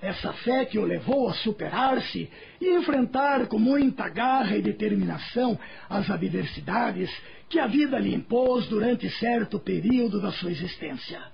essa 0.03 0.31
fé 0.35 0.67
que 0.67 0.79
o 0.79 0.85
levou 0.85 1.31
a 1.31 1.35
superar-se 1.35 2.31
e 2.61 2.71
enfrentar 2.77 3.47
com 3.47 3.59
muita 3.59 4.11
garra 4.11 4.55
e 4.59 4.61
determinação 4.61 5.59
as 5.89 6.11
adversidades 6.11 7.11
que 7.49 7.59
a 7.59 7.67
vida 7.67 7.99
lhe 7.99 8.15
impôs 8.15 8.67
durante 8.67 9.09
certo 9.09 9.59
período 9.59 10.21
da 10.21 10.31
sua 10.33 10.51
existência 10.51 11.33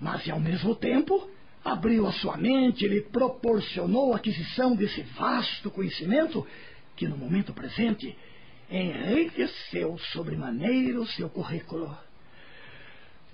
mas 0.00 0.28
ao 0.28 0.40
mesmo 0.40 0.74
tempo 0.74 1.28
abriu 1.64 2.06
a 2.06 2.12
sua 2.12 2.36
mente 2.36 2.84
e 2.84 2.88
lhe 2.88 3.02
proporcionou 3.02 4.12
a 4.12 4.16
aquisição 4.16 4.74
desse 4.74 5.02
vasto 5.02 5.70
conhecimento 5.70 6.46
que 6.96 7.06
no 7.06 7.16
momento 7.16 7.52
presente 7.52 8.16
enriqueceu 8.70 9.98
sobremaneira 10.12 11.00
o 11.00 11.06
seu 11.06 11.28
currículo. 11.28 11.94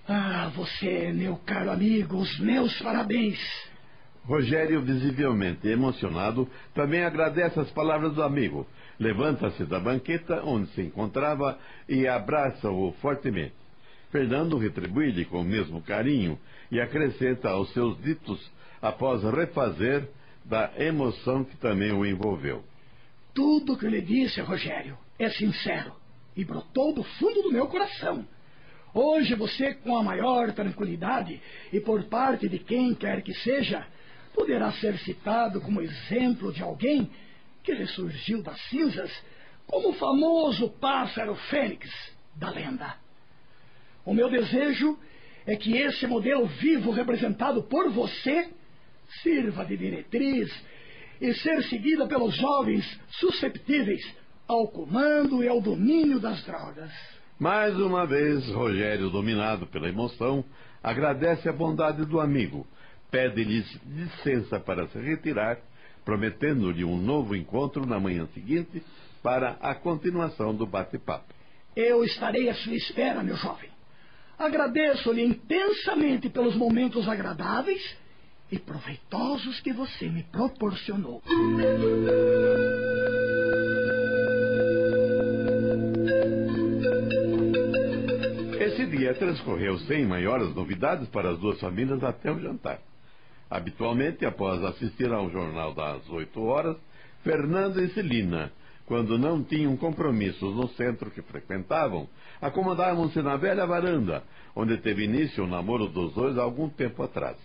Ah, 0.08 0.50
você, 0.54 1.12
meu 1.12 1.36
caro 1.36 1.70
amigo, 1.70 2.16
os 2.16 2.38
meus 2.38 2.76
parabéns. 2.80 3.38
Rogério, 4.24 4.80
visivelmente 4.82 5.68
emocionado, 5.68 6.48
também 6.74 7.04
agradece 7.04 7.60
as 7.60 7.70
palavras 7.70 8.14
do 8.14 8.22
amigo. 8.22 8.66
Levanta-se 8.98 9.64
da 9.64 9.78
banqueta 9.78 10.42
onde 10.44 10.68
se 10.70 10.82
encontrava 10.82 11.58
e 11.88 12.08
abraça-o 12.08 12.92
fortemente. 13.00 13.54
Fernando 14.10 14.56
retribui-lhe 14.56 15.24
com 15.24 15.40
o 15.40 15.44
mesmo 15.44 15.82
carinho 15.82 16.38
e 16.70 16.80
acrescenta 16.80 17.50
aos 17.50 17.72
seus 17.72 18.00
ditos 18.02 18.40
após 18.80 19.22
refazer 19.22 20.08
da 20.44 20.70
emoção 20.78 21.44
que 21.44 21.56
também 21.56 21.92
o 21.92 22.04
envolveu. 22.04 22.64
Tudo 23.34 23.74
o 23.74 23.78
que 23.78 23.88
lhe 23.88 24.00
disse, 24.00 24.40
Rogério, 24.40 24.96
é 25.18 25.28
sincero 25.30 25.92
e 26.36 26.44
brotou 26.44 26.94
do 26.94 27.02
fundo 27.02 27.42
do 27.42 27.52
meu 27.52 27.66
coração. 27.66 28.26
Hoje 28.94 29.34
você, 29.34 29.74
com 29.74 29.96
a 29.96 30.02
maior 30.02 30.52
tranquilidade 30.52 31.40
e 31.72 31.80
por 31.80 32.04
parte 32.04 32.48
de 32.48 32.58
quem 32.58 32.94
quer 32.94 33.22
que 33.22 33.34
seja, 33.34 33.86
poderá 34.34 34.72
ser 34.72 34.98
citado 34.98 35.60
como 35.60 35.82
exemplo 35.82 36.52
de 36.52 36.62
alguém 36.62 37.10
que 37.62 37.74
ressurgiu 37.74 38.42
das 38.42 38.60
cinzas 38.68 39.10
como 39.66 39.90
o 39.90 39.94
famoso 39.94 40.70
pássaro 40.80 41.34
fênix 41.50 41.90
da 42.36 42.50
lenda. 42.50 42.96
O 44.04 44.14
meu 44.14 44.30
desejo 44.30 44.98
é 45.46 45.56
que 45.56 45.76
esse 45.76 46.06
modelo 46.06 46.46
vivo 46.46 46.90
representado 46.90 47.62
por 47.62 47.90
você 47.90 48.48
sirva 49.22 49.64
de 49.64 49.76
diretriz 49.76 50.50
e 51.20 51.32
ser 51.34 51.62
seguida 51.64 52.06
pelos 52.06 52.34
jovens 52.34 52.84
susceptíveis 53.10 54.02
ao 54.48 54.68
comando 54.68 55.42
e 55.42 55.48
ao 55.48 55.60
domínio 55.60 56.18
das 56.20 56.44
drogas. 56.44 56.90
Mais 57.38 57.76
uma 57.76 58.06
vez, 58.06 58.46
Rogério, 58.48 59.10
dominado 59.10 59.66
pela 59.66 59.88
emoção, 59.88 60.44
agradece 60.82 61.48
a 61.48 61.52
bondade 61.52 62.04
do 62.04 62.20
amigo, 62.20 62.66
pede-lhes 63.10 63.66
licença 63.86 64.58
para 64.58 64.88
se 64.88 64.98
retirar, 64.98 65.58
prometendo-lhe 66.04 66.84
um 66.84 66.96
novo 66.96 67.34
encontro 67.36 67.84
na 67.86 68.00
manhã 68.00 68.26
seguinte 68.32 68.82
para 69.22 69.56
a 69.60 69.74
continuação 69.74 70.54
do 70.54 70.66
bate-papo. 70.66 71.34
Eu 71.74 72.04
estarei 72.04 72.48
à 72.48 72.54
sua 72.54 72.74
espera, 72.74 73.22
meu 73.22 73.36
jovem. 73.36 73.75
Agradeço-lhe 74.38 75.24
intensamente 75.24 76.28
pelos 76.28 76.54
momentos 76.54 77.08
agradáveis 77.08 77.96
e 78.52 78.58
proveitosos 78.58 79.60
que 79.60 79.72
você 79.72 80.08
me 80.08 80.22
proporcionou. 80.24 81.22
Esse 88.60 88.86
dia 88.86 89.14
transcorreu 89.14 89.78
sem 89.80 90.04
maiores 90.04 90.54
novidades 90.54 91.08
para 91.08 91.30
as 91.30 91.38
duas 91.38 91.58
famílias 91.58 92.04
até 92.04 92.30
o 92.30 92.38
jantar. 92.38 92.78
Habitualmente, 93.48 94.26
após 94.26 94.62
assistir 94.62 95.10
ao 95.12 95.30
jornal 95.30 95.72
das 95.72 96.08
oito 96.10 96.42
horas, 96.42 96.76
Fernando 97.22 97.82
e 97.82 97.88
Celina, 97.94 98.52
quando 98.86 99.18
não 99.18 99.42
tinham 99.42 99.76
compromissos 99.76 100.54
no 100.54 100.68
centro 100.68 101.10
que 101.10 101.20
frequentavam, 101.20 102.08
acomodavam-se 102.40 103.20
na 103.20 103.36
velha 103.36 103.66
varanda, 103.66 104.22
onde 104.54 104.78
teve 104.78 105.04
início 105.04 105.44
o 105.44 105.46
namoro 105.46 105.88
dos 105.88 106.14
dois 106.14 106.38
há 106.38 106.42
algum 106.42 106.68
tempo 106.68 107.02
atrás. 107.02 107.36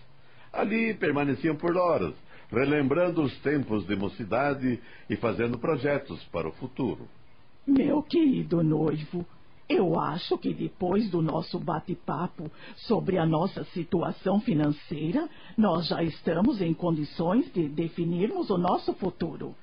Ali 0.52 0.94
permaneciam 0.94 1.56
por 1.56 1.76
horas, 1.76 2.14
relembrando 2.50 3.22
os 3.22 3.36
tempos 3.40 3.84
de 3.86 3.96
mocidade 3.96 4.80
e 5.10 5.16
fazendo 5.16 5.58
projetos 5.58 6.22
para 6.26 6.48
o 6.48 6.52
futuro. 6.52 7.08
Meu 7.66 8.02
querido 8.02 8.62
noivo, 8.62 9.26
eu 9.68 9.98
acho 9.98 10.36
que 10.36 10.52
depois 10.52 11.10
do 11.10 11.22
nosso 11.22 11.58
bate-papo 11.58 12.50
sobre 12.76 13.18
a 13.18 13.26
nossa 13.26 13.64
situação 13.64 14.40
financeira, 14.40 15.28
nós 15.56 15.88
já 15.88 16.02
estamos 16.02 16.60
em 16.60 16.74
condições 16.74 17.50
de 17.52 17.68
definirmos 17.68 18.50
o 18.50 18.58
nosso 18.58 18.92
futuro. 18.94 19.54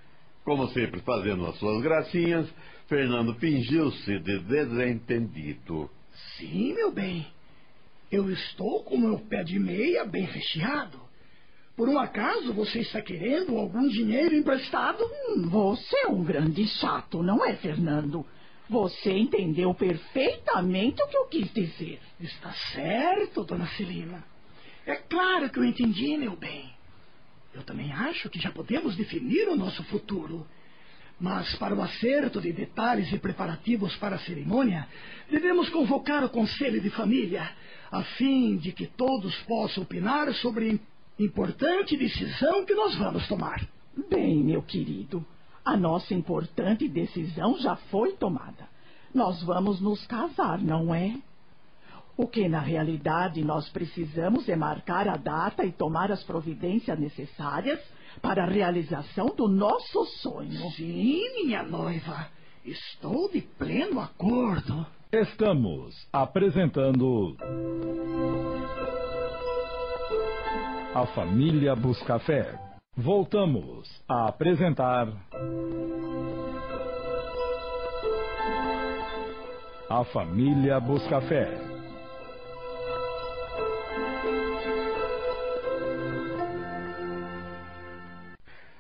Como 0.50 0.68
sempre, 0.70 1.00
fazendo 1.02 1.46
as 1.46 1.60
suas 1.60 1.80
gracinhas, 1.84 2.52
Fernando 2.88 3.36
fingiu-se 3.36 4.18
de 4.18 4.40
desentendido. 4.40 5.88
Sim, 6.40 6.74
meu 6.74 6.92
bem. 6.92 7.28
Eu 8.12 8.32
estou 8.32 8.84
com 8.84 8.98
meu 8.98 9.20
pé 9.20 9.44
de 9.44 9.60
meia 9.60 10.06
bem 10.06 10.24
recheado. 10.24 11.00
Por 11.78 11.88
um 11.88 12.00
acaso 12.00 12.52
você 12.52 12.80
está 12.80 13.00
querendo 13.00 13.56
algum 13.60 13.88
dinheiro 13.90 14.34
emprestado? 14.34 15.04
Hum, 15.04 15.48
você 15.50 15.96
é 16.06 16.08
um 16.08 16.24
grande 16.24 16.68
chato, 16.80 17.22
não 17.22 17.46
é, 17.46 17.56
Fernando? 17.58 18.26
Você 18.68 19.12
entendeu 19.12 19.72
perfeitamente 19.76 21.00
o 21.04 21.08
que 21.10 21.18
eu 21.18 21.28
quis 21.28 21.54
dizer. 21.54 22.00
Está 22.20 22.52
certo, 22.74 23.44
dona 23.44 23.68
Celina. 23.78 24.26
É 24.84 24.96
claro 24.96 25.48
que 25.52 25.60
eu 25.60 25.64
entendi, 25.64 26.18
meu 26.18 26.36
bem. 26.36 26.79
Eu 27.60 27.66
também 27.66 27.92
acho 27.92 28.30
que 28.30 28.40
já 28.40 28.50
podemos 28.52 28.96
definir 28.96 29.50
o 29.50 29.56
nosso 29.56 29.84
futuro. 29.84 30.48
Mas 31.20 31.54
para 31.56 31.76
o 31.76 31.82
acerto 31.82 32.40
de 32.40 32.54
detalhes 32.54 33.12
e 33.12 33.20
preparativos 33.20 33.94
para 33.98 34.16
a 34.16 34.20
cerimônia, 34.20 34.88
devemos 35.30 35.68
convocar 35.70 36.24
o 36.24 36.30
conselho 36.30 36.80
de 36.80 36.90
família, 36.90 37.52
a 37.92 38.02
fim 38.02 38.56
de 38.56 38.72
que 38.72 38.88
todos 38.88 39.36
possam 39.42 39.84
opinar 39.84 40.34
sobre 40.36 40.80
importante 41.20 41.98
decisão 41.98 42.66
que 42.66 42.74
nós 42.74 42.96
vamos 42.96 43.28
tomar. 43.28 43.68
Bem, 44.10 44.42
meu 44.42 44.62
querido, 44.62 45.26
a 45.66 45.76
nossa 45.76 46.14
importante 46.14 46.88
decisão 46.88 47.60
já 47.60 47.76
foi 47.76 48.14
tomada. 48.14 48.70
Nós 49.14 49.44
vamos 49.44 49.82
nos 49.82 50.08
casar, 50.08 50.60
não 50.60 50.96
é? 50.96 51.18
O 52.20 52.28
que 52.28 52.50
na 52.50 52.60
realidade 52.60 53.42
nós 53.46 53.70
precisamos 53.70 54.50
é 54.50 54.56
marcar 54.58 55.08
a 55.08 55.16
data 55.16 55.64
e 55.64 55.72
tomar 55.72 56.12
as 56.12 56.22
providências 56.22 57.00
necessárias 57.00 57.80
para 58.22 58.44
a 58.44 58.46
realização 58.46 59.28
do 59.28 59.48
nosso 59.48 60.04
sonho. 60.22 60.70
Sim, 60.72 61.22
minha 61.36 61.64
noiva. 61.64 62.28
Estou 62.66 63.32
de 63.32 63.40
pleno 63.40 64.02
acordo. 64.02 64.86
Estamos 65.14 65.96
apresentando. 66.12 67.38
A 70.94 71.06
Família 71.16 71.74
Buscafé. 71.74 72.60
Voltamos 72.98 73.88
a 74.10 74.28
apresentar. 74.28 75.08
A 79.90 80.04
Família 80.04 80.82
Buscafé. 80.82 81.69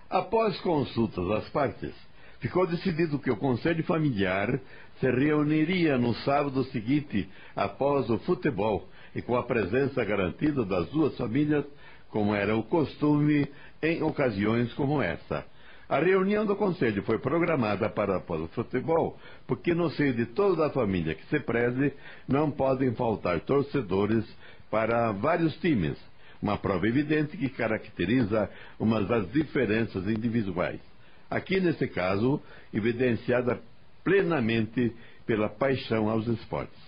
Após 0.09 0.59
consultas 0.61 1.29
às 1.29 1.49
partes, 1.49 1.93
ficou 2.39 2.65
decidido 2.65 3.19
que 3.19 3.29
o 3.29 3.37
Conselho 3.37 3.83
Familiar 3.83 4.59
se 4.99 5.11
reuniria 5.11 5.99
no 5.99 6.15
sábado 6.15 6.63
seguinte, 6.65 7.29
após 7.55 8.09
o 8.09 8.17
futebol, 8.19 8.89
e 9.13 9.21
com 9.21 9.35
a 9.35 9.43
presença 9.43 10.03
garantida 10.03 10.65
das 10.65 10.89
duas 10.89 11.15
famílias, 11.15 11.63
como 12.09 12.33
era 12.33 12.55
o 12.57 12.63
costume 12.63 13.47
em 13.83 14.01
ocasiões 14.01 14.73
como 14.73 14.99
essa. 14.99 15.45
A 15.87 15.99
reunião 15.99 16.43
do 16.43 16.55
conselho 16.55 17.03
foi 17.03 17.19
programada 17.19 17.87
para 17.87 18.17
após 18.17 18.41
o 18.41 18.47
futebol, 18.47 19.15
porque 19.45 19.75
no 19.75 19.91
seio 19.91 20.13
de 20.13 20.25
toda 20.25 20.65
a 20.65 20.71
família 20.71 21.13
que 21.13 21.25
se 21.27 21.39
preze, 21.39 21.93
não 22.27 22.49
podem 22.49 22.95
faltar 22.95 23.41
torcedores 23.41 24.25
para 24.71 25.11
vários 25.11 25.55
times, 25.57 25.97
uma 26.41 26.57
prova 26.57 26.87
evidente 26.87 27.35
que 27.37 27.49
caracteriza 27.49 28.49
uma 28.79 29.01
das 29.01 29.29
diferenças 29.31 30.07
individuais. 30.07 30.79
Aqui, 31.29 31.59
nesse 31.59 31.87
caso, 31.87 32.41
evidenciada 32.73 33.61
plenamente 34.03 34.93
pela 35.25 35.49
paixão 35.49 36.09
aos 36.09 36.25
esportes. 36.27 36.79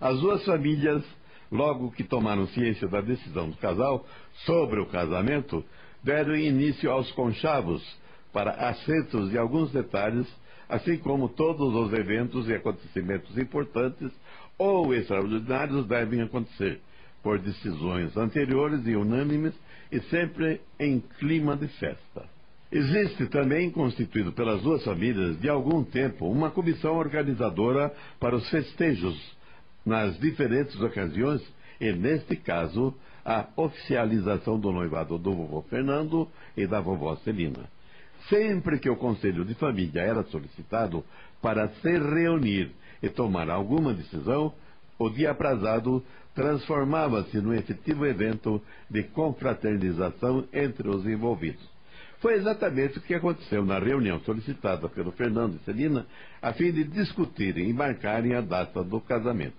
As 0.00 0.18
duas 0.20 0.44
famílias, 0.44 1.04
logo 1.50 1.92
que 1.92 2.02
tomaram 2.02 2.46
ciência 2.48 2.88
da 2.88 3.00
decisão 3.00 3.50
do 3.50 3.56
casal 3.56 4.06
sobre 4.46 4.80
o 4.80 4.86
casamento, 4.86 5.64
deram 6.02 6.34
início 6.34 6.90
aos 6.90 7.10
conchavos 7.12 7.82
para 8.32 8.52
acertos 8.52 9.30
de 9.30 9.38
alguns 9.38 9.70
detalhes, 9.70 10.26
assim 10.68 10.96
como 10.98 11.28
todos 11.28 11.74
os 11.74 11.92
eventos 11.92 12.48
e 12.48 12.54
acontecimentos 12.54 13.36
importantes 13.36 14.10
ou 14.56 14.94
extraordinários 14.94 15.86
devem 15.86 16.22
acontecer 16.22 16.80
por 17.28 17.38
decisões 17.38 18.16
anteriores 18.16 18.86
e 18.86 18.96
unânimes 18.96 19.52
e 19.92 20.00
sempre 20.04 20.62
em 20.80 20.98
clima 21.18 21.54
de 21.54 21.68
festa. 21.68 22.24
Existe 22.72 23.26
também, 23.26 23.70
constituído 23.70 24.32
pelas 24.32 24.62
duas 24.62 24.82
famílias 24.82 25.38
de 25.38 25.46
algum 25.46 25.84
tempo, 25.84 26.26
uma 26.26 26.50
comissão 26.50 26.96
organizadora 26.96 27.94
para 28.18 28.34
os 28.34 28.48
festejos 28.48 29.14
nas 29.84 30.18
diferentes 30.18 30.80
ocasiões 30.80 31.42
e, 31.78 31.92
neste 31.92 32.34
caso, 32.34 32.94
a 33.22 33.46
oficialização 33.56 34.58
do 34.58 34.72
noivado 34.72 35.18
do 35.18 35.34
vovô 35.34 35.60
Fernando 35.68 36.26
e 36.56 36.66
da 36.66 36.80
vovó 36.80 37.14
Celina. 37.16 37.68
Sempre 38.30 38.78
que 38.78 38.88
o 38.88 38.96
Conselho 38.96 39.44
de 39.44 39.52
Família 39.52 40.00
era 40.00 40.22
solicitado 40.24 41.04
para 41.42 41.68
se 41.68 41.90
reunir 41.90 42.70
e 43.02 43.10
tomar 43.10 43.50
alguma 43.50 43.92
decisão, 43.92 44.54
o 44.98 45.10
dia 45.10 45.32
aprazado 45.32 46.02
transformava-se 46.38 47.40
num 47.40 47.52
efetivo 47.52 48.06
evento 48.06 48.62
de 48.88 49.02
confraternização 49.02 50.46
entre 50.52 50.88
os 50.88 51.04
envolvidos. 51.04 51.68
Foi 52.20 52.34
exatamente 52.34 52.98
o 52.98 53.02
que 53.02 53.12
aconteceu 53.12 53.64
na 53.64 53.80
reunião 53.80 54.20
solicitada 54.20 54.88
pelo 54.88 55.10
Fernando 55.10 55.56
e 55.56 55.64
Celina, 55.64 56.06
a 56.40 56.52
fim 56.52 56.70
de 56.70 56.84
discutirem 56.84 57.68
e 57.68 57.72
marcarem 57.72 58.34
a 58.34 58.40
data 58.40 58.84
do 58.84 59.00
casamento. 59.00 59.56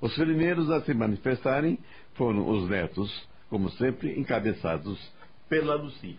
Os 0.00 0.14
primeiros 0.14 0.70
a 0.70 0.80
se 0.82 0.94
manifestarem 0.94 1.76
foram 2.14 2.48
os 2.48 2.70
netos, 2.70 3.28
como 3.50 3.68
sempre, 3.70 4.16
encabeçados 4.16 5.00
pela 5.48 5.74
Lucy. 5.74 6.16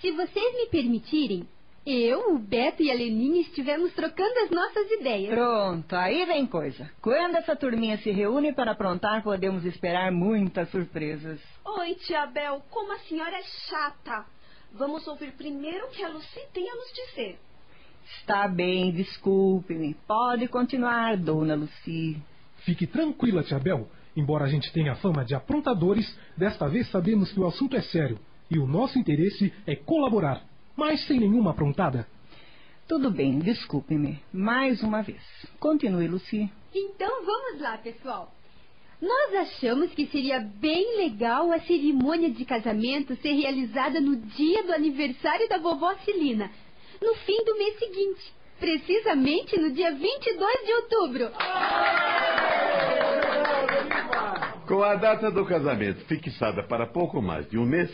Se 0.00 0.12
vocês 0.12 0.54
me 0.54 0.66
permitirem, 0.66 1.44
Eu, 1.86 2.34
o 2.34 2.38
Beto 2.38 2.82
e 2.82 2.90
a 2.90 2.94
Leninha 2.94 3.40
estivemos 3.40 3.92
trocando 3.94 4.38
as 4.44 4.50
nossas 4.50 4.90
ideias. 4.90 5.32
Pronto, 5.32 5.96
aí 5.96 6.26
vem 6.26 6.46
coisa. 6.46 6.90
Quando 7.00 7.36
essa 7.36 7.56
turminha 7.56 7.96
se 7.98 8.10
reúne 8.10 8.52
para 8.52 8.72
aprontar, 8.72 9.22
podemos 9.22 9.64
esperar 9.64 10.12
muitas 10.12 10.70
surpresas. 10.70 11.40
Oi, 11.64 11.94
tia 11.94 12.26
Bel, 12.26 12.62
como 12.70 12.92
a 12.92 12.98
senhora 12.98 13.34
é 13.34 13.42
chata. 13.42 14.26
Vamos 14.74 15.06
ouvir 15.08 15.32
primeiro 15.32 15.86
o 15.86 15.90
que 15.90 16.02
a 16.02 16.08
Lucy 16.08 16.40
tem 16.52 16.68
a 16.70 16.74
nos 16.74 16.92
dizer. 16.92 17.38
Está 18.18 18.46
bem, 18.46 18.92
desculpe-me. 18.92 19.94
Pode 20.06 20.48
continuar, 20.48 21.16
dona 21.16 21.54
Lucy. 21.54 22.20
Fique 22.58 22.86
tranquila, 22.86 23.42
tia 23.42 23.58
Bel. 23.58 23.88
Embora 24.14 24.44
a 24.44 24.48
gente 24.48 24.70
tenha 24.72 24.96
fama 24.96 25.24
de 25.24 25.34
aprontadores, 25.34 26.06
desta 26.36 26.68
vez 26.68 26.90
sabemos 26.90 27.32
que 27.32 27.40
o 27.40 27.46
assunto 27.46 27.74
é 27.74 27.80
sério 27.80 28.18
e 28.50 28.58
o 28.58 28.66
nosso 28.66 28.98
interesse 28.98 29.52
é 29.66 29.76
colaborar, 29.76 30.42
mas 30.80 31.06
sem 31.06 31.20
nenhuma 31.20 31.50
aprontada. 31.50 32.06
Tudo 32.88 33.10
bem, 33.10 33.38
desculpe-me. 33.38 34.18
Mais 34.32 34.82
uma 34.82 35.02
vez. 35.02 35.20
Continue, 35.58 36.08
Lucy. 36.08 36.50
Então 36.74 37.22
vamos 37.22 37.60
lá, 37.60 37.76
pessoal. 37.76 38.32
Nós 38.98 39.34
achamos 39.34 39.92
que 39.92 40.06
seria 40.06 40.40
bem 40.40 40.96
legal 40.96 41.52
a 41.52 41.60
cerimônia 41.60 42.30
de 42.30 42.46
casamento 42.46 43.14
ser 43.16 43.32
realizada 43.32 44.00
no 44.00 44.16
dia 44.16 44.62
do 44.62 44.72
aniversário 44.72 45.46
da 45.50 45.58
vovó 45.58 45.94
Celina, 45.96 46.50
no 47.02 47.14
fim 47.26 47.44
do 47.44 47.58
mês 47.58 47.78
seguinte, 47.78 48.32
precisamente 48.58 49.60
no 49.60 49.70
dia 49.72 49.92
22 49.92 50.64
de 50.64 50.72
outubro. 50.72 51.30
Com 54.66 54.82
a 54.82 54.94
data 54.94 55.30
do 55.30 55.44
casamento 55.44 56.06
fixada 56.06 56.62
para 56.62 56.86
pouco 56.86 57.20
mais 57.20 57.48
de 57.50 57.58
um 57.58 57.66
mês, 57.66 57.90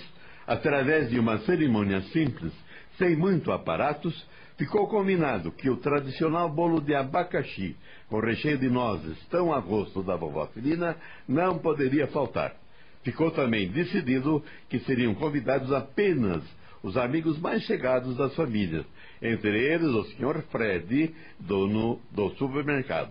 através 0.47 1.11
de 1.11 1.19
uma 1.19 1.39
cerimônia 1.39 2.01
simples, 2.13 2.53
sem 2.99 3.17
muito 3.17 3.53
aparatos, 3.53 4.27
ficou 4.57 4.89
combinado 4.89 5.53
que 5.53 5.69
o 5.69 5.77
tradicional 5.77 6.49
bolo 6.49 6.81
de 6.81 6.95
abacaxi 6.95 7.77
com 8.09 8.21
recheio 8.21 8.59
de 8.59 8.69
nozes 8.69 9.19
tão 9.29 9.53
a 9.53 9.61
gosto 9.61 10.03
da 10.03 10.17
vovó 10.17 10.47
Celina 10.55 10.97
não 11.29 11.59
poderia 11.59 12.07
faltar. 12.09 12.55
Ficou 13.03 13.31
também 13.31 13.69
decidido 13.69 14.43
que 14.69 14.81
seriam 14.81 15.15
convidados 15.15 15.73
apenas 15.73 16.43
os 16.83 16.97
amigos 16.97 17.39
mais 17.39 17.63
chegados 17.63 18.17
das 18.17 18.35
famílias, 18.35 18.85
entre 19.21 19.59
eles 19.59 19.89
o 19.89 20.05
Sr. 20.05 20.43
Fred, 20.51 21.15
dono 21.39 22.01
do 22.13 22.31
supermercado. 22.31 23.11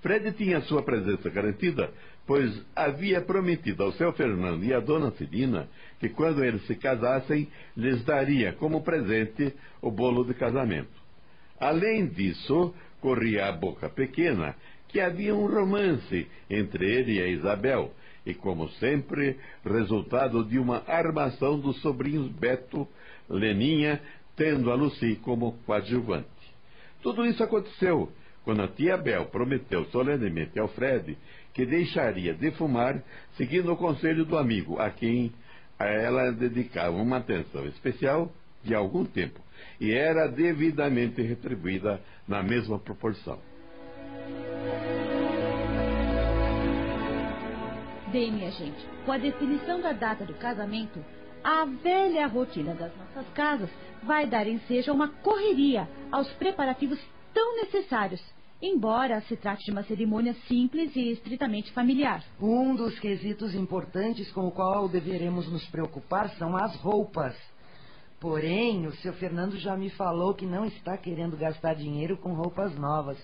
Fred 0.00 0.32
tinha 0.32 0.60
sua 0.62 0.82
presença 0.82 1.28
garantida, 1.28 1.92
pois 2.28 2.62
havia 2.76 3.22
prometido 3.22 3.82
ao 3.82 3.92
seu 3.92 4.12
Fernando 4.12 4.62
e 4.62 4.74
à 4.74 4.80
dona 4.80 5.10
Celina 5.12 5.66
que 5.98 6.10
quando 6.10 6.44
eles 6.44 6.62
se 6.66 6.76
casassem, 6.76 7.48
lhes 7.74 8.04
daria 8.04 8.52
como 8.52 8.82
presente 8.82 9.54
o 9.80 9.90
bolo 9.90 10.22
de 10.24 10.34
casamento. 10.34 10.92
Além 11.58 12.06
disso, 12.06 12.74
corria 13.00 13.46
a 13.46 13.52
boca 13.52 13.88
pequena 13.88 14.54
que 14.88 15.00
havia 15.00 15.34
um 15.34 15.46
romance 15.46 16.28
entre 16.50 16.84
ele 16.84 17.14
e 17.14 17.22
a 17.22 17.28
Isabel, 17.28 17.94
e 18.26 18.34
como 18.34 18.68
sempre, 18.72 19.38
resultado 19.64 20.44
de 20.44 20.58
uma 20.58 20.84
armação 20.86 21.58
dos 21.58 21.80
sobrinhos 21.80 22.28
Beto, 22.28 22.86
Leninha, 23.28 24.02
tendo 24.36 24.70
a 24.70 24.74
Lucy 24.74 25.16
como 25.16 25.52
coadjuvante. 25.64 26.28
Tudo 27.02 27.24
isso 27.24 27.42
aconteceu 27.42 28.12
quando 28.48 28.62
a 28.62 28.68
tia 28.68 28.96
Bel 28.96 29.26
prometeu 29.26 29.84
solenemente 29.86 30.58
ao 30.58 30.68
Fred 30.68 31.18
que 31.58 31.66
deixaria 31.66 32.34
de 32.34 32.52
fumar, 32.52 33.02
seguindo 33.36 33.72
o 33.72 33.76
conselho 33.76 34.24
do 34.24 34.38
amigo, 34.38 34.78
a 34.78 34.90
quem 34.90 35.32
ela 35.76 36.30
dedicava 36.30 36.96
uma 36.96 37.16
atenção 37.16 37.66
especial 37.66 38.30
de 38.62 38.76
algum 38.76 39.04
tempo, 39.04 39.40
e 39.80 39.90
era 39.90 40.28
devidamente 40.28 41.20
retribuída 41.20 42.00
na 42.28 42.44
mesma 42.44 42.78
proporção. 42.78 43.40
Bem, 48.12 48.30
minha 48.30 48.52
gente, 48.52 48.86
com 49.04 49.10
a 49.10 49.18
definição 49.18 49.80
da 49.80 49.92
data 49.92 50.24
do 50.24 50.34
casamento, 50.34 51.04
a 51.42 51.64
velha 51.64 52.28
rotina 52.28 52.72
das 52.72 52.92
nossas 52.96 53.28
casas 53.34 53.70
vai 54.04 54.28
dar 54.28 54.46
ensejo 54.46 54.92
a 54.92 54.94
uma 54.94 55.08
correria 55.08 55.88
aos 56.12 56.28
preparativos 56.34 57.00
tão 57.34 57.56
necessários 57.56 58.22
embora 58.60 59.20
se 59.22 59.36
trate 59.36 59.64
de 59.64 59.70
uma 59.70 59.84
cerimônia 59.84 60.34
simples 60.46 60.94
e 60.96 61.10
estritamente 61.10 61.72
familiar. 61.72 62.24
Um 62.40 62.74
dos 62.74 62.98
quesitos 62.98 63.54
importantes 63.54 64.30
com 64.32 64.46
o 64.46 64.50
qual 64.50 64.88
deveremos 64.88 65.50
nos 65.50 65.64
preocupar 65.66 66.28
são 66.36 66.56
as 66.56 66.74
roupas. 66.76 67.36
Porém, 68.20 68.86
o 68.86 68.92
seu 68.96 69.12
Fernando 69.12 69.56
já 69.56 69.76
me 69.76 69.90
falou 69.90 70.34
que 70.34 70.44
não 70.44 70.64
está 70.64 70.96
querendo 70.96 71.36
gastar 71.36 71.74
dinheiro 71.74 72.16
com 72.16 72.34
roupas 72.34 72.74
novas. 72.74 73.16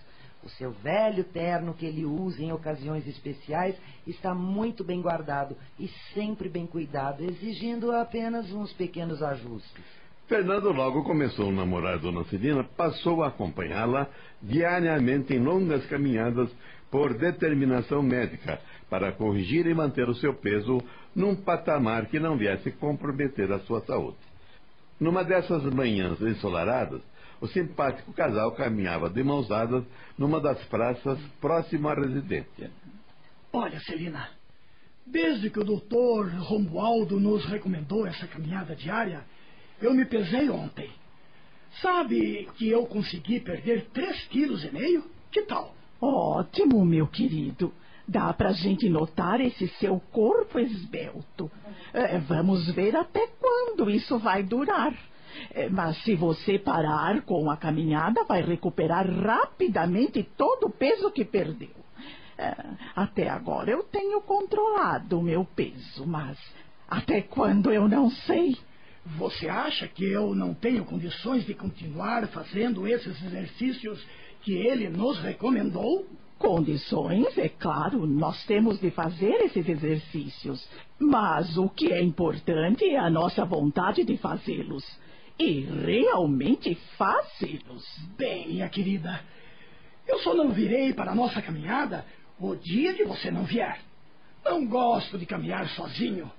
O 0.44 0.48
seu 0.50 0.70
velho 0.70 1.24
terno 1.24 1.74
que 1.74 1.86
ele 1.86 2.04
usa 2.04 2.42
em 2.42 2.52
ocasiões 2.52 3.06
especiais 3.08 3.74
está 4.06 4.34
muito 4.34 4.84
bem 4.84 5.00
guardado 5.00 5.56
e 5.80 5.88
sempre 6.12 6.48
bem 6.48 6.66
cuidado, 6.66 7.24
exigindo 7.24 7.90
apenas 7.90 8.52
uns 8.52 8.72
pequenos 8.74 9.22
ajustes. 9.22 10.03
Fernando 10.26 10.72
logo 10.72 11.04
começou 11.04 11.50
a 11.50 11.52
namorar 11.52 11.98
Dona 11.98 12.24
Celina, 12.24 12.64
passou 12.64 13.22
a 13.22 13.28
acompanhá-la 13.28 14.08
diariamente 14.42 15.34
em 15.34 15.38
longas 15.38 15.84
caminhadas 15.86 16.50
por 16.90 17.12
determinação 17.18 18.02
médica, 18.02 18.58
para 18.88 19.12
corrigir 19.12 19.66
e 19.66 19.74
manter 19.74 20.08
o 20.08 20.14
seu 20.14 20.32
peso 20.34 20.80
num 21.14 21.34
patamar 21.34 22.06
que 22.06 22.18
não 22.18 22.38
viesse 22.38 22.70
comprometer 22.72 23.52
a 23.52 23.58
sua 23.60 23.80
saúde. 23.82 24.16
Numa 24.98 25.24
dessas 25.24 25.62
manhãs 25.64 26.20
ensolaradas, 26.22 27.02
o 27.40 27.46
simpático 27.48 28.12
casal 28.14 28.52
caminhava 28.52 29.10
de 29.10 29.22
mãos 29.22 29.48
dadas 29.48 29.84
numa 30.16 30.40
das 30.40 30.62
praças 30.66 31.18
próximo 31.40 31.88
à 31.88 31.94
residência. 31.94 32.70
Olha, 33.52 33.78
Celina, 33.80 34.30
desde 35.06 35.50
que 35.50 35.60
o 35.60 35.64
doutor 35.64 36.30
Romualdo 36.30 37.20
nos 37.20 37.44
recomendou 37.44 38.06
essa 38.06 38.26
caminhada 38.26 38.74
diária, 38.74 39.24
eu 39.80 39.92
me 39.94 40.04
pesei 40.04 40.48
ontem. 40.48 40.90
Sabe 41.82 42.48
que 42.56 42.68
eu 42.68 42.86
consegui 42.86 43.40
perder 43.40 43.86
três 43.92 44.24
quilos 44.28 44.64
e 44.64 44.70
meio? 44.72 45.04
Que 45.30 45.42
tal? 45.42 45.74
Ótimo, 46.00 46.84
meu 46.84 47.06
querido. 47.06 47.72
Dá 48.06 48.32
pra 48.32 48.52
gente 48.52 48.88
notar 48.88 49.40
esse 49.40 49.66
seu 49.80 49.98
corpo 50.12 50.58
esbelto. 50.58 51.50
É, 51.92 52.18
vamos 52.18 52.70
ver 52.74 52.94
até 52.94 53.26
quando 53.40 53.90
isso 53.90 54.18
vai 54.18 54.42
durar. 54.42 54.94
É, 55.52 55.68
mas 55.68 55.96
se 56.04 56.14
você 56.14 56.58
parar 56.58 57.22
com 57.22 57.50
a 57.50 57.56
caminhada, 57.56 58.24
vai 58.24 58.42
recuperar 58.42 59.08
rapidamente 59.08 60.22
todo 60.36 60.66
o 60.66 60.70
peso 60.70 61.10
que 61.10 61.24
perdeu. 61.24 61.74
É, 62.36 62.54
até 62.94 63.28
agora 63.28 63.70
eu 63.70 63.82
tenho 63.84 64.20
controlado 64.20 65.18
o 65.18 65.22
meu 65.22 65.44
peso, 65.44 66.06
mas 66.06 66.38
até 66.88 67.22
quando 67.22 67.72
eu 67.72 67.88
não 67.88 68.10
sei. 68.10 68.56
Você 69.06 69.48
acha 69.48 69.86
que 69.86 70.04
eu 70.04 70.34
não 70.34 70.54
tenho 70.54 70.84
condições 70.84 71.44
de 71.44 71.54
continuar 71.54 72.26
fazendo 72.28 72.88
esses 72.88 73.22
exercícios 73.22 74.04
que 74.42 74.54
ele 74.54 74.88
nos 74.88 75.18
recomendou? 75.20 76.06
Condições, 76.38 77.36
é 77.38 77.48
claro, 77.48 78.06
nós 78.06 78.44
temos 78.46 78.80
de 78.80 78.90
fazer 78.90 79.34
esses 79.42 79.68
exercícios. 79.68 80.66
Mas 80.98 81.56
o 81.56 81.68
que 81.68 81.92
é 81.92 82.02
importante 82.02 82.84
é 82.84 82.98
a 82.98 83.10
nossa 83.10 83.44
vontade 83.44 84.04
de 84.04 84.16
fazê-los. 84.16 84.84
E 85.38 85.60
realmente 85.60 86.74
fazê-los. 86.96 87.84
Bem, 88.16 88.48
minha 88.48 88.68
querida, 88.68 89.20
eu 90.08 90.18
só 90.20 90.34
não 90.34 90.50
virei 90.50 90.92
para 90.92 91.12
a 91.12 91.14
nossa 91.14 91.42
caminhada 91.42 92.04
o 92.38 92.54
dia 92.54 92.94
que 92.94 93.04
você 93.04 93.30
não 93.30 93.44
vier. 93.44 93.80
Não 94.44 94.66
gosto 94.66 95.18
de 95.18 95.26
caminhar 95.26 95.68
sozinho. 95.70 96.30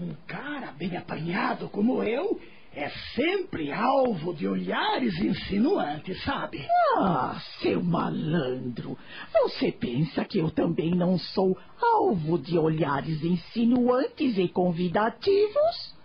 Um 0.00 0.14
cara 0.28 0.70
bem 0.72 0.96
apanhado 0.96 1.68
como 1.68 2.04
eu 2.04 2.40
é 2.72 2.88
sempre 3.16 3.72
alvo 3.72 4.32
de 4.32 4.46
olhares 4.46 5.18
insinuantes, 5.18 6.22
sabe? 6.22 6.64
Ah, 6.96 7.36
seu 7.60 7.82
malandro. 7.82 8.96
Você 9.32 9.72
pensa 9.72 10.24
que 10.24 10.38
eu 10.38 10.50
também 10.50 10.94
não 10.94 11.18
sou 11.18 11.58
alvo 11.82 12.38
de 12.38 12.56
olhares 12.56 13.24
insinuantes 13.24 14.38
e 14.38 14.46
convidativos? 14.46 15.96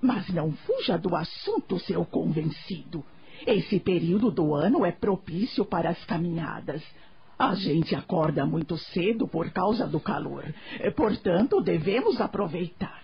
Mas 0.00 0.28
não 0.28 0.52
fuja 0.52 0.96
do 0.96 1.16
assunto, 1.16 1.80
seu 1.80 2.04
convencido. 2.04 3.04
Esse 3.44 3.80
período 3.80 4.30
do 4.30 4.54
ano 4.54 4.86
é 4.86 4.92
propício 4.92 5.64
para 5.64 5.90
as 5.90 6.04
caminhadas. 6.04 6.82
A 7.36 7.54
gente 7.54 7.94
acorda 7.96 8.46
muito 8.46 8.76
cedo 8.78 9.26
por 9.26 9.50
causa 9.50 9.86
do 9.86 9.98
calor. 9.98 10.44
Portanto, 10.94 11.60
devemos 11.60 12.20
aproveitar. 12.20 12.99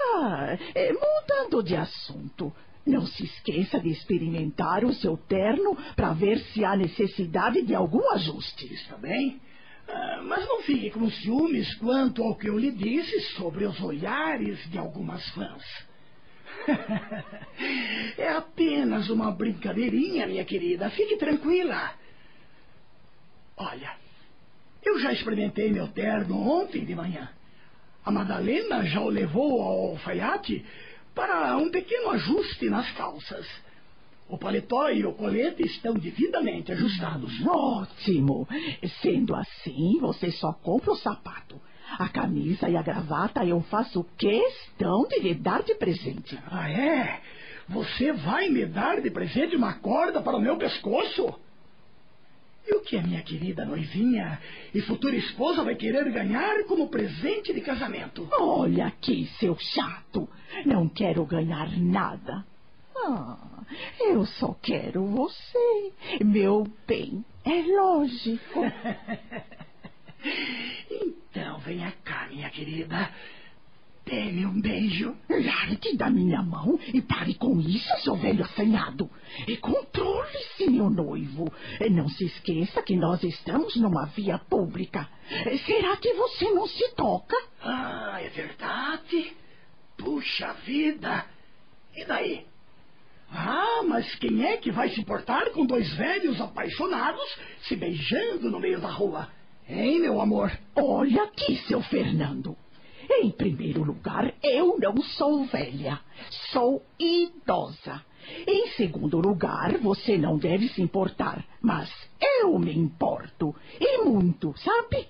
Ah, 0.00 0.56
é, 0.74 0.92
mudando 0.92 1.62
de 1.62 1.76
assunto. 1.76 2.52
Não 2.86 3.06
se 3.06 3.24
esqueça 3.24 3.78
de 3.78 3.90
experimentar 3.90 4.84
o 4.84 4.94
seu 4.94 5.16
terno 5.16 5.76
para 5.94 6.12
ver 6.12 6.38
se 6.38 6.64
há 6.64 6.74
necessidade 6.76 7.62
de 7.62 7.74
algum 7.74 8.10
ajuste. 8.12 8.72
Está 8.72 8.96
bem? 8.96 9.40
Ah, 9.88 10.20
mas 10.24 10.46
não 10.46 10.62
fique 10.62 10.90
com 10.90 11.10
ciúmes 11.10 11.74
quanto 11.76 12.22
ao 12.22 12.34
que 12.34 12.48
eu 12.48 12.58
lhe 12.58 12.70
disse 12.70 13.20
sobre 13.36 13.64
os 13.64 13.80
olhares 13.80 14.58
de 14.70 14.78
algumas 14.78 15.26
fãs. 15.30 15.64
É 18.16 18.28
apenas 18.28 19.08
uma 19.10 19.30
brincadeirinha, 19.30 20.26
minha 20.26 20.44
querida. 20.44 20.90
Fique 20.90 21.16
tranquila. 21.16 21.94
Olha, 23.56 23.94
eu 24.82 24.98
já 24.98 25.12
experimentei 25.12 25.70
meu 25.70 25.88
terno 25.88 26.36
ontem 26.36 26.84
de 26.84 26.94
manhã. 26.94 27.28
A 28.10 28.12
Madalena 28.12 28.84
já 28.84 29.00
o 29.00 29.08
levou 29.08 29.62
ao 29.62 29.90
alfaiate 29.90 30.66
para 31.14 31.56
um 31.56 31.70
pequeno 31.70 32.10
ajuste 32.10 32.68
nas 32.68 32.90
calças. 32.94 33.46
O 34.28 34.36
paletó 34.36 34.90
e 34.90 35.06
o 35.06 35.12
colete 35.12 35.62
estão 35.62 35.94
devidamente 35.94 36.72
ajustados. 36.72 37.32
Ótimo! 37.46 38.48
Sendo 39.00 39.32
assim, 39.36 40.00
você 40.00 40.32
só 40.32 40.52
compra 40.52 40.90
o 40.90 40.96
sapato. 40.96 41.60
A 42.00 42.08
camisa 42.08 42.68
e 42.68 42.76
a 42.76 42.82
gravata 42.82 43.44
eu 43.44 43.60
faço 43.60 44.04
questão 44.18 45.06
de 45.06 45.20
lhe 45.20 45.34
dar 45.34 45.62
de 45.62 45.76
presente. 45.76 46.36
Ah, 46.50 46.68
é? 46.68 47.20
Você 47.68 48.12
vai 48.12 48.48
me 48.48 48.66
dar 48.66 49.00
de 49.00 49.10
presente 49.12 49.54
uma 49.54 49.74
corda 49.74 50.20
para 50.20 50.36
o 50.36 50.40
meu 50.40 50.56
pescoço? 50.56 51.32
E 52.70 52.76
o 52.76 52.80
que 52.82 52.96
a 52.96 53.02
minha 53.02 53.20
querida 53.22 53.64
noivinha 53.64 54.38
e 54.72 54.80
futura 54.82 55.16
esposa 55.16 55.64
vai 55.64 55.74
querer 55.74 56.08
ganhar 56.12 56.62
como 56.64 56.88
presente 56.88 57.52
de 57.52 57.60
casamento? 57.60 58.28
Olha 58.38 58.86
aqui, 58.86 59.26
seu 59.40 59.58
chato. 59.58 60.28
Não 60.64 60.88
quero 60.88 61.24
ganhar 61.24 61.68
nada. 61.76 62.46
Ah, 62.96 63.64
eu 63.98 64.24
só 64.24 64.54
quero 64.62 65.04
você, 65.04 65.92
meu 66.24 66.64
bem. 66.86 67.24
É 67.44 67.60
lógico. 67.74 68.60
então, 70.90 71.58
venha 71.58 71.92
cá, 72.04 72.28
minha 72.30 72.50
querida. 72.50 73.10
Dê-me 74.10 74.44
um 74.44 74.60
beijo. 74.60 75.16
Largue 75.28 75.96
da 75.96 76.10
minha 76.10 76.42
mão 76.42 76.76
e 76.92 77.00
pare 77.00 77.32
com 77.34 77.60
isso, 77.60 77.88
seu 78.02 78.16
velho 78.16 78.44
assanhado. 78.44 79.08
E 79.46 79.56
controle-se, 79.56 80.68
meu 80.68 80.90
noivo. 80.90 81.50
Não 81.92 82.08
se 82.08 82.24
esqueça 82.24 82.82
que 82.82 82.96
nós 82.96 83.22
estamos 83.22 83.76
numa 83.76 84.06
via 84.06 84.36
pública. 84.36 85.08
Será 85.64 85.96
que 85.96 86.12
você 86.14 86.50
não 86.50 86.66
se 86.66 86.92
toca? 86.96 87.36
Ah, 87.62 88.18
é 88.20 88.28
verdade? 88.30 89.32
Puxa 89.96 90.54
vida! 90.64 91.24
E 91.94 92.04
daí? 92.04 92.44
Ah, 93.30 93.82
mas 93.86 94.12
quem 94.16 94.44
é 94.44 94.56
que 94.56 94.72
vai 94.72 94.88
se 94.90 95.00
importar 95.00 95.50
com 95.52 95.64
dois 95.64 95.88
velhos 95.94 96.40
apaixonados 96.40 97.38
se 97.62 97.76
beijando 97.76 98.50
no 98.50 98.58
meio 98.58 98.80
da 98.80 98.90
rua? 98.90 99.28
Hein, 99.68 100.00
meu 100.00 100.20
amor? 100.20 100.50
Olha 100.74 101.22
aqui, 101.22 101.58
seu 101.68 101.80
Fernando. 101.82 102.56
Em 103.12 103.30
primeiro 103.30 103.82
lugar, 103.82 104.32
eu 104.42 104.78
não 104.78 105.02
sou 105.02 105.44
velha, 105.44 105.98
sou 106.52 106.82
idosa. 106.98 108.02
Em 108.46 108.68
segundo 108.68 109.18
lugar, 109.18 109.76
você 109.78 110.16
não 110.16 110.38
deve 110.38 110.68
se 110.68 110.80
importar, 110.80 111.44
mas 111.60 111.90
eu 112.20 112.58
me 112.58 112.72
importo, 112.72 113.54
e 113.80 114.04
muito, 114.04 114.54
sabe? 114.58 115.08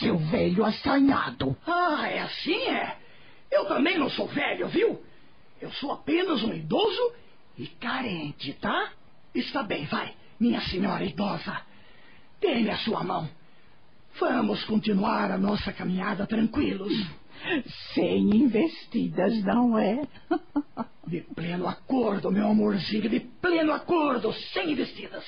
Seu 0.00 0.18
velho 0.18 0.64
assanhado. 0.64 1.56
Ah, 1.66 2.08
é 2.08 2.20
assim, 2.20 2.60
é? 2.64 2.96
Eu 3.50 3.66
também 3.66 3.96
não 3.98 4.10
sou 4.10 4.26
velho, 4.26 4.66
viu? 4.68 5.00
Eu 5.60 5.70
sou 5.72 5.92
apenas 5.92 6.42
um 6.42 6.52
idoso 6.52 7.12
e 7.56 7.66
carente, 7.66 8.52
tá? 8.54 8.92
Está 9.34 9.62
bem, 9.62 9.86
vai, 9.86 10.14
minha 10.40 10.60
senhora 10.62 11.04
idosa. 11.04 11.62
Dê-me 12.40 12.70
a 12.70 12.78
sua 12.78 13.02
mão. 13.04 13.28
Vamos 14.18 14.64
continuar 14.64 15.30
a 15.30 15.38
nossa 15.38 15.72
caminhada 15.72 16.26
tranquilos. 16.26 16.92
Sem 17.94 18.30
investidas, 18.34 19.42
não 19.44 19.78
é? 19.78 20.02
De 21.06 21.22
pleno 21.34 21.66
acordo, 21.66 22.30
meu 22.30 22.48
amorzinho, 22.48 23.08
de 23.08 23.20
pleno 23.20 23.72
acordo, 23.72 24.30
sem 24.52 24.72
investidas. 24.72 25.24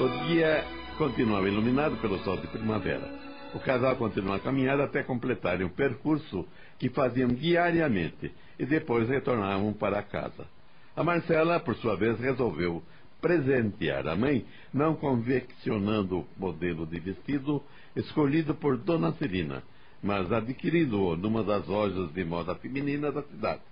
O 0.00 0.26
dia 0.26 0.64
continuava 0.98 1.48
iluminado 1.48 1.96
pelo 1.98 2.18
sol 2.24 2.36
de 2.38 2.48
primavera. 2.48 3.08
O 3.54 3.60
casal 3.60 3.96
continuou 3.96 4.34
a 4.34 4.40
caminhar 4.40 4.80
até 4.80 5.02
completarem 5.02 5.66
o 5.66 5.70
percurso 5.70 6.46
que 6.78 6.90
faziam 6.90 7.28
diariamente 7.28 8.30
e 8.58 8.66
depois 8.66 9.08
retornavam 9.08 9.72
para 9.72 10.02
casa. 10.02 10.46
A 10.94 11.04
Marcela, 11.04 11.60
por 11.60 11.76
sua 11.76 11.96
vez, 11.96 12.18
resolveu 12.18 12.82
presentear 13.20 14.06
a 14.08 14.16
mãe, 14.16 14.46
não 14.72 14.94
confeccionando 14.94 16.20
o 16.20 16.26
modelo 16.36 16.86
de 16.86 17.00
vestido 17.00 17.62
escolhido 17.94 18.54
por 18.54 18.76
Dona 18.76 19.12
Celina, 19.12 19.62
mas 20.02 20.30
adquirindo-o 20.30 21.16
numa 21.16 21.42
das 21.42 21.66
lojas 21.66 22.12
de 22.12 22.24
moda 22.24 22.54
feminina 22.54 23.10
da 23.10 23.22
cidade. 23.22 23.62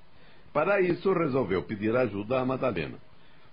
Para 0.53 0.81
isso, 0.81 1.13
resolveu 1.13 1.63
pedir 1.65 1.95
ajuda 1.95 2.41
à 2.41 2.45
Madalena. 2.45 2.99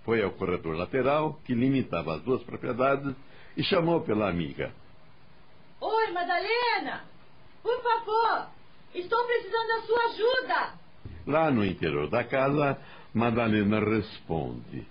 Foi 0.04 0.22
ao 0.22 0.30
corredor 0.32 0.76
lateral, 0.76 1.40
que 1.44 1.54
limitava 1.54 2.16
as 2.16 2.22
duas 2.22 2.42
propriedades, 2.42 3.14
e 3.56 3.62
chamou 3.62 4.00
pela 4.00 4.28
amiga. 4.28 4.72
Oi, 5.80 6.10
Madalena! 6.12 7.04
Por 7.62 7.80
favor, 7.82 8.48
estou 8.94 9.24
precisando 9.26 9.68
da 9.68 9.82
sua 9.82 10.04
ajuda! 10.06 10.74
Lá 11.26 11.50
no 11.50 11.64
interior 11.64 12.08
da 12.08 12.24
casa, 12.24 12.78
Madalena 13.14 13.78
responde. 13.78 14.86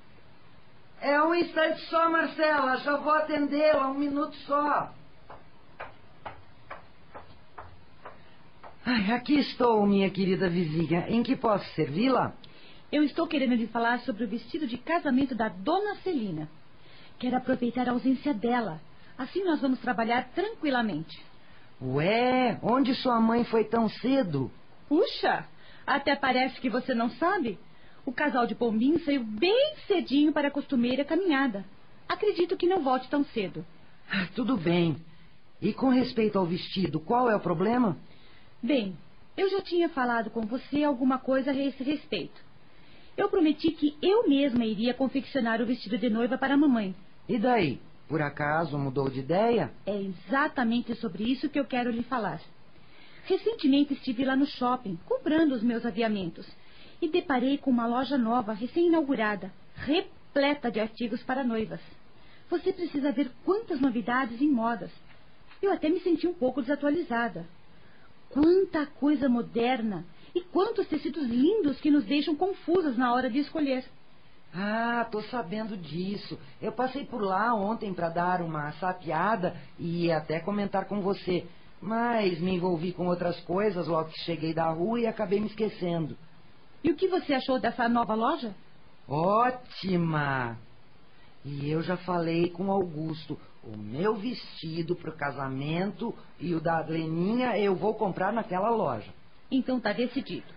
É 1.02 1.20
um 1.24 1.34
instante 1.34 1.82
só, 1.88 2.10
Marcela. 2.12 2.78
Já 2.78 2.96
vou 2.98 3.12
atendê-la. 3.14 3.90
Um 3.90 3.96
minuto 3.96 4.36
só. 4.46 4.94
Ai, 8.86 9.12
aqui 9.12 9.40
estou, 9.40 9.86
minha 9.88 10.10
querida 10.12 10.48
vizinha. 10.48 11.06
Em 11.10 11.24
que 11.24 11.36
posso 11.36 11.66
servi-la? 11.74 12.34
Eu 12.92 13.04
estou 13.04 13.26
querendo 13.26 13.56
lhe 13.56 13.66
falar 13.68 14.00
sobre 14.02 14.26
o 14.26 14.28
vestido 14.28 14.68
de 14.68 14.78
casamento 14.78 15.34
da 15.34 15.50
dona 15.50 15.96
Celina. 16.04 16.48
Quero 17.18 17.38
aproveitar 17.38 17.90
a 17.90 17.94
ausência 17.94 18.34
dela. 18.34 18.80
Assim 19.18 19.44
nós 19.44 19.60
vamos 19.60 19.80
trabalhar 19.80 20.30
tranquilamente. 20.36 21.24
Ué, 21.82 22.60
onde 22.62 22.94
sua 22.94 23.20
mãe 23.20 23.44
foi 23.44 23.64
tão 23.64 23.90
cedo? 23.90 24.52
Puxa, 24.88 25.46
até 25.86 26.16
parece 26.16 26.62
que 26.62 26.70
você 26.70 26.94
não 26.94 27.10
sabe. 27.12 27.58
O 28.06 28.12
casal 28.12 28.48
de 28.48 28.56
Pombim 28.56 28.98
saiu 29.00 29.24
bem 29.24 29.76
cedinho 29.88 30.32
para 30.32 30.48
a 30.48 30.52
costumeira 30.52 31.06
caminhada. 31.06 31.64
Acredito 32.08 32.58
que 32.58 32.68
não 32.68 32.82
volte 32.82 33.10
tão 33.10 33.24
cedo. 33.26 33.66
Ah, 34.10 34.28
tudo 34.36 34.58
bem. 34.58 34.98
E 35.62 35.72
com 35.72 35.90
respeito 35.90 36.40
ao 36.40 36.46
vestido, 36.46 37.00
qual 37.00 37.30
é 37.30 37.36
o 37.36 37.40
problema? 37.40 37.98
Bem, 38.62 38.98
eu 39.38 39.50
já 39.50 39.62
tinha 39.62 39.88
falado 39.90 40.30
com 40.30 40.42
você 40.42 40.84
alguma 40.84 41.20
coisa 41.20 41.52
a 41.52 41.56
esse 41.56 41.84
respeito. 41.84 42.42
Eu 43.16 43.30
prometi 43.30 43.72
que 43.72 43.96
eu 44.02 44.28
mesma 44.28 44.66
iria 44.66 44.94
confeccionar 44.94 45.62
o 45.62 45.66
vestido 45.66 45.98
de 45.98 46.10
noiva 46.10 46.38
para 46.38 46.56
a 46.56 46.58
mamãe. 46.58 46.96
E 47.30 47.38
daí? 47.38 47.80
Por 48.08 48.22
acaso 48.22 48.78
mudou 48.78 49.10
de 49.10 49.20
ideia? 49.20 49.72
É 49.86 50.02
exatamente 50.02 50.96
sobre 50.96 51.24
isso 51.24 51.50
que 51.50 51.60
eu 51.60 51.66
quero 51.66 51.92
lhe 51.92 52.04
falar. 52.04 52.42
Recentemente 53.26 53.94
estive 53.94 54.26
lá 54.26 54.36
no 54.36 54.46
shopping, 54.46 54.98
comprando 55.06 55.54
os 55.54 55.64
meus 55.64 55.86
aviamentos, 55.86 56.46
e 57.02 57.10
deparei 57.10 57.58
com 57.58 57.72
uma 57.72 57.88
loja 57.88 58.18
nova, 58.18 58.54
recém-inaugurada, 58.54 59.52
repleta 59.76 60.70
de 60.70 60.80
artigos 60.80 61.24
para 61.24 61.44
noivas. 61.44 61.82
Você 62.50 62.72
precisa 62.72 63.12
ver 63.12 63.32
quantas 63.44 63.82
novidades 63.82 64.42
em 64.42 64.50
modas. 64.50 64.92
Eu 65.62 65.72
até 65.72 65.90
me 65.90 66.00
senti 66.02 66.28
um 66.28 66.34
pouco 66.34 66.62
desatualizada. 66.62 67.46
Quanta 68.30 68.86
coisa 68.86 69.28
moderna 69.28 70.06
e 70.36 70.42
quantos 70.42 70.88
tecidos 70.88 71.24
lindos 71.28 71.80
que 71.80 71.92
nos 71.92 72.06
deixam 72.06 72.36
confusas 72.36 72.98
na 72.98 73.14
hora 73.14 73.30
de 73.30 73.40
escolher. 73.40 73.84
Ah, 74.54 75.08
tô 75.10 75.22
sabendo 75.24 75.78
disso. 75.78 76.38
Eu 76.62 76.74
passei 76.74 77.06
por 77.06 77.22
lá 77.22 77.54
ontem 77.54 77.94
para 77.94 78.10
dar 78.10 78.42
uma 78.42 78.72
sapiada 78.74 79.56
e 79.80 80.12
até 80.12 80.40
comentar 80.40 80.86
com 80.86 81.02
você. 81.02 81.46
Mas 81.82 82.40
me 82.40 82.56
envolvi 82.56 82.92
com 82.92 83.08
outras 83.08 83.40
coisas 83.42 83.88
logo 83.88 84.10
que 84.10 84.20
cheguei 84.20 84.54
da 84.54 84.70
rua 84.70 85.00
e 85.00 85.08
acabei 85.08 85.40
me 85.40 85.48
esquecendo. 85.48 86.18
E 86.84 86.92
o 86.92 86.96
que 86.96 87.08
você 87.08 87.34
achou 87.34 87.60
dessa 87.60 87.88
nova 87.88 88.14
loja? 88.16 88.54
Ótima! 89.08 90.58
E 91.44 91.70
eu 91.70 91.82
já 91.82 91.98
falei 91.98 92.50
com 92.50 92.72
Augusto. 92.72 93.40
O 93.64 93.78
meu 93.78 94.16
vestido 94.16 94.96
para 94.96 95.12
o 95.12 95.18
casamento 95.18 96.16
e 96.40 96.56
o 96.56 96.60
da 96.60 96.80
Leninha 96.80 97.58
eu 97.60 97.76
vou 97.76 97.94
comprar 97.94 98.34
naquela 98.34 98.70
loja. 98.70 99.14
Então 99.52 99.80
tá 99.80 99.94
decidido. 99.94 100.52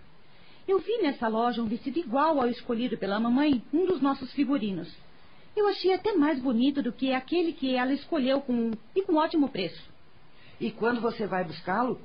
Eu 0.66 0.78
vi 0.78 1.02
nessa 1.02 1.28
loja 1.28 1.62
um 1.62 1.66
vestido 1.66 1.98
igual 1.98 2.40
ao 2.40 2.48
escolhido 2.48 2.96
pela 2.96 3.20
mamãe, 3.20 3.62
um 3.72 3.84
dos 3.84 4.00
nossos 4.00 4.32
figurinos. 4.32 4.90
Eu 5.54 5.68
achei 5.68 5.92
até 5.92 6.14
mais 6.14 6.40
bonito 6.40 6.82
do 6.82 6.92
que 6.92 7.12
aquele 7.12 7.52
que 7.52 7.74
ela 7.74 7.92
escolheu 7.92 8.40
com 8.40 8.70
e 8.96 9.02
com 9.02 9.16
ótimo 9.16 9.50
preço. 9.50 9.92
E 10.58 10.70
quando 10.70 11.00
você 11.00 11.26
vai 11.26 11.44
buscá-lo? 11.44 12.00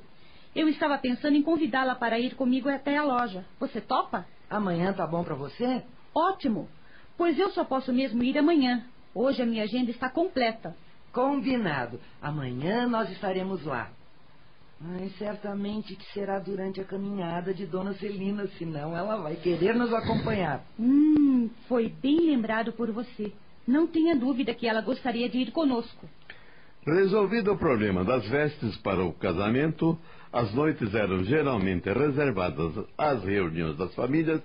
Eu 0.54 0.68
estava 0.68 0.98
pensando 0.98 1.36
em 1.36 1.42
convidá-la 1.42 1.94
para 1.94 2.18
ir 2.18 2.34
comigo 2.34 2.68
até 2.68 2.96
a 2.96 3.04
loja. 3.04 3.44
Você 3.60 3.80
topa? 3.80 4.26
Amanhã 4.48 4.92
tá 4.92 5.06
bom 5.06 5.22
para 5.22 5.34
você? 5.34 5.82
Ótimo, 6.14 6.68
pois 7.16 7.38
eu 7.38 7.50
só 7.50 7.64
posso 7.64 7.92
mesmo 7.92 8.22
ir 8.22 8.36
amanhã. 8.36 8.84
Hoje 9.14 9.42
a 9.42 9.46
minha 9.46 9.62
agenda 9.62 9.90
está 9.90 10.08
completa. 10.08 10.76
Combinado. 11.12 12.00
Amanhã 12.20 12.86
nós 12.86 13.10
estaremos 13.10 13.64
lá. 13.64 13.90
Ai, 14.82 15.10
certamente 15.18 15.94
que 15.94 16.12
será 16.12 16.38
durante 16.38 16.80
a 16.80 16.84
caminhada 16.84 17.52
de 17.52 17.66
Dona 17.66 17.92
Celina, 17.94 18.46
senão 18.58 18.96
ela 18.96 19.16
vai 19.16 19.36
querer 19.36 19.74
nos 19.74 19.92
acompanhar. 19.92 20.64
Hum, 20.78 21.50
foi 21.68 21.88
bem 21.88 22.18
lembrado 22.20 22.72
por 22.72 22.90
você. 22.90 23.32
Não 23.66 23.86
tenha 23.86 24.16
dúvida 24.16 24.54
que 24.54 24.66
ela 24.66 24.80
gostaria 24.80 25.28
de 25.28 25.38
ir 25.38 25.52
conosco. 25.52 26.08
Resolvido 26.86 27.52
o 27.52 27.58
problema 27.58 28.02
das 28.04 28.26
vestes 28.26 28.76
para 28.78 29.04
o 29.04 29.12
casamento, 29.12 29.98
as 30.32 30.52
noites 30.54 30.94
eram 30.94 31.24
geralmente 31.24 31.92
reservadas 31.92 32.72
às 32.96 33.22
reuniões 33.24 33.76
das 33.76 33.94
famílias 33.94 34.40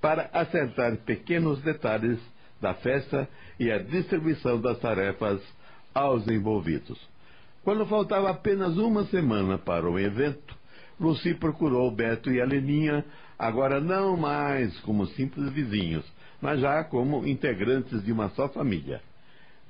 para 0.00 0.30
acertar 0.32 0.96
pequenos 0.98 1.60
detalhes 1.62 2.18
da 2.60 2.74
festa 2.74 3.28
e 3.58 3.70
a 3.70 3.78
distribuição 3.78 4.60
das 4.60 4.78
tarefas 4.78 5.40
aos 5.94 6.26
envolvidos. 6.28 6.98
Quando 7.62 7.86
faltava 7.86 8.30
apenas 8.30 8.76
uma 8.78 9.04
semana 9.06 9.58
para 9.58 9.90
o 9.90 9.98
evento, 9.98 10.56
Lucy 10.98 11.34
procurou 11.34 11.90
Beto 11.90 12.30
e 12.30 12.40
a 12.40 12.44
Leninha, 12.44 13.04
agora 13.38 13.80
não 13.80 14.16
mais 14.16 14.78
como 14.80 15.06
simples 15.08 15.50
vizinhos, 15.52 16.04
mas 16.40 16.60
já 16.60 16.84
como 16.84 17.26
integrantes 17.26 18.02
de 18.02 18.12
uma 18.12 18.30
só 18.30 18.48
família. 18.48 19.02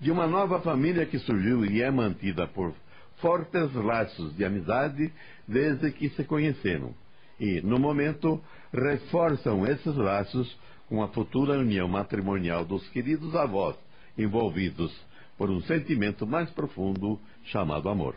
De 0.01 0.11
uma 0.11 0.27
nova 0.27 0.61
família 0.61 1.07
que 1.07 1.19
surgiu 1.19 1.65
e 1.65 1.83
é 1.83 1.91
mantida 1.91 2.47
por 2.47 2.73
fortes 3.17 3.73
laços 3.75 4.37
de 4.37 4.45
amizade 4.45 5.13
desde 5.47 5.91
que 5.93 6.09
se 6.11 6.25
conheceram. 6.25 6.95
E, 7.39 7.61
no 7.61 7.79
momento, 7.79 8.41
reforçam 8.73 9.67
esses 9.67 9.95
laços 9.95 10.57
com 10.89 11.03
a 11.03 11.09
futura 11.09 11.59
união 11.59 11.89
matrimonial 11.89 12.65
dos 12.65 12.89
queridos 12.89 13.35
avós 13.35 13.77
envolvidos 14.17 14.95
por 15.37 15.51
um 15.51 15.61
sentimento 15.63 16.27
mais 16.27 16.49
profundo 16.51 17.21
chamado 17.45 17.89
amor. 17.89 18.15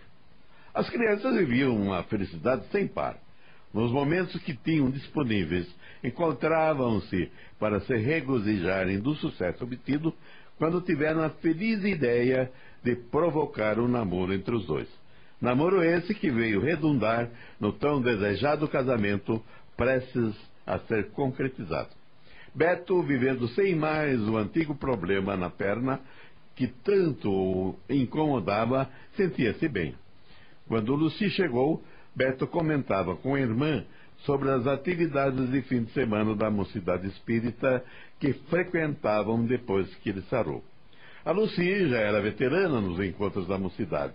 As 0.74 0.90
crianças 0.90 1.36
viviam 1.36 1.76
uma 1.76 2.04
felicidade 2.04 2.66
sem 2.72 2.88
par. 2.88 3.18
Nos 3.74 3.92
momentos 3.92 4.42
que 4.42 4.56
tinham 4.56 4.90
disponíveis, 4.90 5.68
encontravam-se 6.04 7.32
para 7.60 7.82
se 7.82 7.96
regozijarem 7.96 9.00
do 9.00 9.14
sucesso 9.16 9.64
obtido 9.64 10.14
quando 10.58 10.82
tiveram 10.82 11.24
a 11.24 11.30
feliz 11.30 11.84
ideia 11.84 12.52
de 12.84 12.96
provocar 12.96 13.80
um 13.80 13.88
namoro 13.88 14.34
entre 14.34 14.56
os 14.56 14.66
dois. 14.66 14.88
Namoro 15.42 15.82
esse 15.82 16.14
que 16.14 16.30
veio 16.30 16.60
redundar 16.60 17.30
no 17.60 17.72
tão 17.72 18.02
desejado 18.02 18.68
casamento 18.68 19.42
prestes 19.78 20.36
a 20.66 20.80
ser 20.80 21.12
concretizado. 21.12 21.90
Beto, 22.54 23.02
vivendo 23.04 23.48
sem 23.50 23.76
mais 23.76 24.20
o 24.28 24.38
antigo 24.38 24.76
problema 24.76 25.38
na 25.38 25.50
perna, 25.50 26.02
que 26.56 26.68
tanto 26.68 27.32
o 27.32 27.80
incomodava, 27.90 28.90
sentia-se 29.16 29.68
bem. 29.70 29.96
Quando 30.68 30.94
Lucy 30.94 31.30
chegou, 31.30 31.82
Beto 32.14 32.46
comentava 32.46 33.16
com 33.16 33.36
a 33.36 33.40
irmã 33.40 33.86
sobre 34.26 34.50
as 34.50 34.68
atividades 34.68 35.50
de 35.50 35.62
fim 35.62 35.84
de 35.84 35.92
semana 35.94 36.36
da 36.36 36.52
mocidade 36.52 37.08
espírita 37.08 37.84
que 38.20 38.34
frequentavam 38.50 39.46
depois 39.46 39.94
que 39.96 40.10
ele 40.10 40.22
sarou. 40.24 40.62
A 41.24 41.32
Lucy 41.32 41.88
já 41.88 41.98
era 41.98 42.22
veterana 42.22 42.82
nos 42.82 43.00
encontros 43.00 43.48
da 43.48 43.58
mocidade, 43.58 44.14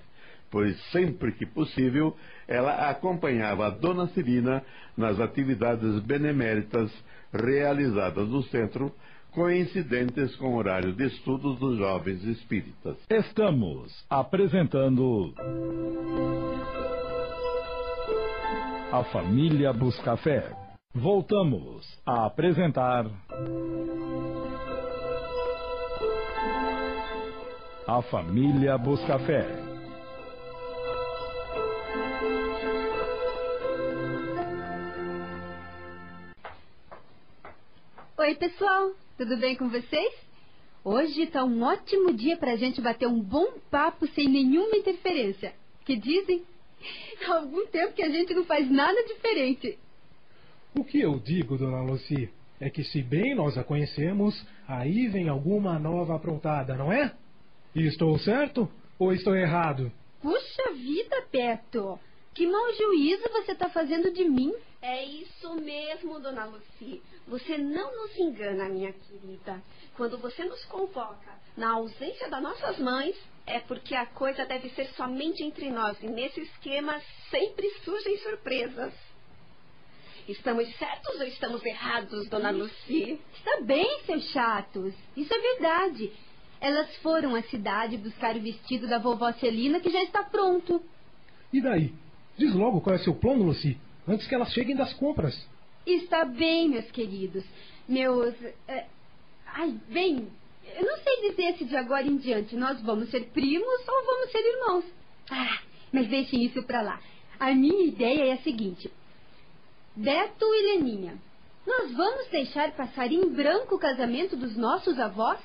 pois 0.55 0.81
sempre 0.93 1.33
que 1.33 1.45
possível 1.45 2.17
ela 2.47 2.89
acompanhava 2.89 3.67
a 3.67 3.71
Dona 3.71 4.07
Cirina 4.11 4.63
nas 4.97 5.19
atividades 5.19 5.99
beneméritas 5.99 6.93
realizadas 7.33 8.29
no 8.29 8.41
centro, 8.45 8.93
coincidentes 9.33 10.37
com 10.37 10.55
o 10.55 10.57
horário 10.57 10.93
de 10.93 11.07
estudos 11.07 11.59
dos 11.59 11.77
jovens 11.77 12.23
espíritas. 12.23 12.97
Estamos 13.11 14.07
apresentando. 14.09 15.35
A 18.93 19.03
Família 19.11 19.73
Buscafé. 19.73 20.53
Voltamos 20.95 21.85
a 22.07 22.27
apresentar. 22.27 23.07
A 27.89 28.01
Família 28.03 28.79
Buscafé. 28.79 29.64
Oi, 38.17 38.37
pessoal, 38.37 38.93
tudo 39.19 39.37
bem 39.39 39.57
com 39.57 39.69
vocês? 39.69 40.15
Hoje 40.85 41.23
está 41.23 41.45
um 41.45 41.65
ótimo 41.65 42.13
dia 42.13 42.37
para 42.37 42.53
a 42.53 42.57
gente 42.57 42.81
bater 42.81 43.09
um 43.09 43.21
bom 43.21 43.55
papo 43.69 44.07
sem 44.07 44.29
nenhuma 44.29 44.77
interferência. 44.77 45.53
Que 45.85 45.97
dizem? 45.97 46.45
Há 47.27 47.35
algum 47.35 47.67
tempo 47.67 47.93
que 47.93 48.05
a 48.05 48.09
gente 48.09 48.33
não 48.33 48.45
faz 48.45 48.71
nada 48.71 49.03
diferente. 49.03 49.77
O 50.77 50.85
que 50.85 51.01
eu 51.01 51.19
digo, 51.19 51.59
dona 51.59 51.83
Lucy, 51.83 52.31
é 52.61 52.71
que 52.71 52.85
se 52.85 53.03
bem 53.03 53.35
nós 53.35 53.59
a 53.59 53.65
conhecemos, 53.65 54.47
aí 54.69 55.09
vem 55.09 55.29
alguma 55.29 55.77
nova 55.77 56.15
aprontada, 56.15 56.77
não 56.77 56.93
é? 56.93 57.13
Estou 57.75 58.17
certo 58.21 58.71
ou 58.97 59.13
estou 59.13 59.35
errado? 59.35 59.91
Puxa 60.23 60.73
vida, 60.73 61.27
Beto! 61.33 61.99
Que 62.33 62.47
mau 62.47 62.73
juízo 62.75 63.25
você 63.33 63.53
está 63.53 63.69
fazendo 63.71 64.13
de 64.13 64.25
mim. 64.25 64.55
É 64.87 65.03
isso 65.03 65.55
mesmo, 65.55 66.21
dona 66.21 66.45
Lucy. 66.45 67.01
Você 67.27 67.57
não 67.57 68.03
nos 68.03 68.19
engana, 68.19 68.69
minha 68.69 68.93
querida. 68.93 69.63
Quando 69.97 70.19
você 70.19 70.45
nos 70.45 70.63
convoca 70.67 71.33
na 71.57 71.71
ausência 71.71 72.29
das 72.29 72.43
nossas 72.43 72.79
mães, 72.79 73.17
é 73.47 73.61
porque 73.61 73.95
a 73.95 74.05
coisa 74.05 74.45
deve 74.45 74.69
ser 74.75 74.89
somente 74.89 75.43
entre 75.43 75.71
nós. 75.71 75.97
E 76.03 76.07
nesse 76.07 76.43
esquema 76.43 77.01
sempre 77.31 77.67
surgem 77.83 78.19
surpresas. 78.19 78.93
Estamos 80.29 80.71
certos 80.77 81.19
ou 81.19 81.27
estamos 81.29 81.65
errados, 81.65 82.29
dona 82.29 82.51
Lucy? 82.51 83.19
Está 83.39 83.63
bem, 83.63 84.03
seus 84.05 84.29
chatos. 84.33 84.93
Isso 85.17 85.33
é 85.33 85.39
verdade. 85.39 86.13
Elas 86.61 86.95
foram 86.97 87.35
à 87.35 87.43
cidade 87.45 87.97
buscar 87.97 88.37
o 88.37 88.41
vestido 88.43 88.87
da 88.87 88.99
vovó 88.99 89.33
Celina, 89.33 89.81
que 89.81 89.89
já 89.89 90.03
está 90.03 90.23
pronto. 90.23 90.83
E 91.51 91.63
daí? 91.63 91.95
Diz 92.37 92.53
logo 92.53 92.83
qual 92.83 92.97
é 92.97 92.99
seu 92.99 93.15
plano, 93.15 93.45
Lucy, 93.45 93.79
antes 94.07 94.27
que 94.27 94.35
elas 94.35 94.53
cheguem 94.53 94.77
das 94.77 94.93
compras. 94.95 95.35
Está 95.87 96.25
bem, 96.25 96.69
meus 96.69 96.91
queridos. 96.91 97.45
Meus. 97.89 98.35
É... 98.67 98.87
Ai, 99.47 99.75
bem, 99.89 100.29
eu 100.77 100.83
não 100.85 100.97
sei 100.99 101.31
dizer 101.31 101.57
se 101.59 101.65
de 101.65 101.77
agora 101.77 102.07
em 102.07 102.17
diante 102.17 102.57
nós 102.57 102.81
vamos 102.81 103.11
ser 103.11 103.27
primos 103.27 103.89
ou 103.89 104.05
vamos 104.05 104.33
ser 104.33 104.39
irmãos. 104.39 104.85
Ah, 105.31 105.63
mas 105.93 106.09
deixem 106.09 106.45
isso 106.45 106.63
para 106.63 106.83
lá. 106.83 107.01
A 107.39 107.55
minha 107.55 107.85
ideia 107.85 108.25
é 108.25 108.33
a 108.33 108.43
seguinte: 108.43 108.91
Beto 109.95 110.45
e 110.45 110.77
Leninha, 110.77 111.19
nós 111.67 111.93
vamos 111.93 112.29
deixar 112.29 112.73
passar 112.73 113.13
em 113.13 113.29
branco 113.29 113.75
o 113.75 113.79
casamento 113.79 114.37
dos 114.37 114.57
nossos 114.57 114.99
avós? 114.99 115.39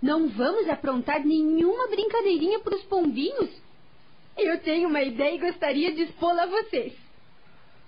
Não 0.00 0.28
vamos 0.28 0.68
aprontar 0.68 1.24
nenhuma 1.24 1.86
brincadeirinha 1.88 2.58
para 2.58 2.74
os 2.74 2.82
pombinhos? 2.82 3.50
Eu 4.36 4.60
tenho 4.60 4.88
uma 4.88 5.02
ideia 5.02 5.36
e 5.36 5.38
gostaria 5.38 5.94
de 5.94 6.02
expô-la 6.02 6.42
a 6.44 6.46
vocês. 6.46 6.92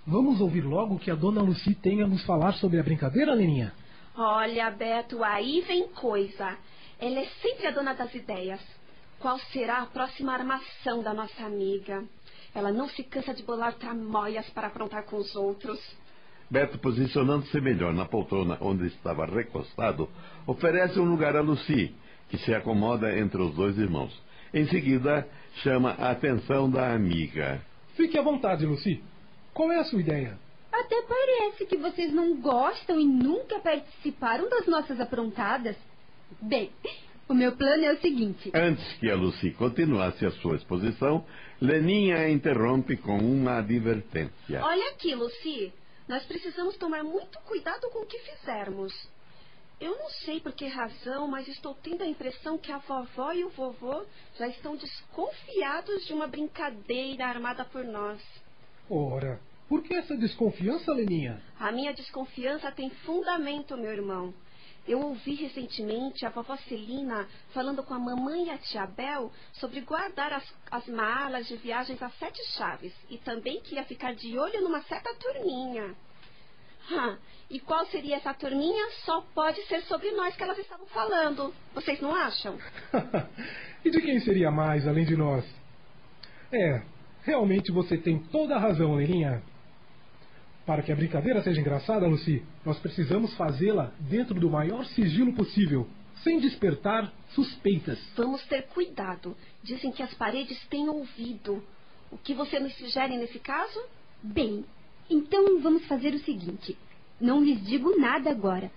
Vamos 0.07 0.39
ouvir 0.39 0.61
logo 0.61 0.95
o 0.95 0.99
que 0.99 1.09
a 1.09 1.15
dona 1.15 1.41
Lucy 1.41 1.73
tem 1.73 2.03
a 2.03 2.07
nos 2.07 2.23
falar 2.25 2.53
sobre 2.53 2.79
a 2.79 2.83
brincadeira, 2.83 3.33
Leninha? 3.33 3.73
Olha, 4.15 4.69
Beto, 4.69 5.23
aí 5.23 5.61
vem 5.61 5.87
coisa. 5.87 6.55
Ela 6.99 7.21
é 7.21 7.25
sempre 7.41 7.65
a 7.65 7.71
dona 7.71 7.95
das 7.95 8.13
ideias. 8.13 8.61
Qual 9.19 9.39
será 9.51 9.79
a 9.79 9.85
próxima 9.87 10.31
armação 10.31 11.01
da 11.01 11.11
nossa 11.11 11.43
amiga? 11.43 12.03
Ela 12.53 12.71
não 12.71 12.87
se 12.87 13.03
cansa 13.03 13.33
de 13.33 13.41
bolar 13.41 13.73
tramóias 13.73 14.47
para 14.51 14.67
aprontar 14.67 15.05
com 15.05 15.17
os 15.17 15.35
outros. 15.35 15.79
Beto, 16.51 16.77
posicionando-se 16.77 17.59
melhor 17.59 17.91
na 17.91 18.05
poltrona 18.05 18.59
onde 18.61 18.85
estava 18.85 19.25
recostado, 19.25 20.07
oferece 20.45 20.99
um 20.99 21.09
lugar 21.09 21.35
a 21.35 21.41
Lucy, 21.41 21.95
que 22.29 22.37
se 22.37 22.53
acomoda 22.53 23.17
entre 23.17 23.41
os 23.41 23.55
dois 23.55 23.75
irmãos. 23.75 24.13
Em 24.53 24.67
seguida, 24.67 25.27
chama 25.63 25.95
a 25.97 26.11
atenção 26.11 26.69
da 26.69 26.93
amiga. 26.93 27.59
Fique 27.95 28.19
à 28.19 28.21
vontade, 28.21 28.67
Lucy. 28.67 29.01
Qual 29.55 29.71
é 29.71 29.77
a 29.79 29.85
sua 29.85 30.01
ideia? 30.01 30.37
Até 30.69 31.01
parece 31.03 31.65
que 31.65 31.77
vocês 31.77 32.11
não 32.11 32.35
gostam 32.41 32.99
e 32.99 33.05
nunca 33.05 33.57
participaram 33.61 34.49
das 34.49 34.67
nossas 34.67 34.99
aprontadas. 34.99 35.77
Bem, 36.41 36.73
o 37.29 37.33
meu 37.33 37.55
plano 37.55 37.85
é 37.85 37.93
o 37.93 38.01
seguinte. 38.01 38.51
Antes 38.53 38.85
que 38.99 39.09
a 39.09 39.15
Lucy 39.15 39.51
continuasse 39.51 40.25
a 40.25 40.31
sua 40.31 40.57
exposição, 40.57 41.25
Leninha 41.61 42.17
a 42.17 42.29
interrompe 42.29 42.97
com 42.97 43.17
uma 43.17 43.59
advertência. 43.59 44.61
Olha 44.61 44.89
aqui, 44.89 45.15
Lucy. 45.15 45.71
Nós 46.05 46.25
precisamos 46.25 46.75
tomar 46.75 47.05
muito 47.05 47.39
cuidado 47.45 47.89
com 47.91 47.99
o 47.99 48.05
que 48.05 48.19
fizermos. 48.19 48.93
Eu 49.79 49.97
não 49.97 50.09
sei 50.09 50.41
por 50.41 50.51
que 50.51 50.67
razão, 50.67 51.29
mas 51.29 51.47
estou 51.47 51.73
tendo 51.75 52.03
a 52.03 52.07
impressão 52.07 52.57
que 52.57 52.73
a 52.73 52.79
vovó 52.79 53.31
e 53.31 53.45
o 53.45 53.49
vovô 53.51 54.05
já 54.37 54.49
estão 54.49 54.75
desconfiados 54.75 56.05
de 56.05 56.13
uma 56.13 56.27
brincadeira 56.27 57.25
armada 57.25 57.63
por 57.63 57.85
nós. 57.85 58.21
Ora, 58.89 59.39
por 59.67 59.81
que 59.81 59.95
essa 59.95 60.15
desconfiança, 60.15 60.93
Leninha? 60.93 61.41
A 61.59 61.71
minha 61.71 61.93
desconfiança 61.93 62.71
tem 62.71 62.89
fundamento, 62.89 63.75
meu 63.75 63.91
irmão. 63.91 64.33
Eu 64.87 65.01
ouvi 65.01 65.33
recentemente 65.33 66.23
a 66.25 66.29
vovó 66.29 66.55
Celina 66.57 67.27
falando 67.51 67.81
com 67.81 67.95
a 67.95 67.99
mamãe 67.99 68.45
e 68.45 68.49
a 68.51 68.57
tia 68.59 68.85
Bel 68.85 69.31
sobre 69.53 69.81
guardar 69.81 70.31
as, 70.31 70.43
as 70.69 70.85
malas 70.87 71.47
de 71.47 71.57
viagens 71.57 71.99
a 72.03 72.09
sete 72.11 72.39
chaves 72.51 72.93
e 73.09 73.17
também 73.17 73.59
que 73.61 73.73
ia 73.73 73.83
ficar 73.83 74.13
de 74.13 74.37
olho 74.37 74.61
numa 74.61 74.83
certa 74.83 75.11
turminha. 75.15 75.95
Ah, 76.91 77.17
e 77.49 77.59
qual 77.59 77.83
seria 77.87 78.17
essa 78.17 78.31
turminha? 78.35 78.91
Só 79.05 79.21
pode 79.33 79.59
ser 79.65 79.81
sobre 79.83 80.11
nós 80.11 80.35
que 80.35 80.43
elas 80.43 80.59
estavam 80.59 80.85
falando. 80.85 81.51
Vocês 81.73 81.99
não 81.99 82.13
acham? 82.13 82.59
e 83.83 83.89
de 83.89 83.99
quem 84.01 84.19
seria 84.19 84.51
mais 84.51 84.87
além 84.87 85.05
de 85.05 85.17
nós? 85.17 85.43
É, 86.51 86.83
realmente 87.25 87.71
você 87.71 87.97
tem 87.97 88.19
toda 88.19 88.55
a 88.55 88.59
razão, 88.59 88.95
Leirinha. 88.95 89.41
Para 90.65 90.81
que 90.81 90.91
a 90.91 90.95
brincadeira 90.95 91.41
seja 91.43 91.59
engraçada, 91.59 92.07
Lucy, 92.07 92.43
nós 92.63 92.79
precisamos 92.79 93.35
fazê-la 93.35 93.91
dentro 93.99 94.39
do 94.39 94.49
maior 94.49 94.85
sigilo 94.85 95.33
possível, 95.33 95.87
sem 96.23 96.39
despertar 96.39 97.11
suspeitas. 97.29 97.99
Vamos 98.15 98.43
ter 98.45 98.63
cuidado. 98.67 99.35
Dizem 99.63 99.91
que 99.91 100.01
as 100.01 100.13
paredes 100.13 100.63
têm 100.67 100.87
ouvido. 100.87 101.63
O 102.11 102.17
que 102.17 102.33
você 102.33 102.59
nos 102.59 102.73
sugere 102.77 103.17
nesse 103.17 103.39
caso? 103.39 103.79
Bem, 104.23 104.63
então 105.09 105.59
vamos 105.61 105.85
fazer 105.85 106.13
o 106.13 106.19
seguinte: 106.19 106.77
não 107.19 107.43
lhes 107.43 107.63
digo 107.65 107.99
nada 107.99 108.31
agora. 108.31 108.71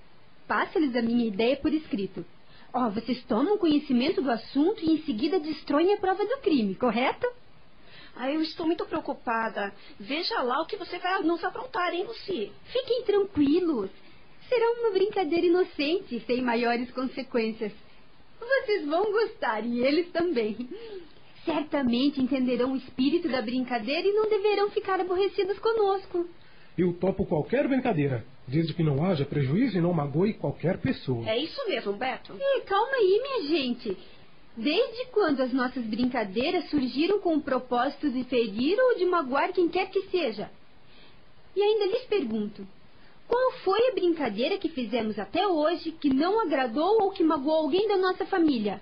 Passo-lhes 0.46 0.94
a 0.96 1.02
minha 1.02 1.26
ideia 1.26 1.56
por 1.56 1.72
escrito. 1.72 2.24
Ó, 2.72 2.86
oh, 2.86 2.90
vocês 2.90 3.22
tomam 3.24 3.58
conhecimento 3.58 4.20
do 4.20 4.30
assunto 4.30 4.82
e 4.82 4.92
em 4.92 5.02
seguida 5.02 5.40
destroem 5.40 5.94
a 5.94 5.98
prova 5.98 6.24
do 6.24 6.38
crime, 6.38 6.74
correto? 6.74 7.26
Ah, 8.20 8.32
eu 8.32 8.42
estou 8.42 8.66
muito 8.66 8.84
preocupada. 8.84 9.72
Veja 9.98 10.42
lá 10.42 10.60
o 10.60 10.66
que 10.66 10.76
você 10.76 10.98
vai 10.98 11.22
nos 11.22 11.44
aprontar, 11.44 11.94
hein, 11.94 12.04
Lucy? 12.04 12.50
Fiquem 12.64 13.04
tranquilos. 13.04 13.90
Será 14.48 14.72
uma 14.72 14.90
brincadeira 14.90 15.46
inocente, 15.46 16.18
sem 16.26 16.42
maiores 16.42 16.90
consequências. 16.90 17.72
Vocês 18.40 18.84
vão 18.86 19.12
gostar 19.12 19.64
e 19.64 19.78
eles 19.86 20.10
também. 20.10 20.68
Certamente 21.44 22.20
entenderão 22.20 22.72
o 22.72 22.76
espírito 22.76 23.28
da 23.28 23.40
brincadeira 23.40 24.08
e 24.08 24.12
não 24.12 24.28
deverão 24.28 24.68
ficar 24.70 25.00
aborrecidos 25.00 25.56
conosco. 25.60 26.28
Eu 26.76 26.92
topo 26.94 27.24
qualquer 27.24 27.68
brincadeira, 27.68 28.24
desde 28.48 28.74
que 28.74 28.82
não 28.82 29.04
haja 29.04 29.24
prejuízo 29.24 29.78
e 29.78 29.80
não 29.80 29.92
magoe 29.92 30.34
qualquer 30.34 30.78
pessoa. 30.78 31.28
É 31.28 31.38
isso 31.38 31.60
mesmo, 31.68 31.92
Beto. 31.92 32.36
E, 32.36 32.60
calma 32.62 32.96
aí, 32.96 33.20
minha 33.22 33.48
gente. 33.48 33.96
Desde 34.58 35.06
quando 35.12 35.40
as 35.40 35.52
nossas 35.52 35.84
brincadeiras 35.84 36.68
surgiram 36.68 37.20
com 37.20 37.36
o 37.36 37.40
propósito 37.40 38.10
de 38.10 38.24
ferir 38.24 38.76
ou 38.76 38.98
de 38.98 39.06
magoar 39.06 39.52
quem 39.52 39.68
quer 39.68 39.88
que 39.88 40.02
seja? 40.10 40.50
E 41.54 41.62
ainda 41.62 41.86
lhes 41.86 42.04
pergunto: 42.06 42.66
qual 43.28 43.52
foi 43.62 43.78
a 43.88 43.94
brincadeira 43.94 44.58
que 44.58 44.68
fizemos 44.68 45.16
até 45.16 45.46
hoje 45.46 45.92
que 45.92 46.12
não 46.12 46.40
agradou 46.40 47.02
ou 47.02 47.12
que 47.12 47.22
magoou 47.22 47.54
alguém 47.54 47.86
da 47.86 47.96
nossa 47.96 48.26
família? 48.26 48.80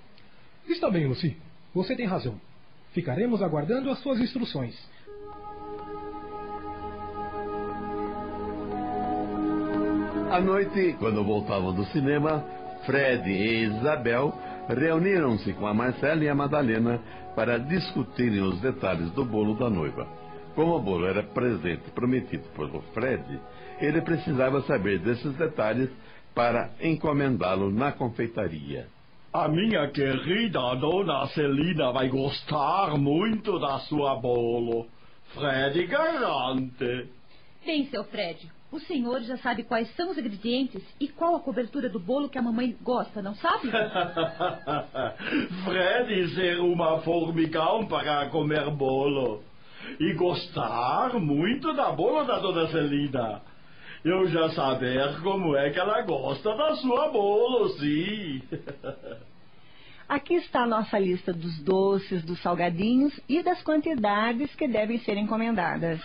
Está 0.66 0.88
bem, 0.88 1.06
Lucy. 1.06 1.36
Você 1.74 1.94
tem 1.94 2.06
razão. 2.06 2.40
Ficaremos 2.92 3.42
aguardando 3.42 3.90
as 3.90 3.98
suas 3.98 4.18
instruções. 4.18 4.74
À 10.30 10.40
noite, 10.40 10.96
quando 10.98 11.22
voltavam 11.22 11.74
do 11.74 11.84
cinema, 11.86 12.42
Fred 12.86 13.30
e 13.30 13.64
Isabel 13.64 14.32
reuniram-se 14.68 15.52
com 15.54 15.66
a 15.66 15.74
Marcela 15.74 16.22
e 16.24 16.28
a 16.28 16.34
Madalena 16.34 17.00
para 17.34 17.58
discutirem 17.58 18.42
os 18.42 18.60
detalhes 18.60 19.10
do 19.12 19.24
bolo 19.24 19.54
da 19.54 19.70
noiva. 19.70 20.06
Como 20.54 20.74
o 20.74 20.80
bolo 20.80 21.06
era 21.06 21.22
presente 21.22 21.90
prometido 21.90 22.44
por 22.54 22.70
Fred, 22.94 23.38
ele 23.80 24.00
precisava 24.00 24.62
saber 24.62 24.98
desses 25.00 25.34
detalhes 25.36 25.90
para 26.34 26.70
encomendá-lo 26.80 27.70
na 27.70 27.92
confeitaria. 27.92 28.88
A 29.32 29.48
minha 29.48 29.90
querida 29.90 30.74
dona 30.76 31.26
Celina 31.28 31.92
vai 31.92 32.08
gostar 32.08 32.96
muito 32.96 33.58
da 33.58 33.78
sua 33.80 34.16
bolo. 34.16 34.86
Fred 35.34 35.86
garante. 35.86 37.08
Bem, 37.64 37.86
seu 37.86 38.04
Fred, 38.04 38.50
o 38.76 38.80
senhor 38.80 39.20
já 39.22 39.38
sabe 39.38 39.64
quais 39.64 39.92
são 39.96 40.10
os 40.10 40.18
ingredientes 40.18 40.82
e 41.00 41.08
qual 41.08 41.34
a 41.34 41.40
cobertura 41.40 41.88
do 41.88 41.98
bolo 41.98 42.28
que 42.28 42.38
a 42.38 42.42
mamãe 42.42 42.76
gosta, 42.82 43.22
não 43.22 43.34
sabe? 43.34 43.70
Fred 45.64 46.34
ser 46.34 46.60
uma 46.60 47.00
formigão 47.00 47.86
para 47.86 48.28
comer 48.28 48.70
bolo. 48.70 49.42
E 49.98 50.12
gostar 50.14 51.14
muito 51.14 51.72
da 51.74 51.90
bolo 51.92 52.24
da 52.24 52.38
dona 52.38 52.68
Celina. 52.68 53.40
Eu 54.04 54.28
já 54.28 54.50
saber 54.50 55.20
como 55.22 55.56
é 55.56 55.70
que 55.70 55.78
ela 55.78 56.02
gosta 56.02 56.54
da 56.54 56.76
sua 56.76 57.08
bolo, 57.08 57.68
sim. 57.70 58.42
Aqui 60.08 60.34
está 60.34 60.60
a 60.60 60.66
nossa 60.66 60.98
lista 60.98 61.32
dos 61.32 61.58
doces, 61.64 62.24
dos 62.24 62.40
salgadinhos 62.40 63.18
e 63.28 63.42
das 63.42 63.60
quantidades 63.62 64.54
que 64.54 64.68
devem 64.68 64.98
ser 65.00 65.16
encomendadas. 65.16 66.00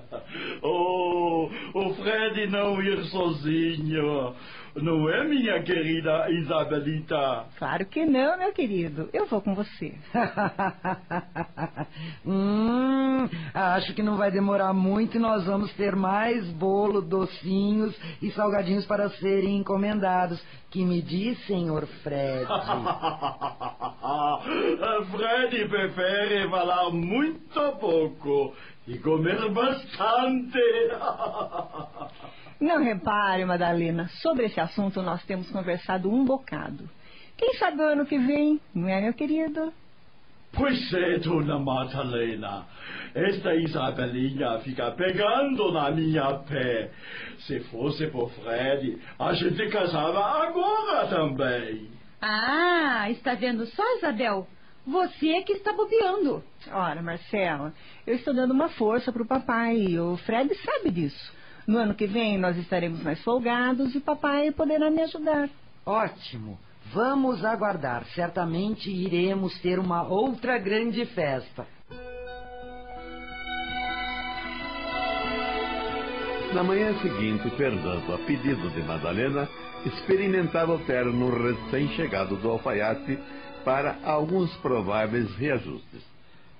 oh, 0.60 1.48
o 1.72 1.94
Fred 1.94 2.46
não 2.48 2.82
ir 2.82 3.02
sozinho. 3.06 4.34
Não 4.82 5.08
é, 5.08 5.24
minha 5.24 5.62
querida 5.62 6.30
Isabelita? 6.30 7.46
Claro 7.58 7.86
que 7.86 8.04
não, 8.04 8.38
meu 8.38 8.52
querido. 8.52 9.08
Eu 9.12 9.26
vou 9.26 9.40
com 9.40 9.54
você. 9.54 9.94
hum, 12.24 13.28
acho 13.54 13.94
que 13.94 14.02
não 14.02 14.16
vai 14.16 14.30
demorar 14.30 14.72
muito 14.72 15.16
e 15.16 15.20
nós 15.20 15.44
vamos 15.44 15.72
ter 15.74 15.96
mais 15.96 16.48
bolo, 16.52 17.02
docinhos 17.02 17.94
e 18.22 18.30
salgadinhos 18.30 18.86
para 18.86 19.08
serem 19.10 19.58
encomendados. 19.58 20.40
Que 20.70 20.84
me 20.84 21.00
diz, 21.00 21.38
senhor 21.46 21.86
Fred? 22.02 22.46
Fred 25.10 25.68
prefere 25.68 26.48
falar 26.50 26.90
muito 26.90 27.72
pouco 27.80 28.54
e 28.86 28.98
comer 28.98 29.50
bastante. 29.50 30.58
Não 32.60 32.82
repare, 32.82 33.44
Madalena, 33.44 34.08
sobre 34.20 34.46
esse 34.46 34.60
assunto 34.60 35.00
nós 35.00 35.24
temos 35.24 35.48
conversado 35.50 36.10
um 36.12 36.24
bocado. 36.24 36.88
Quem 37.36 37.54
sabe 37.54 37.80
o 37.80 37.86
ano 37.86 38.04
que 38.04 38.18
vem, 38.18 38.60
não 38.74 38.88
é, 38.88 39.00
meu 39.00 39.14
querido? 39.14 39.72
Pois 40.52 40.92
é, 40.92 41.18
dona 41.18 41.58
Madalena. 41.58 42.66
Esta 43.14 43.54
Isabelinha 43.54 44.58
fica 44.60 44.90
pegando 44.92 45.72
na 45.72 45.90
minha 45.92 46.34
pé. 46.40 46.90
Se 47.46 47.60
fosse 47.70 48.08
por 48.08 48.30
Fred, 48.30 48.98
a 49.18 49.32
gente 49.34 49.68
casava 49.68 50.42
agora 50.42 51.06
também. 51.08 51.88
Ah, 52.20 53.08
está 53.10 53.34
vendo 53.34 53.66
só, 53.66 53.82
Isabel? 53.98 54.48
Você 54.84 55.28
é 55.28 55.42
que 55.42 55.52
está 55.52 55.72
bobeando. 55.72 56.42
Ora, 56.72 57.02
Marcela, 57.02 57.72
eu 58.06 58.16
estou 58.16 58.34
dando 58.34 58.52
uma 58.52 58.70
força 58.70 59.12
para 59.12 59.22
o 59.22 59.28
papai 59.28 59.76
e 59.76 60.00
o 60.00 60.16
Fred 60.16 60.52
sabe 60.56 60.90
disso. 60.90 61.37
No 61.68 61.76
ano 61.76 61.94
que 61.94 62.06
vem 62.06 62.38
nós 62.38 62.56
estaremos 62.56 63.02
mais 63.02 63.22
folgados 63.22 63.94
e 63.94 64.00
papai 64.00 64.50
poderá 64.50 64.90
me 64.90 65.02
ajudar. 65.02 65.50
Ótimo. 65.84 66.58
Vamos 66.94 67.44
aguardar. 67.44 68.06
Certamente 68.14 68.90
iremos 68.90 69.60
ter 69.60 69.78
uma 69.78 70.02
outra 70.02 70.56
grande 70.56 71.04
festa. 71.04 71.66
Na 76.54 76.62
manhã 76.62 76.98
seguinte, 77.02 77.50
Fernando, 77.50 78.14
a 78.14 78.18
pedido 78.24 78.70
de 78.70 78.82
Madalena, 78.84 79.46
experimentava 79.84 80.72
o 80.72 80.78
terno 80.86 81.28
recém-chegado 81.30 82.36
do 82.36 82.48
alfaiate 82.48 83.18
para 83.62 83.98
alguns 84.02 84.50
prováveis 84.56 85.30
reajustes. 85.36 86.02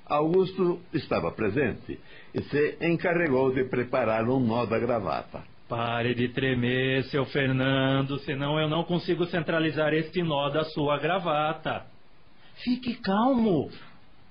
Augusto 0.09 0.81
estava 0.93 1.31
presente 1.33 1.99
e 2.35 2.43
se 2.43 2.79
encarregou 2.81 3.53
de 3.53 3.65
preparar 3.65 4.25
um 4.29 4.41
nó 4.41 4.65
da 4.65 4.79
gravata. 4.79 5.43
Pare 5.69 6.15
de 6.15 6.29
tremer, 6.31 7.05
seu 7.05 7.27
Fernando, 7.27 8.19
senão 8.21 8.59
eu 8.59 8.69
não 8.69 8.85
consigo 8.85 9.27
centralizar 9.27 9.93
este 9.93 10.23
nó 10.23 10.49
da 10.49 10.65
sua 10.65 10.99
gravata. 10.99 11.85
Fique 12.65 12.95
calmo. 12.95 13.71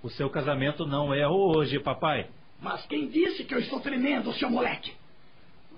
O 0.02 0.10
seu 0.10 0.30
casamento 0.30 0.86
não 0.86 1.14
é 1.14 1.28
hoje, 1.28 1.80
papai. 1.80 2.28
Mas 2.60 2.86
quem 2.88 3.08
disse 3.08 3.44
que 3.44 3.54
eu 3.54 3.60
estou 3.60 3.80
tremendo, 3.80 4.34
seu 4.34 4.50
moleque? 4.50 4.94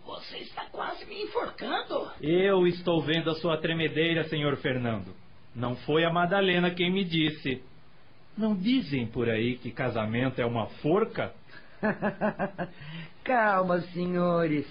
Você 0.06 0.38
está 0.38 0.66
quase 0.72 1.06
me 1.06 1.24
enforcando. 1.24 2.10
Eu 2.22 2.66
estou 2.66 3.02
vendo 3.02 3.30
a 3.30 3.36
sua 3.36 3.58
tremedeira, 3.58 4.24
senhor 4.30 4.56
Fernando. 4.58 5.14
Não 5.54 5.76
foi 5.76 6.06
a 6.06 6.10
Madalena 6.10 6.72
quem 6.72 6.90
me 6.90 7.04
disse. 7.04 7.62
Não 8.40 8.56
dizem 8.56 9.06
por 9.06 9.30
aí 9.30 9.58
que 9.58 9.70
casamento 9.70 10.40
é 10.40 10.46
uma 10.46 10.68
forca? 10.82 11.34
Calma, 13.22 13.82
senhores. 13.94 14.66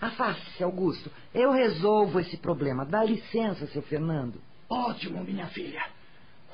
Afaste-se, 0.00 0.62
Augusto. 0.62 1.10
Eu 1.34 1.50
resolvo 1.50 2.20
esse 2.20 2.36
problema. 2.36 2.86
Dá 2.86 3.02
licença, 3.02 3.66
seu 3.66 3.82
Fernando. 3.82 4.40
Ótimo, 4.68 5.24
minha 5.24 5.48
filha. 5.48 5.84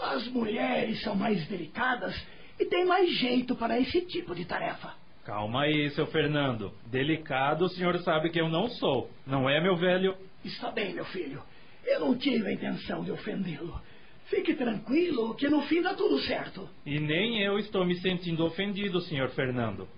As 0.00 0.26
mulheres 0.28 1.02
são 1.02 1.14
mais 1.14 1.46
delicadas 1.46 2.16
e 2.58 2.64
têm 2.64 2.86
mais 2.86 3.10
jeito 3.18 3.54
para 3.54 3.78
esse 3.78 4.00
tipo 4.06 4.34
de 4.34 4.46
tarefa. 4.46 4.94
Calma 5.26 5.64
aí, 5.64 5.90
seu 5.90 6.06
Fernando. 6.06 6.72
Delicado, 6.86 7.66
o 7.66 7.68
senhor 7.68 7.98
sabe 7.98 8.30
que 8.30 8.40
eu 8.40 8.48
não 8.48 8.66
sou. 8.68 9.10
Não 9.26 9.46
é, 9.46 9.60
meu 9.60 9.76
velho? 9.76 10.16
Está 10.42 10.70
bem, 10.70 10.94
meu 10.94 11.04
filho. 11.04 11.42
Eu 11.84 12.00
não 12.00 12.16
tive 12.16 12.48
a 12.48 12.52
intenção 12.54 13.04
de 13.04 13.12
ofendê-lo. 13.12 13.78
Fique 14.26 14.54
tranquilo 14.54 15.34
que 15.34 15.48
no 15.48 15.62
fim 15.62 15.80
dá 15.82 15.94
tudo 15.94 16.18
certo. 16.20 16.68
E 16.84 16.98
nem 16.98 17.42
eu 17.42 17.58
estou 17.58 17.84
me 17.84 17.94
sentindo 18.00 18.44
ofendido, 18.44 19.00
senhor 19.02 19.30
Fernando. 19.30 19.88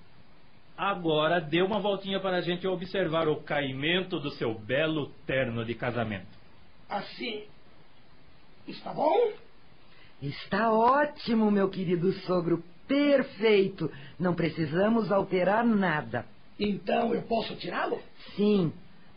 Agora 0.76 1.40
dê 1.40 1.62
uma 1.62 1.80
voltinha 1.80 2.20
para 2.20 2.36
a 2.36 2.40
gente 2.40 2.66
observar 2.66 3.26
o 3.26 3.42
caimento 3.42 4.20
do 4.20 4.30
seu 4.32 4.55
belo 4.55 5.10
terno 5.26 5.64
de 5.64 5.74
casamento. 5.74 6.28
Assim. 6.88 7.44
Está 8.66 8.92
bom? 8.92 9.32
Está 10.22 10.72
ótimo, 10.72 11.50
meu 11.50 11.68
querido 11.68 12.12
sogro. 12.20 12.62
Perfeito. 12.86 13.90
Não 14.20 14.34
precisamos 14.34 15.10
alterar 15.10 15.64
nada. 15.64 16.26
Então 16.60 17.14
eu 17.14 17.22
posso 17.22 17.56
tirá-lo? 17.56 18.00
Sim. 18.36 18.72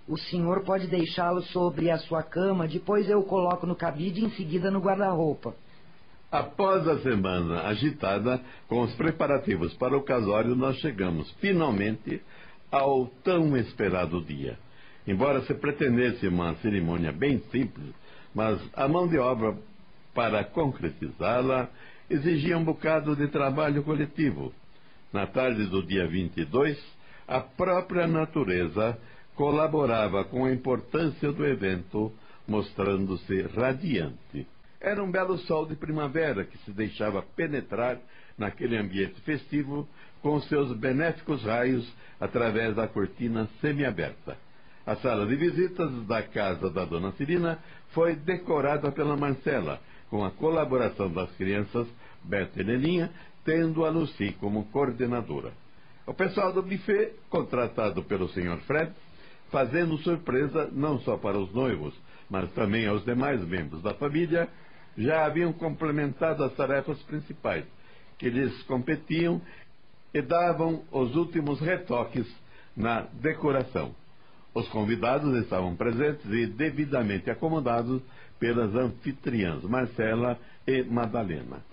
O 0.07 0.18
senhor 0.18 0.64
pode 0.64 0.88
deixá-lo 0.88 1.41
sobre 1.44 1.90
a 1.90 1.98
sua 1.99 2.23
cama, 2.23 2.68
depois 2.68 3.10
eu 3.10 3.19
o 3.19 3.23
coloco 3.23 3.65
no 3.65 3.76
cabide 3.76 4.22
e 4.22 4.26
em 4.26 4.32
seguida 4.32 4.72
no 4.72 4.80
guarda-roupa. 4.80 5.56
Após 6.32 6.88
a 6.88 6.99
semana 6.99 7.64
agitada 7.64 8.41
com 8.68 8.82
os 8.82 8.94
preparativos 8.95 9.73
para 9.73 9.98
o 9.98 10.03
casório, 10.03 10.56
nós 10.56 10.78
chegamos 10.78 11.30
finalmente 11.41 12.22
ao 12.72 13.07
tão 13.23 13.56
esperado 13.57 14.22
dia. 14.22 14.57
Embora 15.06 15.41
se 15.41 15.53
pretendesse 15.53 16.28
uma 16.28 16.56
cerimônia 16.56 17.11
bem 17.11 17.40
simples, 17.52 17.94
mas 18.34 18.61
a 18.73 18.88
mão 18.88 19.07
de 19.07 19.18
obra 19.18 19.57
para 20.14 20.44
concretizá-la 20.44 21.69
exigia 22.10 22.57
um 22.57 22.64
bocado 22.64 23.15
de 23.15 23.28
trabalho 23.28 23.84
coletivo. 23.84 24.53
Na 25.11 25.28
tarde 25.28 25.65
do 25.65 25.84
dia 25.84 26.07
22, 26.07 26.82
a 27.28 27.40
própria 27.40 28.07
natureza 28.07 28.98
colaborava 29.41 30.23
com 30.23 30.45
a 30.45 30.51
importância 30.51 31.31
do 31.31 31.43
evento, 31.43 32.13
mostrando-se 32.47 33.41
radiante. 33.55 34.45
Era 34.80 35.03
um 35.03 35.09
belo 35.09 35.35
sol 35.39 35.65
de 35.65 35.76
primavera 35.76 36.45
que 36.45 36.59
se 36.59 36.69
deixava 36.72 37.23
penetrar 37.35 37.97
naquele 38.38 38.77
ambiente 38.77 39.19
festivo 39.22 39.89
com 40.22 40.39
seus 40.41 40.77
benéficos 40.77 41.43
raios 41.43 41.91
através 42.19 42.76
da 42.76 42.88
cortina 42.88 43.49
semiaberta. 43.59 44.38
A 44.85 44.95
sala 44.97 45.26
de 45.26 45.35
visitas 45.35 45.91
da 46.05 46.22
casa 46.22 46.69
da 46.69 46.85
dona 46.85 47.11
Cirina 47.13 47.57
foi 47.93 48.15
decorada 48.15 48.91
pela 48.91 49.18
Marcela, 49.18 49.81
com 50.11 50.23
a 50.23 50.30
colaboração 50.30 51.11
das 51.11 51.31
crianças 51.31 51.88
Berta 52.23 52.61
e 52.61 52.63
Neninha, 52.63 53.09
tendo 53.43 53.85
a 53.85 53.89
Lucy 53.89 54.34
como 54.39 54.65
coordenadora. 54.65 55.51
O 56.05 56.13
pessoal 56.13 56.53
do 56.53 56.61
buffet, 56.61 57.15
contratado 57.27 58.03
pelo 58.03 58.27
Sr. 58.30 58.59
Fred, 58.68 58.91
fazendo 59.52 59.98
surpresa 59.99 60.69
não 60.72 60.99
só 60.99 61.18
para 61.18 61.38
os 61.38 61.53
noivos, 61.53 61.94
mas 62.30 62.49
também 62.53 62.88
aos 62.88 63.03
demais 63.03 63.44
membros 63.45 63.82
da 63.82 63.94
família, 63.94 64.48
já 64.98 65.26
haviam 65.26 65.52
complementado 65.53 66.44
as 66.44 66.53
tarefas 66.56 67.02
principais, 67.03 67.65
que 68.18 68.30
lhes 68.30 68.61
competiam 68.64 69.41
e 70.14 70.22
davam 70.22 70.84
os 70.91 71.15
últimos 71.15 71.60
retoques 71.60 72.28
na 72.76 73.02
decoração. 73.14 73.94
Os 74.53 74.68
convidados 74.69 75.34
estavam 75.44 75.76
presentes 75.76 76.26
e 76.26 76.45
devidamente 76.45 77.30
acomodados 77.30 78.02
pelas 78.40 78.76
anfitriãs 78.76 79.64
Marcela 79.64 80.38
e 80.68 80.84
Madalena. 80.84 81.64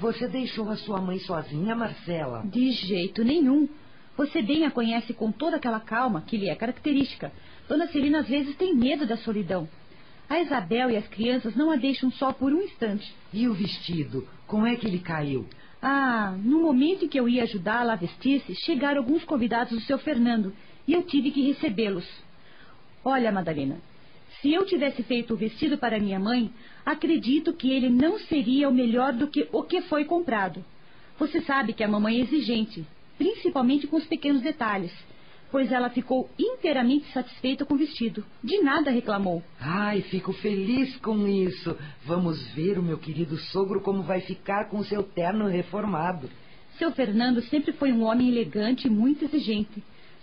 Você 0.00 0.28
deixou 0.28 0.70
a 0.70 0.76
sua 0.76 1.00
mãe 1.00 1.18
sozinha, 1.18 1.74
Marcela? 1.74 2.44
De 2.44 2.70
jeito 2.70 3.24
nenhum. 3.24 3.68
Você 4.16 4.40
bem 4.40 4.64
a 4.64 4.70
conhece 4.70 5.12
com 5.12 5.32
toda 5.32 5.56
aquela 5.56 5.80
calma 5.80 6.22
que 6.22 6.36
lhe 6.36 6.48
é 6.48 6.54
característica. 6.54 7.32
Dona 7.68 7.88
Celina 7.88 8.20
às 8.20 8.28
vezes 8.28 8.56
tem 8.56 8.74
medo 8.74 9.06
da 9.06 9.16
solidão. 9.16 9.68
A 10.28 10.40
Isabel 10.40 10.90
e 10.90 10.96
as 10.96 11.08
crianças 11.08 11.56
não 11.56 11.70
a 11.70 11.76
deixam 11.76 12.12
só 12.12 12.32
por 12.32 12.52
um 12.52 12.62
instante. 12.62 13.12
E 13.32 13.48
o 13.48 13.54
vestido? 13.54 14.28
Como 14.46 14.66
é 14.66 14.76
que 14.76 14.86
ele 14.86 15.00
caiu? 15.00 15.46
Ah, 15.82 16.36
no 16.44 16.60
momento 16.60 17.04
em 17.04 17.08
que 17.08 17.18
eu 17.18 17.28
ia 17.28 17.42
ajudá-la 17.42 17.94
a 17.94 17.96
vestir-se, 17.96 18.54
chegaram 18.54 18.98
alguns 18.98 19.24
convidados 19.24 19.72
do 19.72 19.84
seu 19.84 19.98
Fernando 19.98 20.54
e 20.86 20.92
eu 20.92 21.02
tive 21.02 21.32
que 21.32 21.42
recebê-los. 21.42 22.08
Olha, 23.04 23.32
Madalena, 23.32 23.78
se 24.40 24.52
eu 24.52 24.64
tivesse 24.64 25.02
feito 25.02 25.34
o 25.34 25.36
vestido 25.36 25.76
para 25.76 25.98
minha 25.98 26.18
mãe, 26.20 26.52
acredito 26.86 27.52
que 27.52 27.72
ele 27.72 27.90
não 27.90 28.18
seria 28.20 28.68
o 28.68 28.74
melhor 28.74 29.12
do 29.12 29.26
que 29.26 29.48
o 29.50 29.62
que 29.64 29.82
foi 29.82 30.04
comprado. 30.04 30.64
Você 31.18 31.40
sabe 31.40 31.72
que 31.72 31.82
a 31.82 31.88
mamãe 31.88 32.18
é 32.18 32.22
exigente, 32.22 32.86
principalmente 33.16 33.88
com 33.88 33.96
os 33.96 34.06
pequenos 34.06 34.40
detalhes, 34.40 34.92
pois 35.50 35.72
ela 35.72 35.90
ficou 35.90 36.30
inteiramente 36.38 37.10
satisfeita 37.12 37.64
com 37.64 37.74
o 37.74 37.78
vestido. 37.78 38.24
De 38.42 38.62
nada 38.62 38.92
reclamou. 38.92 39.42
Ai, 39.60 40.02
fico 40.02 40.32
feliz 40.34 40.96
com 40.98 41.26
isso. 41.26 41.76
Vamos 42.04 42.46
ver 42.52 42.78
o 42.78 42.82
meu 42.82 42.98
querido 42.98 43.36
sogro 43.36 43.80
como 43.80 44.02
vai 44.02 44.20
ficar 44.20 44.68
com 44.68 44.78
o 44.78 44.84
seu 44.84 45.02
terno 45.02 45.48
reformado. 45.48 46.30
Seu 46.78 46.92
Fernando 46.92 47.42
sempre 47.42 47.72
foi 47.72 47.92
um 47.92 48.04
homem 48.04 48.28
elegante 48.28 48.86
e 48.86 48.90
muito 48.90 49.24
exigente. 49.24 49.82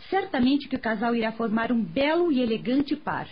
Certamente 0.09 0.69
que 0.69 0.75
o 0.77 0.79
casal 0.79 1.13
irá 1.13 1.33
formar 1.33 1.69
um 1.71 1.83
belo 1.83 2.31
e 2.31 2.39
elegante 2.39 2.95
par. 2.95 3.27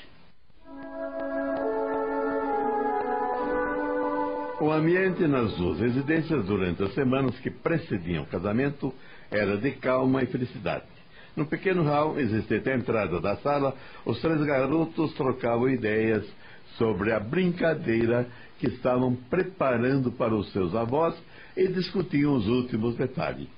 O 4.61 4.71
ambiente 4.71 5.27
nas 5.27 5.53
duas 5.57 5.79
residências 5.79 6.45
durante 6.45 6.83
as 6.83 6.93
semanas 6.93 7.37
que 7.39 7.49
precediam 7.49 8.23
o 8.23 8.27
casamento 8.27 8.93
era 9.29 9.57
de 9.57 9.71
calma 9.71 10.23
e 10.23 10.27
felicidade. 10.27 10.85
No 11.35 11.45
pequeno 11.45 11.83
hall, 11.83 12.19
existente 12.19 12.69
à 12.69 12.75
entrada 12.75 13.19
da 13.19 13.35
sala, 13.37 13.75
os 14.05 14.21
três 14.21 14.41
garotos 14.43 15.13
trocavam 15.15 15.67
ideias 15.67 16.25
sobre 16.77 17.11
a 17.11 17.19
brincadeira 17.19 18.27
que 18.59 18.67
estavam 18.67 19.15
preparando 19.15 20.11
para 20.11 20.33
os 20.33 20.51
seus 20.53 20.73
avós 20.75 21.15
e 21.57 21.67
discutiam 21.67 22.33
os 22.33 22.47
últimos 22.47 22.95
detalhes. 22.95 23.49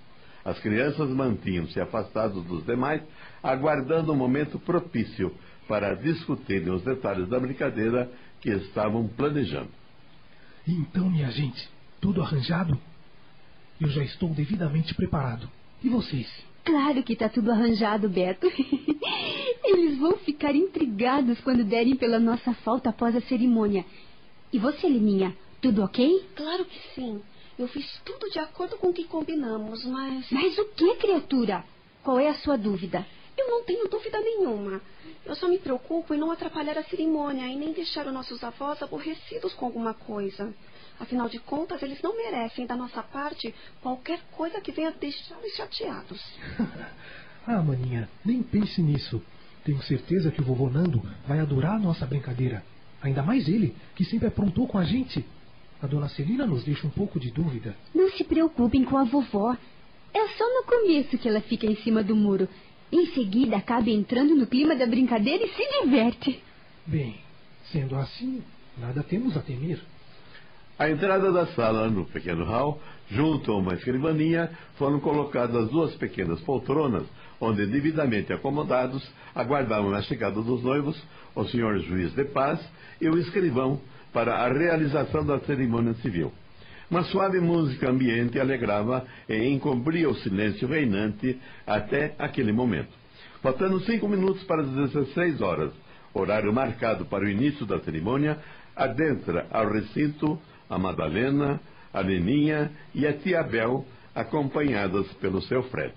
As 0.43 0.59
crianças 0.59 1.09
mantinham-se 1.09 1.79
afastadas 1.79 2.43
dos 2.43 2.65
demais, 2.65 3.01
aguardando 3.43 4.11
o 4.11 4.15
um 4.15 4.17
momento 4.17 4.59
propício 4.59 5.33
para 5.67 5.95
discutirem 5.95 6.69
os 6.71 6.83
detalhes 6.83 7.27
da 7.27 7.39
brincadeira 7.39 8.11
que 8.41 8.49
estavam 8.49 9.07
planejando. 9.07 9.69
Então, 10.67 11.09
minha 11.09 11.29
gente, 11.31 11.69
tudo 12.01 12.21
arranjado? 12.21 12.79
Eu 13.79 13.89
já 13.89 14.03
estou 14.03 14.29
devidamente 14.29 14.93
preparado. 14.93 15.49
E 15.83 15.89
vocês? 15.89 16.27
Claro 16.63 17.03
que 17.03 17.13
está 17.13 17.29
tudo 17.29 17.51
arranjado, 17.51 18.09
Beto. 18.09 18.47
Eles 19.63 19.97
vão 19.99 20.17
ficar 20.17 20.55
intrigados 20.55 21.39
quando 21.41 21.63
derem 21.63 21.95
pela 21.95 22.19
nossa 22.19 22.53
falta 22.53 22.89
após 22.89 23.15
a 23.15 23.21
cerimônia. 23.21 23.85
E 24.51 24.57
você, 24.57 24.87
Leninha, 24.87 25.35
tudo 25.61 25.83
ok? 25.83 26.25
Claro 26.35 26.65
que 26.65 26.79
sim. 26.95 27.21
Eu 27.57 27.67
fiz 27.67 27.85
tudo 28.03 28.29
de 28.29 28.39
acordo 28.39 28.77
com 28.77 28.89
o 28.89 28.93
que 28.93 29.05
combinamos, 29.05 29.85
mas. 29.85 30.29
Mas 30.31 30.57
o 30.57 30.65
que, 30.75 30.95
criatura? 30.95 31.63
Qual 32.03 32.19
é 32.19 32.29
a 32.29 32.35
sua 32.35 32.57
dúvida? 32.57 33.05
Eu 33.37 33.47
não 33.49 33.63
tenho 33.63 33.87
dúvida 33.89 34.19
nenhuma. 34.19 34.81
Eu 35.25 35.35
só 35.35 35.47
me 35.47 35.57
preocupo 35.57 36.13
em 36.13 36.17
não 36.17 36.31
atrapalhar 36.31 36.77
a 36.77 36.83
cerimônia 36.83 37.47
e 37.47 37.55
nem 37.55 37.73
deixar 37.73 38.07
os 38.07 38.13
nossos 38.13 38.43
avós 38.43 38.81
aborrecidos 38.81 39.53
com 39.53 39.65
alguma 39.65 39.93
coisa. 39.93 40.53
Afinal 40.99 41.27
de 41.27 41.39
contas, 41.39 41.81
eles 41.83 42.01
não 42.01 42.15
merecem 42.15 42.65
da 42.65 42.75
nossa 42.75 43.03
parte 43.03 43.53
qualquer 43.81 44.21
coisa 44.31 44.61
que 44.61 44.71
venha 44.71 44.91
deixá-los 44.91 45.53
chateados. 45.55 46.21
ah, 47.45 47.61
maninha, 47.61 48.09
nem 48.23 48.41
pense 48.41 48.81
nisso. 48.81 49.21
Tenho 49.65 49.81
certeza 49.81 50.31
que 50.31 50.41
o 50.41 50.45
vovô 50.45 50.69
Nando 50.69 51.01
vai 51.27 51.39
adorar 51.39 51.75
a 51.75 51.79
nossa 51.79 52.05
brincadeira. 52.05 52.63
Ainda 53.01 53.21
mais 53.21 53.47
ele, 53.47 53.75
que 53.95 54.05
sempre 54.05 54.27
aprontou 54.27 54.67
com 54.67 54.77
a 54.77 54.85
gente. 54.85 55.25
A 55.81 55.87
dona 55.87 56.07
Celina 56.07 56.45
nos 56.45 56.63
deixa 56.63 56.87
um 56.87 56.89
pouco 56.89 57.19
de 57.19 57.31
dúvida. 57.31 57.75
Não 57.93 58.09
se 58.11 58.23
preocupem 58.23 58.85
com 58.85 58.97
a 58.97 59.03
vovó. 59.03 59.55
É 60.13 60.27
só 60.29 60.45
no 60.47 60.63
começo 60.63 61.17
que 61.17 61.27
ela 61.27 61.41
fica 61.41 61.65
em 61.65 61.75
cima 61.77 62.01
do 62.01 62.15
muro. 62.15 62.47
Em 62.91 63.07
seguida, 63.07 63.57
acaba 63.57 63.89
entrando 63.89 64.35
no 64.35 64.47
clima 64.47 64.75
da 64.75 64.85
brincadeira 64.85 65.43
e 65.43 65.49
se 65.49 65.81
diverte. 65.81 66.41
Bem, 66.85 67.15
sendo 67.71 67.95
assim, 67.95 68.43
nada 68.77 69.03
temos 69.03 69.35
a 69.35 69.41
temer. 69.41 69.79
À 70.77 70.89
entrada 70.89 71.31
da 71.31 71.47
sala, 71.47 71.89
no 71.89 72.05
pequeno 72.05 72.43
hall, 72.43 72.81
junto 73.09 73.51
a 73.51 73.57
uma 73.57 73.73
escrivaninha, 73.73 74.51
foram 74.77 74.99
colocadas 74.99 75.69
duas 75.69 75.95
pequenas 75.95 76.41
poltronas, 76.41 77.05
onde, 77.39 77.65
devidamente 77.65 78.33
acomodados, 78.33 79.01
aguardavam 79.33 79.93
a 79.93 80.01
chegada 80.01 80.41
dos 80.41 80.61
noivos, 80.61 81.01
o 81.33 81.45
senhor 81.45 81.79
juiz 81.79 82.13
de 82.13 82.25
paz 82.25 82.59
e 82.99 83.07
o 83.07 83.17
escrivão 83.17 83.79
para 84.11 84.35
a 84.35 84.51
realização 84.51 85.25
da 85.25 85.39
cerimônia 85.39 85.93
civil. 85.95 86.31
Uma 86.89 87.03
suave 87.05 87.39
música 87.39 87.89
ambiente 87.89 88.39
alegrava 88.39 89.05
e 89.27 89.47
encobria 89.47 90.07
o 90.07 90.15
silêncio 90.15 90.67
reinante 90.67 91.39
até 91.65 92.13
aquele 92.19 92.51
momento. 92.51 92.91
Faltando 93.41 93.79
cinco 93.81 94.07
minutos 94.07 94.43
para 94.43 94.61
as 94.61 94.69
16 94.69 95.41
horas, 95.41 95.71
horário 96.13 96.53
marcado 96.53 97.05
para 97.05 97.25
o 97.25 97.29
início 97.29 97.65
da 97.65 97.79
cerimônia, 97.79 98.37
adentra 98.75 99.47
ao 99.51 99.67
recinto 99.67 100.39
a 100.69 100.77
Madalena, 100.77 101.59
a 101.91 102.03
Neninha 102.03 102.71
e 102.93 103.07
a 103.07 103.13
tia 103.13 103.41
Bel, 103.43 103.85
acompanhadas 104.13 105.07
pelo 105.13 105.41
seu 105.41 105.63
Fred. 105.63 105.93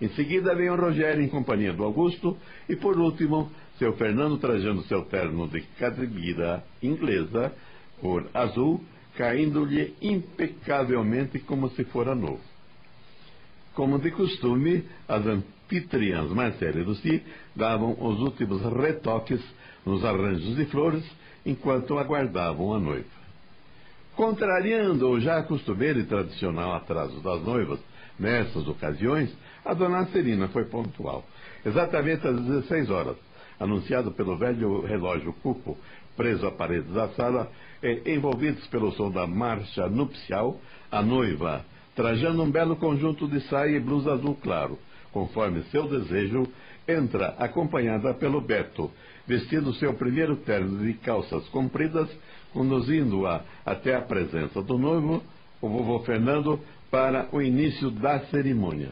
Em 0.00 0.08
seguida 0.10 0.54
vem 0.54 0.70
o 0.70 0.76
Rogério 0.76 1.22
em 1.22 1.28
companhia 1.28 1.72
do 1.72 1.82
Augusto 1.82 2.36
e, 2.68 2.76
por 2.76 2.98
último, 2.98 3.50
seu 3.78 3.94
Fernando 3.94 4.38
trajando 4.38 4.82
seu 4.82 5.02
terno 5.06 5.48
de 5.48 5.62
cadrimira 5.78 6.62
inglesa, 6.82 7.52
cor 8.00 8.28
azul, 8.32 8.80
caindo-lhe 9.18 9.96
impecavelmente 10.00 11.40
como 11.40 11.68
se 11.70 11.84
fora 11.86 12.14
novo. 12.14 12.40
Como 13.74 13.98
de 13.98 14.12
costume, 14.12 14.84
as 15.08 15.26
anfitriãs 15.26 16.30
Marcela 16.30 16.78
e 16.78 16.84
Lucy 16.84 17.22
davam 17.54 17.96
os 17.98 18.20
últimos 18.20 18.62
retoques 18.62 19.40
nos 19.84 20.04
arranjos 20.04 20.54
de 20.54 20.64
flores 20.66 21.04
enquanto 21.44 21.98
aguardavam 21.98 22.72
a 22.72 22.78
noiva. 22.78 23.18
Contrariando 24.14 25.08
o 25.08 25.20
já 25.20 25.42
costumeiro 25.42 25.98
e 25.98 26.04
tradicional 26.04 26.74
atraso 26.74 27.20
das 27.20 27.42
noivas 27.42 27.80
nessas 28.18 28.68
ocasiões, 28.68 29.36
a 29.64 29.74
dona 29.74 30.06
Celina 30.06 30.46
foi 30.48 30.64
pontual. 30.64 31.24
Exatamente 31.66 32.26
às 32.26 32.40
16 32.40 32.88
horas, 32.88 33.16
anunciado 33.58 34.12
pelo 34.12 34.36
velho 34.36 34.82
relógio 34.82 35.32
cuco 35.42 35.76
preso 36.18 36.48
à 36.48 36.50
parede 36.50 36.92
da 36.92 37.08
sala, 37.10 37.48
e, 37.82 38.14
envolvidos 38.14 38.66
pelo 38.68 38.92
som 38.92 39.10
da 39.10 39.26
marcha 39.26 39.88
nupcial, 39.88 40.60
a 40.90 41.02
noiva, 41.02 41.64
trajando 41.94 42.42
um 42.42 42.50
belo 42.50 42.76
conjunto 42.76 43.26
de 43.26 43.40
saia 43.48 43.76
e 43.76 43.80
blusa 43.80 44.12
azul 44.12 44.36
claro, 44.42 44.78
conforme 45.12 45.62
seu 45.64 45.88
desejo, 45.88 46.46
entra 46.86 47.34
acompanhada 47.38 48.14
pelo 48.14 48.40
Beto, 48.40 48.90
vestindo 49.26 49.74
seu 49.74 49.92
primeiro 49.94 50.36
terno 50.36 50.78
de 50.84 50.94
calças 50.94 51.46
compridas, 51.48 52.08
conduzindo-a 52.52 53.42
até 53.64 53.94
a 53.94 54.00
presença 54.00 54.62
do 54.62 54.78
noivo, 54.78 55.22
o 55.60 55.68
vovô 55.68 55.98
Fernando, 56.00 56.58
para 56.90 57.28
o 57.32 57.42
início 57.42 57.90
da 57.90 58.20
cerimônia. 58.26 58.90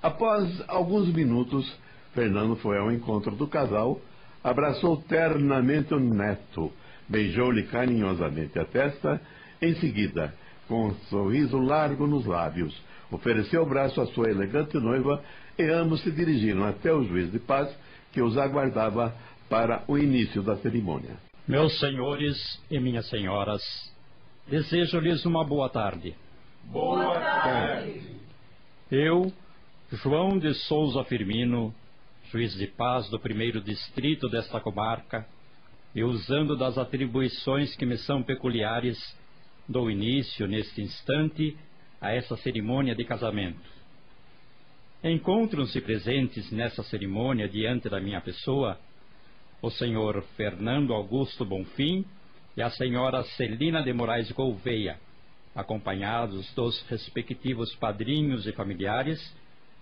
Após 0.00 0.62
alguns 0.68 1.12
minutos, 1.12 1.76
Fernando 2.14 2.54
foi 2.56 2.78
ao 2.78 2.92
encontro 2.92 3.34
do 3.34 3.48
casal, 3.48 4.00
abraçou 4.44 4.98
ternamente 4.98 5.92
o 5.92 5.98
neto, 5.98 6.72
beijou-lhe 7.08 7.64
carinhosamente 7.64 8.58
a 8.58 8.64
testa, 8.64 9.20
em 9.60 9.74
seguida, 9.76 10.34
com 10.66 10.88
um 10.88 10.94
sorriso 11.08 11.58
largo 11.58 12.06
nos 12.06 12.26
lábios, 12.26 12.76
ofereceu 13.10 13.62
o 13.62 13.68
braço 13.68 14.00
à 14.00 14.06
sua 14.08 14.30
elegante 14.30 14.78
noiva 14.78 15.22
e 15.58 15.64
ambos 15.64 16.02
se 16.02 16.10
dirigiram 16.10 16.64
até 16.64 16.92
o 16.92 17.04
juiz 17.04 17.32
de 17.32 17.38
paz 17.38 17.74
que 18.12 18.20
os 18.20 18.36
aguardava 18.36 19.14
para 19.48 19.82
o 19.88 19.96
início 19.96 20.42
da 20.42 20.56
cerimônia. 20.58 21.16
Meus 21.46 21.78
senhores 21.80 22.62
e 22.70 22.78
minhas 22.78 23.08
senhoras, 23.08 23.62
desejo-lhes 24.46 25.24
uma 25.24 25.44
boa 25.44 25.70
tarde. 25.70 26.14
Boa 26.64 27.18
tarde. 27.18 28.02
Eu, 28.90 29.32
João 29.90 30.38
de 30.38 30.52
Souza 30.52 31.02
Firmino, 31.04 31.74
juiz 32.30 32.54
de 32.54 32.66
paz 32.66 33.08
do 33.08 33.18
primeiro 33.18 33.62
distrito 33.62 34.28
desta 34.28 34.60
comarca, 34.60 35.26
e 35.98 36.04
usando 36.04 36.56
das 36.56 36.78
atribuições 36.78 37.74
que 37.74 37.84
me 37.84 37.98
são 37.98 38.22
peculiares, 38.22 38.96
dou 39.68 39.90
início, 39.90 40.46
neste 40.46 40.80
instante, 40.80 41.58
a 42.00 42.12
essa 42.12 42.36
cerimônia 42.36 42.94
de 42.94 43.04
casamento. 43.04 43.68
Encontram-se 45.02 45.80
presentes 45.80 46.52
nessa 46.52 46.84
cerimônia 46.84 47.48
diante 47.48 47.88
da 47.88 47.98
minha 47.98 48.20
pessoa 48.20 48.78
o 49.60 49.70
senhor 49.70 50.22
Fernando 50.36 50.94
Augusto 50.94 51.44
Bonfim 51.44 52.04
e 52.56 52.62
a 52.62 52.70
senhora 52.70 53.24
Celina 53.36 53.82
de 53.82 53.92
Moraes 53.92 54.30
Gouveia, 54.30 55.00
acompanhados 55.52 56.48
dos 56.54 56.80
respectivos 56.82 57.74
padrinhos 57.74 58.46
e 58.46 58.52
familiares, 58.52 59.20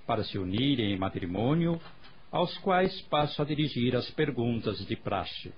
para 0.06 0.24
se 0.24 0.38
unirem 0.38 0.94
em 0.94 0.98
matrimônio, 0.98 1.78
aos 2.32 2.56
quais 2.59 3.02
passo 3.02 3.43
a 3.43 3.44
dirigir 3.44 3.94
as 3.94 4.10
perguntas 4.12 4.78
de 4.78 4.97
praxe. 4.97 5.52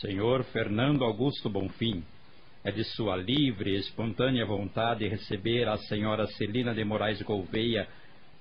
Senhor 0.00 0.44
Fernando 0.44 1.04
Augusto 1.04 1.50
Bonfim, 1.50 2.02
é 2.64 2.70
de 2.70 2.84
sua 2.84 3.16
livre 3.16 3.70
e 3.70 3.78
espontânea 3.78 4.46
vontade 4.46 5.06
receber 5.06 5.68
a 5.68 5.76
senhora 5.76 6.26
Celina 6.26 6.74
de 6.74 6.84
Moraes 6.84 7.20
Gouveia 7.22 7.88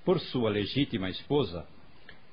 por 0.05 0.19
sua 0.19 0.49
legítima 0.49 1.09
esposa? 1.09 1.65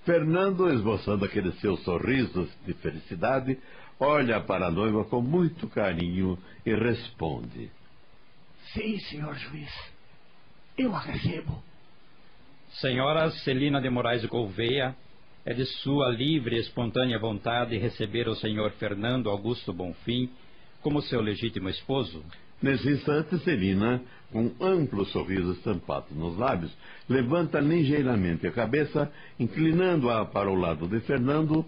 Fernando, 0.05 0.73
esboçando 0.73 1.25
aqueles 1.25 1.59
seus 1.61 1.83
sorrisos 1.83 2.49
de 2.67 2.75
felicidade, 2.75 3.59
olha 3.99 4.41
para 4.41 4.67
a 4.67 4.71
noiva 4.71 5.05
com 5.05 5.21
muito 5.21 5.69
carinho 5.69 6.39
e 6.65 6.75
responde: 6.75 7.71
Sim, 8.73 8.99
senhor 9.01 9.35
juiz. 9.35 9.73
Eu 10.77 10.95
a 10.95 11.01
recebo. 11.01 11.63
Senhora 12.81 13.31
Celina 13.31 13.81
de 13.81 13.89
Moraes 13.89 14.25
Gouveia, 14.27 14.95
é 15.45 15.53
de 15.53 15.65
sua 15.67 16.09
livre 16.09 16.57
e 16.57 16.61
espontânea 16.61 17.19
vontade 17.19 17.77
receber 17.77 18.29
o 18.29 18.35
senhor 18.35 18.71
Fernando 18.73 19.29
Augusto 19.29 19.73
Bonfim 19.73 20.31
como 20.83 21.03
seu 21.03 21.21
legítimo 21.21 21.69
esposo? 21.69 22.25
Nesse 22.63 22.89
instante, 22.89 23.39
Celina, 23.41 24.01
com 24.33 24.47
um 24.47 24.55
amplo 24.61 25.05
sorriso 25.07 25.53
estampado 25.53 26.15
nos 26.15 26.37
lábios, 26.39 26.75
levanta 27.09 27.61
ligeiramente 27.61 28.47
a 28.47 28.53
cabeça, 28.53 29.13
inclinando-a 29.39 30.25
para 30.25 30.51
o 30.51 30.55
lado 30.55 30.89
de 30.89 31.01
Fernando, 31.01 31.65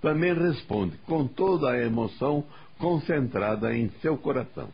também 0.00 0.32
responde 0.32 0.96
com 1.06 1.26
toda 1.26 1.70
a 1.70 1.84
emoção 1.84 2.44
concentrada 2.78 3.76
em 3.76 3.90
seu 4.00 4.16
coração. 4.16 4.72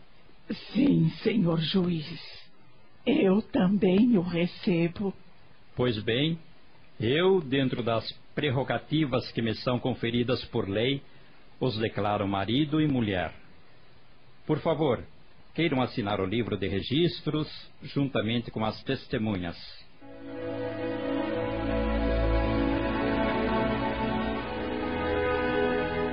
Sim, 0.73 1.11
senhor 1.23 1.59
juiz. 1.59 2.07
Eu 3.07 3.43
também 3.43 4.17
o 4.17 4.23
recebo. 4.23 5.13
Pois 5.75 5.99
bem, 6.03 6.39
eu, 7.01 7.41
dentro 7.41 7.83
das 7.83 8.13
prerrogativas 8.35 9.31
que 9.33 9.43
me 9.43 9.55
são 9.57 9.79
conferidas 9.79 10.45
por 10.47 10.69
lei, 10.69 11.03
os 11.61 11.79
declaro 11.79 12.27
marido 12.27 12.81
e 12.81 12.87
mulher. 12.87 13.33
Por 14.47 14.59
favor, 14.61 15.03
queiram 15.55 15.81
assinar 15.81 16.21
o 16.21 16.27
livro 16.27 16.57
de 16.57 16.67
registros 16.67 17.49
juntamente 17.83 18.51
com 18.51 18.65
as 18.65 18.83
testemunhas. 18.83 19.57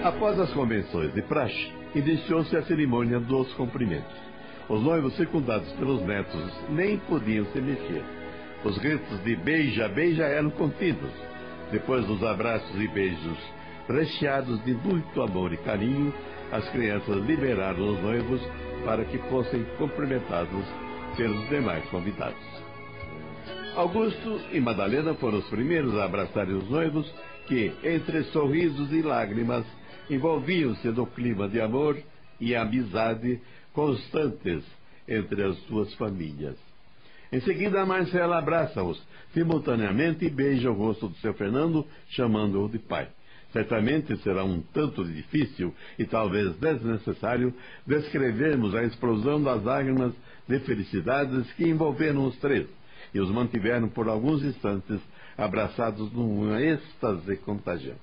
Após 0.04 0.40
as 0.40 0.52
convenções 0.54 1.14
de 1.14 1.22
praxe, 1.22 1.72
iniciou-se 1.94 2.56
a 2.58 2.64
cerimônia 2.64 3.20
dos 3.20 3.54
cumprimentos. 3.54 4.16
Os 4.68 4.82
noivos, 4.82 5.16
secundados 5.16 5.72
pelos 5.74 6.02
netos, 6.04 6.70
nem 6.70 6.98
podiam 6.98 7.46
se 7.52 7.60
mexer. 7.60 8.04
Os 8.64 8.78
gritos 8.78 9.24
de 9.24 9.36
beija-beija 9.36 10.24
eram 10.24 10.50
contidos. 10.52 11.12
Depois 11.72 12.06
dos 12.06 12.22
abraços 12.24 12.76
e 12.80 12.88
beijos 12.88 13.38
recheados 13.88 14.64
de 14.64 14.74
muito 14.74 15.22
amor 15.22 15.54
e 15.54 15.58
carinho, 15.58 16.14
as 16.52 16.68
crianças 16.70 17.16
liberaram 17.26 17.94
os 17.94 18.02
noivos 18.02 18.42
para 18.86 19.06
que 19.06 19.18
fossem 19.30 19.64
cumprimentados 19.78 20.66
pelos 21.16 21.50
demais 21.50 21.84
convidados. 21.90 22.62
Augusto 23.76 24.42
e 24.52 24.60
Madalena 24.60 25.14
foram 25.16 25.40
os 25.40 25.48
primeiros 25.48 25.96
a 25.98 26.06
abraçarem 26.06 26.56
os 26.56 26.70
noivos, 26.70 27.10
que, 27.48 27.72
entre 27.84 28.24
sorrisos 28.26 28.92
e 28.92 29.02
lágrimas, 29.02 29.66
envolviam-se 30.10 30.90
no 30.90 31.08
clima 31.08 31.48
de 31.48 31.62
amor 31.62 31.98
e 32.40 32.56
amizade 32.56 33.42
constantes 33.74 34.64
entre 35.08 35.44
as 35.44 35.58
duas 35.64 35.94
famílias. 35.96 36.71
Em 37.32 37.40
seguida, 37.42 37.86
Marcela 37.86 38.38
abraça-os 38.38 39.02
simultaneamente 39.34 40.26
e 40.26 40.30
beija 40.30 40.70
o 40.70 40.74
rosto 40.74 41.08
do 41.08 41.16
seu 41.18 41.34
Fernando, 41.34 41.86
chamando-o 42.10 42.68
de 42.68 42.78
pai. 42.78 43.08
Certamente 43.54 44.16
será 44.18 44.44
um 44.44 44.62
tanto 44.74 45.04
difícil 45.04 45.74
e 46.00 46.06
talvez 46.06 46.56
desnecessário 46.58 47.54
descrevermos 47.86 48.74
a 48.76 48.84
explosão 48.84 49.42
das 49.42 49.64
lágrimas 49.64 50.14
de 50.48 50.60
felicidades 50.60 51.52
que 51.54 51.68
envolveram 51.68 52.26
os 52.26 52.38
três 52.38 52.68
e 53.14 53.20
os 53.20 53.30
mantiveram 53.30 53.90
por 53.90 54.08
alguns 54.08 54.44
instantes 54.44 55.00
abraçados 55.38 56.12
num 56.14 56.58
êxtase 56.58 57.38
contagiante. 57.38 58.00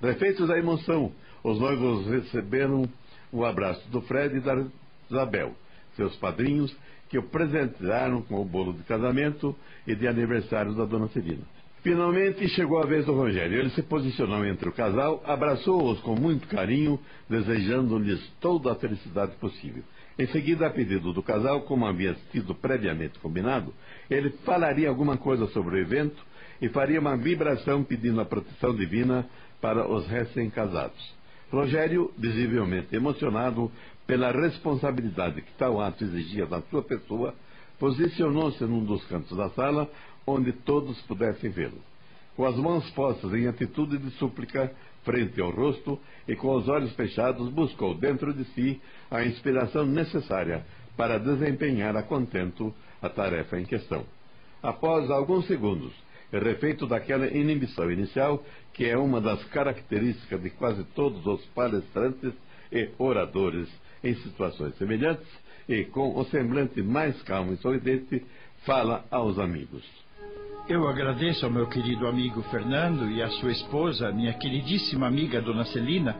Refeitos 0.00 0.48
da 0.48 0.58
emoção, 0.58 1.12
os 1.44 1.58
noivos 1.60 2.06
receberam 2.08 2.88
o 3.30 3.44
abraço 3.44 3.88
do 3.88 4.00
Fred 4.02 4.36
e 4.36 4.40
da 4.40 4.64
Isabel, 5.08 5.54
seus 5.94 6.16
padrinhos, 6.16 6.76
que 7.12 7.18
o 7.18 7.22
presentearam 7.24 8.22
com 8.22 8.40
o 8.40 8.44
bolo 8.44 8.72
de 8.72 8.82
casamento 8.84 9.54
e 9.86 9.94
de 9.94 10.08
aniversário 10.08 10.72
da 10.72 10.86
dona 10.86 11.08
Celina. 11.08 11.42
Finalmente 11.82 12.48
chegou 12.48 12.82
a 12.82 12.86
vez 12.86 13.04
do 13.04 13.12
Rogério. 13.12 13.58
Ele 13.58 13.68
se 13.68 13.82
posicionou 13.82 14.42
entre 14.46 14.70
o 14.70 14.72
casal, 14.72 15.22
abraçou-os 15.26 16.00
com 16.00 16.14
muito 16.18 16.48
carinho, 16.48 16.98
desejando-lhes 17.28 18.18
toda 18.40 18.72
a 18.72 18.76
felicidade 18.76 19.32
possível. 19.36 19.82
Em 20.18 20.26
seguida, 20.28 20.66
a 20.66 20.70
pedido 20.70 21.12
do 21.12 21.22
casal, 21.22 21.60
como 21.62 21.84
havia 21.84 22.14
sido 22.30 22.54
previamente 22.54 23.18
combinado, 23.18 23.74
ele 24.08 24.30
falaria 24.46 24.88
alguma 24.88 25.18
coisa 25.18 25.46
sobre 25.48 25.74
o 25.74 25.78
evento 25.78 26.24
e 26.62 26.70
faria 26.70 26.98
uma 26.98 27.18
vibração 27.18 27.84
pedindo 27.84 28.22
a 28.22 28.24
proteção 28.24 28.74
divina 28.74 29.28
para 29.60 29.86
os 29.86 30.06
recém-casados. 30.06 31.14
Rogério, 31.52 32.10
visivelmente 32.16 32.96
emocionado 32.96 33.70
pela 34.06 34.32
responsabilidade 34.32 35.42
que 35.42 35.52
tal 35.54 35.80
ato 35.80 36.04
exigia 36.04 36.46
da 36.46 36.60
sua 36.62 36.82
pessoa, 36.82 37.34
posicionou-se 37.78 38.62
num 38.64 38.84
dos 38.84 39.04
cantos 39.06 39.36
da 39.36 39.50
sala 39.50 39.90
onde 40.26 40.52
todos 40.52 41.00
pudessem 41.02 41.50
vê-lo. 41.50 41.80
Com 42.36 42.46
as 42.46 42.56
mãos 42.56 42.88
postas 42.90 43.32
em 43.34 43.46
atitude 43.46 43.98
de 43.98 44.10
súplica 44.12 44.72
frente 45.04 45.40
ao 45.40 45.50
rosto 45.50 45.98
e 46.26 46.34
com 46.34 46.54
os 46.54 46.68
olhos 46.68 46.92
fechados, 46.94 47.48
buscou 47.50 47.94
dentro 47.94 48.32
de 48.32 48.44
si 48.52 48.80
a 49.10 49.24
inspiração 49.24 49.84
necessária 49.84 50.64
para 50.96 51.18
desempenhar 51.18 51.96
a 51.96 52.02
contento 52.02 52.72
a 53.00 53.08
tarefa 53.08 53.58
em 53.58 53.64
questão. 53.64 54.04
Após 54.62 55.10
alguns 55.10 55.46
segundos, 55.46 55.92
refeito 56.30 56.86
daquela 56.86 57.26
inibição 57.26 57.90
inicial, 57.90 58.42
que 58.72 58.86
é 58.86 58.96
uma 58.96 59.20
das 59.20 59.42
características 59.46 60.40
de 60.40 60.50
quase 60.50 60.84
todos 60.94 61.26
os 61.26 61.44
palestrantes 61.46 62.32
e 62.70 62.88
oradores 62.98 63.68
em 64.02 64.14
situações 64.16 64.74
semelhantes, 64.76 65.26
e 65.68 65.84
com 65.84 66.18
o 66.18 66.24
semblante 66.24 66.82
mais 66.82 67.20
calmo 67.22 67.52
e 67.52 67.56
sorridente, 67.56 68.24
fala 68.64 69.04
aos 69.10 69.38
amigos. 69.38 69.82
Eu 70.68 70.88
agradeço 70.88 71.44
ao 71.44 71.50
meu 71.50 71.66
querido 71.66 72.06
amigo 72.06 72.40
Fernando 72.44 73.10
e 73.10 73.20
à 73.20 73.28
sua 73.30 73.50
esposa, 73.50 74.12
minha 74.12 74.32
queridíssima 74.34 75.08
amiga 75.08 75.40
Dona 75.40 75.64
Celina, 75.64 76.16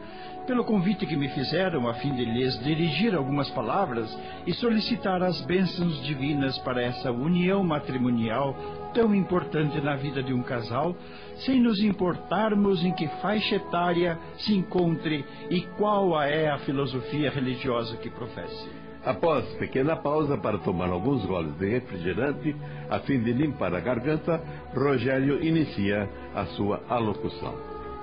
pelo 0.47 0.65
convite 0.65 1.07
que 1.07 1.17
me 1.17 1.29
fizeram 1.29 1.89
a 1.89 1.95
fim 1.95 2.15
de 2.15 2.25
lhes 2.25 2.59
dirigir 2.63 3.15
algumas 3.15 3.49
palavras 3.51 4.09
e 4.47 4.53
solicitar 4.53 5.23
as 5.23 5.41
bênçãos 5.43 6.03
divinas 6.05 6.59
para 6.59 6.83
essa 6.83 7.11
união 7.11 7.63
matrimonial 7.63 8.55
tão 8.93 9.15
importante 9.15 9.81
na 9.81 9.97
vida 9.97 10.23
de 10.23 10.33
um 10.33 10.43
casal, 10.43 10.95
sem 11.37 11.61
nos 11.61 11.83
importarmos 11.83 12.85
em 12.85 12.93
que 12.93 13.09
faixa 13.21 13.57
etária 13.57 14.19
se 14.39 14.55
encontre 14.55 15.25
e 15.51 15.63
qual 15.79 16.21
é 16.23 16.49
a 16.49 16.59
filosofia 16.59 17.31
religiosa 17.31 17.97
que 17.97 18.11
professe. 18.11 18.83
Após 19.05 19.45
pequena 19.55 19.97
pausa 19.97 20.39
para 20.39 20.59
tomar 20.59 20.89
alguns 20.89 21.25
goles 21.27 21.57
de 21.59 21.69
refrigerante, 21.69 22.55
a 22.89 23.01
fim 23.01 23.21
de 23.21 23.33
limpar 23.33 23.75
a 23.75 23.81
garganta, 23.81 24.41
Rogério 24.73 25.43
inicia 25.45 26.09
a 26.35 26.45
sua 26.47 26.81
alocução. 26.89 27.55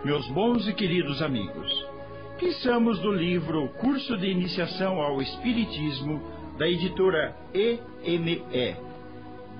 Meus 0.04 0.28
bons 0.32 0.68
e 0.68 0.74
queridos 0.74 1.22
amigos, 1.22 1.88
pensamos 2.40 3.00
do 3.00 3.12
livro 3.12 3.68
Curso 3.80 4.18
de 4.18 4.28
Iniciação 4.28 5.02
ao 5.02 5.22
Espiritismo, 5.22 6.22
da 6.58 6.70
editora 6.70 7.36
EME, 7.54 8.42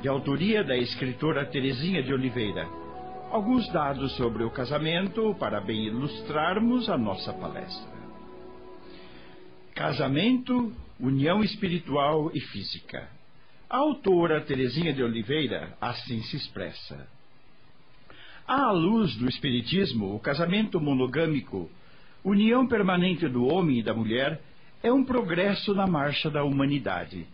de 0.02 0.08
autoria 0.08 0.64
da 0.64 0.78
escritora 0.78 1.46
Terezinha 1.46 2.02
de 2.02 2.14
Oliveira. 2.14 2.66
Alguns 3.32 3.70
dados 3.74 4.14
sobre 4.16 4.46
o 4.46 4.50
casamento 4.50 5.36
para 5.38 5.60
bem 5.60 5.88
ilustrarmos 5.88 6.90
a 6.90 6.98
nossa 6.98 7.34
palestra. 7.34 8.00
Casamento 9.76 10.74
união 11.00 11.44
espiritual 11.44 12.32
e 12.34 12.40
física. 12.40 13.10
A 13.70 13.78
autora 13.78 14.42
Teresinha 14.42 14.94
de 14.94 15.04
Oliveira 15.04 15.78
assim 15.82 16.22
se 16.24 16.38
expressa. 16.38 17.08
À 18.48 18.72
luz 18.72 19.16
do 19.18 19.28
Espiritismo, 19.28 20.16
o 20.16 20.20
casamento 20.20 20.80
monogâmico, 20.80 21.70
união 22.24 22.68
permanente 22.68 23.28
do 23.28 23.46
homem 23.46 23.80
e 23.80 23.84
da 23.84 23.94
mulher, 23.94 24.42
é 24.84 24.92
um 24.92 25.04
progresso 25.04 25.74
na 25.74 25.88
marcha 25.88 26.30
da 26.30 26.44
humanidade. 26.44 27.26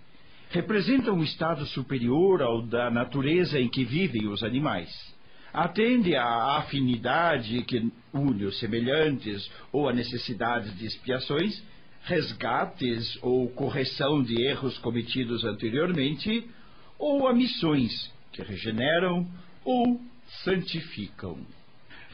Representa 0.50 1.12
um 1.12 1.24
estado 1.24 1.66
superior 1.66 2.42
ao 2.42 2.62
da 2.62 2.90
natureza 2.90 3.60
em 3.60 3.68
que 3.68 3.84
vivem 3.84 4.28
os 4.28 4.44
animais. 4.44 4.90
Atende 5.54 6.16
à 6.16 6.58
afinidade 6.58 7.64
que 7.64 7.92
une 8.14 8.46
os 8.46 8.60
semelhantes 8.60 9.50
ou 9.72 9.88
à 9.88 9.94
necessidade 9.94 10.72
de 10.72 10.86
expiações 10.86 11.64
resgates 12.06 13.18
ou 13.22 13.50
correção 13.50 14.22
de 14.24 14.40
erros 14.42 14.78
cometidos 14.78 15.44
anteriormente, 15.44 16.48
ou 16.98 17.28
a 17.28 17.34
missões 17.34 18.12
que 18.32 18.42
regeneram 18.42 19.28
ou 19.64 20.00
santificam. 20.44 21.38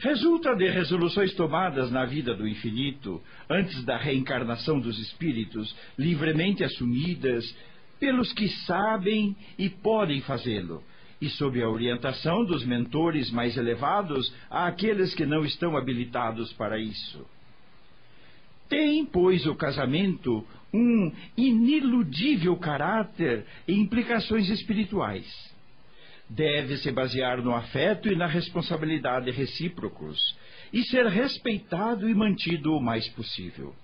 Resulta 0.02 0.56
de 0.56 0.68
resoluções 0.68 1.32
tomadas 1.34 1.88
na 1.92 2.04
vida 2.04 2.34
do 2.34 2.46
infinito, 2.46 3.22
antes 3.48 3.84
da 3.84 3.96
reencarnação 3.96 4.80
dos 4.80 4.98
espíritos, 4.98 5.72
livremente 5.96 6.64
assumidas 6.64 7.44
pelos 8.00 8.32
que 8.32 8.48
sabem 8.66 9.36
e 9.56 9.68
podem 9.68 10.20
fazê-lo, 10.22 10.82
e 11.20 11.28
sob 11.28 11.62
a 11.62 11.68
orientação 11.68 12.44
dos 12.44 12.64
mentores 12.64 13.30
mais 13.30 13.56
elevados 13.56 14.34
àqueles 14.50 15.14
que 15.14 15.24
não 15.24 15.44
estão 15.44 15.76
habilitados 15.76 16.52
para 16.54 16.80
isso. 16.80 17.24
Tem, 18.68 19.06
pois, 19.06 19.46
o 19.46 19.54
casamento 19.54 20.44
um 20.74 21.12
iniludível 21.36 22.56
caráter 22.56 23.46
e 23.68 23.74
implicações 23.74 24.48
espirituais. 24.48 25.51
Deve 26.34 26.78
se 26.78 26.90
basear 26.90 27.42
no 27.42 27.54
afeto 27.54 28.08
e 28.08 28.16
na 28.16 28.26
responsabilidade 28.26 29.30
recíprocos 29.30 30.18
e 30.72 30.82
ser 30.84 31.06
respeitado 31.06 32.08
e 32.08 32.14
mantido 32.14 32.74
o 32.74 32.80
mais 32.80 33.06
possível. 33.10 33.74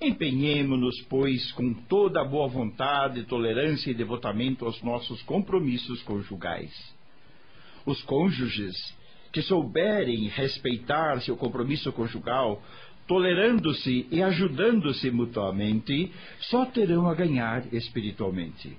Empenhemo-nos, 0.00 1.00
pois, 1.02 1.52
com 1.52 1.72
toda 1.72 2.20
a 2.20 2.24
boa 2.24 2.48
vontade, 2.48 3.22
tolerância 3.24 3.90
e 3.90 3.94
devotamento 3.94 4.64
aos 4.64 4.82
nossos 4.82 5.22
compromissos 5.22 6.02
conjugais. 6.02 6.72
Os 7.86 8.02
cônjuges 8.02 8.74
que 9.32 9.42
souberem 9.42 10.26
respeitar 10.28 11.20
seu 11.20 11.36
compromisso 11.36 11.92
conjugal 11.92 12.60
tolerando-se 13.06 14.06
e 14.10 14.22
ajudando-se 14.22 15.10
mutuamente, 15.10 16.10
só 16.40 16.64
terão 16.64 17.08
a 17.08 17.14
ganhar 17.14 17.72
espiritualmente. 17.72 18.76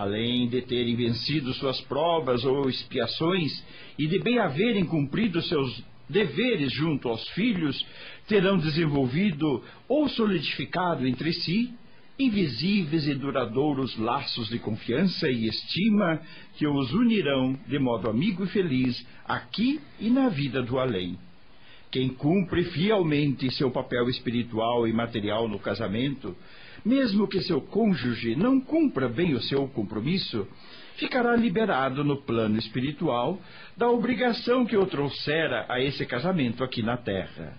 Além 0.00 0.48
de 0.48 0.62
terem 0.62 0.96
vencido 0.96 1.52
suas 1.52 1.78
provas 1.82 2.42
ou 2.42 2.70
expiações 2.70 3.62
e 3.98 4.06
de 4.06 4.18
bem 4.18 4.38
haverem 4.38 4.86
cumprido 4.86 5.42
seus 5.42 5.84
deveres 6.08 6.72
junto 6.72 7.06
aos 7.06 7.28
filhos, 7.30 7.86
terão 8.26 8.56
desenvolvido 8.56 9.62
ou 9.86 10.08
solidificado 10.08 11.06
entre 11.06 11.34
si 11.34 11.70
invisíveis 12.18 13.06
e 13.06 13.14
duradouros 13.14 13.96
laços 13.98 14.48
de 14.48 14.58
confiança 14.58 15.28
e 15.28 15.46
estima 15.46 16.20
que 16.56 16.66
os 16.66 16.92
unirão 16.92 17.58
de 17.66 17.78
modo 17.78 18.08
amigo 18.08 18.44
e 18.44 18.48
feliz 18.48 19.06
aqui 19.26 19.80
e 19.98 20.08
na 20.08 20.30
vida 20.30 20.62
do 20.62 20.78
além. 20.78 21.18
Quem 21.90 22.08
cumpre 22.08 22.64
fielmente 22.64 23.50
seu 23.52 23.70
papel 23.70 24.08
espiritual 24.08 24.88
e 24.88 24.92
material 24.92 25.46
no 25.46 25.58
casamento, 25.58 26.36
mesmo 26.84 27.28
que 27.28 27.42
seu 27.42 27.60
cônjuge 27.60 28.34
não 28.36 28.60
cumpra 28.60 29.08
bem 29.08 29.34
o 29.34 29.42
seu 29.42 29.66
compromisso, 29.68 30.46
ficará 30.96 31.34
liberado 31.34 32.04
no 32.04 32.16
plano 32.16 32.58
espiritual 32.58 33.40
da 33.76 33.88
obrigação 33.88 34.66
que 34.66 34.76
o 34.76 34.86
trouxera 34.86 35.64
a 35.68 35.80
esse 35.80 36.04
casamento 36.04 36.62
aqui 36.62 36.82
na 36.82 36.96
terra. 36.96 37.54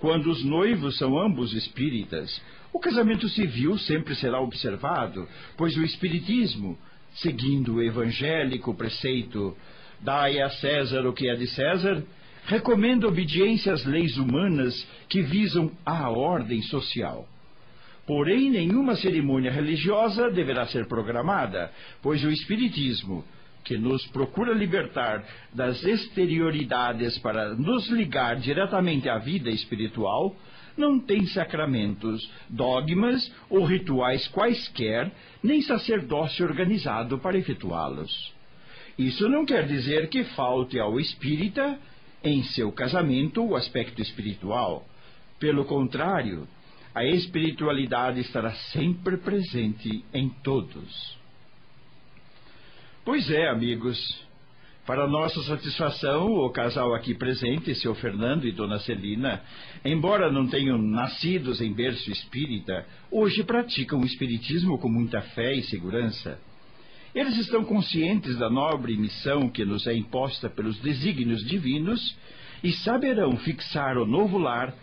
Quando 0.00 0.30
os 0.30 0.44
noivos 0.44 0.96
são 0.96 1.18
ambos 1.18 1.52
espíritas, 1.52 2.42
o 2.72 2.80
casamento 2.80 3.28
civil 3.28 3.78
sempre 3.78 4.14
será 4.14 4.40
observado, 4.40 5.28
pois 5.56 5.76
o 5.76 5.84
espiritismo, 5.84 6.78
seguindo 7.14 7.74
o 7.74 7.82
evangélico 7.82 8.74
preceito 8.74 9.56
dai 10.00 10.40
a 10.40 10.48
César 10.48 11.06
o 11.06 11.12
que 11.12 11.28
é 11.28 11.34
de 11.34 11.46
César, 11.48 12.02
recomenda 12.46 13.06
obediência 13.06 13.72
às 13.72 13.84
leis 13.84 14.16
humanas 14.16 14.86
que 15.08 15.22
visam 15.22 15.70
a 15.84 16.08
ordem 16.08 16.62
social. 16.62 17.28
Porém, 18.06 18.50
nenhuma 18.50 18.96
cerimônia 18.96 19.50
religiosa 19.50 20.30
deverá 20.30 20.66
ser 20.66 20.86
programada, 20.86 21.70
pois 22.02 22.24
o 22.24 22.30
Espiritismo, 22.30 23.24
que 23.64 23.76
nos 23.76 24.06
procura 24.08 24.52
libertar 24.52 25.24
das 25.54 25.84
exterioridades 25.84 27.18
para 27.18 27.54
nos 27.54 27.88
ligar 27.88 28.36
diretamente 28.36 29.08
à 29.08 29.18
vida 29.18 29.50
espiritual, 29.50 30.34
não 30.76 30.98
tem 30.98 31.26
sacramentos, 31.26 32.28
dogmas 32.48 33.30
ou 33.50 33.64
rituais 33.64 34.26
quaisquer, 34.28 35.12
nem 35.42 35.60
sacerdócio 35.60 36.44
organizado 36.44 37.18
para 37.18 37.36
efetuá-los. 37.36 38.32
Isso 38.98 39.28
não 39.28 39.44
quer 39.44 39.66
dizer 39.66 40.08
que 40.08 40.24
falte 40.24 40.78
ao 40.78 40.98
espírita 40.98 41.78
em 42.22 42.42
seu 42.42 42.70
casamento 42.72 43.44
o 43.44 43.56
aspecto 43.56 44.00
espiritual. 44.00 44.86
Pelo 45.38 45.64
contrário, 45.64 46.46
a 46.94 47.04
espiritualidade 47.04 48.20
estará 48.20 48.52
sempre 48.72 49.16
presente 49.16 50.04
em 50.12 50.28
todos. 50.42 51.18
Pois 53.04 53.30
é, 53.30 53.48
amigos. 53.48 53.98
Para 54.86 55.06
nossa 55.06 55.40
satisfação, 55.44 56.32
o 56.32 56.50
casal 56.50 56.94
aqui 56.94 57.14
presente, 57.14 57.74
seu 57.76 57.94
Fernando 57.94 58.46
e 58.46 58.50
dona 58.50 58.80
Celina, 58.80 59.40
embora 59.84 60.32
não 60.32 60.48
tenham 60.48 60.78
nascidos 60.78 61.60
em 61.60 61.72
berço 61.72 62.10
espírita, 62.10 62.84
hoje 63.10 63.44
praticam 63.44 64.00
o 64.00 64.04
espiritismo 64.04 64.78
com 64.78 64.88
muita 64.88 65.20
fé 65.20 65.54
e 65.54 65.62
segurança. 65.62 66.40
Eles 67.14 67.36
estão 67.36 67.64
conscientes 67.64 68.36
da 68.36 68.50
nobre 68.50 68.96
missão 68.96 69.48
que 69.48 69.64
nos 69.64 69.86
é 69.86 69.94
imposta 69.94 70.48
pelos 70.48 70.78
desígnios 70.80 71.44
divinos 71.44 72.16
e 72.62 72.72
saberão 72.72 73.36
fixar 73.36 73.96
o 73.96 74.06
novo 74.06 74.38
lar 74.38 74.74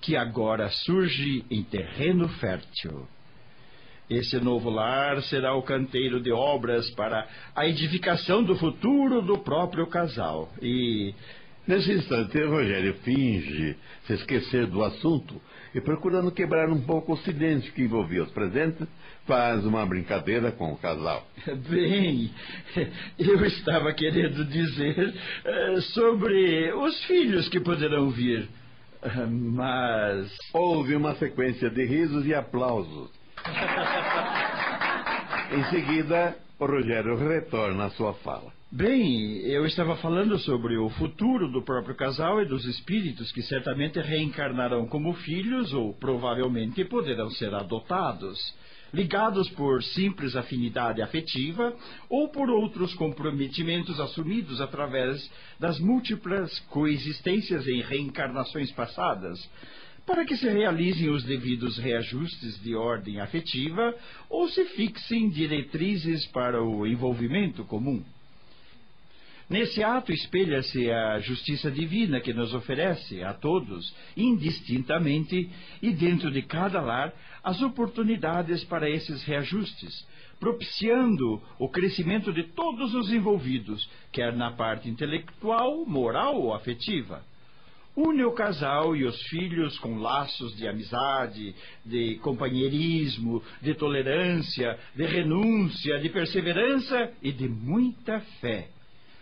que 0.00 0.16
agora 0.16 0.68
surge 0.70 1.44
em 1.50 1.62
terreno 1.62 2.28
fértil. 2.40 3.06
Esse 4.10 4.40
novo 4.40 4.70
lar 4.70 5.22
será 5.22 5.54
o 5.54 5.62
canteiro 5.62 6.20
de 6.20 6.32
obras 6.32 6.90
para 6.90 7.28
a 7.54 7.68
edificação 7.68 8.42
do 8.42 8.56
futuro 8.56 9.22
do 9.22 9.38
próprio 9.38 9.86
casal. 9.86 10.52
E. 10.60 11.14
Nesse 11.66 11.92
instante, 11.92 12.42
Rogério 12.42 12.94
finge 13.04 13.76
se 14.04 14.14
esquecer 14.14 14.66
do 14.66 14.82
assunto 14.82 15.40
e, 15.72 15.80
procurando 15.80 16.32
quebrar 16.32 16.68
um 16.68 16.80
pouco 16.80 17.12
o 17.12 17.18
silêncio 17.18 17.72
que 17.72 17.82
envolvia 17.82 18.24
os 18.24 18.30
presentes, 18.32 18.88
faz 19.26 19.64
uma 19.64 19.86
brincadeira 19.86 20.50
com 20.50 20.72
o 20.72 20.76
casal. 20.76 21.24
Bem, 21.70 22.32
eu 23.16 23.44
estava 23.44 23.92
querendo 23.92 24.44
dizer 24.46 25.14
eh, 25.44 25.80
sobre 25.92 26.72
os 26.72 27.04
filhos 27.04 27.48
que 27.48 27.60
poderão 27.60 28.10
vir. 28.10 28.48
Mas. 29.28 30.30
Houve 30.52 30.94
uma 30.94 31.14
sequência 31.16 31.68
de 31.70 31.84
risos 31.84 32.24
e 32.26 32.34
aplausos. 32.34 33.10
em 35.52 35.64
seguida, 35.70 36.36
o 36.58 36.66
Rogério 36.66 37.16
retorna 37.16 37.86
à 37.86 37.90
sua 37.90 38.12
fala. 38.14 38.52
Bem, 38.72 39.38
eu 39.46 39.66
estava 39.66 39.96
falando 39.96 40.38
sobre 40.38 40.78
o 40.78 40.88
futuro 40.90 41.50
do 41.50 41.62
próprio 41.62 41.96
casal 41.96 42.40
e 42.40 42.46
dos 42.46 42.64
espíritos 42.66 43.32
que 43.32 43.42
certamente 43.42 44.00
reencarnarão 44.00 44.86
como 44.86 45.12
filhos 45.14 45.72
ou 45.72 45.92
provavelmente 45.94 46.84
poderão 46.84 47.28
ser 47.30 47.52
adotados, 47.52 48.38
ligados 48.92 49.48
por 49.50 49.82
simples 49.82 50.34
afinidade 50.34 51.00
afetiva 51.02 51.74
ou 52.08 52.28
por 52.28 52.50
outros 52.50 52.94
comprometimentos 52.94 53.98
assumidos 54.00 54.60
através 54.60 55.30
das 55.58 55.78
múltiplas 55.78 56.58
coexistências 56.70 57.66
em 57.66 57.80
reencarnações 57.82 58.70
passadas, 58.72 59.38
para 60.06 60.24
que 60.24 60.36
se 60.36 60.48
realizem 60.48 61.10
os 61.10 61.22
devidos 61.24 61.78
reajustes 61.78 62.60
de 62.62 62.74
ordem 62.74 63.20
afetiva 63.20 63.94
ou 64.28 64.48
se 64.48 64.64
fixem 64.76 65.28
diretrizes 65.28 66.26
para 66.26 66.62
o 66.62 66.86
envolvimento 66.86 67.64
comum. 67.64 68.02
Nesse 69.50 69.82
ato 69.82 70.12
espelha-se 70.12 70.88
a 70.92 71.18
justiça 71.18 71.72
divina 71.72 72.20
que 72.20 72.32
nos 72.32 72.54
oferece 72.54 73.20
a 73.24 73.34
todos, 73.34 73.92
indistintamente 74.16 75.50
e 75.82 75.90
dentro 75.92 76.30
de 76.30 76.42
cada 76.42 76.80
lar, 76.80 77.12
as 77.42 77.60
oportunidades 77.62 78.64
para 78.64 78.88
esses 78.88 79.22
reajustes, 79.24 80.06
propiciando 80.38 81.40
o 81.58 81.68
crescimento 81.68 82.32
de 82.32 82.44
todos 82.44 82.94
os 82.94 83.12
envolvidos, 83.12 83.88
quer 84.12 84.34
na 84.34 84.52
parte 84.52 84.88
intelectual, 84.88 85.84
moral 85.86 86.40
ou 86.40 86.54
afetiva. 86.54 87.22
Une 87.96 88.24
o 88.24 88.32
casal 88.32 88.94
e 88.94 89.04
os 89.04 89.20
filhos 89.24 89.78
com 89.78 89.98
laços 89.98 90.56
de 90.56 90.66
amizade, 90.66 91.54
de 91.84 92.16
companheirismo, 92.22 93.42
de 93.60 93.74
tolerância, 93.74 94.78
de 94.94 95.04
renúncia, 95.04 95.98
de 95.98 96.08
perseverança 96.08 97.12
e 97.20 97.32
de 97.32 97.48
muita 97.48 98.20
fé 98.40 98.68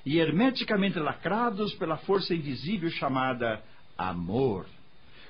e 0.08 0.18
hermeticamente 0.18 0.98
lacrados 0.98 1.74
pela 1.74 1.98
força 1.98 2.34
invisível 2.34 2.88
chamada 2.90 3.62
amor, 3.96 4.66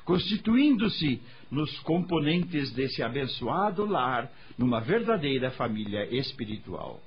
constituindo-se 0.08 1.20
nos 1.50 1.78
componentes 1.80 2.72
desse 2.72 3.02
abençoado 3.02 3.84
lar 3.84 4.32
numa 4.56 4.80
verdadeira 4.80 5.50
família 5.50 6.06
espiritual. 6.06 6.98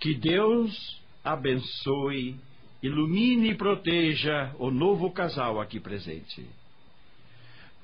Que 0.00 0.14
Deus 0.14 0.98
abençoe, 1.22 2.34
ilumine 2.82 3.50
e 3.50 3.54
proteja 3.54 4.50
o 4.58 4.70
novo 4.70 5.12
casal 5.12 5.60
aqui 5.60 5.78
presente. 5.78 6.48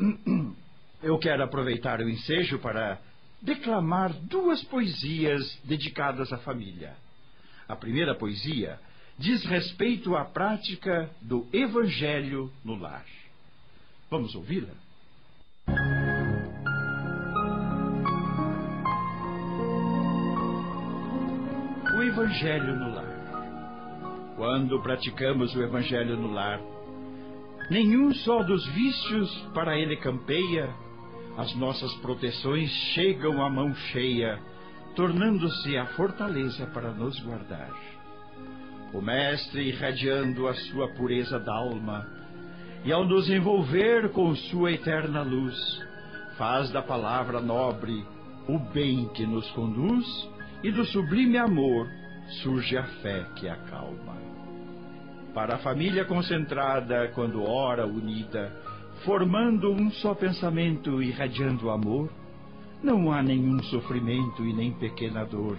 Eu 1.02 1.18
quero 1.18 1.44
aproveitar 1.44 2.00
o 2.00 2.08
ensejo 2.08 2.58
para 2.58 2.98
declamar 3.42 4.14
duas 4.14 4.64
poesias 4.64 5.60
dedicadas 5.62 6.32
à 6.32 6.38
família. 6.38 6.96
A 7.68 7.76
primeira 7.76 8.14
poesia 8.14 8.80
diz 9.18 9.44
respeito 9.44 10.16
à 10.16 10.24
prática 10.24 11.10
do 11.20 11.46
Evangelho 11.52 12.50
no 12.64 12.74
lar. 12.76 13.04
Vamos 14.10 14.34
ouvi-la? 14.34 14.72
O 21.94 22.02
Evangelho 22.02 22.76
no 22.76 22.94
lar. 22.94 24.34
Quando 24.36 24.80
praticamos 24.80 25.54
o 25.54 25.62
Evangelho 25.62 26.16
no 26.16 26.32
lar, 26.32 26.58
nenhum 27.70 28.14
só 28.14 28.42
dos 28.42 28.66
vícios 28.68 29.30
para 29.52 29.78
ele 29.78 29.96
campeia, 29.96 30.72
as 31.36 31.54
nossas 31.56 31.92
proteções 31.96 32.70
chegam 32.94 33.44
à 33.44 33.50
mão 33.50 33.74
cheia, 33.92 34.40
tornando-se 34.96 35.76
a 35.76 35.86
fortaleza 35.88 36.66
para 36.68 36.92
nos 36.92 37.20
guardar. 37.20 37.74
O 38.94 39.02
Mestre 39.02 39.68
irradiando 39.68 40.48
a 40.48 40.54
sua 40.54 40.88
pureza 40.94 41.38
d'alma, 41.38 42.06
e 42.84 42.92
ao 42.92 43.04
nos 43.04 43.28
envolver 43.28 44.10
com 44.10 44.34
sua 44.34 44.72
eterna 44.72 45.22
luz, 45.22 45.56
faz 46.36 46.70
da 46.70 46.82
palavra 46.82 47.40
nobre 47.40 48.04
o 48.48 48.58
bem 48.58 49.08
que 49.14 49.26
nos 49.26 49.50
conduz, 49.50 50.06
e 50.62 50.72
do 50.72 50.84
sublime 50.86 51.36
amor 51.36 51.86
surge 52.42 52.76
a 52.76 52.84
fé 53.02 53.26
que 53.36 53.48
acalma. 53.48 54.16
Para 55.34 55.56
a 55.56 55.58
família 55.58 56.04
concentrada, 56.04 57.12
quando 57.14 57.42
ora 57.42 57.86
unida, 57.86 58.52
formando 59.04 59.70
um 59.70 59.90
só 59.92 60.14
pensamento 60.14 61.02
irradiando 61.02 61.70
amor, 61.70 62.10
não 62.82 63.12
há 63.12 63.22
nenhum 63.22 63.62
sofrimento 63.64 64.44
e 64.44 64.52
nem 64.52 64.72
pequena 64.72 65.24
dor 65.24 65.58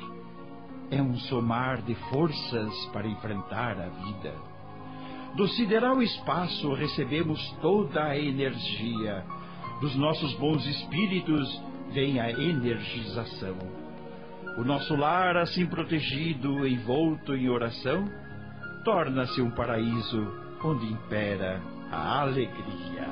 é 0.92 1.02
um 1.02 1.16
somar 1.18 1.82
de 1.84 1.94
forças 2.10 2.74
para 2.92 3.08
enfrentar 3.08 3.80
a 3.80 3.90
vida. 3.90 4.34
Do 5.36 5.48
sideral 5.50 6.02
espaço 6.02 6.74
recebemos 6.74 7.40
toda 7.62 8.04
a 8.04 8.18
energia. 8.18 9.24
Dos 9.80 9.96
nossos 9.96 10.34
bons 10.34 10.66
espíritos 10.66 11.62
vem 11.92 12.20
a 12.20 12.30
energização. 12.30 13.58
O 14.58 14.64
nosso 14.64 14.96
lar, 14.96 15.38
assim 15.38 15.66
protegido, 15.66 16.68
envolto 16.68 17.34
em 17.34 17.50
oração, 17.50 18.06
torna-se 18.84 19.42
um 19.42 19.52
paraíso 19.52 20.34
onde 20.64 20.86
impera 20.86 21.62
a 21.92 22.22
alegria. 22.22 23.08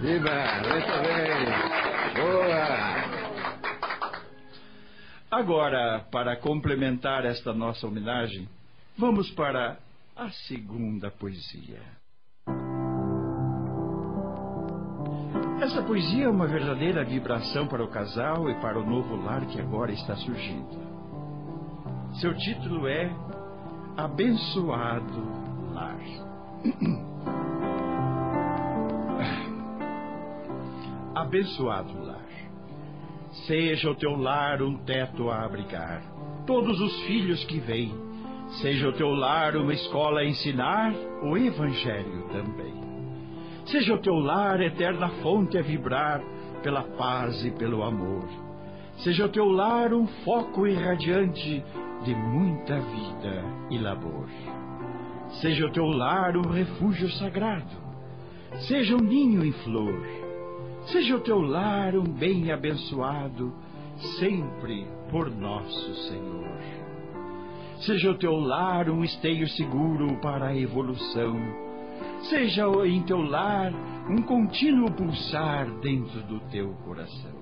Viva! 0.00 0.30
Muito 0.68 0.92
bem! 1.02 2.22
Boa! 2.22 3.18
Agora, 5.30 6.06
para 6.10 6.36
complementar 6.36 7.24
esta 7.24 7.52
nossa 7.52 7.86
homenagem, 7.86 8.48
vamos 8.96 9.30
para 9.32 9.78
a 10.18 10.30
segunda 10.48 11.10
poesia. 11.12 11.80
Essa 15.62 15.80
poesia 15.84 16.24
é 16.24 16.28
uma 16.28 16.48
verdadeira 16.48 17.04
vibração 17.04 17.68
para 17.68 17.84
o 17.84 17.88
casal 17.88 18.50
e 18.50 18.60
para 18.60 18.80
o 18.80 18.84
novo 18.84 19.14
lar 19.14 19.46
que 19.46 19.60
agora 19.60 19.92
está 19.92 20.16
surgindo. 20.16 20.76
Seu 22.20 22.36
título 22.36 22.88
é 22.88 23.14
Abençoado 23.96 25.22
Lar. 25.72 26.00
Abençoado 31.14 31.96
Lar. 32.02 32.26
Seja 33.46 33.88
o 33.88 33.94
teu 33.94 34.16
lar 34.16 34.62
um 34.62 34.78
teto 34.78 35.30
a 35.30 35.44
abrigar 35.44 36.02
todos 36.44 36.80
os 36.80 37.02
filhos 37.02 37.44
que 37.44 37.60
vêm. 37.60 38.07
Seja 38.60 38.88
o 38.88 38.92
teu 38.92 39.10
lar 39.10 39.56
uma 39.56 39.72
escola 39.72 40.20
a 40.20 40.24
ensinar 40.24 40.94
o 41.22 41.36
Evangelho 41.36 42.28
também. 42.32 42.74
Seja 43.66 43.94
o 43.94 43.98
teu 43.98 44.14
lar 44.14 44.60
eterna 44.60 45.08
fonte 45.22 45.58
a 45.58 45.62
vibrar 45.62 46.22
pela 46.62 46.82
paz 46.82 47.44
e 47.44 47.50
pelo 47.50 47.82
amor. 47.82 48.28
Seja 48.98 49.26
o 49.26 49.28
teu 49.28 49.48
lar 49.48 49.92
um 49.92 50.06
foco 50.24 50.66
irradiante 50.66 51.62
de 52.04 52.14
muita 52.14 52.80
vida 52.80 53.44
e 53.70 53.78
labor. 53.78 54.28
Seja 55.40 55.66
o 55.66 55.70
teu 55.70 55.86
lar 55.86 56.36
um 56.36 56.50
refúgio 56.50 57.10
sagrado. 57.10 57.76
Seja 58.66 58.96
um 58.96 59.00
ninho 59.00 59.44
em 59.44 59.52
flor 59.52 60.28
Seja 60.90 61.16
o 61.16 61.20
teu 61.20 61.40
lar 61.42 61.94
um 61.96 62.04
bem 62.04 62.50
abençoado, 62.50 63.52
sempre 64.18 64.86
por 65.10 65.30
nosso 65.30 65.94
Senhor. 66.08 66.77
Seja 67.80 68.10
o 68.10 68.18
teu 68.18 68.34
lar 68.34 68.90
um 68.90 69.04
esteio 69.04 69.48
seguro 69.50 70.16
para 70.20 70.48
a 70.48 70.56
evolução. 70.56 71.36
Seja 72.22 72.66
em 72.84 73.02
teu 73.02 73.22
lar 73.22 73.72
um 74.10 74.20
contínuo 74.22 74.90
pulsar 74.90 75.70
dentro 75.80 76.20
do 76.22 76.40
teu 76.50 76.72
coração. 76.84 77.38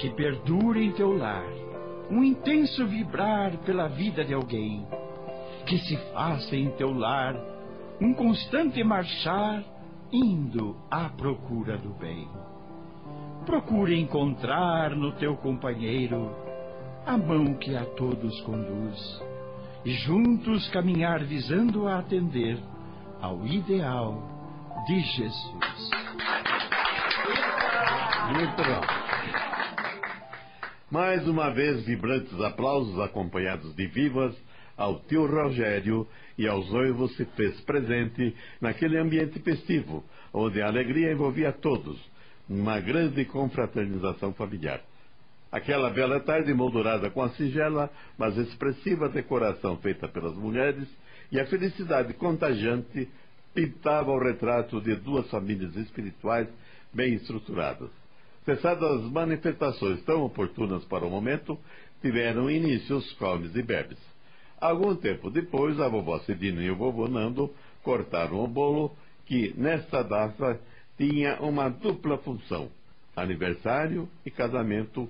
Que 0.00 0.10
perdure 0.10 0.84
em 0.84 0.92
teu 0.92 1.16
lar 1.16 1.46
um 2.10 2.24
intenso 2.24 2.84
vibrar 2.86 3.56
pela 3.58 3.86
vida 3.86 4.24
de 4.24 4.34
alguém. 4.34 4.84
Que 5.66 5.78
se 5.78 5.96
faça 6.12 6.56
em 6.56 6.70
teu 6.72 6.92
lar 6.92 7.36
um 8.00 8.12
constante 8.14 8.82
marchar 8.82 9.62
indo 10.12 10.76
à 10.90 11.08
procura 11.10 11.76
do 11.78 11.90
bem. 11.90 12.28
procure 13.46 13.98
encontrar 13.98 14.96
no 14.96 15.12
teu 15.12 15.36
companheiro 15.36 16.34
a 17.06 17.16
mão 17.16 17.54
que 17.54 17.74
a 17.76 17.84
todos 17.84 18.40
conduz 18.42 19.27
e 19.84 19.92
juntos 19.92 20.68
caminhar 20.70 21.24
visando 21.24 21.86
a 21.86 21.98
atender 21.98 22.58
ao 23.20 23.46
ideal 23.46 24.22
de 24.86 25.00
Jesus. 25.00 25.90
Muito 28.32 28.56
bom. 28.56 29.08
Mais 30.90 31.26
uma 31.28 31.50
vez, 31.50 31.84
vibrantes 31.84 32.40
aplausos 32.40 32.98
acompanhados 33.00 33.74
de 33.74 33.86
vivas 33.86 34.34
ao 34.76 35.00
tio 35.00 35.26
Rogério 35.26 36.06
e 36.36 36.46
aos 36.46 36.70
noivos 36.70 37.14
se 37.16 37.24
fez 37.24 37.60
presente 37.62 38.34
naquele 38.60 38.96
ambiente 38.96 39.38
festivo, 39.40 40.04
onde 40.32 40.62
a 40.62 40.68
alegria 40.68 41.12
envolvia 41.12 41.52
todos, 41.52 41.98
numa 42.48 42.80
grande 42.80 43.24
confraternização 43.24 44.32
familiar. 44.32 44.80
Aquela 45.50 45.88
bela 45.90 46.20
tarde 46.20 46.52
moldurada 46.52 47.10
com 47.10 47.22
a 47.22 47.30
singela, 47.30 47.90
mas 48.18 48.36
expressiva 48.36 49.08
decoração 49.08 49.78
feita 49.78 50.06
pelas 50.06 50.34
mulheres 50.34 50.86
e 51.32 51.40
a 51.40 51.46
felicidade 51.46 52.12
contagiante 52.14 53.08
pintava 53.54 54.10
o 54.10 54.18
retrato 54.18 54.80
de 54.80 54.94
duas 54.96 55.28
famílias 55.30 55.74
espirituais 55.76 56.48
bem 56.92 57.14
estruturadas. 57.14 57.90
Cessadas 58.44 59.04
as 59.04 59.10
manifestações 59.10 60.02
tão 60.04 60.22
oportunas 60.22 60.84
para 60.84 61.06
o 61.06 61.10
momento, 61.10 61.58
tiveram 62.00 62.50
início 62.50 62.96
os 62.96 63.12
comes 63.14 63.54
e 63.54 63.62
bebes. 63.62 63.98
Algum 64.60 64.94
tempo 64.96 65.30
depois, 65.30 65.78
a 65.80 65.88
vovó 65.88 66.18
Cidina 66.20 66.62
e 66.62 66.70
o 66.70 66.76
vovô 66.76 67.08
Nando 67.08 67.52
cortaram 67.82 68.42
o 68.42 68.48
bolo, 68.48 68.96
que, 69.26 69.52
nesta 69.56 70.02
data, 70.02 70.60
tinha 70.96 71.40
uma 71.40 71.68
dupla 71.68 72.18
função: 72.18 72.70
aniversário 73.14 74.08
e 74.24 74.30
casamento, 74.30 75.08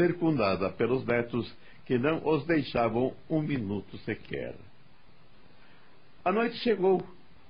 circundada 0.00 0.70
pelos 0.70 1.04
netos 1.04 1.54
que 1.84 1.98
não 1.98 2.26
os 2.26 2.46
deixavam 2.46 3.12
um 3.28 3.42
minuto 3.42 3.98
sequer. 3.98 4.54
A 6.24 6.32
noite 6.32 6.56
chegou. 6.58 7.02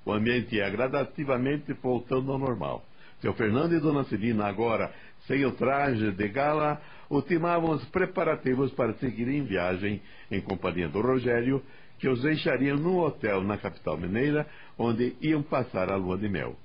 O 0.04 0.12
ambiente 0.12 0.56
ia 0.56 0.68
gradativamente 0.68 1.72
voltando 1.74 2.32
ao 2.32 2.38
normal. 2.38 2.84
Seu 3.20 3.34
Fernando 3.34 3.74
e 3.74 3.80
Dona 3.80 4.02
Celina, 4.04 4.46
agora 4.46 4.92
sem 5.26 5.44
o 5.44 5.52
traje 5.52 6.10
de 6.10 6.28
gala, 6.28 6.80
ultimavam 7.10 7.70
os 7.72 7.84
preparativos 7.90 8.72
para 8.72 8.94
seguir 8.94 9.28
em 9.28 9.44
viagem 9.44 10.00
em 10.30 10.40
companhia 10.40 10.88
do 10.88 11.00
Rogério, 11.00 11.62
que 11.98 12.08
os 12.08 12.22
deixariam 12.22 12.78
num 12.78 12.98
hotel 12.98 13.42
na 13.42 13.58
capital 13.58 13.98
mineira, 13.98 14.46
onde 14.78 15.14
iam 15.20 15.42
passar 15.42 15.92
a 15.92 15.96
lua 15.96 16.16
de 16.16 16.28
mel. 16.28 16.56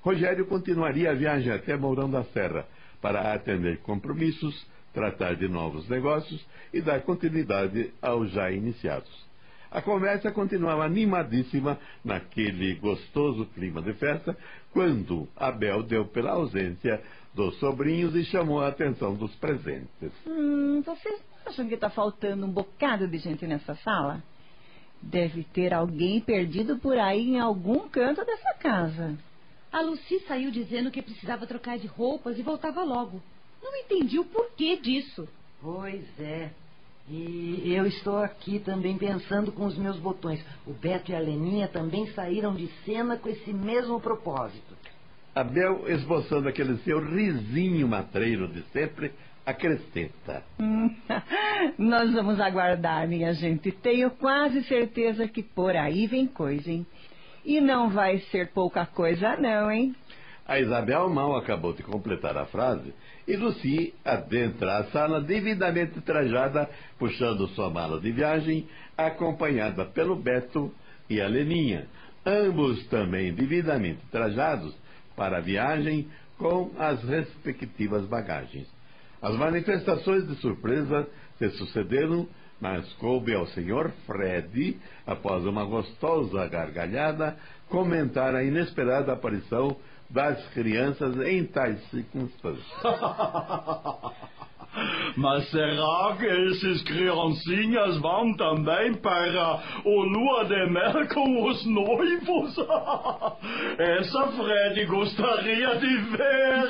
Rogério 0.00 0.46
continuaria 0.46 1.10
a 1.10 1.14
viagem 1.14 1.52
até 1.52 1.76
Mourão 1.76 2.10
da 2.10 2.24
Serra 2.24 2.66
para 3.02 3.34
atender 3.34 3.78
compromissos, 3.80 4.66
tratar 4.98 5.36
de 5.36 5.46
novos 5.46 5.88
negócios 5.88 6.44
e 6.74 6.80
dar 6.80 7.02
continuidade 7.02 7.92
aos 8.02 8.32
já 8.32 8.50
iniciados. 8.50 9.08
A 9.70 9.80
conversa 9.80 10.32
continuava 10.32 10.84
animadíssima 10.84 11.78
naquele 12.04 12.74
gostoso 12.74 13.46
clima 13.54 13.80
de 13.80 13.92
festa, 13.92 14.36
quando 14.72 15.28
Abel 15.36 15.84
deu 15.84 16.06
pela 16.06 16.32
ausência 16.32 17.00
dos 17.32 17.56
sobrinhos 17.60 18.16
e 18.16 18.24
chamou 18.24 18.60
a 18.60 18.68
atenção 18.68 19.14
dos 19.14 19.32
presentes. 19.36 20.10
Hum, 20.26 20.82
vocês 20.82 21.20
acham 21.46 21.68
que 21.68 21.74
está 21.74 21.90
faltando 21.90 22.44
um 22.44 22.50
bocado 22.50 23.06
de 23.06 23.18
gente 23.18 23.46
nessa 23.46 23.76
sala? 23.76 24.20
Deve 25.00 25.44
ter 25.44 25.72
alguém 25.72 26.20
perdido 26.20 26.76
por 26.78 26.98
aí 26.98 27.34
em 27.34 27.38
algum 27.38 27.88
canto 27.88 28.24
dessa 28.24 28.54
casa. 28.54 29.16
A 29.70 29.80
Lucy 29.80 30.18
saiu 30.26 30.50
dizendo 30.50 30.90
que 30.90 31.02
precisava 31.02 31.46
trocar 31.46 31.78
de 31.78 31.86
roupas 31.86 32.36
e 32.36 32.42
voltava 32.42 32.82
logo. 32.82 33.22
Não 33.70 33.76
entendi 33.76 34.18
o 34.18 34.24
porquê 34.24 34.76
disso. 34.76 35.28
Pois 35.60 36.02
é. 36.18 36.48
E 37.10 37.74
eu 37.74 37.86
estou 37.86 38.18
aqui 38.18 38.58
também 38.58 38.96
pensando 38.96 39.52
com 39.52 39.66
os 39.66 39.76
meus 39.76 39.98
botões. 39.98 40.42
O 40.66 40.72
Beto 40.72 41.10
e 41.10 41.14
a 41.14 41.18
Leninha 41.18 41.68
também 41.68 42.06
saíram 42.12 42.54
de 42.54 42.66
cena 42.86 43.18
com 43.18 43.28
esse 43.28 43.52
mesmo 43.52 44.00
propósito. 44.00 44.74
Abel, 45.34 45.86
esboçando 45.86 46.48
aquele 46.48 46.78
seu 46.78 46.98
risinho 46.98 47.86
matreiro 47.86 48.48
de 48.48 48.62
sempre, 48.72 49.12
acrescenta. 49.44 50.42
Hum, 50.58 50.94
nós 51.78 52.12
vamos 52.12 52.40
aguardar, 52.40 53.06
minha 53.06 53.34
gente. 53.34 53.70
Tenho 53.70 54.10
quase 54.10 54.62
certeza 54.64 55.28
que 55.28 55.42
por 55.42 55.76
aí 55.76 56.06
vem 56.06 56.26
coisa, 56.26 56.70
hein? 56.70 56.86
E 57.44 57.60
não 57.60 57.90
vai 57.90 58.18
ser 58.30 58.48
pouca 58.48 58.86
coisa, 58.86 59.36
não, 59.36 59.70
hein? 59.70 59.94
A 60.46 60.58
Isabel 60.58 61.10
mal 61.10 61.36
acabou 61.36 61.74
de 61.74 61.82
completar 61.82 62.34
a 62.38 62.46
frase 62.46 62.94
e 63.28 63.36
Lucy 63.36 63.94
adentra 64.02 64.78
a 64.78 64.84
sala 64.84 65.20
devidamente 65.20 66.00
trajada, 66.00 66.68
puxando 66.98 67.46
sua 67.48 67.68
mala 67.68 68.00
de 68.00 68.10
viagem, 68.10 68.66
acompanhada 68.96 69.84
pelo 69.84 70.16
Beto 70.16 70.74
e 71.10 71.20
a 71.20 71.28
Leninha, 71.28 71.86
ambos 72.24 72.86
também 72.86 73.34
devidamente 73.34 74.00
trajados 74.10 74.74
para 75.14 75.36
a 75.36 75.42
viagem 75.42 76.08
com 76.38 76.72
as 76.78 77.02
respectivas 77.04 78.06
bagagens. 78.06 78.66
As 79.20 79.36
manifestações 79.36 80.26
de 80.26 80.34
surpresa 80.36 81.06
se 81.38 81.50
sucederam, 81.50 82.26
mas 82.58 82.90
coube 82.94 83.34
ao 83.34 83.46
senhor 83.48 83.92
Fred, 84.06 84.78
após 85.06 85.44
uma 85.44 85.64
gostosa 85.66 86.48
gargalhada, 86.48 87.36
comentar 87.68 88.34
a 88.34 88.42
inesperada 88.42 89.12
aparição 89.12 89.76
das 90.10 90.46
crianças 90.48 91.16
em 91.26 91.44
tais 91.46 91.82
circunstâncias. 91.90 92.66
Mas 95.16 95.50
será 95.50 96.16
que 96.16 96.26
esses 96.26 96.82
criancinhas 96.82 97.98
vão 97.98 98.34
também 98.36 98.94
para 98.94 99.60
o 99.84 100.02
lua 100.02 100.44
de 100.44 100.70
mel 100.70 101.08
com 101.12 101.44
os 101.44 101.66
noivos? 101.66 102.56
Essa 103.78 104.26
Fred 104.28 104.86
gostaria 104.86 105.76
de 105.76 105.96
ver. 105.96 106.68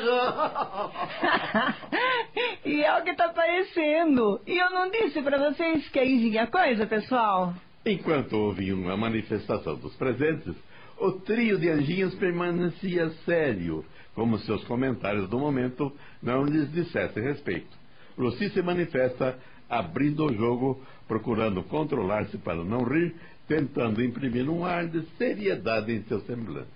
e 2.65 2.83
é 2.83 2.99
o 2.99 3.02
que 3.02 3.10
está 3.10 3.28
parecendo. 3.28 4.41
E 4.47 4.57
eu 4.57 4.70
não 4.70 4.91
disse 4.91 5.20
para 5.20 5.36
vocês 5.50 5.89
que 5.89 5.99
aí 5.99 6.18
vinha 6.18 6.47
coisa, 6.47 6.86
pessoal? 6.86 7.52
Enquanto 7.84 8.34
ouviam 8.34 8.89
a 8.91 8.97
manifestação 8.97 9.76
dos 9.76 9.94
presentes, 9.97 10.55
o 11.01 11.12
trio 11.12 11.59
de 11.59 11.68
anjinhos 11.68 12.15
permanecia 12.17 13.10
sério, 13.25 13.85
como 14.15 14.39
se 14.39 14.51
os 14.51 14.65
comentários 14.65 15.28
do 15.28 15.39
momento 15.39 15.93
não 16.23 16.44
lhes 16.44 16.70
dissessem 16.73 17.23
respeito. 17.23 17.77
Lucy 18.17 18.51
se 18.51 18.60
manifesta 18.62 19.39
abrindo 19.68 20.27
o 20.27 20.35
jogo, 20.35 20.81
procurando 21.07 21.62
controlar-se 21.62 22.36
para 22.39 22.65
não 22.65 22.83
rir, 22.83 23.15
tentando 23.47 24.02
imprimir 24.02 24.49
um 24.49 24.65
ar 24.65 24.86
de 24.86 25.02
seriedade 25.17 25.93
em 25.93 26.02
seu 26.05 26.20
semblante. 26.23 26.68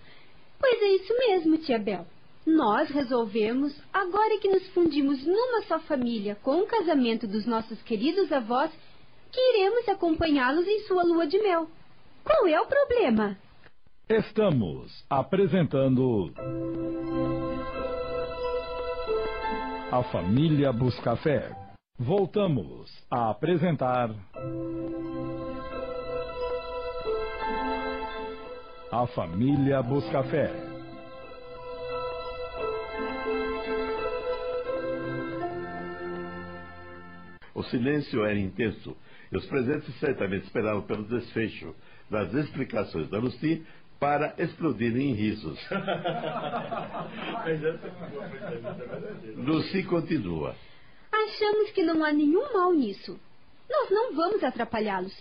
Pois 0.59 0.81
é 0.81 0.97
isso 0.97 1.18
mesmo, 1.18 1.59
tia 1.59 1.78
Bel. 1.78 2.07
Nós 2.47 2.89
resolvemos, 2.91 3.73
agora 3.92 4.39
que 4.39 4.49
nos 4.49 4.67
fundimos 4.68 5.25
numa 5.25 5.62
só 5.62 5.78
família 5.81 6.36
com 6.42 6.60
o 6.60 6.67
casamento 6.67 7.26
dos 7.26 7.47
nossos 7.47 7.81
queridos 7.83 8.33
avós, 8.33 8.70
que 9.31 9.41
iremos 9.41 9.89
acompanhá-los 9.89 10.67
em 10.67 10.81
sua 10.81 11.02
lua 11.02 11.26
de 11.26 11.39
mel. 11.39 11.68
Qual 12.25 12.47
é 12.47 12.60
o 12.60 12.67
problema? 12.67 13.36
Estamos 14.08 15.06
apresentando. 15.08 16.32
A 19.90 20.02
Família 20.10 20.72
Buscafé. 20.72 21.50
Voltamos 21.98 22.90
a 23.10 23.31
apresentar. 23.31 24.10
A 28.90 29.06
Família 29.06 29.81
Buscafé. 29.82 30.50
O 37.55 37.62
silêncio 37.62 38.24
era 38.24 38.39
intenso 38.39 38.97
e 39.31 39.36
os 39.36 39.47
presentes 39.47 39.94
certamente 40.00 40.44
esperavam 40.44 40.82
pelo 40.82 41.05
desfecho 41.05 41.74
das 42.10 42.34
explicações 42.34 43.08
da 43.08 43.18
Lucy 43.18 43.64
para 44.02 44.34
explodir 44.36 44.97
em 44.97 45.12
risos. 45.12 45.60
Lucy 49.36 49.84
continua. 49.84 50.56
Achamos 51.12 51.70
que 51.70 51.84
não 51.84 52.05
há 52.05 52.12
nenhum 52.12 52.52
mal 52.52 52.74
nisso. 52.74 53.16
Nós 53.70 53.90
não 53.90 54.12
vamos 54.12 54.42
atrapalhá-los. 54.42 55.16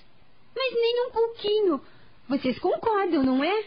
Mas 0.56 0.74
nem 0.74 1.08
um 1.08 1.12
pouquinho. 1.12 1.80
Vocês 2.28 2.58
concordam, 2.58 3.22
não 3.22 3.44
é? 3.44 3.66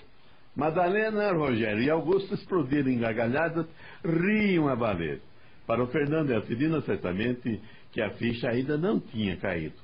Madalena, 0.56 1.30
Rogério 1.30 1.84
e 1.84 1.88
Augusto 1.88 2.34
explodiram 2.34 2.90
em 2.90 2.98
gargalhadas, 2.98 3.66
riam 4.04 4.66
a 4.66 4.74
valer. 4.74 5.20
Para 5.64 5.84
o 5.84 5.86
Fernando 5.86 6.30
e 6.30 6.34
a 6.34 6.42
Celina, 6.42 6.80
certamente, 6.80 7.62
que 7.92 8.00
a 8.00 8.10
ficha 8.14 8.48
ainda 8.48 8.76
não 8.76 8.98
tinha 8.98 9.36
caído. 9.36 9.76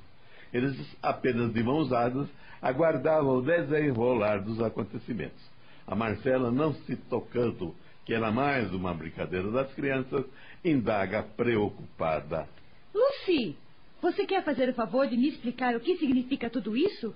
Eles, 0.53 0.75
apenas 1.01 1.53
de 1.53 1.63
mãos 1.63 1.87
dadas, 1.87 2.27
aguardavam 2.61 3.37
o 3.37 3.41
desenrolar 3.41 4.43
dos 4.43 4.61
acontecimentos. 4.61 5.41
A 5.87 5.95
Marcela, 5.95 6.51
não 6.51 6.73
se 6.73 6.95
tocando 6.95 7.75
que 8.05 8.13
era 8.13 8.31
mais 8.31 8.71
uma 8.73 8.93
brincadeira 8.93 9.49
das 9.51 9.73
crianças, 9.73 10.25
indaga 10.63 11.23
preocupada. 11.23 12.47
Lucy, 12.93 13.55
você 14.01 14.25
quer 14.25 14.43
fazer 14.43 14.69
o 14.69 14.73
favor 14.73 15.07
de 15.07 15.17
me 15.17 15.29
explicar 15.29 15.75
o 15.75 15.79
que 15.79 15.97
significa 15.97 16.49
tudo 16.49 16.75
isso? 16.75 17.15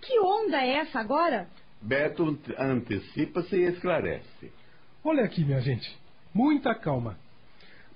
Que 0.00 0.20
onda 0.20 0.62
é 0.62 0.76
essa 0.76 1.00
agora? 1.00 1.48
Beto 1.80 2.38
antecipa-se 2.58 3.56
e 3.56 3.64
esclarece. 3.64 4.52
Olha 5.02 5.24
aqui, 5.24 5.44
minha 5.44 5.60
gente. 5.60 5.96
Muita 6.34 6.74
calma. 6.74 7.18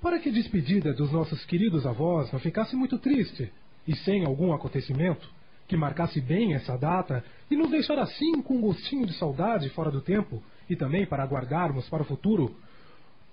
Para 0.00 0.18
que 0.18 0.30
a 0.30 0.32
despedida 0.32 0.94
dos 0.94 1.12
nossos 1.12 1.44
queridos 1.44 1.84
avós 1.86 2.32
não 2.32 2.40
ficasse 2.40 2.74
muito 2.74 2.98
triste 2.98 3.52
e 3.86 3.94
sem 3.96 4.24
algum 4.24 4.52
acontecimento 4.52 5.28
que 5.70 5.76
marcasse 5.76 6.20
bem 6.20 6.52
essa 6.52 6.76
data 6.76 7.24
e 7.48 7.54
nos 7.54 7.70
deixar 7.70 7.96
assim 8.00 8.42
com 8.42 8.56
um 8.56 8.60
gostinho 8.60 9.06
de 9.06 9.14
saudade 9.14 9.70
fora 9.70 9.88
do 9.88 10.00
tempo 10.00 10.42
e 10.68 10.74
também 10.74 11.06
para 11.06 11.24
guardarmos 11.24 11.88
para 11.88 12.02
o 12.02 12.04
futuro 12.04 12.56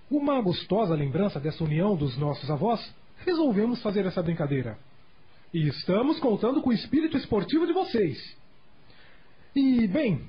uma 0.08 0.40
gostosa 0.40 0.94
lembrança 0.94 1.40
dessa 1.40 1.64
união 1.64 1.96
dos 1.96 2.16
nossos 2.16 2.48
avós, 2.48 2.94
resolvemos 3.26 3.82
fazer 3.82 4.06
essa 4.06 4.22
brincadeira. 4.22 4.78
E 5.52 5.66
estamos 5.66 6.20
contando 6.20 6.62
com 6.62 6.70
o 6.70 6.72
espírito 6.72 7.16
esportivo 7.16 7.66
de 7.66 7.72
vocês. 7.72 8.36
E, 9.54 9.88
bem, 9.88 10.28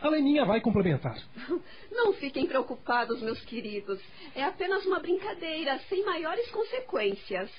a 0.00 0.08
Leninha 0.08 0.44
vai 0.44 0.60
complementar. 0.60 1.20
Não 1.90 2.12
fiquem 2.12 2.46
preocupados, 2.46 3.20
meus 3.20 3.40
queridos. 3.40 4.00
É 4.36 4.44
apenas 4.44 4.86
uma 4.86 5.00
brincadeira, 5.00 5.76
sem 5.88 6.04
maiores 6.04 6.48
consequências. 6.52 7.50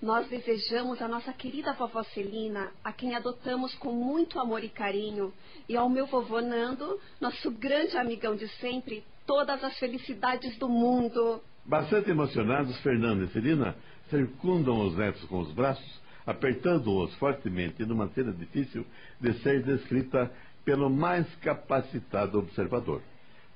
Nós 0.00 0.28
desejamos 0.28 1.02
à 1.02 1.08
nossa 1.08 1.32
querida 1.32 1.72
vovó 1.72 2.04
Celina, 2.04 2.70
a 2.84 2.92
quem 2.92 3.16
adotamos 3.16 3.74
com 3.74 3.90
muito 3.90 4.38
amor 4.38 4.62
e 4.62 4.68
carinho, 4.68 5.32
e 5.68 5.76
ao 5.76 5.88
meu 5.88 6.06
vovô 6.06 6.40
Nando, 6.40 7.00
nosso 7.20 7.50
grande 7.50 7.96
amigão 7.96 8.36
de 8.36 8.46
sempre, 8.60 9.02
todas 9.26 9.62
as 9.64 9.76
felicidades 9.76 10.56
do 10.56 10.68
mundo. 10.68 11.42
Bastante 11.64 12.10
emocionados, 12.10 12.78
Fernando 12.78 13.24
e 13.24 13.28
Celina 13.32 13.74
circundam 14.08 14.86
os 14.86 14.96
netos 14.96 15.24
com 15.24 15.40
os 15.40 15.50
braços, 15.50 16.00
apertando-os 16.24 17.12
fortemente 17.16 17.84
numa 17.84 18.06
cena 18.10 18.32
difícil 18.32 18.86
de 19.20 19.32
ser 19.42 19.64
descrita 19.64 20.30
pelo 20.64 20.88
mais 20.88 21.26
capacitado 21.36 22.38
observador. 22.38 23.02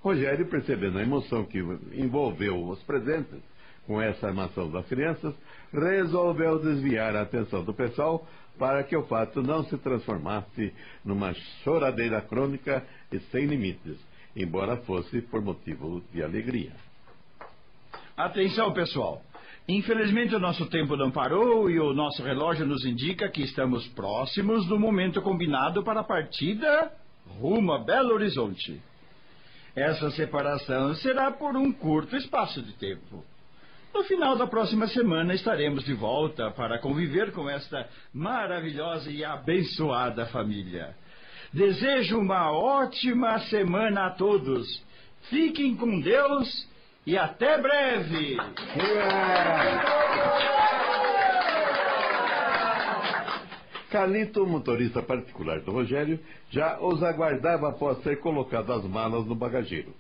Rogério, 0.01 0.49
percebendo 0.49 0.99
a 0.99 1.03
emoção 1.03 1.45
que 1.45 1.61
envolveu 1.93 2.69
os 2.69 2.83
presentes 2.83 3.41
com 3.87 4.01
essa 4.01 4.27
armação 4.27 4.71
das 4.71 4.87
crianças, 4.87 5.35
resolveu 5.73 6.59
desviar 6.59 7.17
a 7.17 7.23
atenção 7.23 7.65
do 7.65 7.73
pessoal 7.73 8.27
para 8.59 8.85
que 8.85 8.97
o 8.97 9.05
fato 9.05 9.43
não 9.43 9.65
se 9.65 9.77
transformasse 9.79 10.73
numa 11.05 11.35
choradeira 11.65 12.21
crônica 12.21 12.85
e 13.11 13.19
sem 13.31 13.47
limites, 13.47 13.99
embora 14.37 14.77
fosse 14.79 15.23
por 15.23 15.41
motivo 15.43 16.03
de 16.13 16.23
alegria. 16.23 16.73
Atenção, 18.17 18.73
pessoal. 18.73 19.23
Infelizmente, 19.69 20.35
o 20.35 20.41
nosso 20.41 20.67
tempo 20.67 20.97
não 20.97 21.11
parou 21.11 21.71
e 21.71 21.79
o 21.79 21.95
nosso 21.95 22.23
relógio 22.23 22.67
nos 22.67 22.85
indica 22.85 23.29
que 23.29 23.43
estamos 23.43 23.87
próximos 23.89 24.67
do 24.67 24.79
momento 24.79 25.23
combinado 25.23 25.83
para 25.83 26.01
a 26.01 26.05
partida 26.05 26.93
rumo 27.41 27.73
a 27.73 27.79
Belo 27.79 28.15
Horizonte. 28.15 28.81
Essa 29.75 30.11
separação 30.11 30.95
será 30.97 31.31
por 31.31 31.57
um 31.57 31.73
curto 31.73 32.17
espaço 32.17 32.61
de 32.61 32.73
tempo. 32.75 33.25
No 33.95 34.05
final 34.05 34.37
da 34.37 34.47
próxima 34.47 34.87
semana 34.89 35.35
estaremos 35.35 35.85
de 35.85 35.93
volta 35.93 36.51
para 36.51 36.79
conviver 36.79 37.31
com 37.33 37.49
esta 37.49 37.89
maravilhosa 38.13 39.11
e 39.11 39.23
abençoada 39.23 40.27
família. 40.27 40.95
Desejo 41.53 42.19
uma 42.19 42.51
ótima 42.51 43.39
semana 43.41 44.07
a 44.07 44.11
todos. 44.11 44.83
Fiquem 45.29 45.77
com 45.77 46.01
Deus 46.01 46.67
e 47.07 47.19
até 47.19 47.61
breve. 47.61 48.39
Carlito, 53.91 54.47
motorista 54.47 55.03
particular 55.03 55.61
do 55.61 55.71
Rogério, 55.71 56.19
já 56.51 56.81
os 56.81 57.03
aguardava 57.03 57.69
após 57.69 58.03
ser 58.03 58.21
colocado 58.21 58.73
as 58.73 58.85
malas 58.85 59.27
no 59.27 59.35
bagageiro. 59.35 59.93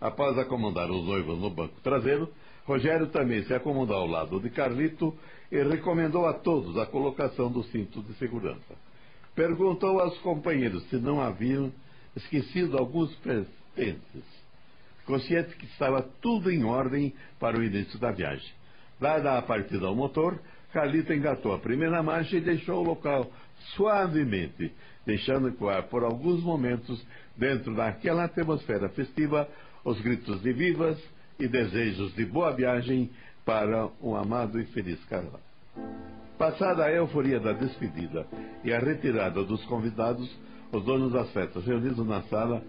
Após 0.00 0.38
acomodar 0.38 0.90
os 0.90 1.04
noivos 1.04 1.38
no 1.38 1.50
banco 1.50 1.78
traseiro, 1.82 2.32
Rogério 2.66 3.08
também 3.08 3.42
se 3.44 3.52
acomodou 3.52 3.96
ao 3.96 4.06
lado 4.06 4.40
de 4.40 4.48
Carlito 4.50 5.14
e 5.52 5.62
recomendou 5.62 6.26
a 6.26 6.32
todos 6.32 6.78
a 6.78 6.86
colocação 6.86 7.50
do 7.50 7.62
cinto 7.64 8.02
de 8.02 8.14
segurança. 8.14 8.74
Perguntou 9.34 10.00
aos 10.00 10.16
companheiros 10.18 10.82
se 10.84 10.96
não 10.96 11.20
haviam 11.20 11.70
esquecido 12.16 12.78
alguns 12.78 13.14
pertences, 13.16 14.24
consciente 15.04 15.54
que 15.56 15.66
estava 15.66 16.02
tudo 16.22 16.50
em 16.50 16.64
ordem 16.64 17.12
para 17.38 17.58
o 17.58 17.62
início 17.62 17.98
da 17.98 18.10
viagem. 18.10 18.52
Dada 18.98 19.36
a 19.36 19.42
partida 19.42 19.86
ao 19.86 19.94
motor, 19.94 20.40
Carlito 20.72 21.12
engatou 21.12 21.52
a 21.52 21.58
primeira 21.58 22.02
marcha 22.02 22.36
e 22.36 22.40
deixou 22.40 22.80
o 22.80 22.88
local 22.88 23.30
suavemente, 23.74 24.72
deixando 25.04 25.48
ecoar 25.48 25.84
por 25.88 26.02
alguns 26.02 26.42
momentos, 26.42 27.04
dentro 27.36 27.74
daquela 27.74 28.24
atmosfera 28.24 28.88
festiva, 28.88 29.48
os 29.84 30.00
gritos 30.00 30.40
de 30.40 30.52
vivas, 30.52 30.98
e 31.38 31.48
desejos 31.48 32.14
de 32.14 32.24
boa 32.24 32.52
viagem 32.52 33.10
para 33.44 33.88
um 34.02 34.16
amado 34.16 34.60
e 34.60 34.64
feliz 34.66 35.02
casal. 35.04 35.40
Passada 36.38 36.84
a 36.84 36.92
euforia 36.92 37.38
da 37.38 37.52
despedida 37.52 38.26
e 38.64 38.72
a 38.72 38.78
retirada 38.78 39.44
dos 39.44 39.64
convidados, 39.66 40.28
os 40.72 40.84
donos 40.84 41.12
das 41.12 41.30
festas 41.30 41.64
reunidos 41.64 42.06
na 42.06 42.22
sala, 42.22 42.62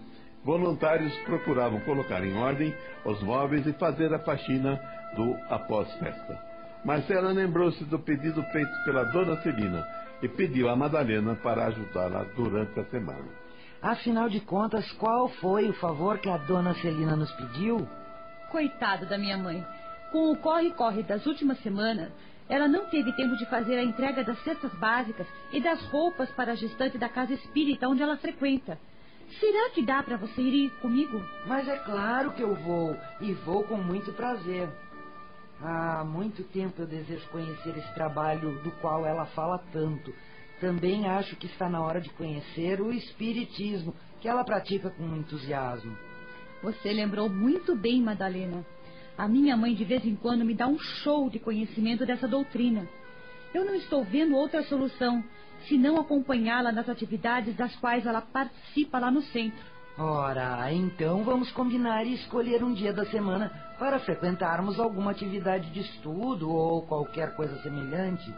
voluntários 0.44 1.14
procuravam 1.24 1.80
colocar 1.80 2.24
em 2.24 2.36
ordem 2.36 2.74
os 3.04 3.20
móveis 3.22 3.66
e 3.66 3.72
fazer 3.72 4.12
a 4.14 4.20
faxina 4.20 4.80
do 5.16 5.34
após-festa. 5.50 6.38
Marcela 6.84 7.32
lembrou-se 7.32 7.82
do 7.84 7.98
pedido 7.98 8.42
feito 8.44 8.84
pela 8.84 9.04
dona 9.04 9.42
Celina 9.42 9.84
e 10.22 10.28
pediu 10.28 10.68
a 10.68 10.76
Madalena 10.76 11.34
para 11.36 11.66
ajudá-la 11.66 12.24
durante 12.36 12.78
a 12.78 12.84
semana. 12.84 13.26
Afinal 13.82 14.28
de 14.28 14.40
contas, 14.40 14.90
qual 14.92 15.28
foi 15.40 15.68
o 15.68 15.74
favor 15.74 16.18
que 16.18 16.28
a 16.28 16.36
dona 16.38 16.74
Celina 16.74 17.16
nos 17.16 17.30
pediu? 17.32 17.86
Coitada 18.50 19.06
da 19.06 19.18
minha 19.18 19.36
mãe. 19.36 19.64
Com 20.12 20.30
o 20.30 20.36
corre-corre 20.36 21.02
das 21.02 21.26
últimas 21.26 21.58
semanas, 21.62 22.10
ela 22.48 22.68
não 22.68 22.86
teve 22.86 23.12
tempo 23.12 23.36
de 23.36 23.46
fazer 23.46 23.76
a 23.76 23.82
entrega 23.82 24.22
das 24.22 24.38
cestas 24.44 24.72
básicas 24.74 25.26
e 25.52 25.60
das 25.60 25.82
roupas 25.86 26.30
para 26.30 26.52
a 26.52 26.56
gestante 26.56 26.96
da 26.96 27.08
casa 27.08 27.34
espírita 27.34 27.88
onde 27.88 28.02
ela 28.02 28.16
frequenta. 28.16 28.78
Será 29.40 29.70
que 29.70 29.82
dá 29.84 30.02
para 30.02 30.16
você 30.16 30.40
ir 30.40 30.70
comigo? 30.80 31.20
Mas 31.46 31.68
é 31.68 31.76
claro 31.78 32.32
que 32.32 32.42
eu 32.42 32.54
vou, 32.54 32.96
e 33.20 33.32
vou 33.32 33.64
com 33.64 33.76
muito 33.76 34.12
prazer. 34.12 34.68
Há 35.60 36.04
muito 36.04 36.44
tempo 36.44 36.82
eu 36.82 36.86
desejo 36.86 37.28
conhecer 37.30 37.76
esse 37.76 37.94
trabalho 37.94 38.62
do 38.62 38.70
qual 38.80 39.04
ela 39.04 39.26
fala 39.26 39.58
tanto. 39.72 40.14
Também 40.60 41.08
acho 41.08 41.34
que 41.36 41.46
está 41.46 41.68
na 41.68 41.80
hora 41.80 42.00
de 42.00 42.10
conhecer 42.10 42.80
o 42.80 42.92
Espiritismo, 42.92 43.94
que 44.20 44.28
ela 44.28 44.44
pratica 44.44 44.90
com 44.90 45.16
entusiasmo. 45.16 45.96
Você 46.62 46.92
lembrou 46.92 47.28
muito 47.28 47.74
bem, 47.76 48.00
Madalena. 48.02 48.64
A 49.16 49.26
minha 49.26 49.56
mãe 49.56 49.74
de 49.74 49.84
vez 49.84 50.04
em 50.04 50.14
quando 50.14 50.44
me 50.44 50.54
dá 50.54 50.66
um 50.66 50.78
show 50.78 51.30
de 51.30 51.38
conhecimento 51.38 52.04
dessa 52.04 52.28
doutrina. 52.28 52.86
Eu 53.54 53.64
não 53.64 53.74
estou 53.74 54.04
vendo 54.04 54.36
outra 54.36 54.62
solução 54.64 55.24
senão 55.68 55.98
acompanhá-la 55.98 56.72
nas 56.72 56.88
atividades 56.88 57.56
das 57.56 57.74
quais 57.76 58.06
ela 58.06 58.20
participa 58.20 58.98
lá 58.98 59.10
no 59.10 59.22
centro. 59.22 59.64
Ora, 59.98 60.70
então 60.72 61.24
vamos 61.24 61.50
combinar 61.52 62.04
e 62.04 62.14
escolher 62.14 62.62
um 62.62 62.74
dia 62.74 62.92
da 62.92 63.06
semana 63.06 63.50
para 63.78 63.98
frequentarmos 63.98 64.78
alguma 64.78 65.10
atividade 65.10 65.70
de 65.70 65.80
estudo 65.80 66.50
ou 66.50 66.82
qualquer 66.82 67.34
coisa 67.34 67.56
semelhante. 67.62 68.32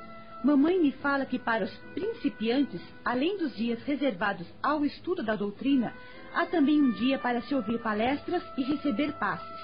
Mamãe 0.45 0.81
me 0.81 0.93
fala 0.93 1.27
que 1.27 1.37
para 1.37 1.65
os 1.65 1.77
principiantes, 1.95 2.81
além 3.05 3.37
dos 3.39 3.57
dias 3.57 3.83
reservados 3.83 4.47
ao 4.63 4.85
estudo 4.85 5.25
da 5.25 5.35
doutrina, 5.35 5.93
há 6.35 6.47
também 6.47 6.81
um 6.81 6.91
dia 6.93 7.19
para 7.19 7.41
se 7.43 7.55
ouvir 7.55 7.79
palestras 7.81 8.43
e 8.57 8.63
receber 8.63 9.13
passes. 9.15 9.59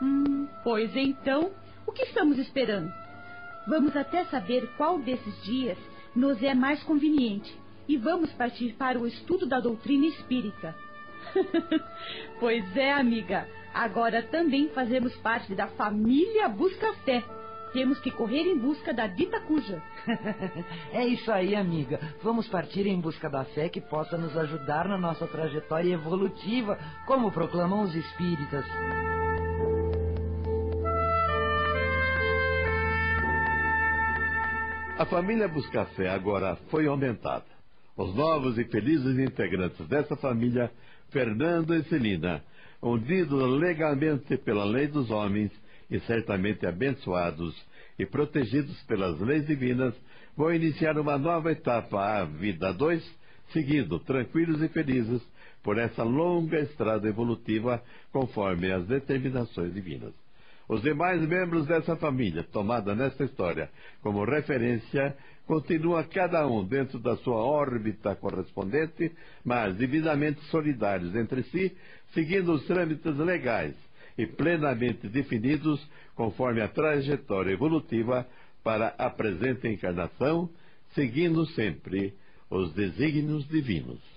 Hum, 0.00 0.48
pois 0.64 0.94
então, 0.96 1.50
o 1.86 1.92
que 1.92 2.02
estamos 2.02 2.38
esperando? 2.38 2.92
Vamos 3.66 3.96
até 3.96 4.24
saber 4.24 4.68
qual 4.76 4.98
desses 4.98 5.42
dias 5.44 5.78
nos 6.14 6.42
é 6.42 6.54
mais 6.54 6.82
conveniente 6.82 7.56
e 7.88 7.96
vamos 7.96 8.32
partir 8.32 8.72
para 8.74 8.98
o 8.98 9.06
estudo 9.06 9.46
da 9.46 9.60
doutrina 9.60 10.06
espírita. 10.06 10.74
pois 12.40 12.76
é, 12.76 12.92
amiga, 12.92 13.48
agora 13.72 14.22
também 14.22 14.68
fazemos 14.70 15.14
parte 15.16 15.54
da 15.54 15.68
família 15.68 16.48
Busca 16.48 16.92
Fé 17.04 17.22
temos 17.72 17.98
que 18.00 18.10
correr 18.10 18.42
em 18.42 18.58
busca 18.58 18.92
da 18.92 19.06
dita 19.06 19.40
cuja. 19.40 19.82
é 20.92 21.06
isso 21.06 21.30
aí, 21.32 21.54
amiga. 21.54 21.98
Vamos 22.22 22.48
partir 22.48 22.86
em 22.86 23.00
busca 23.00 23.28
da 23.28 23.44
fé 23.44 23.68
que 23.68 23.80
possa 23.80 24.16
nos 24.16 24.36
ajudar 24.36 24.88
na 24.88 24.98
nossa 24.98 25.26
trajetória 25.26 25.94
evolutiva, 25.94 26.78
como 27.06 27.32
proclamam 27.32 27.82
os 27.82 27.94
espíritas. 27.94 28.64
A 34.98 35.06
família 35.06 35.48
Buscafé 35.48 36.10
agora 36.10 36.56
foi 36.70 36.86
aumentada. 36.86 37.44
Os 37.96 38.14
novos 38.14 38.56
e 38.58 38.64
felizes 38.64 39.18
integrantes 39.18 39.86
dessa 39.88 40.14
família, 40.16 40.70
Fernando 41.10 41.74
e 41.74 41.82
Celina, 41.84 42.42
unidos 42.80 43.58
legalmente 43.58 44.36
pela 44.36 44.64
lei 44.64 44.86
dos 44.86 45.10
homens 45.10 45.50
e 45.92 46.00
certamente 46.00 46.66
abençoados 46.66 47.54
e 47.98 48.06
protegidos 48.06 48.82
pelas 48.84 49.20
leis 49.20 49.46
divinas, 49.46 49.94
vão 50.34 50.52
iniciar 50.52 50.98
uma 50.98 51.18
nova 51.18 51.52
etapa, 51.52 52.20
a 52.20 52.24
vida 52.24 52.72
2, 52.72 53.04
seguindo, 53.52 53.98
tranquilos 54.00 54.62
e 54.62 54.68
felizes, 54.68 55.22
por 55.62 55.78
essa 55.78 56.02
longa 56.02 56.58
estrada 56.60 57.06
evolutiva 57.06 57.80
conforme 58.10 58.72
as 58.72 58.86
determinações 58.86 59.74
divinas. 59.74 60.14
Os 60.66 60.80
demais 60.80 61.20
membros 61.20 61.66
dessa 61.66 61.94
família, 61.96 62.42
tomada 62.42 62.94
nesta 62.94 63.24
história 63.24 63.68
como 64.00 64.24
referência, 64.24 65.14
continuam 65.46 66.02
cada 66.04 66.46
um 66.46 66.64
dentro 66.64 66.98
da 66.98 67.16
sua 67.18 67.36
órbita 67.36 68.16
correspondente, 68.16 69.12
mas 69.44 69.76
devidamente 69.76 70.40
solidários 70.46 71.14
entre 71.14 71.42
si, 71.44 71.76
seguindo 72.14 72.52
os 72.54 72.64
trâmites 72.64 73.16
legais 73.18 73.74
e 74.16 74.26
plenamente 74.26 75.08
definidos 75.08 75.86
conforme 76.14 76.60
a 76.60 76.68
trajetória 76.68 77.52
evolutiva 77.52 78.26
para 78.62 78.88
a 78.98 79.10
presente 79.10 79.66
encarnação, 79.66 80.48
seguindo 80.94 81.46
sempre 81.46 82.14
os 82.50 82.72
desígnios 82.74 83.48
divinos. 83.48 84.11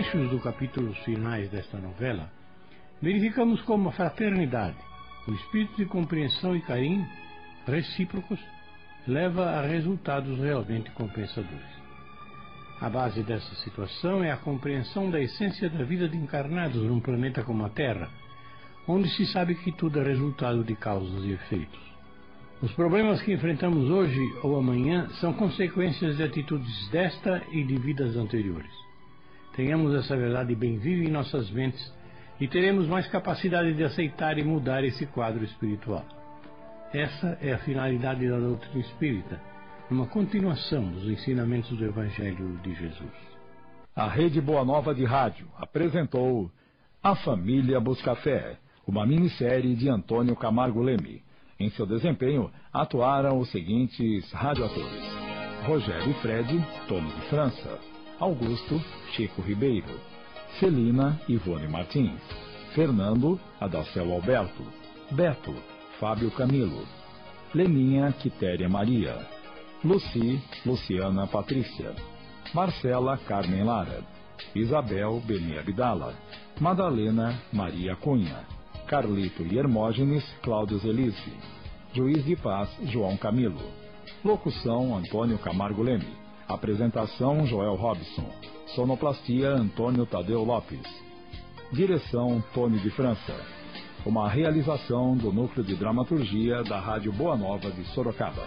Trechos 0.00 0.30
do 0.30 0.40
capítulos 0.40 0.96
finais 1.00 1.50
desta 1.50 1.76
novela, 1.76 2.30
verificamos 3.02 3.60
como 3.62 3.90
a 3.90 3.92
fraternidade, 3.92 4.78
o 5.28 5.32
espírito 5.32 5.76
de 5.76 5.84
compreensão 5.84 6.56
e 6.56 6.62
carinho 6.62 7.06
recíprocos, 7.66 8.40
leva 9.06 9.50
a 9.50 9.60
resultados 9.60 10.38
realmente 10.38 10.90
compensadores. 10.92 11.80
A 12.80 12.88
base 12.88 13.22
dessa 13.22 13.54
situação 13.56 14.24
é 14.24 14.30
a 14.30 14.38
compreensão 14.38 15.10
da 15.10 15.20
essência 15.20 15.68
da 15.68 15.84
vida 15.84 16.08
de 16.08 16.16
encarnados 16.16 16.82
num 16.82 16.98
planeta 16.98 17.42
como 17.42 17.66
a 17.66 17.68
Terra, 17.68 18.08
onde 18.88 19.10
se 19.10 19.26
sabe 19.26 19.54
que 19.54 19.70
tudo 19.70 20.00
é 20.00 20.02
resultado 20.02 20.64
de 20.64 20.74
causas 20.76 21.24
e 21.24 21.32
efeitos. 21.32 21.80
Os 22.62 22.72
problemas 22.72 23.20
que 23.20 23.34
enfrentamos 23.34 23.90
hoje 23.90 24.20
ou 24.42 24.56
amanhã 24.56 25.10
são 25.20 25.34
consequências 25.34 26.16
de 26.16 26.22
atitudes 26.22 26.88
desta 26.88 27.42
e 27.52 27.62
de 27.64 27.76
vidas 27.76 28.16
anteriores. 28.16 28.89
Tenhamos 29.60 29.94
essa 29.94 30.16
verdade 30.16 30.54
bem 30.54 30.78
viva 30.78 31.04
em 31.04 31.12
nossas 31.12 31.50
mentes 31.50 31.92
e 32.40 32.48
teremos 32.48 32.86
mais 32.86 33.06
capacidade 33.08 33.74
de 33.74 33.84
aceitar 33.84 34.38
e 34.38 34.42
mudar 34.42 34.82
esse 34.82 35.04
quadro 35.04 35.44
espiritual. 35.44 36.02
Essa 36.94 37.36
é 37.42 37.52
a 37.52 37.58
finalidade 37.58 38.26
da 38.26 38.38
doutrina 38.38 38.80
espírita, 38.80 39.38
uma 39.90 40.06
continuação 40.06 40.88
dos 40.88 41.06
ensinamentos 41.06 41.76
do 41.76 41.84
Evangelho 41.84 42.58
de 42.62 42.74
Jesus. 42.74 43.12
A 43.94 44.08
Rede 44.08 44.40
Boa 44.40 44.64
Nova 44.64 44.94
de 44.94 45.04
Rádio 45.04 45.46
apresentou 45.58 46.50
A 47.02 47.14
Família 47.16 47.78
Buscafé, 47.78 48.56
uma 48.86 49.04
minissérie 49.04 49.76
de 49.76 49.90
Antônio 49.90 50.34
Camargo 50.36 50.80
Leme. 50.80 51.22
Em 51.58 51.68
seu 51.68 51.84
desempenho 51.84 52.50
atuaram 52.72 53.38
os 53.38 53.50
seguintes 53.50 54.32
radioatores: 54.32 55.04
Rogério 55.66 56.14
Fred, 56.14 56.48
Tony 56.88 57.12
de 57.12 57.20
França, 57.28 57.89
Augusto, 58.20 58.78
Chico 59.12 59.40
Ribeiro, 59.40 59.98
Celina, 60.58 61.18
Ivone 61.26 61.66
Martins, 61.66 62.20
Fernando, 62.74 63.40
Adalcel 63.58 64.12
Alberto, 64.12 64.62
Beto, 65.10 65.54
Fábio 65.98 66.30
Camilo, 66.30 66.86
Leninha, 67.54 68.12
Quitéria 68.12 68.68
Maria, 68.68 69.26
Luci, 69.82 70.38
Luciana 70.66 71.26
Patrícia, 71.26 71.94
Marcela 72.52 73.16
Carmen 73.16 73.64
Lara, 73.64 74.04
Isabel 74.54 75.22
Beni 75.26 75.58
Abdala, 75.58 76.14
Madalena 76.60 77.40
Maria 77.50 77.96
Cunha, 77.96 78.44
Carlito 78.86 79.42
e 79.42 79.58
Hermógenes 79.58 80.24
Cláudio 80.42 80.78
Zelise, 80.78 81.32
Juiz 81.94 82.22
de 82.24 82.36
Paz 82.36 82.68
João 82.82 83.16
Camilo, 83.16 83.62
Locução 84.22 84.94
Antônio 84.94 85.38
Camargo 85.38 85.82
Leme, 85.82 86.20
Apresentação 86.54 87.46
Joel 87.46 87.76
Robson, 87.76 88.28
Sonoplastia 88.74 89.50
Antônio 89.50 90.04
Tadeu 90.04 90.42
Lopes, 90.42 90.82
Direção 91.72 92.42
Tony 92.52 92.80
de 92.80 92.90
França, 92.90 93.34
uma 94.04 94.28
realização 94.28 95.16
do 95.16 95.32
Núcleo 95.32 95.64
de 95.64 95.76
Dramaturgia 95.76 96.64
da 96.64 96.80
Rádio 96.80 97.12
Boa 97.12 97.36
Nova 97.36 97.70
de 97.70 97.84
Sorocaba. 97.94 98.42